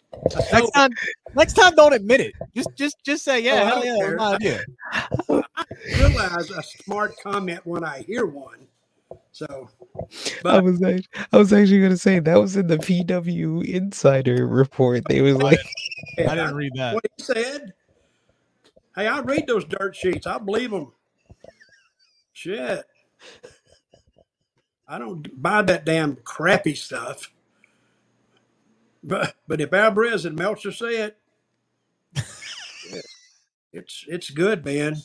Next 0.52 0.70
time, 0.72 0.90
next 1.34 1.52
time, 1.52 1.74
don't 1.76 1.92
admit 1.92 2.20
it. 2.20 2.32
Just, 2.56 2.70
just, 2.76 2.96
just 3.04 3.24
say, 3.24 3.40
yeah, 3.40 3.60
Oh, 3.62 3.62
I 3.62 3.68
hell 3.68 3.84
yeah, 3.84 3.94
it 3.94 4.06
was 4.06 4.16
my 4.18 4.34
idea. 4.34 4.64
realize 5.98 6.50
a 6.50 6.62
smart 6.62 7.14
comment 7.22 7.60
when 7.64 7.84
I 7.84 8.00
hear 8.02 8.26
one. 8.26 8.66
So, 9.32 9.70
I 10.44 10.60
was 10.60 10.82
actually, 10.82 11.08
I 11.32 11.38
was 11.38 11.52
actually 11.52 11.80
gonna 11.80 11.96
say 11.96 12.18
that 12.18 12.40
was 12.40 12.56
in 12.56 12.66
the 12.66 12.78
PW 12.78 13.64
Insider 13.64 14.46
report. 14.46 15.04
They 15.08 15.20
was 15.20 15.36
like, 15.36 15.58
I 16.18 16.34
didn't 16.34 16.56
read 16.56 16.72
that. 16.76 16.94
what 16.94 17.04
he 17.16 17.22
said. 17.22 17.72
Hey, 18.96 19.06
I 19.06 19.20
read 19.20 19.46
those 19.46 19.64
dirt 19.64 19.94
sheets. 19.94 20.26
I 20.26 20.38
believe 20.38 20.72
them. 20.72 20.92
Shit. 22.32 22.84
I 24.88 24.98
don't 24.98 25.40
buy 25.40 25.62
that 25.62 25.84
damn 25.84 26.16
crappy 26.16 26.74
stuff. 26.74 27.30
But 29.02 29.36
but 29.46 29.60
if 29.60 29.72
Alvarez 29.72 30.24
and 30.24 30.36
Meltzer 30.36 30.72
say 30.72 31.02
it, 31.02 31.18
yeah, 32.16 33.00
it's 33.72 34.04
it's 34.08 34.30
good, 34.30 34.64
man. 34.64 34.96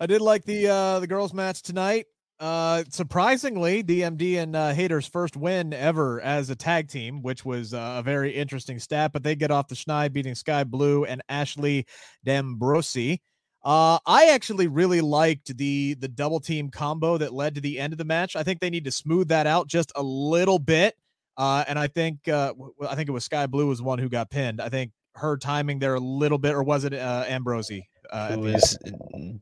I 0.00 0.06
did 0.06 0.20
like 0.20 0.44
the 0.44 0.68
uh 0.68 1.00
the 1.00 1.06
girls 1.06 1.34
match 1.34 1.62
tonight. 1.62 2.06
Uh 2.40 2.82
surprisingly, 2.88 3.82
DMD 3.82 4.42
and 4.42 4.56
uh 4.56 4.72
Hayter's 4.74 5.06
first 5.06 5.36
win 5.36 5.72
ever 5.72 6.20
as 6.20 6.50
a 6.50 6.56
tag 6.56 6.88
team, 6.88 7.22
which 7.22 7.44
was 7.44 7.72
uh, 7.72 7.96
a 7.98 8.02
very 8.02 8.32
interesting 8.32 8.78
stat, 8.80 9.12
but 9.12 9.22
they 9.22 9.36
get 9.36 9.52
off 9.52 9.68
the 9.68 9.76
schneid 9.76 10.12
beating 10.12 10.34
Skye 10.34 10.64
Blue 10.64 11.04
and 11.04 11.22
Ashley 11.28 11.86
D'Amboise. 12.24 13.18
Uh, 13.64 13.98
I 14.04 14.26
actually 14.30 14.66
really 14.66 15.00
liked 15.00 15.56
the 15.56 15.94
the 15.94 16.08
double 16.08 16.40
team 16.40 16.70
combo 16.70 17.16
that 17.18 17.32
led 17.32 17.54
to 17.54 17.60
the 17.60 17.78
end 17.78 17.94
of 17.94 17.98
the 17.98 18.04
match. 18.04 18.36
I 18.36 18.42
think 18.42 18.60
they 18.60 18.70
need 18.70 18.84
to 18.84 18.90
smooth 18.90 19.28
that 19.28 19.46
out 19.46 19.68
just 19.68 19.92
a 19.94 20.02
little 20.02 20.58
bit. 20.58 20.94
Uh, 21.36 21.64
and 21.66 21.78
I 21.78 21.86
think 21.86 22.28
uh, 22.28 22.52
I 22.88 22.94
think 22.94 23.08
it 23.08 23.12
was 23.12 23.24
Skye 23.24 23.46
Blue 23.46 23.68
was 23.68 23.80
one 23.80 23.98
who 23.98 24.08
got 24.08 24.30
pinned. 24.30 24.60
I 24.60 24.68
think 24.68 24.90
her 25.14 25.36
timing 25.36 25.78
there 25.78 25.94
a 25.94 26.00
little 26.00 26.38
bit, 26.38 26.54
or 26.54 26.62
was 26.62 26.84
it 26.84 26.92
uh, 26.94 27.24
Ambrosie? 27.28 27.88
Uh, 28.10 28.30
it 28.32 28.38
was 28.38 28.78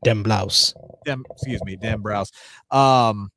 Dem 0.03 0.23
Blouse. 0.23 0.73
Dem, 1.05 1.23
excuse 1.31 1.63
me, 1.63 1.75
Dem 1.75 2.01
Blouse. 2.01 2.31
Um, 2.71 3.31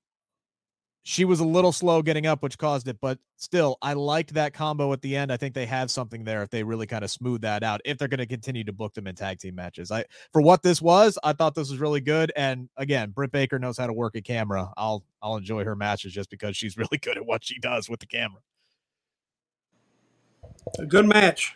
she 1.09 1.25
was 1.25 1.39
a 1.39 1.45
little 1.45 1.71
slow 1.71 2.03
getting 2.03 2.27
up, 2.27 2.43
which 2.43 2.59
caused 2.59 2.89
it. 2.89 2.99
But 3.01 3.21
still, 3.37 3.79
I 3.81 3.93
liked 3.93 4.35
that 4.35 4.53
combo 4.53 4.93
at 4.93 5.03
the 5.03 5.15
end. 5.15 5.31
I 5.31 5.37
think 5.37 5.55
they 5.55 5.65
have 5.67 5.89
something 5.89 6.25
there 6.25 6.43
if 6.43 6.51
they 6.51 6.65
really 6.65 6.89
kind 6.89 7.05
of 7.05 7.13
smooth 7.13 7.43
that 7.43 7.63
out. 7.63 7.81
If 7.85 7.97
they're 7.97 8.09
going 8.09 8.19
to 8.19 8.27
continue 8.27 8.65
to 8.65 8.73
book 8.73 8.93
them 8.93 9.07
in 9.07 9.15
tag 9.15 9.39
team 9.39 9.55
matches, 9.55 9.93
I 9.93 10.05
for 10.33 10.43
what 10.43 10.65
this 10.65 10.83
was, 10.83 11.17
I 11.23 11.33
thought 11.33 11.55
this 11.55 11.71
was 11.71 11.79
really 11.79 12.01
good. 12.01 12.33
And 12.35 12.69
again, 12.77 13.11
Britt 13.11 13.31
Baker 13.31 13.61
knows 13.61 13.79
how 13.79 13.87
to 13.87 13.93
work 13.93 14.17
a 14.17 14.21
camera. 14.21 14.73
I'll 14.77 15.05
I'll 15.23 15.37
enjoy 15.37 15.63
her 15.63 15.77
matches 15.77 16.13
just 16.13 16.29
because 16.29 16.57
she's 16.57 16.77
really 16.77 16.99
good 16.99 17.17
at 17.17 17.25
what 17.25 17.45
she 17.45 17.61
does 17.61 17.89
with 17.89 18.01
the 18.01 18.07
camera. 18.07 18.41
A 20.81 20.87
good 20.87 21.07
match. 21.07 21.55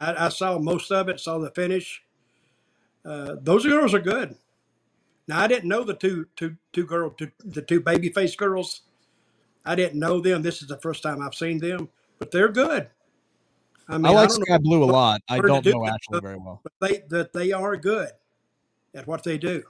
I, 0.00 0.26
I 0.26 0.28
saw 0.28 0.58
most 0.58 0.90
of 0.90 1.08
it. 1.08 1.20
Saw 1.20 1.38
the 1.38 1.52
finish. 1.52 2.02
Uh, 3.06 3.36
those 3.40 3.64
girls 3.64 3.94
are 3.94 4.00
good. 4.00 4.34
Now 5.28 5.40
I 5.40 5.46
didn't 5.46 5.68
know 5.68 5.84
the 5.84 5.94
two 5.94 6.26
two 6.36 6.56
two 6.72 6.84
girl 6.84 7.10
two, 7.10 7.30
the 7.44 7.62
two 7.62 7.80
baby 7.80 8.08
face 8.08 8.34
girls. 8.34 8.82
I 9.64 9.74
didn't 9.74 9.98
know 9.98 10.20
them. 10.20 10.42
This 10.42 10.62
is 10.62 10.68
the 10.68 10.78
first 10.78 11.02
time 11.02 11.20
I've 11.20 11.34
seen 11.34 11.58
them, 11.58 11.88
but 12.18 12.30
they're 12.30 12.50
good. 12.50 12.88
I 13.88 13.98
mean, 13.98 14.06
I 14.06 14.10
like 14.10 14.30
I 14.30 14.32
Skye 14.32 14.58
Blue 14.58 14.82
a 14.82 14.86
lot. 14.86 15.20
I 15.28 15.38
don't 15.38 15.62
do 15.62 15.72
know 15.72 15.86
actually 15.86 16.20
very 16.20 16.36
well, 16.36 16.60
but 16.62 16.72
they 16.80 17.04
that 17.08 17.32
they 17.32 17.52
are 17.52 17.76
good 17.76 18.10
at 18.94 19.06
what 19.06 19.22
they 19.22 19.38
do. 19.38 19.62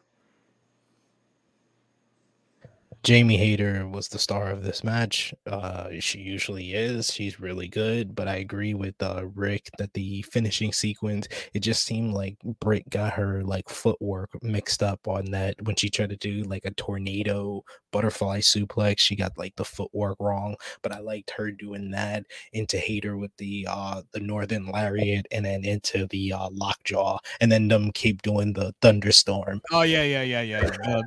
Jamie 3.07 3.37
Hayter 3.37 3.87
was 3.87 4.09
the 4.09 4.19
star 4.19 4.51
of 4.51 4.65
this 4.65 4.83
match. 4.83 5.33
Uh, 5.47 5.91
she 6.01 6.19
usually 6.19 6.74
is. 6.74 7.12
She's 7.12 7.39
really 7.39 7.69
good. 7.69 8.16
But 8.16 8.27
I 8.27 8.39
agree 8.39 8.74
with 8.74 9.01
uh, 9.01 9.27
Rick 9.33 9.70
that 9.78 9.95
the 9.95 10.23
finishing 10.23 10.73
sequence, 10.73 11.28
it 11.55 11.61
just 11.61 11.85
seemed 11.85 12.15
like 12.15 12.37
Britt 12.59 12.91
got 12.91 13.12
her 13.12 13.45
like 13.45 13.69
footwork 13.69 14.31
mixed 14.43 14.83
up 14.83 15.07
on 15.07 15.27
that 15.27 15.55
when 15.62 15.77
she 15.77 15.89
tried 15.89 16.11
to 16.11 16.16
do 16.16 16.43
like 16.49 16.65
a 16.65 16.73
tornado 16.73 17.62
butterfly 17.93 18.41
suplex. 18.41 18.99
She 18.99 19.15
got 19.15 19.39
like 19.39 19.55
the 19.55 19.65
footwork 19.65 20.16
wrong. 20.19 20.57
But 20.83 20.91
I 20.91 20.99
liked 20.99 21.31
her 21.37 21.53
doing 21.53 21.93
that 21.93 22.24
into 22.55 22.77
Hayter 22.77 23.16
with 23.16 23.31
the 23.37 23.69
uh 23.70 24.03
the 24.15 24.20
Northern 24.20 24.66
Lariat 24.66 25.27
and 25.31 25.45
then 25.45 25.65
into 25.65 26.09
the 26.09 26.33
uh, 26.33 26.49
lockjaw, 26.51 27.19
and 27.41 27.53
then 27.53 27.69
them 27.69 27.93
keep 27.93 28.23
doing 28.23 28.53
the 28.53 28.74
thunderstorm. 28.83 29.62
Oh 29.70 29.83
yeah, 29.83 30.03
yeah, 30.03 30.23
yeah, 30.23 30.43
yeah. 30.43 30.73
yeah 30.85 31.03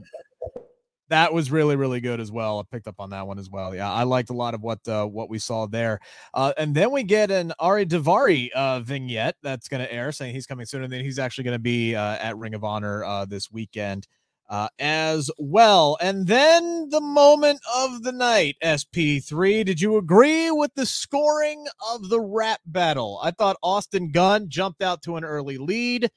that 1.10 1.34
was 1.34 1.52
really 1.52 1.76
really 1.76 1.99
good 1.99 2.19
as 2.19 2.31
well. 2.31 2.60
I 2.60 2.64
picked 2.72 2.88
up 2.88 2.99
on 2.99 3.11
that 3.11 3.27
one 3.27 3.40
as 3.40 3.49
well. 3.49 3.76
Yeah, 3.76 3.91
I 3.91 4.03
liked 4.03 4.30
a 4.30 4.34
lot 4.34 4.53
of 4.53 4.61
what 4.61 4.88
uh, 4.88 5.06
what 5.06 5.30
we 5.30 5.40
saw 5.40 5.68
there. 5.68 5.99
Uh, 6.34 6.53
and 6.57 6.73
then 6.73 6.91
we 6.91 7.03
get 7.03 7.31
an 7.31 7.53
Ari 7.60 7.86
Daivari 7.86 8.52
uh, 8.52 8.80
vignette 8.80 9.36
that's 9.44 9.68
going 9.68 9.81
to 9.81 9.94
air, 9.94 10.11
saying 10.11 10.34
he's 10.34 10.45
coming 10.45 10.65
soon, 10.65 10.84
and 10.84 10.91
then 10.91 11.03
he's 11.03 11.19
actually 11.19 11.44
going 11.44 11.56
to 11.56 11.60
be 11.60 11.95
uh, 11.95 12.18
at 12.18 12.38
Ring 12.38 12.53
of 12.53 12.64
Honor 12.64 13.03
uh, 13.03 13.26
this 13.26 13.52
weekend 13.52 14.07
uh, 14.49 14.68
as 14.80 15.30
well. 15.38 15.98
And 16.02 16.27
then 16.27 16.90
the 16.90 17.02
moment 17.02 17.60
of 17.76 18.03
the 18.03 18.11
night, 18.11 18.57
SP3. 18.64 19.65
Did 19.65 19.80
you 19.80 19.98
agree 19.98 20.52
with 20.52 20.73
the 20.76 20.86
scoring 20.86 21.68
of 21.91 22.10
the 22.10 22.19
rap 22.19 22.60
battle? 22.65 23.19
I 23.23 23.31
thought 23.31 23.57
Austin 23.61 24.11
Gunn 24.11 24.49
jumped 24.49 24.81
out 24.81 25.03
to 25.03 25.15
an 25.15 25.23
early 25.23 25.57
lead 25.57 26.10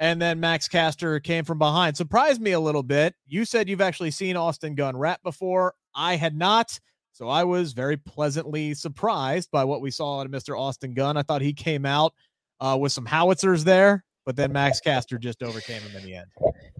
and 0.00 0.20
then 0.20 0.40
Max 0.40 0.66
Caster 0.66 1.20
came 1.20 1.44
from 1.44 1.58
behind. 1.58 1.96
Surprised 1.96 2.40
me 2.40 2.52
a 2.52 2.60
little 2.60 2.82
bit. 2.82 3.14
You 3.26 3.44
said 3.44 3.68
you've 3.68 3.82
actually 3.82 4.10
seen 4.10 4.34
Austin 4.34 4.74
Gunn 4.74 4.96
rap 4.96 5.22
before. 5.22 5.74
I 5.94 6.16
had 6.16 6.34
not. 6.34 6.80
So 7.12 7.28
I 7.28 7.44
was 7.44 7.74
very 7.74 7.98
pleasantly 7.98 8.72
surprised 8.72 9.50
by 9.50 9.64
what 9.64 9.82
we 9.82 9.90
saw 9.90 10.20
out 10.20 10.26
of 10.26 10.32
Mr. 10.32 10.58
Austin 10.58 10.94
Gunn. 10.94 11.18
I 11.18 11.22
thought 11.22 11.42
he 11.42 11.52
came 11.52 11.84
out 11.84 12.14
uh, 12.60 12.78
with 12.80 12.92
some 12.92 13.04
howitzers 13.04 13.64
there, 13.64 14.02
but 14.24 14.36
then 14.36 14.52
Max 14.52 14.80
Caster 14.80 15.18
just 15.18 15.42
overcame 15.42 15.82
him 15.82 15.96
in 15.96 16.04
the 16.04 16.14
end. 16.14 16.30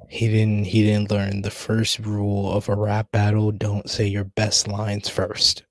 He 0.08 0.28
didn't 0.28 0.64
he 0.64 0.82
didn't 0.82 1.10
learn 1.10 1.42
the 1.42 1.50
first 1.50 1.98
rule 1.98 2.50
of 2.50 2.68
a 2.68 2.74
rap 2.74 3.12
battle, 3.12 3.52
don't 3.52 3.90
say 3.90 4.06
your 4.06 4.24
best 4.24 4.66
lines 4.66 5.08
first. 5.10 5.64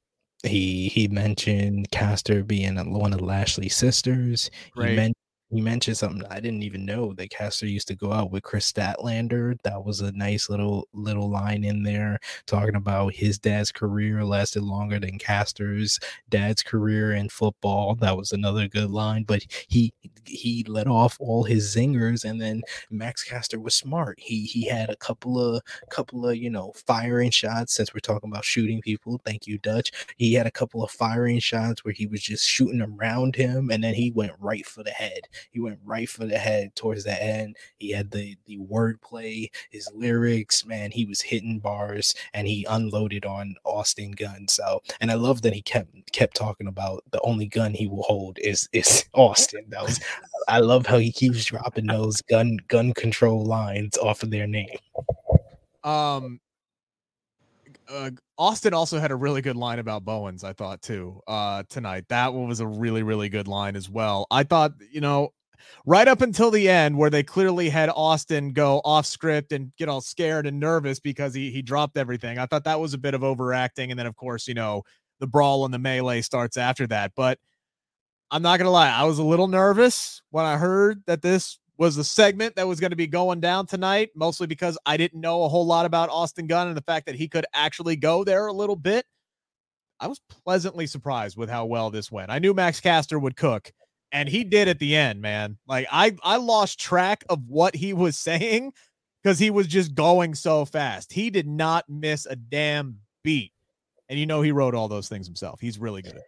He 0.44 0.88
he 0.90 1.08
mentioned 1.08 1.90
Caster 1.92 2.44
being 2.44 2.78
one 2.94 3.14
of 3.14 3.22
Lashley's 3.22 3.76
sisters. 3.76 4.52
Great. 4.72 4.92
He 4.92 4.96
mentioned 4.96 5.16
you 5.52 5.64
mentioned 5.64 5.98
something 5.98 6.24
I 6.30 6.40
didn't 6.40 6.62
even 6.62 6.86
know 6.86 7.14
that 7.14 7.32
Caster 7.32 7.66
used 7.66 7.88
to 7.88 7.96
go 7.96 8.14
out 8.14 8.30
with 8.32 8.44
Kris 8.44 8.72
Statlander. 8.72 9.60
That 9.64 9.84
was 9.84 10.00
a 10.00 10.12
nice 10.12 10.48
little 10.48 10.88
little 10.94 11.28
line 11.30 11.64
in 11.64 11.82
there 11.82 12.20
talking 12.46 12.76
about 12.76 13.16
his 13.16 13.40
dad's 13.40 13.72
career 13.72 14.24
lasted 14.24 14.62
longer 14.62 15.00
than 15.00 15.18
Caster's 15.18 16.00
dad's 16.30 16.62
career 16.62 17.14
in 17.14 17.30
football. 17.30 17.96
That 17.96 18.16
was 18.16 18.32
another 18.32 18.68
good 18.68 18.92
line. 18.92 19.24
But 19.24 19.44
he 19.68 19.92
he 20.26 20.64
let 20.68 20.88
off 20.88 21.18
all 21.20 21.44
his 21.44 21.76
zingers, 21.76 22.24
and 22.24 22.40
then 22.40 22.62
Max 22.92 23.24
Caster 23.24 23.60
was 23.60 23.74
smart. 23.74 24.20
He 24.20 24.44
he 24.46 24.68
had 24.68 24.92
a 24.92 24.96
couple 24.98 25.40
of 25.40 25.64
couple 25.90 26.28
of 26.30 26.38
you 26.38 26.52
know 26.52 26.74
firing 26.76 27.32
shots. 27.32 27.74
Since 27.74 27.92
we're 27.92 28.02
talking 28.02 28.30
about 28.30 28.46
shooting 28.46 28.82
people, 28.82 29.20
thank 29.26 29.48
you, 29.48 29.58
Dutch. 29.58 29.92
He 30.18 30.34
had 30.34 30.46
a 30.46 30.52
couple 30.52 30.84
of 30.84 30.92
firing 30.92 31.40
shots 31.40 31.84
where 31.84 31.94
he 31.94 32.06
was 32.06 32.22
just 32.22 32.48
shooting 32.48 32.82
around 32.82 33.36
him, 33.36 33.72
and 33.72 33.84
then 33.84 33.96
he 33.96 34.12
went 34.12 34.34
right 34.40 34.66
for 34.66 34.84
the 34.84 34.92
head 34.92 35.22
he 35.52 35.60
went 35.60 35.80
right 35.84 36.10
for 36.10 36.26
the 36.26 36.38
head 36.38 36.76
towards 36.76 37.03
the 37.03 37.24
end. 37.24 37.56
He 37.78 37.91
had 37.91 38.11
the 38.11 38.38
the 38.45 38.57
wordplay, 38.57 39.49
his 39.70 39.90
lyrics, 39.94 40.66
man. 40.66 40.91
He 40.91 41.06
was 41.06 41.22
hitting 41.22 41.60
bars 41.60 42.14
and 42.34 42.48
he 42.48 42.66
unloaded 42.70 43.26
on 43.26 43.56
Austin 43.66 44.11
Gunn. 44.11 44.48
So, 44.48 44.82
and 45.02 45.11
I 45.11 45.16
love 45.16 45.41
that 45.44 45.53
he 45.53 45.61
kept 45.61 46.11
kept 46.11 46.36
talking 46.36 46.68
about 46.68 47.03
the 47.11 47.22
only 47.22 47.48
gun 47.48 47.74
he 47.74 47.88
will 47.88 48.03
hold 48.03 48.38
is 48.40 48.68
is 48.74 49.06
Austin. 49.14 49.66
That 49.70 49.84
was 49.84 49.99
I 50.48 50.60
love 50.60 50.86
how 50.86 50.98
he 50.98 51.11
keeps 51.11 51.45
dropping 51.45 51.88
those 51.88 52.22
gun 52.24 52.57
gun 52.68 52.94
control 52.94 53.45
lines 53.45 53.98
off 53.98 54.24
of 54.24 54.32
their 54.32 54.48
name. 54.48 54.78
Um, 55.84 56.40
uh, 57.90 58.11
Austin 58.38 58.74
also 58.74 58.99
had 58.99 59.11
a 59.11 59.16
really 59.16 59.41
good 59.41 59.56
line 59.56 59.80
about 59.80 60.06
Bowens, 60.06 60.44
I 60.44 60.53
thought 60.53 60.82
too, 60.82 61.22
uh, 61.28 61.64
tonight. 61.70 62.06
That 62.10 62.34
one 62.34 62.48
was 62.48 62.60
a 62.60 62.68
really, 62.68 63.03
really 63.03 63.30
good 63.30 63.48
line 63.48 63.76
as 63.76 63.90
well. 63.90 64.28
I 64.32 64.44
thought, 64.44 64.74
you 64.91 65.02
know, 65.02 65.30
right 65.86 66.07
up 66.07 66.22
until 66.22 66.52
the 66.52 66.70
end 66.70 66.98
where 66.98 67.10
they 67.10 67.24
clearly 67.24 67.70
had 67.70 67.90
Austin 67.90 68.53
go 68.53 68.82
off 68.86 69.06
script 69.06 69.52
and 69.52 69.72
get 69.78 69.90
all 69.90 70.02
scared 70.02 70.48
and 70.48 70.60
nervous 70.60 70.99
because 70.99 71.34
he 71.34 71.52
he 71.52 71.61
dropped 71.61 71.98
everything. 71.98 72.38
I 72.38 72.45
thought 72.45 72.64
that 72.66 72.80
was 72.80 72.94
a 72.94 72.98
bit 72.98 73.14
of 73.14 73.24
overacting 73.24 73.91
and 73.91 73.99
then 73.99 74.07
of 74.07 74.16
course, 74.16 74.48
you 74.48 74.53
know, 74.53 74.84
the 75.20 75.28
brawl 75.28 75.66
and 75.66 75.74
the 75.74 75.80
melee 75.80 76.22
starts 76.22 76.57
after 76.57 76.88
that. 76.88 77.11
But 77.16 77.40
I'm 78.32 78.41
not 78.41 78.57
to 78.68 78.70
lie, 78.70 78.90
I 78.90 79.03
was 79.06 79.20
a 79.20 79.24
little 79.24 79.48
nervous 79.48 80.22
when 80.30 80.45
I 80.45 80.57
heard 80.57 81.02
that 81.07 81.22
this 81.22 81.60
was 81.80 81.95
the 81.95 82.03
segment 82.03 82.57
that 82.57 82.68
was 82.68 82.81
going 82.81 82.89
to 82.91 82.97
be 82.97 83.07
going 83.07 83.39
down 83.39 83.65
tonight, 83.65 84.10
mostly 84.14 84.45
because 84.45 84.77
I 84.85 84.97
didn't 84.97 85.22
know 85.22 85.43
a 85.43 85.47
whole 85.49 85.65
lot 85.65 85.85
about 85.85 86.10
Austin 86.10 86.45
Gunn 86.45 86.68
and 86.68 86.76
the 86.76 86.81
fact 86.81 87.06
that 87.06 87.15
he 87.15 87.30
could 87.30 87.45
actually 87.53 87.95
go 87.95 88.26
there 88.26 88.47
a 88.47 88.53
little 88.53 88.76
bit. 88.76 89.06
I 90.01 90.07
was 90.07 90.19
pleasantly 90.43 90.88
surprised 90.88 91.38
with 91.38 91.49
how 91.49 91.65
well 91.65 91.89
this 91.89 92.11
went. 92.11 92.31
I 92.31 92.39
knew 92.39 92.53
Max 92.53 92.81
Caster 92.81 93.18
would 93.18 93.38
cook, 93.38 93.72
and 94.11 94.27
he 94.27 94.43
did 94.43 94.68
at 94.68 94.80
the 94.80 94.95
end, 94.95 95.22
man. 95.22 95.57
Like 95.68 95.88
I 95.89 96.15
I 96.22 96.35
lost 96.35 96.80
track 96.80 97.23
of 97.30 97.47
what 97.47 97.76
he 97.76 97.93
was 97.93 98.18
saying 98.18 98.73
because 99.23 99.39
he 99.39 99.49
was 99.49 99.65
just 99.65 99.95
going 99.95 100.35
so 100.35 100.65
fast. 100.65 101.14
He 101.14 101.30
did 101.30 101.47
not 101.47 101.85
miss 101.88 102.26
a 102.26 102.35
damn 102.35 102.99
beat. 103.23 103.53
And 104.10 104.19
you 104.19 104.26
know 104.26 104.41
he 104.41 104.51
wrote 104.51 104.76
all 104.76 104.88
those 104.88 105.07
things 105.07 105.27
himself. 105.27 105.60
He's 105.61 105.77
really 105.77 106.01
good. 106.01 106.19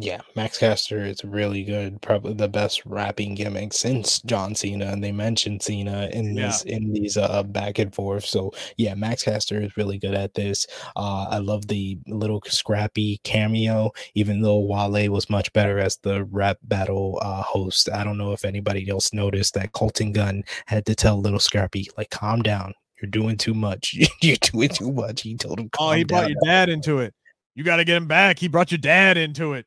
Yeah, 0.00 0.20
Max 0.36 0.58
Caster 0.58 1.04
is 1.04 1.24
really 1.24 1.64
good. 1.64 2.00
Probably 2.02 2.34
the 2.34 2.48
best 2.48 2.84
rapping 2.84 3.34
gimmick 3.34 3.72
since 3.72 4.20
John 4.22 4.54
Cena, 4.54 4.86
and 4.86 5.02
they 5.02 5.12
mentioned 5.12 5.62
Cena 5.62 6.08
in 6.12 6.36
yeah. 6.36 6.46
this 6.46 6.62
in 6.62 6.92
these 6.92 7.16
uh 7.16 7.42
back 7.42 7.78
and 7.78 7.94
forth. 7.94 8.24
So 8.24 8.52
yeah, 8.76 8.94
Max 8.94 9.22
Caster 9.22 9.60
is 9.60 9.76
really 9.76 9.98
good 9.98 10.14
at 10.14 10.34
this. 10.34 10.66
Uh, 10.96 11.26
I 11.30 11.38
love 11.38 11.66
the 11.68 11.98
Lil 12.06 12.40
Scrappy 12.46 13.20
cameo, 13.24 13.90
even 14.14 14.40
though 14.40 14.60
Wale 14.60 15.10
was 15.10 15.30
much 15.30 15.52
better 15.52 15.78
as 15.78 15.96
the 15.98 16.24
rap 16.24 16.58
battle 16.62 17.18
uh, 17.22 17.42
host. 17.42 17.88
I 17.90 18.04
don't 18.04 18.18
know 18.18 18.32
if 18.32 18.44
anybody 18.44 18.88
else 18.88 19.12
noticed 19.12 19.54
that 19.54 19.72
Colton 19.72 20.12
Gunn 20.12 20.44
had 20.66 20.86
to 20.86 20.94
tell 20.94 21.20
Lil 21.20 21.38
Scrappy 21.38 21.88
like, 21.96 22.10
"Calm 22.10 22.42
down, 22.42 22.74
you're 23.00 23.10
doing 23.10 23.36
too 23.36 23.54
much. 23.54 23.96
you're 24.22 24.36
doing 24.36 24.68
too 24.68 24.92
much." 24.92 25.22
He 25.22 25.36
told 25.36 25.60
him. 25.60 25.70
oh, 25.78 25.92
he 25.92 26.04
brought 26.04 26.28
your 26.28 26.40
dad 26.44 26.68
into 26.68 27.00
it. 27.00 27.14
You 27.54 27.64
got 27.64 27.76
to 27.76 27.84
get 27.84 27.96
him 27.96 28.06
back. 28.06 28.38
He 28.38 28.46
brought 28.46 28.70
your 28.70 28.78
dad 28.78 29.16
into 29.16 29.54
it. 29.54 29.66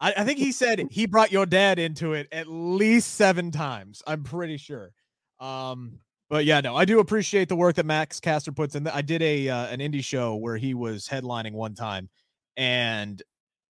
I, 0.00 0.14
I 0.18 0.24
think 0.24 0.38
he 0.38 0.52
said 0.52 0.86
he 0.90 1.06
brought 1.06 1.32
your 1.32 1.46
dad 1.46 1.78
into 1.78 2.14
it 2.14 2.28
at 2.32 2.48
least 2.48 3.14
seven 3.14 3.50
times. 3.50 4.02
I'm 4.06 4.24
pretty 4.24 4.56
sure. 4.56 4.92
Um, 5.38 6.00
but 6.28 6.44
yeah, 6.44 6.60
no, 6.60 6.76
I 6.76 6.84
do 6.84 7.00
appreciate 7.00 7.48
the 7.48 7.56
work 7.56 7.76
that 7.76 7.86
Max 7.86 8.20
Caster 8.20 8.52
puts 8.52 8.74
in. 8.76 8.86
I 8.88 9.02
did 9.02 9.20
a 9.22 9.48
uh, 9.48 9.66
an 9.66 9.80
indie 9.80 10.04
show 10.04 10.36
where 10.36 10.56
he 10.56 10.74
was 10.74 11.08
headlining 11.08 11.52
one 11.52 11.74
time, 11.74 12.08
and 12.56 13.22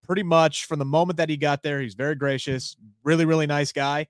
pretty 0.03 0.23
much 0.23 0.65
from 0.65 0.80
the 0.80 0.85
moment 0.85 1.18
that 1.18 1.30
he 1.30 1.38
got 1.38 1.64
there, 1.64 1.80
he's 1.81 1.93
very 1.95 2.15
gracious, 2.15 2.76
really 3.03 3.26
really 3.26 3.47
nice 3.47 3.72
guy. 3.72 4.07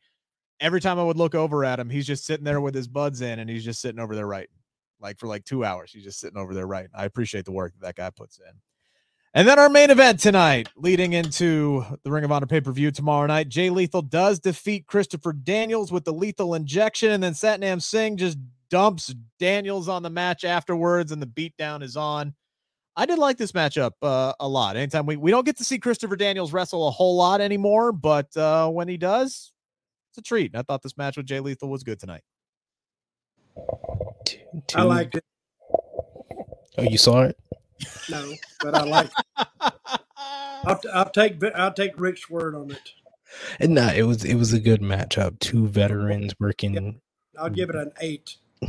every 0.60 0.82
time 0.82 1.00
I 1.00 1.04
would 1.04 1.18
look 1.18 1.36
over 1.36 1.64
at 1.66 1.80
him, 1.80 1.90
he's 1.90 2.08
just 2.08 2.26
sitting 2.26 2.44
there 2.44 2.62
with 2.62 2.76
his 2.76 2.88
buds 2.88 3.22
in, 3.22 3.40
and 3.40 3.50
he's 3.50 3.66
just 3.66 3.82
sitting 3.82 4.00
over 4.00 4.16
there 4.16 4.28
writing, 4.28 4.56
like 5.00 5.20
for 5.20 5.28
like 5.28 5.46
two 5.46 5.64
hours. 5.64 5.92
He's 5.92 6.04
just 6.04 6.20
sitting 6.20 6.38
over 6.38 6.54
there 6.54 6.68
writing. 6.68 6.92
I 6.94 7.06
appreciate 7.06 7.46
the 7.46 7.52
work 7.52 7.74
that 7.74 7.82
that 7.86 7.96
guy 7.96 8.10
puts 8.10 8.40
in. 8.40 8.54
And 9.36 9.48
then 9.48 9.60
our 9.60 9.70
main 9.70 9.92
event 9.92 10.20
tonight, 10.20 10.70
leading 10.76 11.14
into 11.14 11.86
the 12.04 12.10
Ring 12.10 12.24
of 12.24 12.32
Honor 12.32 12.48
pay 12.48 12.62
per 12.62 12.72
view 12.72 12.90
tomorrow 12.90 13.28
night, 13.28 13.48
Jay 13.48 13.70
Lethal 13.70 14.02
does 14.02 14.40
defeat 14.40 14.88
Christopher 14.88 15.34
Daniels 15.34 15.92
with 15.92 16.04
the 16.04 16.14
lethal 16.14 16.56
injection, 16.56 17.12
and 17.12 17.22
then 17.22 17.34
Satnam 17.34 17.80
Singh 17.80 18.18
just 18.18 18.40
dumps 18.72 19.14
Daniels 19.38 19.88
on 19.88 20.02
the 20.02 20.10
match 20.10 20.44
afterwards, 20.44 21.12
and 21.12 21.22
the 21.22 21.28
beatdown 21.28 21.84
is 21.84 21.96
on. 21.96 22.34
I 22.96 23.06
did 23.06 23.20
like 23.20 23.38
this 23.38 23.52
matchup 23.52 23.92
uh, 24.02 24.34
a 24.40 24.48
lot. 24.48 24.76
Anytime 24.76 25.06
we 25.06 25.16
we 25.16 25.30
don't 25.30 25.46
get 25.46 25.58
to 25.58 25.64
see 25.64 25.78
Christopher 25.78 26.16
Daniels 26.16 26.52
wrestle 26.52 26.88
a 26.88 26.92
whole 26.92 27.16
lot 27.16 27.40
anymore, 27.40 27.92
but 27.92 28.36
uh, 28.36 28.68
when 28.70 28.88
he 28.88 28.98
does, 28.98 29.54
it's 30.10 30.18
a 30.18 30.22
treat. 30.24 30.56
I 30.56 30.64
thought 30.64 30.82
this 30.82 30.98
match 30.98 31.18
with 31.18 31.28
Jay 31.28 31.40
Lethal 31.40 31.70
was 31.70 31.84
good 31.84 32.00
tonight. 32.00 32.24
Two, 34.26 34.40
two. 34.66 34.80
I 34.80 34.82
liked 34.82 35.16
it. 35.16 35.24
Oh, 36.80 36.84
you 36.84 36.98
saw 36.98 37.22
it? 37.22 37.38
No, 38.10 38.34
but 38.62 38.76
I 38.76 38.84
like. 38.84 39.12
I'll, 40.18 40.82
I'll 40.94 41.10
take 41.10 41.44
I'll 41.56 41.74
take 41.74 42.00
Rick's 42.00 42.30
word 42.30 42.56
on 42.56 42.72
it. 42.72 42.92
And 43.60 43.76
no, 43.76 43.88
it 43.88 44.04
was 44.04 44.24
it 44.24 44.36
was 44.36 44.54
a 44.54 44.60
good 44.60 44.82
matchup. 44.82 45.40
Two 45.40 45.68
veterans 45.68 46.34
working. 46.40 47.02
I'll 47.38 47.50
give 47.50 47.70
it 47.70 47.76
an 47.76 47.92
eight. 48.02 48.38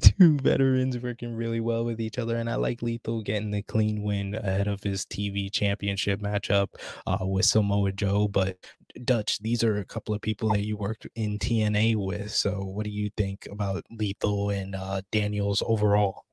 Two 0.00 0.38
veterans 0.38 0.96
working 0.98 1.34
really 1.36 1.60
well 1.60 1.84
with 1.84 2.00
each 2.00 2.18
other, 2.18 2.36
and 2.36 2.48
I 2.48 2.54
like 2.54 2.80
Lethal 2.80 3.22
getting 3.22 3.50
the 3.50 3.62
clean 3.62 4.02
win 4.02 4.34
ahead 4.34 4.68
of 4.68 4.82
his 4.82 5.04
TV 5.04 5.52
championship 5.52 6.20
matchup 6.20 6.68
uh, 7.06 7.18
with 7.20 7.44
Samoa 7.44 7.92
Joe. 7.92 8.26
But 8.26 8.56
Dutch, 9.04 9.38
these 9.40 9.62
are 9.62 9.76
a 9.76 9.84
couple 9.84 10.14
of 10.14 10.22
people 10.22 10.50
that 10.50 10.64
you 10.64 10.78
worked 10.78 11.06
in 11.14 11.38
TNA 11.38 11.96
with. 11.96 12.32
So, 12.32 12.64
what 12.64 12.84
do 12.84 12.90
you 12.90 13.10
think 13.16 13.46
about 13.50 13.84
Lethal 13.90 14.48
and 14.50 14.74
uh, 14.74 15.02
Daniels 15.12 15.62
overall? 15.66 16.25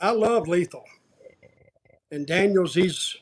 I 0.00 0.12
love 0.12 0.48
Lethal. 0.48 0.84
And 2.10 2.26
Daniels, 2.26 2.74
he's 2.74 3.16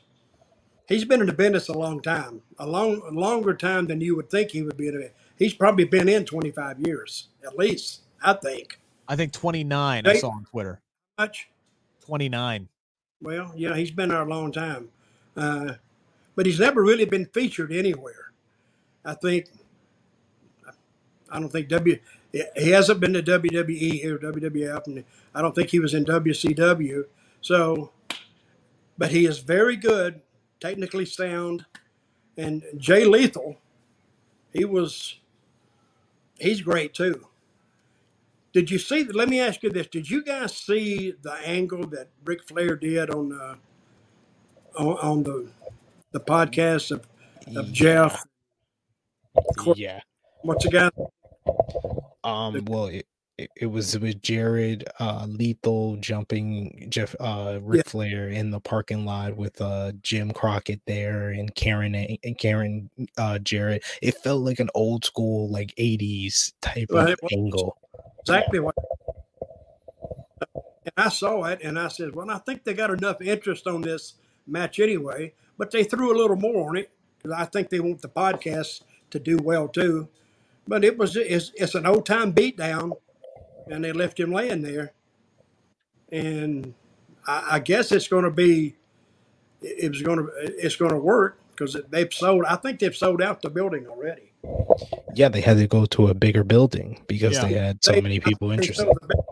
he's 0.89 1.05
been 1.05 1.21
in 1.21 1.27
the 1.27 1.33
business 1.33 1.69
a 1.69 1.77
long 1.77 2.01
time, 2.01 2.43
a 2.59 2.67
long 2.67 3.03
longer 3.13 3.55
time 3.55 3.87
than 3.87 4.01
you 4.01 4.17
would 4.17 4.31
think 4.31 4.53
he 4.53 4.63
would 4.63 4.77
be 4.77 4.89
in 4.89 5.03
it. 5.03 5.15
He's 5.37 5.55
probably 5.55 5.85
been 5.85 6.09
in 6.09 6.25
25 6.25 6.81
years 6.81 7.29
at 7.45 7.57
least, 7.59 8.01
I 8.23 8.33
think. 8.35 8.79
I 9.07 9.17
think 9.17 9.33
29. 9.33 10.07
I 10.07 10.15
saw 10.15 10.31
on 10.31 10.45
Twitter. 10.45 10.81
Much? 11.19 11.49
29. 12.07 12.69
Well, 13.21 13.53
yeah, 13.57 13.75
he's 13.77 13.91
been 13.91 14.11
there 14.11 14.23
a 14.23 14.29
long 14.29 14.53
time, 14.53 14.91
uh, 15.37 15.75
but 16.37 16.47
he's 16.47 16.61
never 16.61 16.83
really 16.83 17.05
been 17.05 17.27
featured 17.27 17.73
anywhere. 17.73 18.33
I 19.05 19.15
think. 19.15 19.47
I 21.31 21.41
don't 21.41 21.51
think 21.51 21.69
W. 21.69 21.99
He 22.33 22.71
hasn't 22.71 23.01
been 23.01 23.15
to 23.15 23.23
WWE 23.23 24.05
or 24.05 24.19
WWF, 24.19 24.87
and 24.87 25.05
I 25.35 25.41
don't 25.41 25.55
think 25.55 25.71
he 25.71 25.81
was 25.81 25.95
in 25.95 26.05
WCW. 26.05 27.05
So, 27.41 27.91
but 28.99 29.11
he 29.11 29.25
is 29.27 29.39
very 29.39 29.77
good, 29.77 30.21
technically 30.61 31.07
sound, 31.07 31.65
and 32.37 32.65
Jay 32.77 33.05
Lethal, 33.05 33.57
he 34.53 34.65
was, 34.65 35.17
he's 36.39 36.61
great 36.61 36.93
too. 36.93 37.27
Did 38.53 38.71
you 38.71 38.79
see? 38.79 39.05
Let 39.05 39.29
me 39.29 39.41
ask 39.41 39.63
you 39.63 39.71
this: 39.71 39.87
Did 39.87 40.11
you 40.11 40.23
guys 40.23 40.57
see 40.57 41.15
the 41.23 41.35
angle 41.45 41.87
that 41.89 42.09
Ric 42.25 42.47
Flair 42.47 42.77
did 42.77 43.11
on 43.11 43.29
the 43.31 43.57
on, 44.77 44.99
on 44.99 45.23
the 45.23 45.49
the 46.13 46.21
podcast 46.21 46.91
of, 46.91 47.07
of 47.57 47.73
Jeff? 47.73 48.25
Yeah. 49.77 50.01
What's 50.43 50.65
the 50.65 50.71
guy? 50.71 50.91
Um, 52.29 52.65
well, 52.67 52.87
it, 52.87 53.07
it, 53.39 53.51
it 53.57 53.67
was 53.67 53.99
with 53.99 54.21
Jarrett 54.21 54.87
uh, 54.99 55.27
Lethal 55.29 55.97
jumping 55.97 56.87
Jeff 56.91 57.15
uh, 57.21 57.61
Ric 57.63 57.85
yeah. 57.87 57.91
Flair 57.91 58.29
in 58.29 58.51
the 58.51 58.61
parking 58.61 59.05
lot 59.07 59.37
with 59.37 59.61
uh, 59.61 59.93
Jim 60.03 60.33
Crockett 60.33 60.81
there 60.87 61.31
and 61.31 61.55
Karen 61.55 61.95
and 61.95 62.39
Karen 62.39 62.91
uh, 63.17 63.39
Jarrett. 63.39 63.85
It 64.03 64.17
felt 64.17 64.43
like 64.43 64.59
an 64.59 64.71
old 64.75 65.05
school 65.05 65.49
like 65.51 65.75
'80s 65.77 66.53
type 66.61 66.91
of 66.91 67.15
angle. 67.33 67.79
Exactly 68.21 68.61
what. 68.61 68.75
And 70.85 70.93
I 70.97 71.09
saw 71.09 71.45
it 71.45 71.61
and 71.63 71.79
I 71.79 71.89
said, 71.89 72.15
"Well, 72.15 72.31
I 72.31 72.39
think 72.39 72.65
they 72.65 72.75
got 72.75 72.91
enough 72.91 73.23
interest 73.23 73.67
on 73.67 73.83
this 73.83 74.15
match 74.47 74.81
anyway." 74.81 75.35
But 75.57 75.71
they 75.71 75.85
threw 75.85 76.13
a 76.13 76.19
little 76.19 76.37
more 76.37 76.69
on 76.69 76.77
it 76.77 76.91
because 77.17 77.33
I 77.33 77.45
think 77.45 77.71
they 77.71 77.81
want 77.81 78.03
the 78.03 78.09
podcast 78.09 78.83
to 79.11 79.19
do 79.19 79.39
well 79.39 79.69
too. 79.69 80.09
But 80.69 80.85
it 80.85 80.99
was 80.99 81.17
it's, 81.17 81.51
it's 81.57 81.75
an 81.75 81.87
old 81.87 82.05
time 82.05 82.33
beatdown, 82.33 82.93
and 83.67 83.83
they 83.83 83.93
left 83.93 84.21
him 84.21 84.31
laying 84.31 84.63
there. 84.63 84.93
And 86.13 86.75
I, 87.27 87.49
I 87.53 87.59
guess 87.59 87.91
it's 87.91 88.07
going 88.07 88.25
to 88.25 88.31
be 88.31 88.77
it 89.63 89.91
was 89.91 90.03
going 90.03 90.19
to 90.19 90.31
it's 90.37 90.77
going 90.77 90.93
to 90.93 90.99
work 90.99 91.39
because 91.51 91.77
they've 91.91 92.13
sold. 92.13 92.45
I 92.45 92.57
think 92.57 92.79
they've 92.79 92.95
sold 92.95 93.23
out 93.23 93.43
the 93.43 93.51
building 93.51 93.87
already. 93.87 94.33
Yeah, 95.15 95.29
they 95.29 95.41
had 95.41 95.57
to 95.57 95.67
go 95.67 95.87
to 95.87 96.09
a 96.09 96.15
bigger 96.15 96.45
building 96.45 97.03
because 97.09 97.35
yeah. 97.35 97.45
they 97.45 97.55
had 97.55 97.85
so 97.85 97.93
they, 97.93 98.01
many 98.01 98.21
people 98.21 98.51
interested. 98.51 98.87
The, 98.87 99.23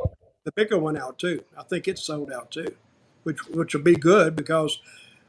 the 0.45 0.53
bigger 0.53 0.79
one 0.79 0.97
out 0.97 1.19
too. 1.19 1.45
I 1.57 1.63
think 1.63 1.87
it's 1.87 2.03
sold 2.03 2.33
out 2.33 2.51
too, 2.51 2.75
which 3.23 3.47
which 3.49 3.75
will 3.75 3.83
be 3.83 3.95
good 3.95 4.35
because 4.35 4.81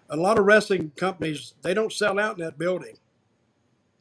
a 0.09 0.15
lot 0.15 0.39
of 0.39 0.45
wrestling 0.45 0.93
companies 0.95 1.53
they 1.61 1.73
don't 1.73 1.91
sell 1.91 2.17
out 2.17 2.39
in 2.39 2.45
that 2.45 2.57
building. 2.57 2.97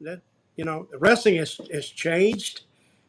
That 0.01 0.21
you 0.57 0.65
know, 0.65 0.87
the 0.91 0.99
wrestling 0.99 1.37
has, 1.37 1.61
has 1.73 1.89
changed. 1.89 2.63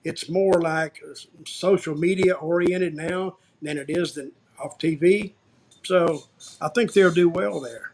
It's 0.03 0.29
more 0.29 0.61
like 0.61 1.01
social 1.45 1.95
media 1.95 2.33
oriented 2.33 2.95
now 2.95 3.37
than 3.61 3.77
it 3.77 3.89
is 3.89 4.13
than 4.13 4.31
off 4.59 4.77
TV. 4.77 5.33
So 5.83 6.23
I 6.61 6.69
think 6.69 6.93
they'll 6.93 7.11
do 7.11 7.29
well 7.29 7.59
there. 7.59 7.93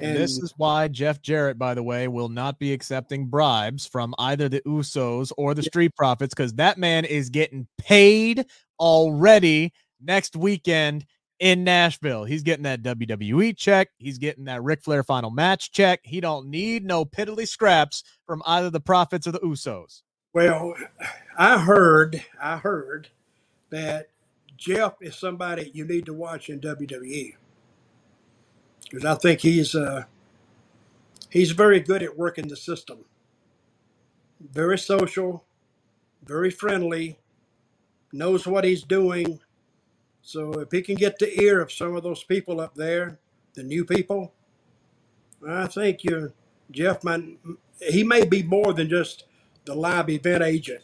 And 0.00 0.16
this 0.16 0.38
is 0.38 0.52
why 0.56 0.88
Jeff 0.88 1.22
Jarrett, 1.22 1.58
by 1.58 1.74
the 1.74 1.82
way, 1.82 2.08
will 2.08 2.28
not 2.28 2.58
be 2.58 2.72
accepting 2.72 3.26
bribes 3.26 3.86
from 3.86 4.14
either 4.18 4.48
the 4.48 4.60
Usos 4.62 5.32
or 5.36 5.54
the 5.54 5.62
Street 5.62 5.94
Profits 5.94 6.34
because 6.34 6.54
that 6.54 6.78
man 6.78 7.04
is 7.04 7.30
getting 7.30 7.66
paid 7.78 8.44
already 8.80 9.72
next 10.00 10.36
weekend 10.36 11.06
in 11.38 11.64
Nashville. 11.64 12.24
He's 12.24 12.42
getting 12.42 12.64
that 12.64 12.82
WWE 12.82 13.56
check. 13.56 13.90
He's 13.98 14.18
getting 14.18 14.44
that 14.44 14.62
Ric 14.62 14.82
Flair 14.82 15.02
final 15.02 15.30
match 15.30 15.72
check. 15.72 16.00
He 16.04 16.20
don't 16.20 16.48
need 16.48 16.84
no 16.84 17.04
piddly 17.04 17.46
scraps 17.46 18.04
from 18.26 18.42
either 18.46 18.70
the 18.70 18.80
Profits 18.80 19.26
or 19.26 19.32
the 19.32 19.40
Usos. 19.40 20.02
Well, 20.32 20.74
I 21.38 21.58
heard, 21.58 22.24
I 22.40 22.56
heard 22.56 23.08
that 23.70 24.08
Jeff 24.56 24.94
is 25.00 25.16
somebody 25.16 25.70
you 25.74 25.84
need 25.84 26.06
to 26.06 26.14
watch 26.14 26.48
in 26.48 26.60
WWE 26.60 27.34
because 28.84 29.04
I 29.04 29.14
think 29.14 29.40
he's 29.40 29.74
uh, 29.74 30.04
he's 31.30 31.50
very 31.50 31.80
good 31.80 32.02
at 32.02 32.16
working 32.16 32.48
the 32.48 32.56
system. 32.56 33.04
Very 34.40 34.78
social, 34.78 35.44
very 36.24 36.50
friendly, 36.50 37.18
knows 38.12 38.46
what 38.46 38.64
he's 38.64 38.82
doing 38.82 39.40
so 40.24 40.52
if 40.54 40.72
he 40.72 40.80
can 40.80 40.94
get 40.94 41.18
the 41.18 41.38
ear 41.40 41.60
of 41.60 41.70
some 41.70 41.94
of 41.94 42.02
those 42.02 42.24
people 42.24 42.58
up 42.58 42.74
there, 42.74 43.18
the 43.52 43.62
new 43.62 43.84
people, 43.84 44.32
I 45.46 45.66
think 45.66 46.02
you, 46.02 46.32
Jeff, 46.70 47.04
might, 47.04 47.38
he 47.78 48.02
may 48.04 48.24
be 48.24 48.42
more 48.42 48.72
than 48.72 48.88
just 48.88 49.24
the 49.66 49.74
live 49.74 50.08
event 50.08 50.42
agent. 50.42 50.82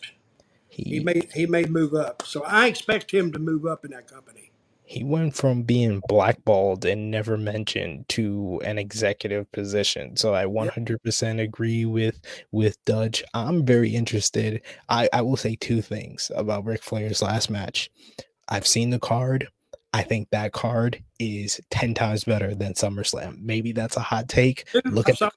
He, 0.68 0.84
he 0.84 1.00
may 1.00 1.22
he 1.34 1.46
may 1.46 1.64
move 1.64 1.94
up. 1.94 2.22
So 2.24 2.44
I 2.44 2.66
expect 2.66 3.10
him 3.12 3.32
to 3.32 3.38
move 3.38 3.64
up 3.64 3.84
in 3.84 3.90
that 3.92 4.06
company. 4.06 4.52
He 4.84 5.04
went 5.04 5.34
from 5.34 5.62
being 5.62 6.02
blackballed 6.06 6.84
and 6.84 7.10
never 7.10 7.38
mentioned 7.38 8.08
to 8.10 8.60
an 8.64 8.76
executive 8.76 9.50
position. 9.52 10.16
So 10.16 10.34
I 10.34 10.44
100% 10.44 11.40
agree 11.40 11.84
with 11.86 12.20
with 12.52 12.76
Dutch. 12.84 13.24
I'm 13.32 13.64
very 13.64 13.94
interested. 13.94 14.60
I, 14.88 15.08
I 15.12 15.22
will 15.22 15.36
say 15.36 15.56
two 15.56 15.80
things 15.80 16.30
about 16.34 16.66
Ric 16.66 16.82
Flair's 16.82 17.22
last 17.22 17.48
match. 17.50 17.90
I've 18.50 18.66
seen 18.66 18.90
the 18.90 18.98
card. 18.98 19.48
I 19.92 20.02
think 20.02 20.30
that 20.30 20.52
card 20.52 21.02
is 21.18 21.60
10 21.70 21.94
times 21.94 22.24
better 22.24 22.54
than 22.54 22.74
SummerSlam. 22.74 23.40
Maybe 23.40 23.72
that's 23.72 23.96
a 23.96 24.00
hot 24.00 24.28
take. 24.28 24.68
Look 24.84 25.08
at 25.08 25.18
the, 25.18 25.30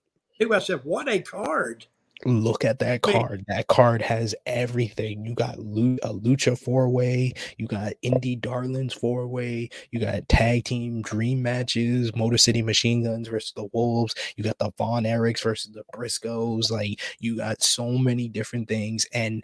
I 0.52 0.60
said, 0.60 0.81
what 0.84 1.07
a 1.07 1.19
card. 1.19 1.85
Look 2.26 2.64
at 2.64 2.80
that 2.80 3.02
card. 3.02 3.44
That 3.48 3.68
card 3.68 4.02
has 4.02 4.34
everything. 4.45 5.26
You 5.26 5.36
got 5.36 5.56
a 5.56 5.60
uh, 5.60 6.14
Lucha 6.14 6.58
four 6.58 6.90
way. 6.90 7.34
You 7.58 7.68
got 7.68 7.94
Indie 8.04 8.40
Darlings 8.40 8.94
four 8.94 9.28
way. 9.28 9.70
You 9.91 10.00
got 10.00 10.30
tag 10.30 10.64
team 10.64 11.02
dream 11.02 11.41
matches. 11.41 12.16
Motor 12.16 12.38
City 12.38 12.62
Machine 12.62 13.04
Guns 13.04 13.28
versus 13.28 13.54
the 13.56 13.68
Wolves. 13.74 14.16
You 14.38 14.44
got 14.44 14.58
the 14.60 14.72
Von 14.78 15.04
Erichs 15.04 15.44
versus 15.44 15.72
the 15.72 15.84
Briscoes. 15.94 16.72
Like 16.72 17.02
you 17.20 17.38
got 17.38 17.62
so 17.62 17.98
many 17.98 18.30
different 18.30 18.68
things, 18.70 19.06
and 19.14 19.44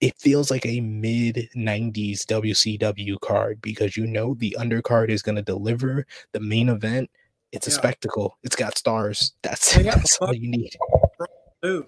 it 0.00 0.16
feels 0.18 0.50
like 0.50 0.66
a 0.66 0.80
mid 0.80 1.48
'90s 1.56 2.24
WCW 2.26 3.20
card 3.20 3.60
because 3.60 3.96
you 3.96 4.06
know 4.06 4.34
the 4.34 4.56
undercard 4.58 5.08
is 5.08 5.22
going 5.22 5.36
to 5.36 5.42
deliver 5.42 6.06
the 6.32 6.40
main 6.40 6.68
event. 6.68 7.10
It's 7.50 7.66
a 7.66 7.70
yeah. 7.70 7.76
spectacle. 7.78 8.38
It's 8.44 8.54
got 8.54 8.78
stars. 8.78 9.32
That's, 9.42 9.74
that's 9.82 10.18
all 10.18 10.32
you 10.32 10.48
need. 10.48 10.76
Dude 11.62 11.86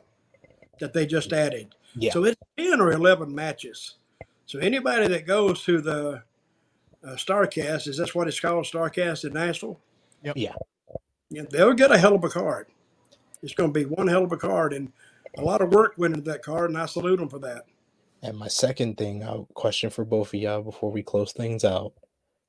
that 0.82 0.92
they 0.92 1.06
just 1.06 1.32
added. 1.32 1.76
Yeah. 1.94 2.10
So 2.10 2.24
it's 2.24 2.40
10 2.58 2.80
or 2.80 2.90
11 2.90 3.32
matches. 3.32 3.94
So 4.46 4.58
anybody 4.58 5.06
that 5.06 5.28
goes 5.28 5.62
to 5.62 5.80
the 5.80 6.24
uh, 7.04 7.10
Starrcast, 7.10 7.86
is 7.86 7.98
that 7.98 8.12
what 8.16 8.26
it's 8.26 8.40
called, 8.40 8.64
Starrcast 8.64 9.24
in 9.24 9.32
Nashville? 9.32 9.78
Yep. 10.24 10.36
Yeah. 10.36 10.54
Yeah, 11.30 11.44
they'll 11.48 11.72
get 11.72 11.92
a 11.92 11.98
hell 11.98 12.16
of 12.16 12.24
a 12.24 12.28
card. 12.28 12.66
It's 13.44 13.54
going 13.54 13.72
to 13.72 13.78
be 13.78 13.86
one 13.86 14.08
hell 14.08 14.24
of 14.24 14.32
a 14.32 14.36
card, 14.36 14.72
and 14.72 14.92
a 15.38 15.42
lot 15.42 15.62
of 15.62 15.72
work 15.72 15.94
went 15.96 16.16
into 16.16 16.28
that 16.30 16.42
card, 16.42 16.70
and 16.70 16.78
I 16.78 16.86
salute 16.86 17.18
them 17.18 17.28
for 17.28 17.38
that. 17.38 17.64
And 18.20 18.36
my 18.36 18.48
second 18.48 18.98
thing, 18.98 19.22
I'll 19.22 19.48
question 19.54 19.88
for 19.88 20.04
both 20.04 20.34
of 20.34 20.40
y'all 20.40 20.62
before 20.62 20.90
we 20.90 21.04
close 21.04 21.32
things 21.32 21.64
out. 21.64 21.92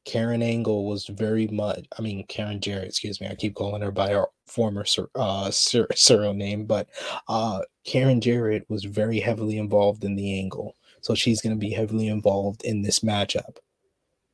Karen 0.05 0.41
Angle 0.41 0.85
was 0.85 1.05
very 1.07 1.47
much, 1.47 1.85
I 1.97 2.01
mean, 2.01 2.25
Karen 2.27 2.59
Jarrett, 2.59 2.87
excuse 2.89 3.21
me. 3.21 3.27
I 3.27 3.35
keep 3.35 3.55
calling 3.55 3.81
her 3.81 3.91
by 3.91 4.09
her 4.11 4.25
former 4.47 4.85
uh, 5.15 5.49
sur- 5.51 5.87
serial 5.95 6.33
name, 6.33 6.65
but 6.65 6.89
uh, 7.27 7.61
Karen 7.85 8.19
Jarrett 8.21 8.65
was 8.69 8.83
very 8.83 9.19
heavily 9.19 9.57
involved 9.57 10.03
in 10.03 10.15
the 10.15 10.37
angle. 10.39 10.75
So 11.01 11.15
she's 11.15 11.41
going 11.41 11.55
to 11.55 11.59
be 11.59 11.71
heavily 11.71 12.07
involved 12.07 12.63
in 12.63 12.81
this 12.81 12.99
matchup. 12.99 13.57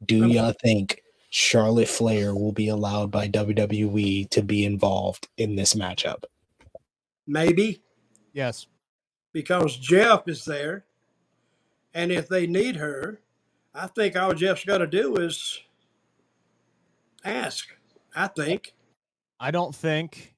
Do 0.05 0.25
Okay. 0.25 0.33
y'all 0.33 0.53
think 0.61 1.01
Charlotte 1.29 1.87
Flair 1.87 2.33
will 2.33 2.51
be 2.51 2.69
allowed 2.69 3.11
by 3.11 3.27
WWE 3.27 4.29
to 4.29 4.41
be 4.41 4.65
involved 4.65 5.27
in 5.37 5.55
this 5.55 5.73
matchup? 5.73 6.23
Maybe 7.27 7.81
Yes. 8.33 8.67
because 9.33 9.77
Jeff 9.77 10.27
is 10.27 10.45
there, 10.45 10.85
and 11.93 12.11
if 12.11 12.27
they 12.27 12.47
need 12.47 12.75
her, 12.77 13.19
I 13.73 13.87
think 13.87 14.15
all 14.15 14.33
Jeff's 14.33 14.65
got 14.65 14.79
to 14.79 14.87
do 14.87 15.15
is 15.15 15.59
ask. 17.23 17.67
I 18.15 18.27
think. 18.27 18.73
I 19.39 19.51
don't 19.51 19.73
think, 19.73 20.35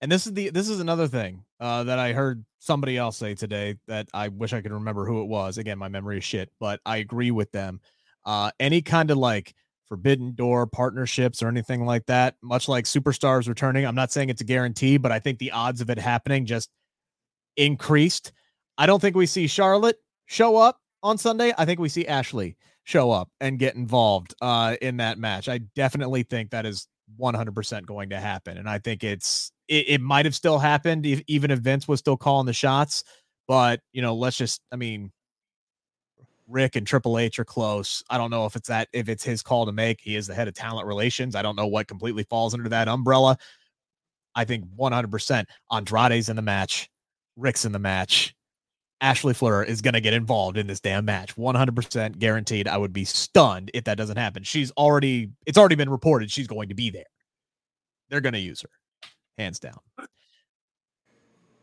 and 0.00 0.12
this 0.12 0.26
is 0.26 0.34
the 0.34 0.50
this 0.50 0.68
is 0.68 0.80
another 0.80 1.08
thing 1.08 1.44
uh, 1.58 1.84
that 1.84 1.98
I 1.98 2.12
heard 2.12 2.44
somebody 2.58 2.96
else 2.96 3.16
say 3.16 3.34
today 3.34 3.76
that 3.88 4.08
I 4.12 4.28
wish 4.28 4.52
I 4.52 4.60
could 4.60 4.72
remember 4.72 5.06
who 5.06 5.22
it 5.22 5.26
was. 5.26 5.58
Again, 5.58 5.78
my 5.78 5.88
memory 5.88 6.18
is 6.18 6.24
shit, 6.24 6.50
but 6.60 6.80
I 6.84 6.98
agree 6.98 7.30
with 7.30 7.50
them. 7.52 7.80
Uh, 8.24 8.50
any 8.60 8.82
kind 8.82 9.10
of 9.10 9.18
like 9.18 9.54
forbidden 9.88 10.34
door 10.34 10.66
partnerships 10.66 11.42
or 11.42 11.48
anything 11.48 11.84
like 11.84 12.06
that, 12.06 12.34
much 12.42 12.68
like 12.68 12.84
superstars 12.84 13.48
returning. 13.48 13.86
I'm 13.86 13.94
not 13.94 14.12
saying 14.12 14.30
it's 14.30 14.40
a 14.40 14.44
guarantee, 14.44 14.96
but 14.96 15.12
I 15.12 15.18
think 15.18 15.38
the 15.38 15.52
odds 15.52 15.80
of 15.80 15.90
it 15.90 15.98
happening 15.98 16.44
just 16.44 16.70
increased. 17.56 18.32
I 18.78 18.86
don't 18.86 19.00
think 19.00 19.16
we 19.16 19.26
see 19.26 19.46
Charlotte 19.46 19.98
show 20.26 20.56
up 20.56 20.80
on 21.02 21.18
Sunday. 21.18 21.52
I 21.56 21.64
think 21.64 21.80
we 21.80 21.88
see 21.88 22.06
Ashley 22.06 22.56
show 22.84 23.10
up 23.10 23.28
and 23.40 23.58
get 23.58 23.74
involved 23.74 24.34
uh, 24.40 24.76
in 24.80 24.98
that 24.98 25.18
match. 25.18 25.48
I 25.48 25.58
definitely 25.74 26.22
think 26.22 26.50
that 26.50 26.66
is 26.66 26.86
100% 27.20 27.86
going 27.86 28.10
to 28.10 28.20
happen. 28.20 28.58
And 28.58 28.68
I 28.68 28.78
think 28.78 29.02
it's, 29.04 29.50
it, 29.68 29.88
it 29.88 30.00
might 30.00 30.24
have 30.24 30.34
still 30.34 30.58
happened 30.58 31.04
if, 31.06 31.22
even 31.26 31.50
if 31.50 31.58
Vince 31.60 31.88
was 31.88 32.00
still 32.00 32.16
calling 32.16 32.46
the 32.46 32.52
shots. 32.52 33.04
But, 33.48 33.80
you 33.92 34.02
know, 34.02 34.14
let's 34.14 34.36
just, 34.36 34.60
I 34.72 34.76
mean, 34.76 35.10
Rick 36.48 36.76
and 36.76 36.86
Triple 36.86 37.18
H 37.18 37.38
are 37.38 37.44
close. 37.44 38.04
I 38.08 38.18
don't 38.18 38.30
know 38.30 38.46
if 38.46 38.54
it's 38.54 38.68
that, 38.68 38.88
if 38.92 39.08
it's 39.08 39.24
his 39.24 39.42
call 39.42 39.66
to 39.66 39.72
make. 39.72 40.00
He 40.00 40.14
is 40.14 40.26
the 40.28 40.34
head 40.34 40.48
of 40.48 40.54
talent 40.54 40.86
relations. 40.86 41.34
I 41.34 41.42
don't 41.42 41.56
know 41.56 41.66
what 41.66 41.88
completely 41.88 42.22
falls 42.24 42.54
under 42.54 42.68
that 42.68 42.88
umbrella. 42.88 43.36
I 44.34 44.44
think 44.44 44.64
100% 44.78 45.44
Andrade's 45.72 46.28
in 46.28 46.36
the 46.36 46.42
match, 46.42 46.88
Rick's 47.36 47.64
in 47.64 47.72
the 47.72 47.78
match. 47.78 48.35
Ashley 49.00 49.34
Fliehr 49.34 49.66
is 49.66 49.82
going 49.82 49.94
to 49.94 50.00
get 50.00 50.14
involved 50.14 50.56
in 50.56 50.66
this 50.66 50.80
damn 50.80 51.04
match. 51.04 51.36
100% 51.36 52.18
guaranteed. 52.18 52.66
I 52.66 52.78
would 52.78 52.92
be 52.92 53.04
stunned 53.04 53.70
if 53.74 53.84
that 53.84 53.98
doesn't 53.98 54.16
happen. 54.16 54.42
She's 54.42 54.70
already, 54.72 55.30
it's 55.44 55.58
already 55.58 55.74
been 55.74 55.90
reported 55.90 56.30
she's 56.30 56.46
going 56.46 56.70
to 56.70 56.74
be 56.74 56.90
there. 56.90 57.04
They're 58.08 58.20
going 58.20 58.32
to 58.32 58.38
use 58.38 58.62
her, 58.62 58.70
hands 59.36 59.58
down. 59.58 59.78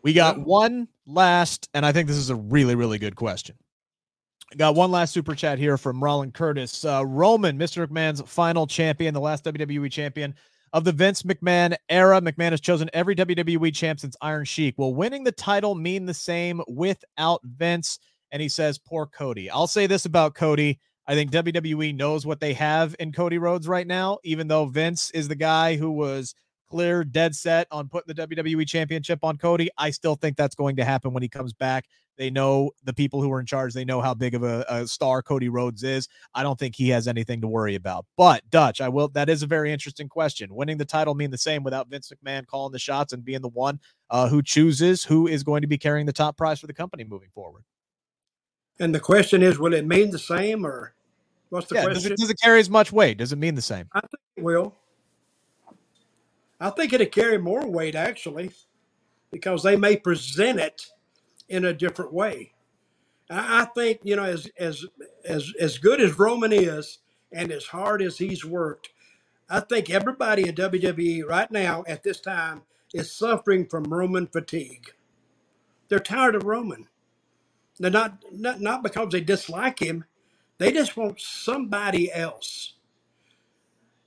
We 0.04 0.14
got 0.14 0.40
one 0.40 0.90
last, 1.08 1.70
and 1.74 1.86
I 1.86 1.92
think 1.92 2.08
this 2.08 2.18
is 2.18 2.30
a 2.30 2.36
really, 2.36 2.76
really 2.76 3.00
good 3.00 3.16
question. 3.16 3.56
Got 4.58 4.76
one 4.76 4.92
last 4.92 5.14
super 5.14 5.34
chat 5.34 5.58
here 5.58 5.78
from 5.78 6.04
Roland 6.04 6.34
Curtis. 6.34 6.86
Uh, 6.86 7.04
Roman, 7.06 7.58
Mr. 7.58 7.88
McMahon's 7.88 8.22
final 8.30 8.68
champion, 8.68 9.14
the 9.14 9.22
last 9.22 9.46
WWE 9.46 9.90
champion 9.92 10.36
of 10.74 10.84
the 10.84 10.92
Vince 10.92 11.24
McMahon 11.24 11.76
era. 11.88 12.20
McMahon 12.20 12.52
has 12.52 12.62
chosen 12.62 12.90
every 12.94 13.16
WWE 13.16 13.74
champ 13.74 14.00
since 14.00 14.18
Iron 14.22 14.44
Sheik. 14.44 14.78
Will 14.78 14.94
winning 14.94 15.24
the 15.24 15.32
title 15.32 15.76
mean 15.76 16.06
the 16.06 16.14
same 16.14 16.62
without 16.68 17.42
Vince? 17.44 18.00
And 18.32 18.42
he 18.42 18.50
says, 18.50 18.80
poor 18.80 19.06
Cody. 19.06 19.50
I'll 19.50 19.68
say 19.68 19.86
this 19.86 20.06
about 20.06 20.34
Cody. 20.34 20.80
I 21.06 21.14
think 21.14 21.32
WWE 21.32 21.96
knows 21.96 22.26
what 22.26 22.40
they 22.40 22.54
have 22.54 22.96
in 23.00 23.12
Cody 23.12 23.38
Rhodes 23.38 23.68
right 23.68 23.86
now, 23.86 24.18
even 24.24 24.48
though 24.48 24.66
Vince 24.66 25.12
is 25.12 25.28
the 25.28 25.36
guy 25.36 25.76
who 25.76 25.92
was 25.92 26.34
clear, 26.74 27.04
dead 27.04 27.36
set 27.36 27.68
on 27.70 27.88
putting 27.88 28.16
the 28.16 28.28
WWE 28.28 28.68
championship 28.68 29.24
on 29.24 29.38
Cody. 29.38 29.70
I 29.78 29.92
still 29.92 30.16
think 30.16 30.36
that's 30.36 30.56
going 30.56 30.76
to 30.78 30.84
happen 30.84 31.14
when 31.14 31.22
he 31.22 31.30
comes 31.30 31.54
back. 31.54 31.86
They 32.18 32.32
know 32.32 32.72
the 32.84 32.94
people 32.94 33.22
who 33.22 33.32
are 33.32 33.40
in 33.40 33.46
charge. 33.46 33.76
They 33.76 33.86
know 33.86 34.02
how 34.02 34.16
big 34.16 34.34
of 34.34 34.42
a, 34.42 34.66
a, 34.68 34.88
star 34.88 35.22
Cody 35.22 35.50
Rhodes 35.50 35.84
is. 35.84 36.08
I 36.34 36.42
don't 36.42 36.58
think 36.58 36.76
he 36.76 36.90
has 36.90 37.08
anything 37.08 37.42
to 37.42 37.48
worry 37.48 37.76
about. 37.76 38.08
But 38.18 38.42
Dutch, 38.50 38.82
I 38.82 38.90
will. 38.90 39.08
That 39.10 39.30
is 39.30 39.44
a 39.44 39.48
very 39.48 39.72
interesting 39.72 40.10
question. 40.10 40.54
Winning 40.56 40.80
the 40.80 40.86
title 40.86 41.14
mean 41.14 41.30
the 41.30 41.38
same 41.38 41.62
without 41.64 41.90
Vince 41.90 42.12
McMahon 42.12 42.48
calling 42.48 42.72
the 42.72 42.80
shots 42.80 43.14
and 43.14 43.24
being 43.24 43.42
the 43.42 43.50
one 43.50 43.80
uh, 44.10 44.28
who 44.28 44.42
chooses 44.42 45.04
who 45.04 45.28
is 45.28 45.44
going 45.44 45.62
to 45.62 45.68
be 45.68 45.78
carrying 45.78 46.08
the 46.08 46.14
top 46.14 46.38
prize 46.38 46.60
for 46.60 46.66
the 46.66 46.74
company 46.74 47.04
moving 47.04 47.30
forward. 47.36 47.64
And 48.80 48.96
the 48.96 49.00
question 49.00 49.44
is, 49.44 49.60
will 49.60 49.76
it 49.76 49.86
mean 49.86 50.10
the 50.10 50.18
same, 50.18 50.66
or 50.66 50.96
what's 51.50 51.68
the 51.68 51.76
yeah, 51.76 51.84
question? 51.84 52.02
Does 52.02 52.06
it, 52.12 52.18
does 52.18 52.30
it 52.32 52.40
carry 52.42 52.60
as 52.60 52.70
much 52.70 52.92
weight? 52.92 53.20
Does 53.20 53.32
it 53.32 53.38
mean 53.38 53.54
the 53.54 53.62
same? 53.62 53.88
I 53.94 54.00
think 54.02 54.22
it 54.38 54.44
will. 54.44 54.76
I 56.64 56.70
think 56.70 56.94
it'll 56.94 57.08
carry 57.08 57.38
more 57.38 57.68
weight 57.68 57.96
actually, 57.96 58.52
because 59.32 59.64
they 59.64 59.76
may 59.76 59.98
present 59.98 60.60
it 60.60 60.88
in 61.50 61.66
a 61.66 61.74
different 61.74 62.14
way. 62.14 62.54
I 63.30 63.64
I 63.64 63.66
think 63.66 64.00
you 64.04 64.16
know, 64.16 64.24
as 64.24 64.48
as 64.58 64.86
as 65.26 65.52
as 65.60 65.78
good 65.78 66.02
as 66.02 66.18
Roman 66.20 66.54
is, 66.54 67.00
and 67.32 67.52
as 67.52 67.66
hard 67.66 68.02
as 68.02 68.18
he's 68.18 68.46
worked, 68.46 68.90
I 69.50 69.60
think 69.60 69.90
everybody 69.90 70.48
in 70.48 70.56
WWE 70.56 71.26
right 71.28 71.52
now 71.52 71.84
at 71.88 72.04
this 72.04 72.22
time 72.22 72.64
is 72.94 73.12
suffering 73.12 73.68
from 73.68 73.84
Roman 73.84 74.28
fatigue. 74.28 74.94
They're 75.90 76.00
tired 76.00 76.36
of 76.36 76.44
Roman. 76.44 76.88
They're 77.80 77.92
not 77.92 78.24
not 78.32 78.62
not 78.62 78.84
because 78.84 79.10
they 79.12 79.22
dislike 79.22 79.80
him. 79.80 80.06
They 80.60 80.72
just 80.72 80.96
want 80.96 81.20
somebody 81.20 82.12
else. 82.14 82.76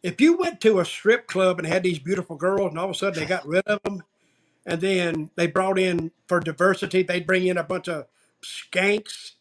If 0.02 0.20
you 0.20 0.36
went 0.36 0.60
to 0.62 0.80
a 0.80 0.84
strip 0.84 1.26
club 1.26 1.58
and 1.58 1.66
had 1.66 1.82
these 1.82 1.98
beautiful 1.98 2.36
girls, 2.36 2.70
and 2.70 2.78
all 2.78 2.86
of 2.86 2.90
a 2.92 2.94
sudden 2.94 3.20
they 3.20 3.26
got 3.26 3.46
rid 3.46 3.66
of 3.66 3.82
them, 3.82 4.02
and 4.66 4.80
then 4.80 5.30
they 5.36 5.46
brought 5.46 5.78
in 5.78 6.10
for 6.28 6.40
diversity, 6.40 7.02
they'd 7.02 7.26
bring 7.26 7.46
in 7.46 7.58
a 7.58 7.64
bunch 7.64 7.88
of 7.88 8.06
skanks, 8.42 9.32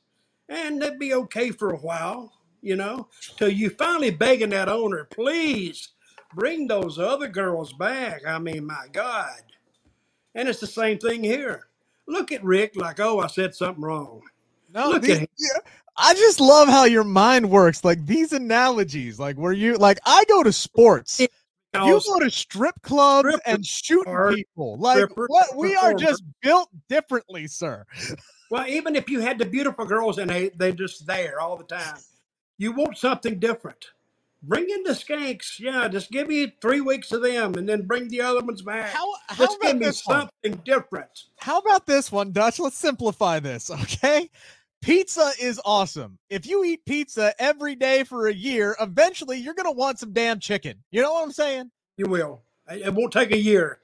and 0.49 0.81
they'd 0.81 0.99
be 0.99 1.13
okay 1.13 1.51
for 1.51 1.71
a 1.71 1.77
while, 1.77 2.33
you 2.61 2.75
know, 2.75 3.07
till 3.37 3.49
you 3.49 3.69
finally 3.69 4.11
begging 4.11 4.49
that 4.51 4.69
owner, 4.69 5.05
please 5.05 5.89
bring 6.33 6.67
those 6.67 6.99
other 6.99 7.27
girls 7.27 7.73
back. 7.73 8.21
I 8.25 8.39
mean, 8.39 8.65
my 8.65 8.87
God. 8.91 9.41
And 10.35 10.49
it's 10.49 10.59
the 10.59 10.67
same 10.67 10.97
thing 10.99 11.23
here. 11.23 11.67
Look 12.07 12.31
at 12.31 12.43
Rick 12.43 12.75
like, 12.75 12.99
oh, 12.99 13.19
I 13.19 13.27
said 13.27 13.55
something 13.55 13.83
wrong. 13.83 14.21
No, 14.73 14.89
Look 14.89 15.09
at 15.09 15.19
him. 15.19 15.27
yeah, 15.39 15.59
I 15.97 16.13
just 16.13 16.39
love 16.39 16.67
how 16.67 16.85
your 16.85 17.03
mind 17.03 17.49
works. 17.49 17.83
Like 17.83 18.05
these 18.05 18.33
analogies, 18.33 19.19
like 19.19 19.37
where 19.37 19.53
you 19.53 19.75
like 19.77 19.99
I 20.05 20.23
go 20.27 20.43
to 20.43 20.51
sports. 20.51 21.19
You 21.19 22.01
go 22.07 22.19
to 22.19 22.29
strip 22.31 22.75
clubs 22.83 23.37
and 23.45 23.65
shooting 23.65 24.13
are 24.13 24.33
people. 24.33 24.77
Like 24.77 25.09
what 25.15 25.55
we 25.57 25.75
are 25.75 25.93
just 25.93 26.23
built 26.41 26.69
differently, 26.87 27.47
sir. 27.47 27.85
Well, 28.49 28.65
even 28.67 28.95
if 28.95 29.09
you 29.09 29.19
had 29.19 29.37
the 29.39 29.45
beautiful 29.45 29.85
girls 29.85 30.17
and 30.17 30.29
they 30.29 30.49
they're 30.55 30.71
just 30.71 31.05
there 31.05 31.39
all 31.39 31.57
the 31.57 31.65
time, 31.65 31.97
you 32.57 32.71
want 32.71 32.97
something 32.97 33.39
different. 33.39 33.87
Bring 34.43 34.69
in 34.69 34.83
the 34.83 34.91
skanks. 34.91 35.59
Yeah, 35.59 35.87
just 35.87 36.11
give 36.11 36.27
me 36.27 36.53
three 36.61 36.79
weeks 36.79 37.11
of 37.11 37.23
them 37.23 37.55
and 37.55 37.67
then 37.67 37.81
bring 37.81 38.07
the 38.09 38.21
other 38.21 38.41
ones 38.41 38.61
back. 38.61 38.91
How 38.91 39.11
how 39.27 39.45
Just 39.45 39.59
give 39.59 39.71
about 39.71 39.79
me 39.79 39.85
this 39.85 40.05
one? 40.05 40.29
something 40.43 40.61
different. 40.63 41.23
How 41.39 41.57
about 41.59 41.87
this 41.87 42.11
one, 42.11 42.31
Dutch? 42.31 42.59
Let's 42.59 42.77
simplify 42.77 43.39
this, 43.39 43.69
okay? 43.71 44.29
Pizza 44.85 45.31
is 45.41 45.59
awesome. 45.65 46.19
If 46.29 46.45
you 46.45 46.63
eat 46.63 46.85
pizza 46.85 47.33
every 47.39 47.73
day 47.73 48.03
for 48.03 48.27
a 48.27 48.33
year, 48.33 48.75
eventually 48.79 49.39
you're 49.39 49.55
gonna 49.55 49.71
want 49.71 49.97
some 49.97 50.13
damn 50.13 50.39
chicken. 50.39 50.75
You 50.91 51.01
know 51.01 51.11
what 51.11 51.23
I'm 51.23 51.31
saying? 51.31 51.71
You 51.97 52.05
will. 52.05 52.43
It 52.69 52.93
won't 52.93 53.11
take 53.11 53.31
a 53.31 53.37
year. 53.37 53.79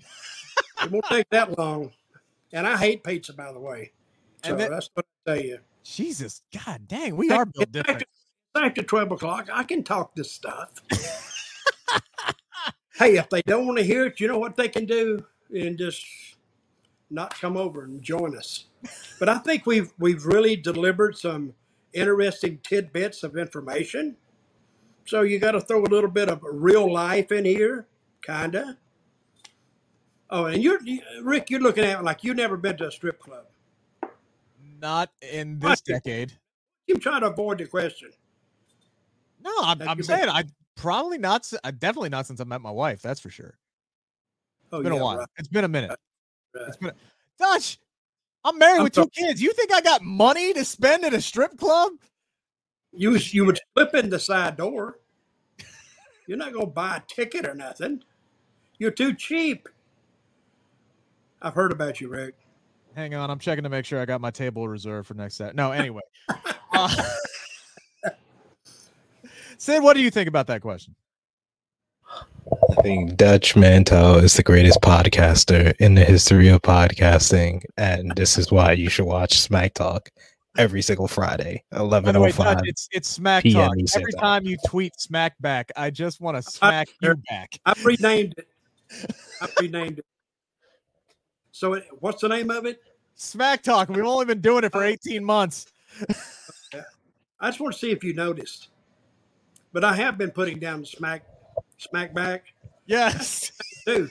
it 0.82 0.90
won't 0.90 1.04
take 1.08 1.30
that 1.30 1.56
long. 1.56 1.92
And 2.52 2.66
I 2.66 2.76
hate 2.76 3.04
pizza, 3.04 3.32
by 3.32 3.52
the 3.52 3.60
way. 3.60 3.92
So 4.44 4.56
then- 4.56 4.72
that's 4.72 4.90
what 4.92 5.06
I 5.28 5.34
tell 5.36 5.44
you. 5.44 5.60
Jesus, 5.84 6.42
god 6.52 6.88
dang, 6.88 7.14
we 7.14 7.30
are 7.30 7.46
built 7.46 7.70
different. 7.70 8.02
After 8.56 8.82
12 8.82 9.12
o'clock, 9.12 9.48
I 9.52 9.62
can 9.62 9.84
talk 9.84 10.16
this 10.16 10.32
stuff. 10.32 10.72
hey, 12.96 13.18
if 13.18 13.30
they 13.30 13.42
don't 13.42 13.66
want 13.66 13.78
to 13.78 13.84
hear 13.84 14.06
it, 14.06 14.18
you 14.18 14.26
know 14.26 14.38
what 14.38 14.56
they 14.56 14.68
can 14.68 14.84
do? 14.84 15.24
And 15.54 15.78
just 15.78 16.04
not 17.10 17.38
come 17.38 17.56
over 17.56 17.84
and 17.84 18.02
join 18.02 18.36
us. 18.36 18.66
But 19.18 19.28
I 19.28 19.38
think 19.38 19.66
we've 19.66 19.92
we've 19.98 20.24
really 20.24 20.56
delivered 20.56 21.16
some 21.16 21.54
interesting 21.92 22.58
tidbits 22.62 23.22
of 23.22 23.36
information. 23.36 24.16
So 25.06 25.22
you 25.22 25.38
got 25.38 25.52
to 25.52 25.60
throw 25.60 25.82
a 25.82 25.90
little 25.90 26.10
bit 26.10 26.28
of 26.28 26.40
real 26.42 26.90
life 26.92 27.32
in 27.32 27.44
here, 27.44 27.86
kinda. 28.22 28.78
Oh, 30.30 30.44
and 30.44 30.62
you're 30.62 30.78
Rick. 31.22 31.50
You're 31.50 31.60
looking 31.60 31.84
at 31.84 31.98
it 31.98 32.02
like 32.04 32.22
you've 32.22 32.36
never 32.36 32.56
been 32.56 32.76
to 32.76 32.86
a 32.88 32.92
strip 32.92 33.18
club. 33.18 33.46
Not 34.80 35.10
in 35.20 35.58
this 35.58 35.68
Right. 35.68 35.84
decade. 35.84 36.32
You 36.86 36.94
trying 36.96 37.20
to 37.22 37.26
avoid 37.28 37.58
the 37.58 37.66
question. 37.66 38.10
No, 39.42 39.52
I'm, 39.62 39.82
I'm 39.82 40.02
saying 40.02 40.28
I 40.28 40.44
probably 40.76 41.18
not. 41.18 41.50
Definitely 41.78 42.08
not 42.10 42.26
since 42.26 42.40
I 42.40 42.44
met 42.44 42.60
my 42.60 42.70
wife. 42.70 43.02
That's 43.02 43.20
for 43.20 43.30
sure. 43.30 43.58
Oh, 44.72 44.78
It's 44.78 44.84
been 44.84 44.92
yeah, 44.92 45.00
a 45.00 45.02
while. 45.04 45.18
right, 45.18 45.28
It's 45.38 45.48
been 45.48 45.64
a 45.64 45.68
minute. 45.68 45.98
Right. 46.54 46.80
Been 46.80 46.92
Dutch. 47.38 47.78
I'm 48.44 48.58
married 48.58 48.78
I'm 48.78 48.84
with 48.84 48.94
two 48.94 49.08
kids. 49.08 49.42
You 49.42 49.52
think 49.52 49.72
I 49.72 49.80
got 49.80 50.02
money 50.02 50.52
to 50.54 50.64
spend 50.64 51.04
at 51.04 51.14
a 51.14 51.20
strip 51.20 51.56
club? 51.58 51.92
You 52.92 53.16
you 53.16 53.44
would 53.44 53.58
slip 53.74 53.94
in 53.94 54.10
the 54.10 54.18
side 54.18 54.56
door. 54.56 54.98
You're 56.26 56.38
not 56.38 56.52
gonna 56.52 56.66
buy 56.66 56.96
a 56.96 57.02
ticket 57.12 57.46
or 57.46 57.54
nothing. 57.54 58.02
You're 58.78 58.90
too 58.90 59.14
cheap. 59.14 59.68
I've 61.42 61.54
heard 61.54 61.72
about 61.72 62.00
you, 62.00 62.08
Rick. 62.08 62.34
Hang 62.94 63.14
on, 63.14 63.30
I'm 63.30 63.38
checking 63.38 63.64
to 63.64 63.68
make 63.68 63.84
sure 63.84 64.00
I 64.00 64.04
got 64.04 64.20
my 64.20 64.30
table 64.30 64.68
reserved 64.68 65.08
for 65.08 65.14
next 65.14 65.36
set. 65.36 65.54
No, 65.54 65.72
anyway. 65.72 66.02
Uh, 66.72 67.04
Sid, 69.58 69.82
what 69.82 69.94
do 69.94 70.02
you 70.02 70.10
think 70.10 70.28
about 70.28 70.46
that 70.48 70.62
question? 70.62 70.94
I 72.70 72.82
think 72.82 73.16
Dutch 73.16 73.54
Mantell 73.56 74.16
is 74.16 74.34
the 74.34 74.42
greatest 74.42 74.80
podcaster 74.80 75.74
in 75.78 75.94
the 75.94 76.04
history 76.04 76.48
of 76.48 76.62
podcasting, 76.62 77.62
and 77.76 78.12
this 78.16 78.38
is 78.38 78.50
why 78.50 78.72
you 78.72 78.88
should 78.88 79.04
watch 79.06 79.38
Smack 79.38 79.74
Talk 79.74 80.10
every 80.58 80.82
single 80.82 81.06
Friday, 81.06 81.62
By 81.70 81.78
the 81.78 81.84
eleven 81.84 82.20
way, 82.20 82.30
oh 82.30 82.32
five. 82.32 82.60
it's 82.64 82.88
it's 82.90 83.08
smack 83.08 83.44
PM 83.44 83.68
talk. 83.68 83.78
Eastern 83.78 84.02
Every 84.02 84.12
time. 84.14 84.20
time 84.20 84.44
you 84.46 84.56
tweet 84.66 84.98
smack 85.00 85.34
back, 85.40 85.70
I 85.76 85.90
just 85.90 86.20
want 86.20 86.36
to 86.36 86.42
smack 86.42 86.88
you 87.00 87.14
back. 87.28 87.58
I've 87.66 87.84
renamed 87.84 88.34
it. 88.36 88.48
I've 89.40 89.54
renamed 89.60 90.00
it. 90.00 90.06
So, 91.52 91.74
it, 91.74 91.86
what's 92.00 92.20
the 92.22 92.28
name 92.28 92.50
of 92.50 92.66
it? 92.66 92.80
Smack 93.14 93.62
talk. 93.62 93.88
We've 93.90 94.04
only 94.04 94.24
been 94.24 94.40
doing 94.40 94.64
it 94.64 94.72
for 94.72 94.82
uh, 94.82 94.86
18 94.88 95.22
months. 95.24 95.66
I 97.40 97.48
just 97.48 97.60
want 97.60 97.74
to 97.74 97.78
see 97.78 97.90
if 97.90 98.02
you 98.02 98.14
noticed. 98.14 98.68
But 99.72 99.84
I 99.84 99.94
have 99.94 100.18
been 100.18 100.30
putting 100.30 100.58
down 100.58 100.84
smack, 100.84 101.24
smack 101.80 102.12
back 102.14 102.44
Yes. 102.86 103.52
too. 103.86 104.08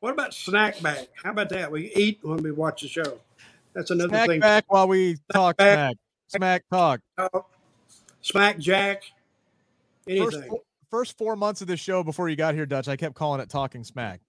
What 0.00 0.12
about 0.12 0.34
snack 0.34 0.80
back? 0.82 1.08
How 1.22 1.30
about 1.30 1.48
that? 1.50 1.70
We 1.70 1.92
eat 1.94 2.18
when 2.22 2.38
we 2.42 2.50
watch 2.52 2.82
the 2.82 2.88
show. 2.88 3.18
That's 3.74 3.90
another 3.90 4.08
Smack 4.10 4.28
thing. 4.28 4.40
back 4.40 4.64
while 4.68 4.88
we 4.88 5.16
talk 5.32 5.56
back. 5.56 5.76
smack. 5.76 5.96
Smack 6.28 6.64
talk. 6.70 7.00
Talk, 7.16 7.50
Smack 8.20 8.58
Jack. 8.58 9.02
First, 10.06 10.34
Anything. 10.34 10.50
four, 10.50 10.60
first 10.90 11.16
four 11.18 11.36
months 11.36 11.60
of 11.60 11.68
the 11.68 11.76
show 11.76 12.02
before 12.02 12.28
you 12.28 12.36
got 12.36 12.54
here, 12.54 12.66
Dutch, 12.66 12.88
I 12.88 12.96
kept 12.96 13.14
calling 13.14 13.40
it 13.40 13.48
talking 13.48 13.84
smack. 13.84 14.20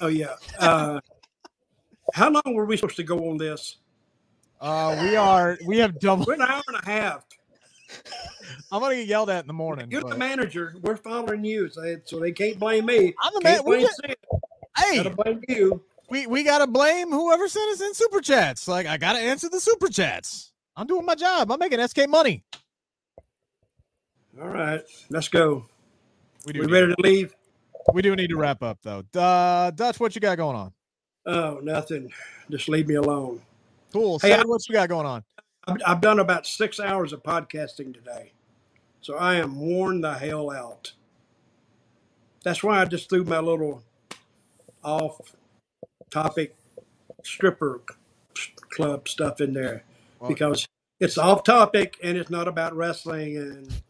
Oh 0.00 0.08
yeah. 0.08 0.34
Uh, 0.58 1.00
how 2.14 2.30
long 2.30 2.42
were 2.54 2.64
we 2.64 2.76
supposed 2.76 2.96
to 2.96 3.02
go 3.04 3.30
on 3.30 3.36
this? 3.36 3.76
Uh, 4.60 4.98
we 5.02 5.14
are 5.16 5.58
we 5.66 5.78
have 5.78 5.98
double. 6.00 6.24
We're 6.26 6.34
an 6.34 6.42
hour 6.42 6.62
and 6.68 6.76
a 6.76 6.84
half. 6.84 7.24
I'm 8.70 8.80
gonna 8.80 8.94
get 8.96 9.06
yelled 9.06 9.30
at 9.30 9.44
in 9.44 9.46
the 9.46 9.52
morning. 9.52 9.90
You're 9.90 10.02
the 10.02 10.16
manager. 10.16 10.74
We're 10.80 10.96
following 10.96 11.44
you, 11.44 11.68
so 11.68 11.80
they, 12.20 12.32
can't 12.32 12.58
blame 12.58 12.86
me. 12.86 13.14
I'm 13.22 13.32
the 13.34 13.40
man. 13.42 13.54
Can't 13.56 13.66
We 13.66 13.76
blame 13.76 13.88
get, 14.02 14.18
hey, 14.78 14.96
Gotta 15.02 15.10
blame 15.10 15.42
you. 15.48 15.82
we 16.08 16.26
we 16.26 16.42
gotta 16.42 16.66
blame 16.66 17.10
whoever 17.10 17.48
sent 17.48 17.72
us 17.72 17.80
in 17.80 17.94
super 17.94 18.20
chats. 18.20 18.66
Like 18.68 18.86
I 18.86 18.96
gotta 18.96 19.18
answer 19.18 19.48
the 19.48 19.60
super 19.60 19.88
chats. 19.88 20.52
I'm 20.76 20.86
doing 20.86 21.04
my 21.04 21.14
job. 21.14 21.52
I'm 21.52 21.58
making 21.58 21.86
SK 21.86 22.08
money. 22.08 22.44
All 24.40 24.48
right, 24.48 24.80
let's 25.10 25.28
go. 25.28 25.66
We. 26.46 26.58
We 26.58 26.66
ready 26.66 26.94
to 26.94 27.02
leave? 27.02 27.34
We 27.92 28.00
do 28.00 28.16
need 28.16 28.30
to 28.30 28.36
wrap 28.36 28.62
up 28.62 28.78
though. 28.82 29.02
Uh, 29.14 29.70
Dutch, 29.72 30.00
what 30.00 30.14
you 30.14 30.20
got 30.20 30.38
going 30.38 30.56
on? 30.56 30.72
Oh, 31.26 31.60
nothing. 31.62 32.10
Just 32.50 32.68
leave 32.68 32.88
me 32.88 32.94
alone. 32.94 33.42
Cool. 33.92 34.18
Hey, 34.18 34.30
Sid, 34.30 34.40
I- 34.40 34.44
what 34.44 34.66
you 34.68 34.72
got 34.72 34.88
going 34.88 35.06
on? 35.06 35.22
I've, 35.66 35.76
I've 35.86 36.00
done 36.00 36.18
about 36.18 36.46
six 36.46 36.80
hours 36.80 37.12
of 37.12 37.22
podcasting 37.22 37.94
today, 37.94 38.32
so 39.00 39.16
I 39.16 39.36
am 39.36 39.60
worn 39.60 40.00
the 40.00 40.14
hell 40.14 40.50
out. 40.50 40.92
That's 42.44 42.62
why 42.62 42.80
I 42.80 42.84
just 42.86 43.08
threw 43.08 43.24
my 43.24 43.38
little 43.38 43.82
off-topic 44.82 46.56
stripper 47.22 47.80
club 48.70 49.08
stuff 49.08 49.40
in 49.40 49.52
there 49.54 49.84
Well- 50.18 50.28
because 50.30 50.66
it's 50.98 51.18
off-topic 51.18 51.96
and 52.02 52.16
it's 52.18 52.30
not 52.30 52.48
about 52.48 52.74
wrestling, 52.74 53.36
and 53.36 53.82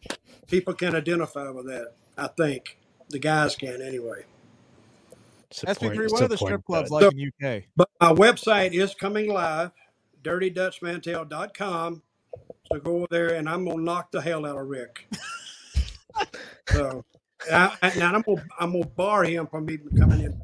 people 0.47 0.73
can 0.73 0.95
identify 0.95 1.49
with 1.49 1.65
that. 1.67 1.93
I 2.17 2.27
think 2.27 2.77
the 3.09 3.19
guys 3.19 3.55
can 3.55 3.81
anyway. 3.81 4.25
SP3, 5.51 6.11
what 6.11 6.23
are 6.23 6.27
the 6.27 6.37
strip 6.37 6.63
clubs 6.65 6.89
So- 6.89 6.95
like 6.95 7.13
in 7.13 7.19
UK? 7.19 7.63
But 7.75 7.89
my 8.01 8.11
website 8.13 8.73
is 8.73 8.93
coming 8.95 9.31
live, 9.31 9.71
dirtydutchmantel.com. 10.23 12.01
So 12.71 12.79
go 12.79 12.97
over 12.97 13.07
there 13.09 13.35
and 13.35 13.47
I'm 13.47 13.65
gonna 13.65 13.83
knock 13.83 14.11
the 14.11 14.21
hell 14.21 14.45
out 14.45 14.57
of 14.57 14.67
Rick. 14.67 15.07
so 16.69 17.03
I, 17.51 17.75
I, 17.81 17.93
now 17.97 18.13
I'm 18.13 18.21
gonna 18.21 18.45
I'm 18.59 18.71
gonna 18.73 18.85
bar 18.85 19.23
him 19.23 19.47
from 19.47 19.69
even 19.69 19.95
coming 19.97 20.21
in. 20.21 20.41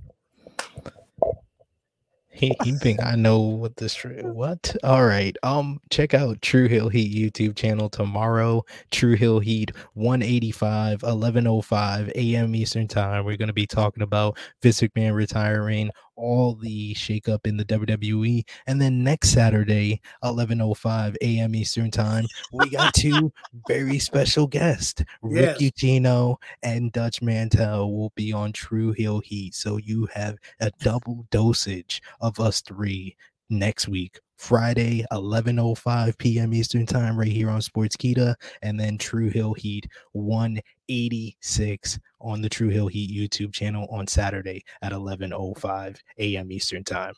He, 2.39 2.53
think 2.77 3.03
I 3.03 3.15
know 3.15 3.39
what 3.39 3.75
this 3.75 4.01
what? 4.21 4.73
All 4.81 5.05
right. 5.05 5.35
Um, 5.43 5.81
check 5.89 6.13
out 6.13 6.41
True 6.41 6.69
Hill 6.69 6.87
Heat 6.87 7.13
YouTube 7.13 7.57
channel 7.57 7.89
tomorrow. 7.89 8.63
True 8.91 9.17
Hill 9.17 9.41
Heat 9.41 9.71
185, 9.95 11.03
1105 11.03 12.09
a.m. 12.15 12.55
Eastern 12.55 12.87
time. 12.87 13.25
We're 13.25 13.35
gonna 13.35 13.51
be 13.51 13.67
talking 13.67 14.03
about 14.03 14.37
Vince 14.61 14.79
McMahon 14.79 15.15
retiring, 15.15 15.91
all 16.19 16.55
the 16.55 16.93
shakeup 16.95 17.47
in 17.47 17.57
the 17.57 17.65
WWE, 17.65 18.43
and 18.67 18.81
then 18.81 19.03
next 19.03 19.29
Saturday, 19.29 20.01
1105 20.21 21.17
a.m. 21.21 21.55
Eastern 21.55 21.89
time, 21.89 22.25
we 22.51 22.69
got 22.69 22.93
two 22.93 23.31
very 23.67 23.99
special 23.99 24.45
guests, 24.47 25.03
Rick 25.21 25.57
Yes. 25.59 25.71
Ucchino 25.71 26.35
and 26.63 26.91
Dutch 26.91 27.21
Mantell 27.21 27.91
will 27.91 28.11
be 28.15 28.33
on 28.33 28.51
True 28.51 28.91
Hill 28.91 29.19
Heat. 29.21 29.55
So 29.55 29.77
you 29.77 30.07
have 30.13 30.37
a 30.59 30.71
double 30.81 31.25
dosage 31.31 32.01
of 32.21 32.39
us 32.39 32.61
three 32.61 33.15
next 33.49 33.87
week. 33.87 34.19
Friday, 34.39 35.05
11:05 35.11 36.17
p.m. 36.17 36.53
Eastern 36.53 36.85
Time, 36.85 37.19
right 37.19 37.27
here 37.27 37.49
on 37.49 37.59
Sportskeeda, 37.59 38.35
and 38.61 38.79
then 38.79 38.97
True 38.97 39.29
Hill 39.29 39.53
Heat 39.53 39.85
186 40.13 41.99
on 42.21 42.41
the 42.41 42.47
True 42.49 42.69
Hill 42.69 42.87
Heat 42.87 43.11
YouTube 43.11 43.53
channel 43.53 43.85
on 43.91 44.07
Saturday 44.07 44.63
at 44.81 44.93
11:05 44.93 45.97
a.m. 46.17 46.51
Eastern 46.51 46.85
Time. 46.85 47.13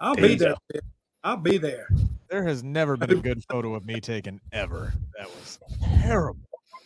I'll 0.00 0.14
There 0.14 0.24
be 0.24 0.34
there. 0.34 0.54
go. 0.72 0.80
I'll 1.22 1.36
be 1.36 1.58
there. 1.58 1.88
There 2.30 2.42
has 2.44 2.64
never 2.64 2.96
been 2.96 3.10
a 3.10 3.20
good 3.20 3.44
photo 3.50 3.74
of 3.74 3.84
me 3.84 4.00
taken 4.00 4.40
ever. 4.50 4.94
That 5.18 5.28
was 5.28 5.58
terrible. 6.00 6.40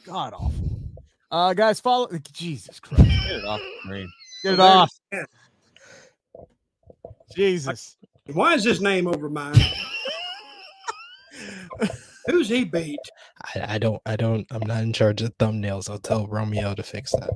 God 0.05 0.35
awful. 0.35 0.53
Uh 1.31 1.55
guys, 1.55 1.79
follow 1.79 2.09
Jesus 2.33 2.81
Christ. 2.81 3.05
Get 3.05 3.37
it 3.37 3.45
off 3.45 3.61
the 3.61 3.73
screen. 3.85 4.13
Get 4.43 4.55
it 4.55 4.61
off. 4.61 4.91
Jesus. 7.35 7.97
Why 8.33 8.55
is 8.55 8.65
his 8.65 8.81
name 8.81 9.07
over 9.07 9.29
mine? 9.29 9.61
Who's 12.27 12.49
he 12.49 12.65
beat? 12.65 12.99
I, 13.55 13.75
I 13.75 13.79
don't, 13.79 14.03
I 14.05 14.17
don't, 14.17 14.47
I'm 14.51 14.67
not 14.67 14.83
in 14.83 14.93
charge 14.93 15.23
of 15.23 15.37
thumbnails. 15.39 15.89
I'll 15.89 15.99
tell 15.99 16.27
Romeo 16.27 16.75
to 16.75 16.83
fix 16.83 17.13
that. 17.13 17.31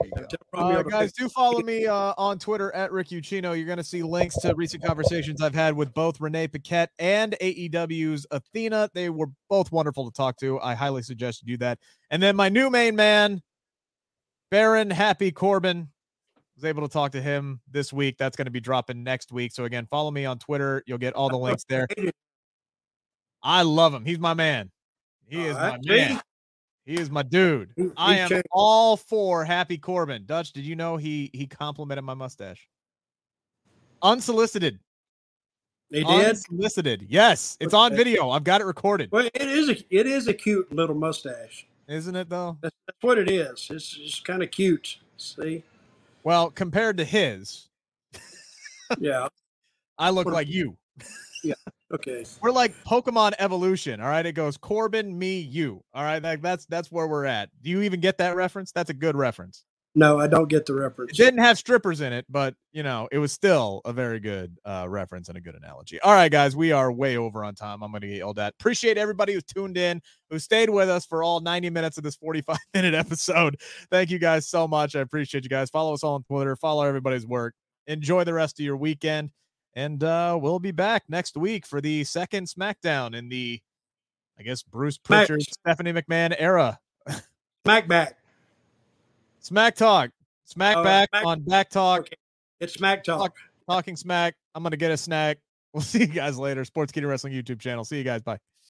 There 0.00 0.08
you 0.08 0.26
go. 0.52 0.58
Uh, 0.58 0.82
guys, 0.82 1.12
do 1.12 1.28
follow 1.28 1.60
me 1.60 1.86
uh, 1.86 2.14
on 2.18 2.40
Twitter 2.40 2.74
at 2.74 2.90
Rick 2.90 3.08
Ucchino. 3.08 3.56
You're 3.56 3.66
going 3.66 3.78
to 3.78 3.84
see 3.84 4.02
links 4.02 4.36
to 4.38 4.52
recent 4.56 4.82
conversations 4.84 5.40
I've 5.40 5.54
had 5.54 5.74
with 5.74 5.94
both 5.94 6.20
Renee 6.20 6.48
Paquette 6.48 6.90
and 6.98 7.36
AEW's 7.40 8.26
Athena. 8.32 8.90
They 8.92 9.08
were 9.08 9.28
both 9.48 9.70
wonderful 9.70 10.10
to 10.10 10.16
talk 10.16 10.36
to. 10.38 10.60
I 10.60 10.74
highly 10.74 11.02
suggest 11.02 11.42
you 11.42 11.54
do 11.54 11.58
that. 11.58 11.78
And 12.10 12.20
then 12.20 12.34
my 12.34 12.48
new 12.48 12.70
main 12.70 12.96
man, 12.96 13.40
Baron 14.50 14.90
Happy 14.90 15.30
Corbin, 15.30 15.90
was 16.56 16.64
able 16.64 16.82
to 16.82 16.92
talk 16.92 17.12
to 17.12 17.20
him 17.20 17.60
this 17.70 17.92
week. 17.92 18.16
That's 18.18 18.36
going 18.36 18.46
to 18.46 18.50
be 18.50 18.60
dropping 18.60 19.02
next 19.02 19.32
week. 19.32 19.52
So 19.52 19.64
again, 19.64 19.86
follow 19.90 20.10
me 20.10 20.24
on 20.24 20.38
Twitter. 20.38 20.82
You'll 20.86 20.98
get 20.98 21.14
all 21.14 21.28
the 21.28 21.38
links 21.38 21.64
there. 21.68 21.86
I 23.42 23.62
love 23.62 23.92
him. 23.92 24.04
He's 24.04 24.18
my 24.18 24.34
man. 24.34 24.70
He 25.26 25.38
oh, 25.38 25.50
is 25.50 25.54
my 25.54 25.78
man. 25.84 26.20
He 26.86 26.94
is 26.94 27.10
my 27.10 27.22
dude. 27.22 27.72
I 27.96 28.18
am 28.18 28.42
all 28.52 28.96
for 28.96 29.44
Happy 29.44 29.78
Corbin. 29.78 30.24
Dutch, 30.26 30.52
did 30.52 30.64
you 30.64 30.76
know 30.76 30.96
he 30.96 31.30
he 31.32 31.46
complimented 31.46 32.04
my 32.04 32.14
mustache? 32.14 32.68
Unsolicited. 34.02 34.78
They 35.90 36.02
did. 36.02 36.28
Unsolicited. 36.28 37.06
Yes, 37.08 37.56
it's 37.60 37.72
on 37.72 37.96
video. 37.96 38.30
I've 38.30 38.44
got 38.44 38.60
it 38.60 38.64
recorded. 38.64 39.10
Well, 39.12 39.26
it 39.32 39.42
is 39.42 39.70
a 39.70 39.76
it 39.88 40.06
is 40.06 40.28
a 40.28 40.34
cute 40.34 40.70
little 40.74 40.94
mustache. 40.94 41.66
Isn't 41.88 42.16
it 42.16 42.28
though? 42.28 42.58
That's, 42.60 42.76
that's 42.86 43.02
what 43.02 43.18
it 43.18 43.30
is. 43.30 43.68
It's 43.70 43.88
just 43.88 44.24
kind 44.24 44.42
of 44.42 44.50
cute. 44.50 44.98
See? 45.16 45.62
Well, 46.24 46.50
compared 46.50 46.96
to 46.96 47.04
his, 47.04 47.68
Yeah. 48.98 49.28
I 49.98 50.10
look 50.10 50.26
like 50.26 50.48
you. 50.48 50.76
Yeah. 51.44 51.54
Okay. 51.92 52.24
We're 52.40 52.50
like 52.50 52.74
Pokemon 52.82 53.34
evolution. 53.38 54.00
All 54.00 54.08
right. 54.08 54.26
It 54.26 54.32
goes 54.32 54.56
Corbin, 54.56 55.16
me, 55.16 55.38
you. 55.38 55.80
All 55.94 56.02
right. 56.02 56.20
Like 56.20 56.42
that's 56.42 56.66
that's 56.66 56.90
where 56.90 57.06
we're 57.06 57.26
at. 57.26 57.50
Do 57.62 57.70
you 57.70 57.82
even 57.82 58.00
get 58.00 58.18
that 58.18 58.34
reference? 58.34 58.72
That's 58.72 58.90
a 58.90 58.94
good 58.94 59.14
reference. 59.14 59.64
No, 59.96 60.18
I 60.18 60.26
don't 60.26 60.48
get 60.48 60.66
the 60.66 60.74
reference. 60.74 61.12
It 61.12 61.16
didn't 61.16 61.38
have 61.38 61.56
strippers 61.56 62.00
in 62.00 62.12
it, 62.12 62.26
but 62.28 62.56
you 62.72 62.82
know, 62.82 63.08
it 63.12 63.18
was 63.18 63.32
still 63.32 63.80
a 63.84 63.92
very 63.92 64.18
good 64.18 64.58
uh, 64.64 64.86
reference 64.88 65.28
and 65.28 65.38
a 65.38 65.40
good 65.40 65.54
analogy. 65.54 66.00
All 66.00 66.12
right, 66.12 66.30
guys, 66.30 66.56
we 66.56 66.72
are 66.72 66.90
way 66.90 67.16
over 67.16 67.44
on 67.44 67.54
time. 67.54 67.82
I'm 67.82 67.92
going 67.92 68.00
to 68.00 68.08
get 68.08 68.16
yelled 68.16 68.40
at. 68.40 68.54
Appreciate 68.58 68.98
everybody 68.98 69.34
who 69.34 69.40
tuned 69.40 69.76
in, 69.76 70.02
who 70.30 70.40
stayed 70.40 70.68
with 70.68 70.88
us 70.88 71.06
for 71.06 71.22
all 71.22 71.40
90 71.40 71.70
minutes 71.70 71.96
of 71.96 72.02
this 72.02 72.16
45 72.16 72.56
minute 72.74 72.94
episode. 72.94 73.60
Thank 73.90 74.10
you 74.10 74.18
guys 74.18 74.48
so 74.48 74.66
much. 74.66 74.96
I 74.96 75.00
appreciate 75.00 75.44
you 75.44 75.50
guys. 75.50 75.70
Follow 75.70 75.94
us 75.94 76.02
all 76.02 76.14
on 76.14 76.24
Twitter. 76.24 76.56
Follow 76.56 76.84
everybody's 76.84 77.26
work. 77.26 77.54
Enjoy 77.86 78.24
the 78.24 78.34
rest 78.34 78.58
of 78.58 78.64
your 78.64 78.76
weekend, 78.76 79.30
and 79.74 80.02
uh, 80.02 80.36
we'll 80.40 80.58
be 80.58 80.72
back 80.72 81.04
next 81.08 81.36
week 81.36 81.66
for 81.66 81.80
the 81.80 82.02
second 82.02 82.48
SmackDown 82.48 83.14
in 83.14 83.28
the, 83.28 83.60
I 84.38 84.42
guess, 84.42 84.62
Bruce 84.62 84.98
Prichard, 84.98 85.42
Stephanie 85.42 85.92
McMahon 85.92 86.34
era. 86.36 86.80
Smack 87.64 87.86
back. 87.86 88.18
Smack 89.44 89.74
Talk. 89.76 90.10
Smack 90.44 90.78
Oh, 90.78 90.82
back 90.82 91.10
Smack- 91.10 91.26
on 91.26 91.40
Back 91.42 91.68
Talk. 91.68 92.00
Okay. 92.00 92.16
It's 92.60 92.72
Smack 92.74 93.04
Talk. 93.04 93.36
talking 93.68 93.94
smack. 93.94 94.34
I'm 94.54 94.62
gonna 94.62 94.76
get 94.78 94.90
a 94.90 94.96
snack. 94.96 95.38
We'll 95.74 95.82
see 95.82 96.00
you 96.00 96.06
guys 96.06 96.38
later. 96.38 96.62
Sportskeeda 96.64 97.06
Wrestling 97.06 97.34
YouTube 97.34 97.60
channel. 97.60 97.84
See 97.84 97.98
you 97.98 98.04
guys. 98.04 98.22
Bye. 98.22 98.38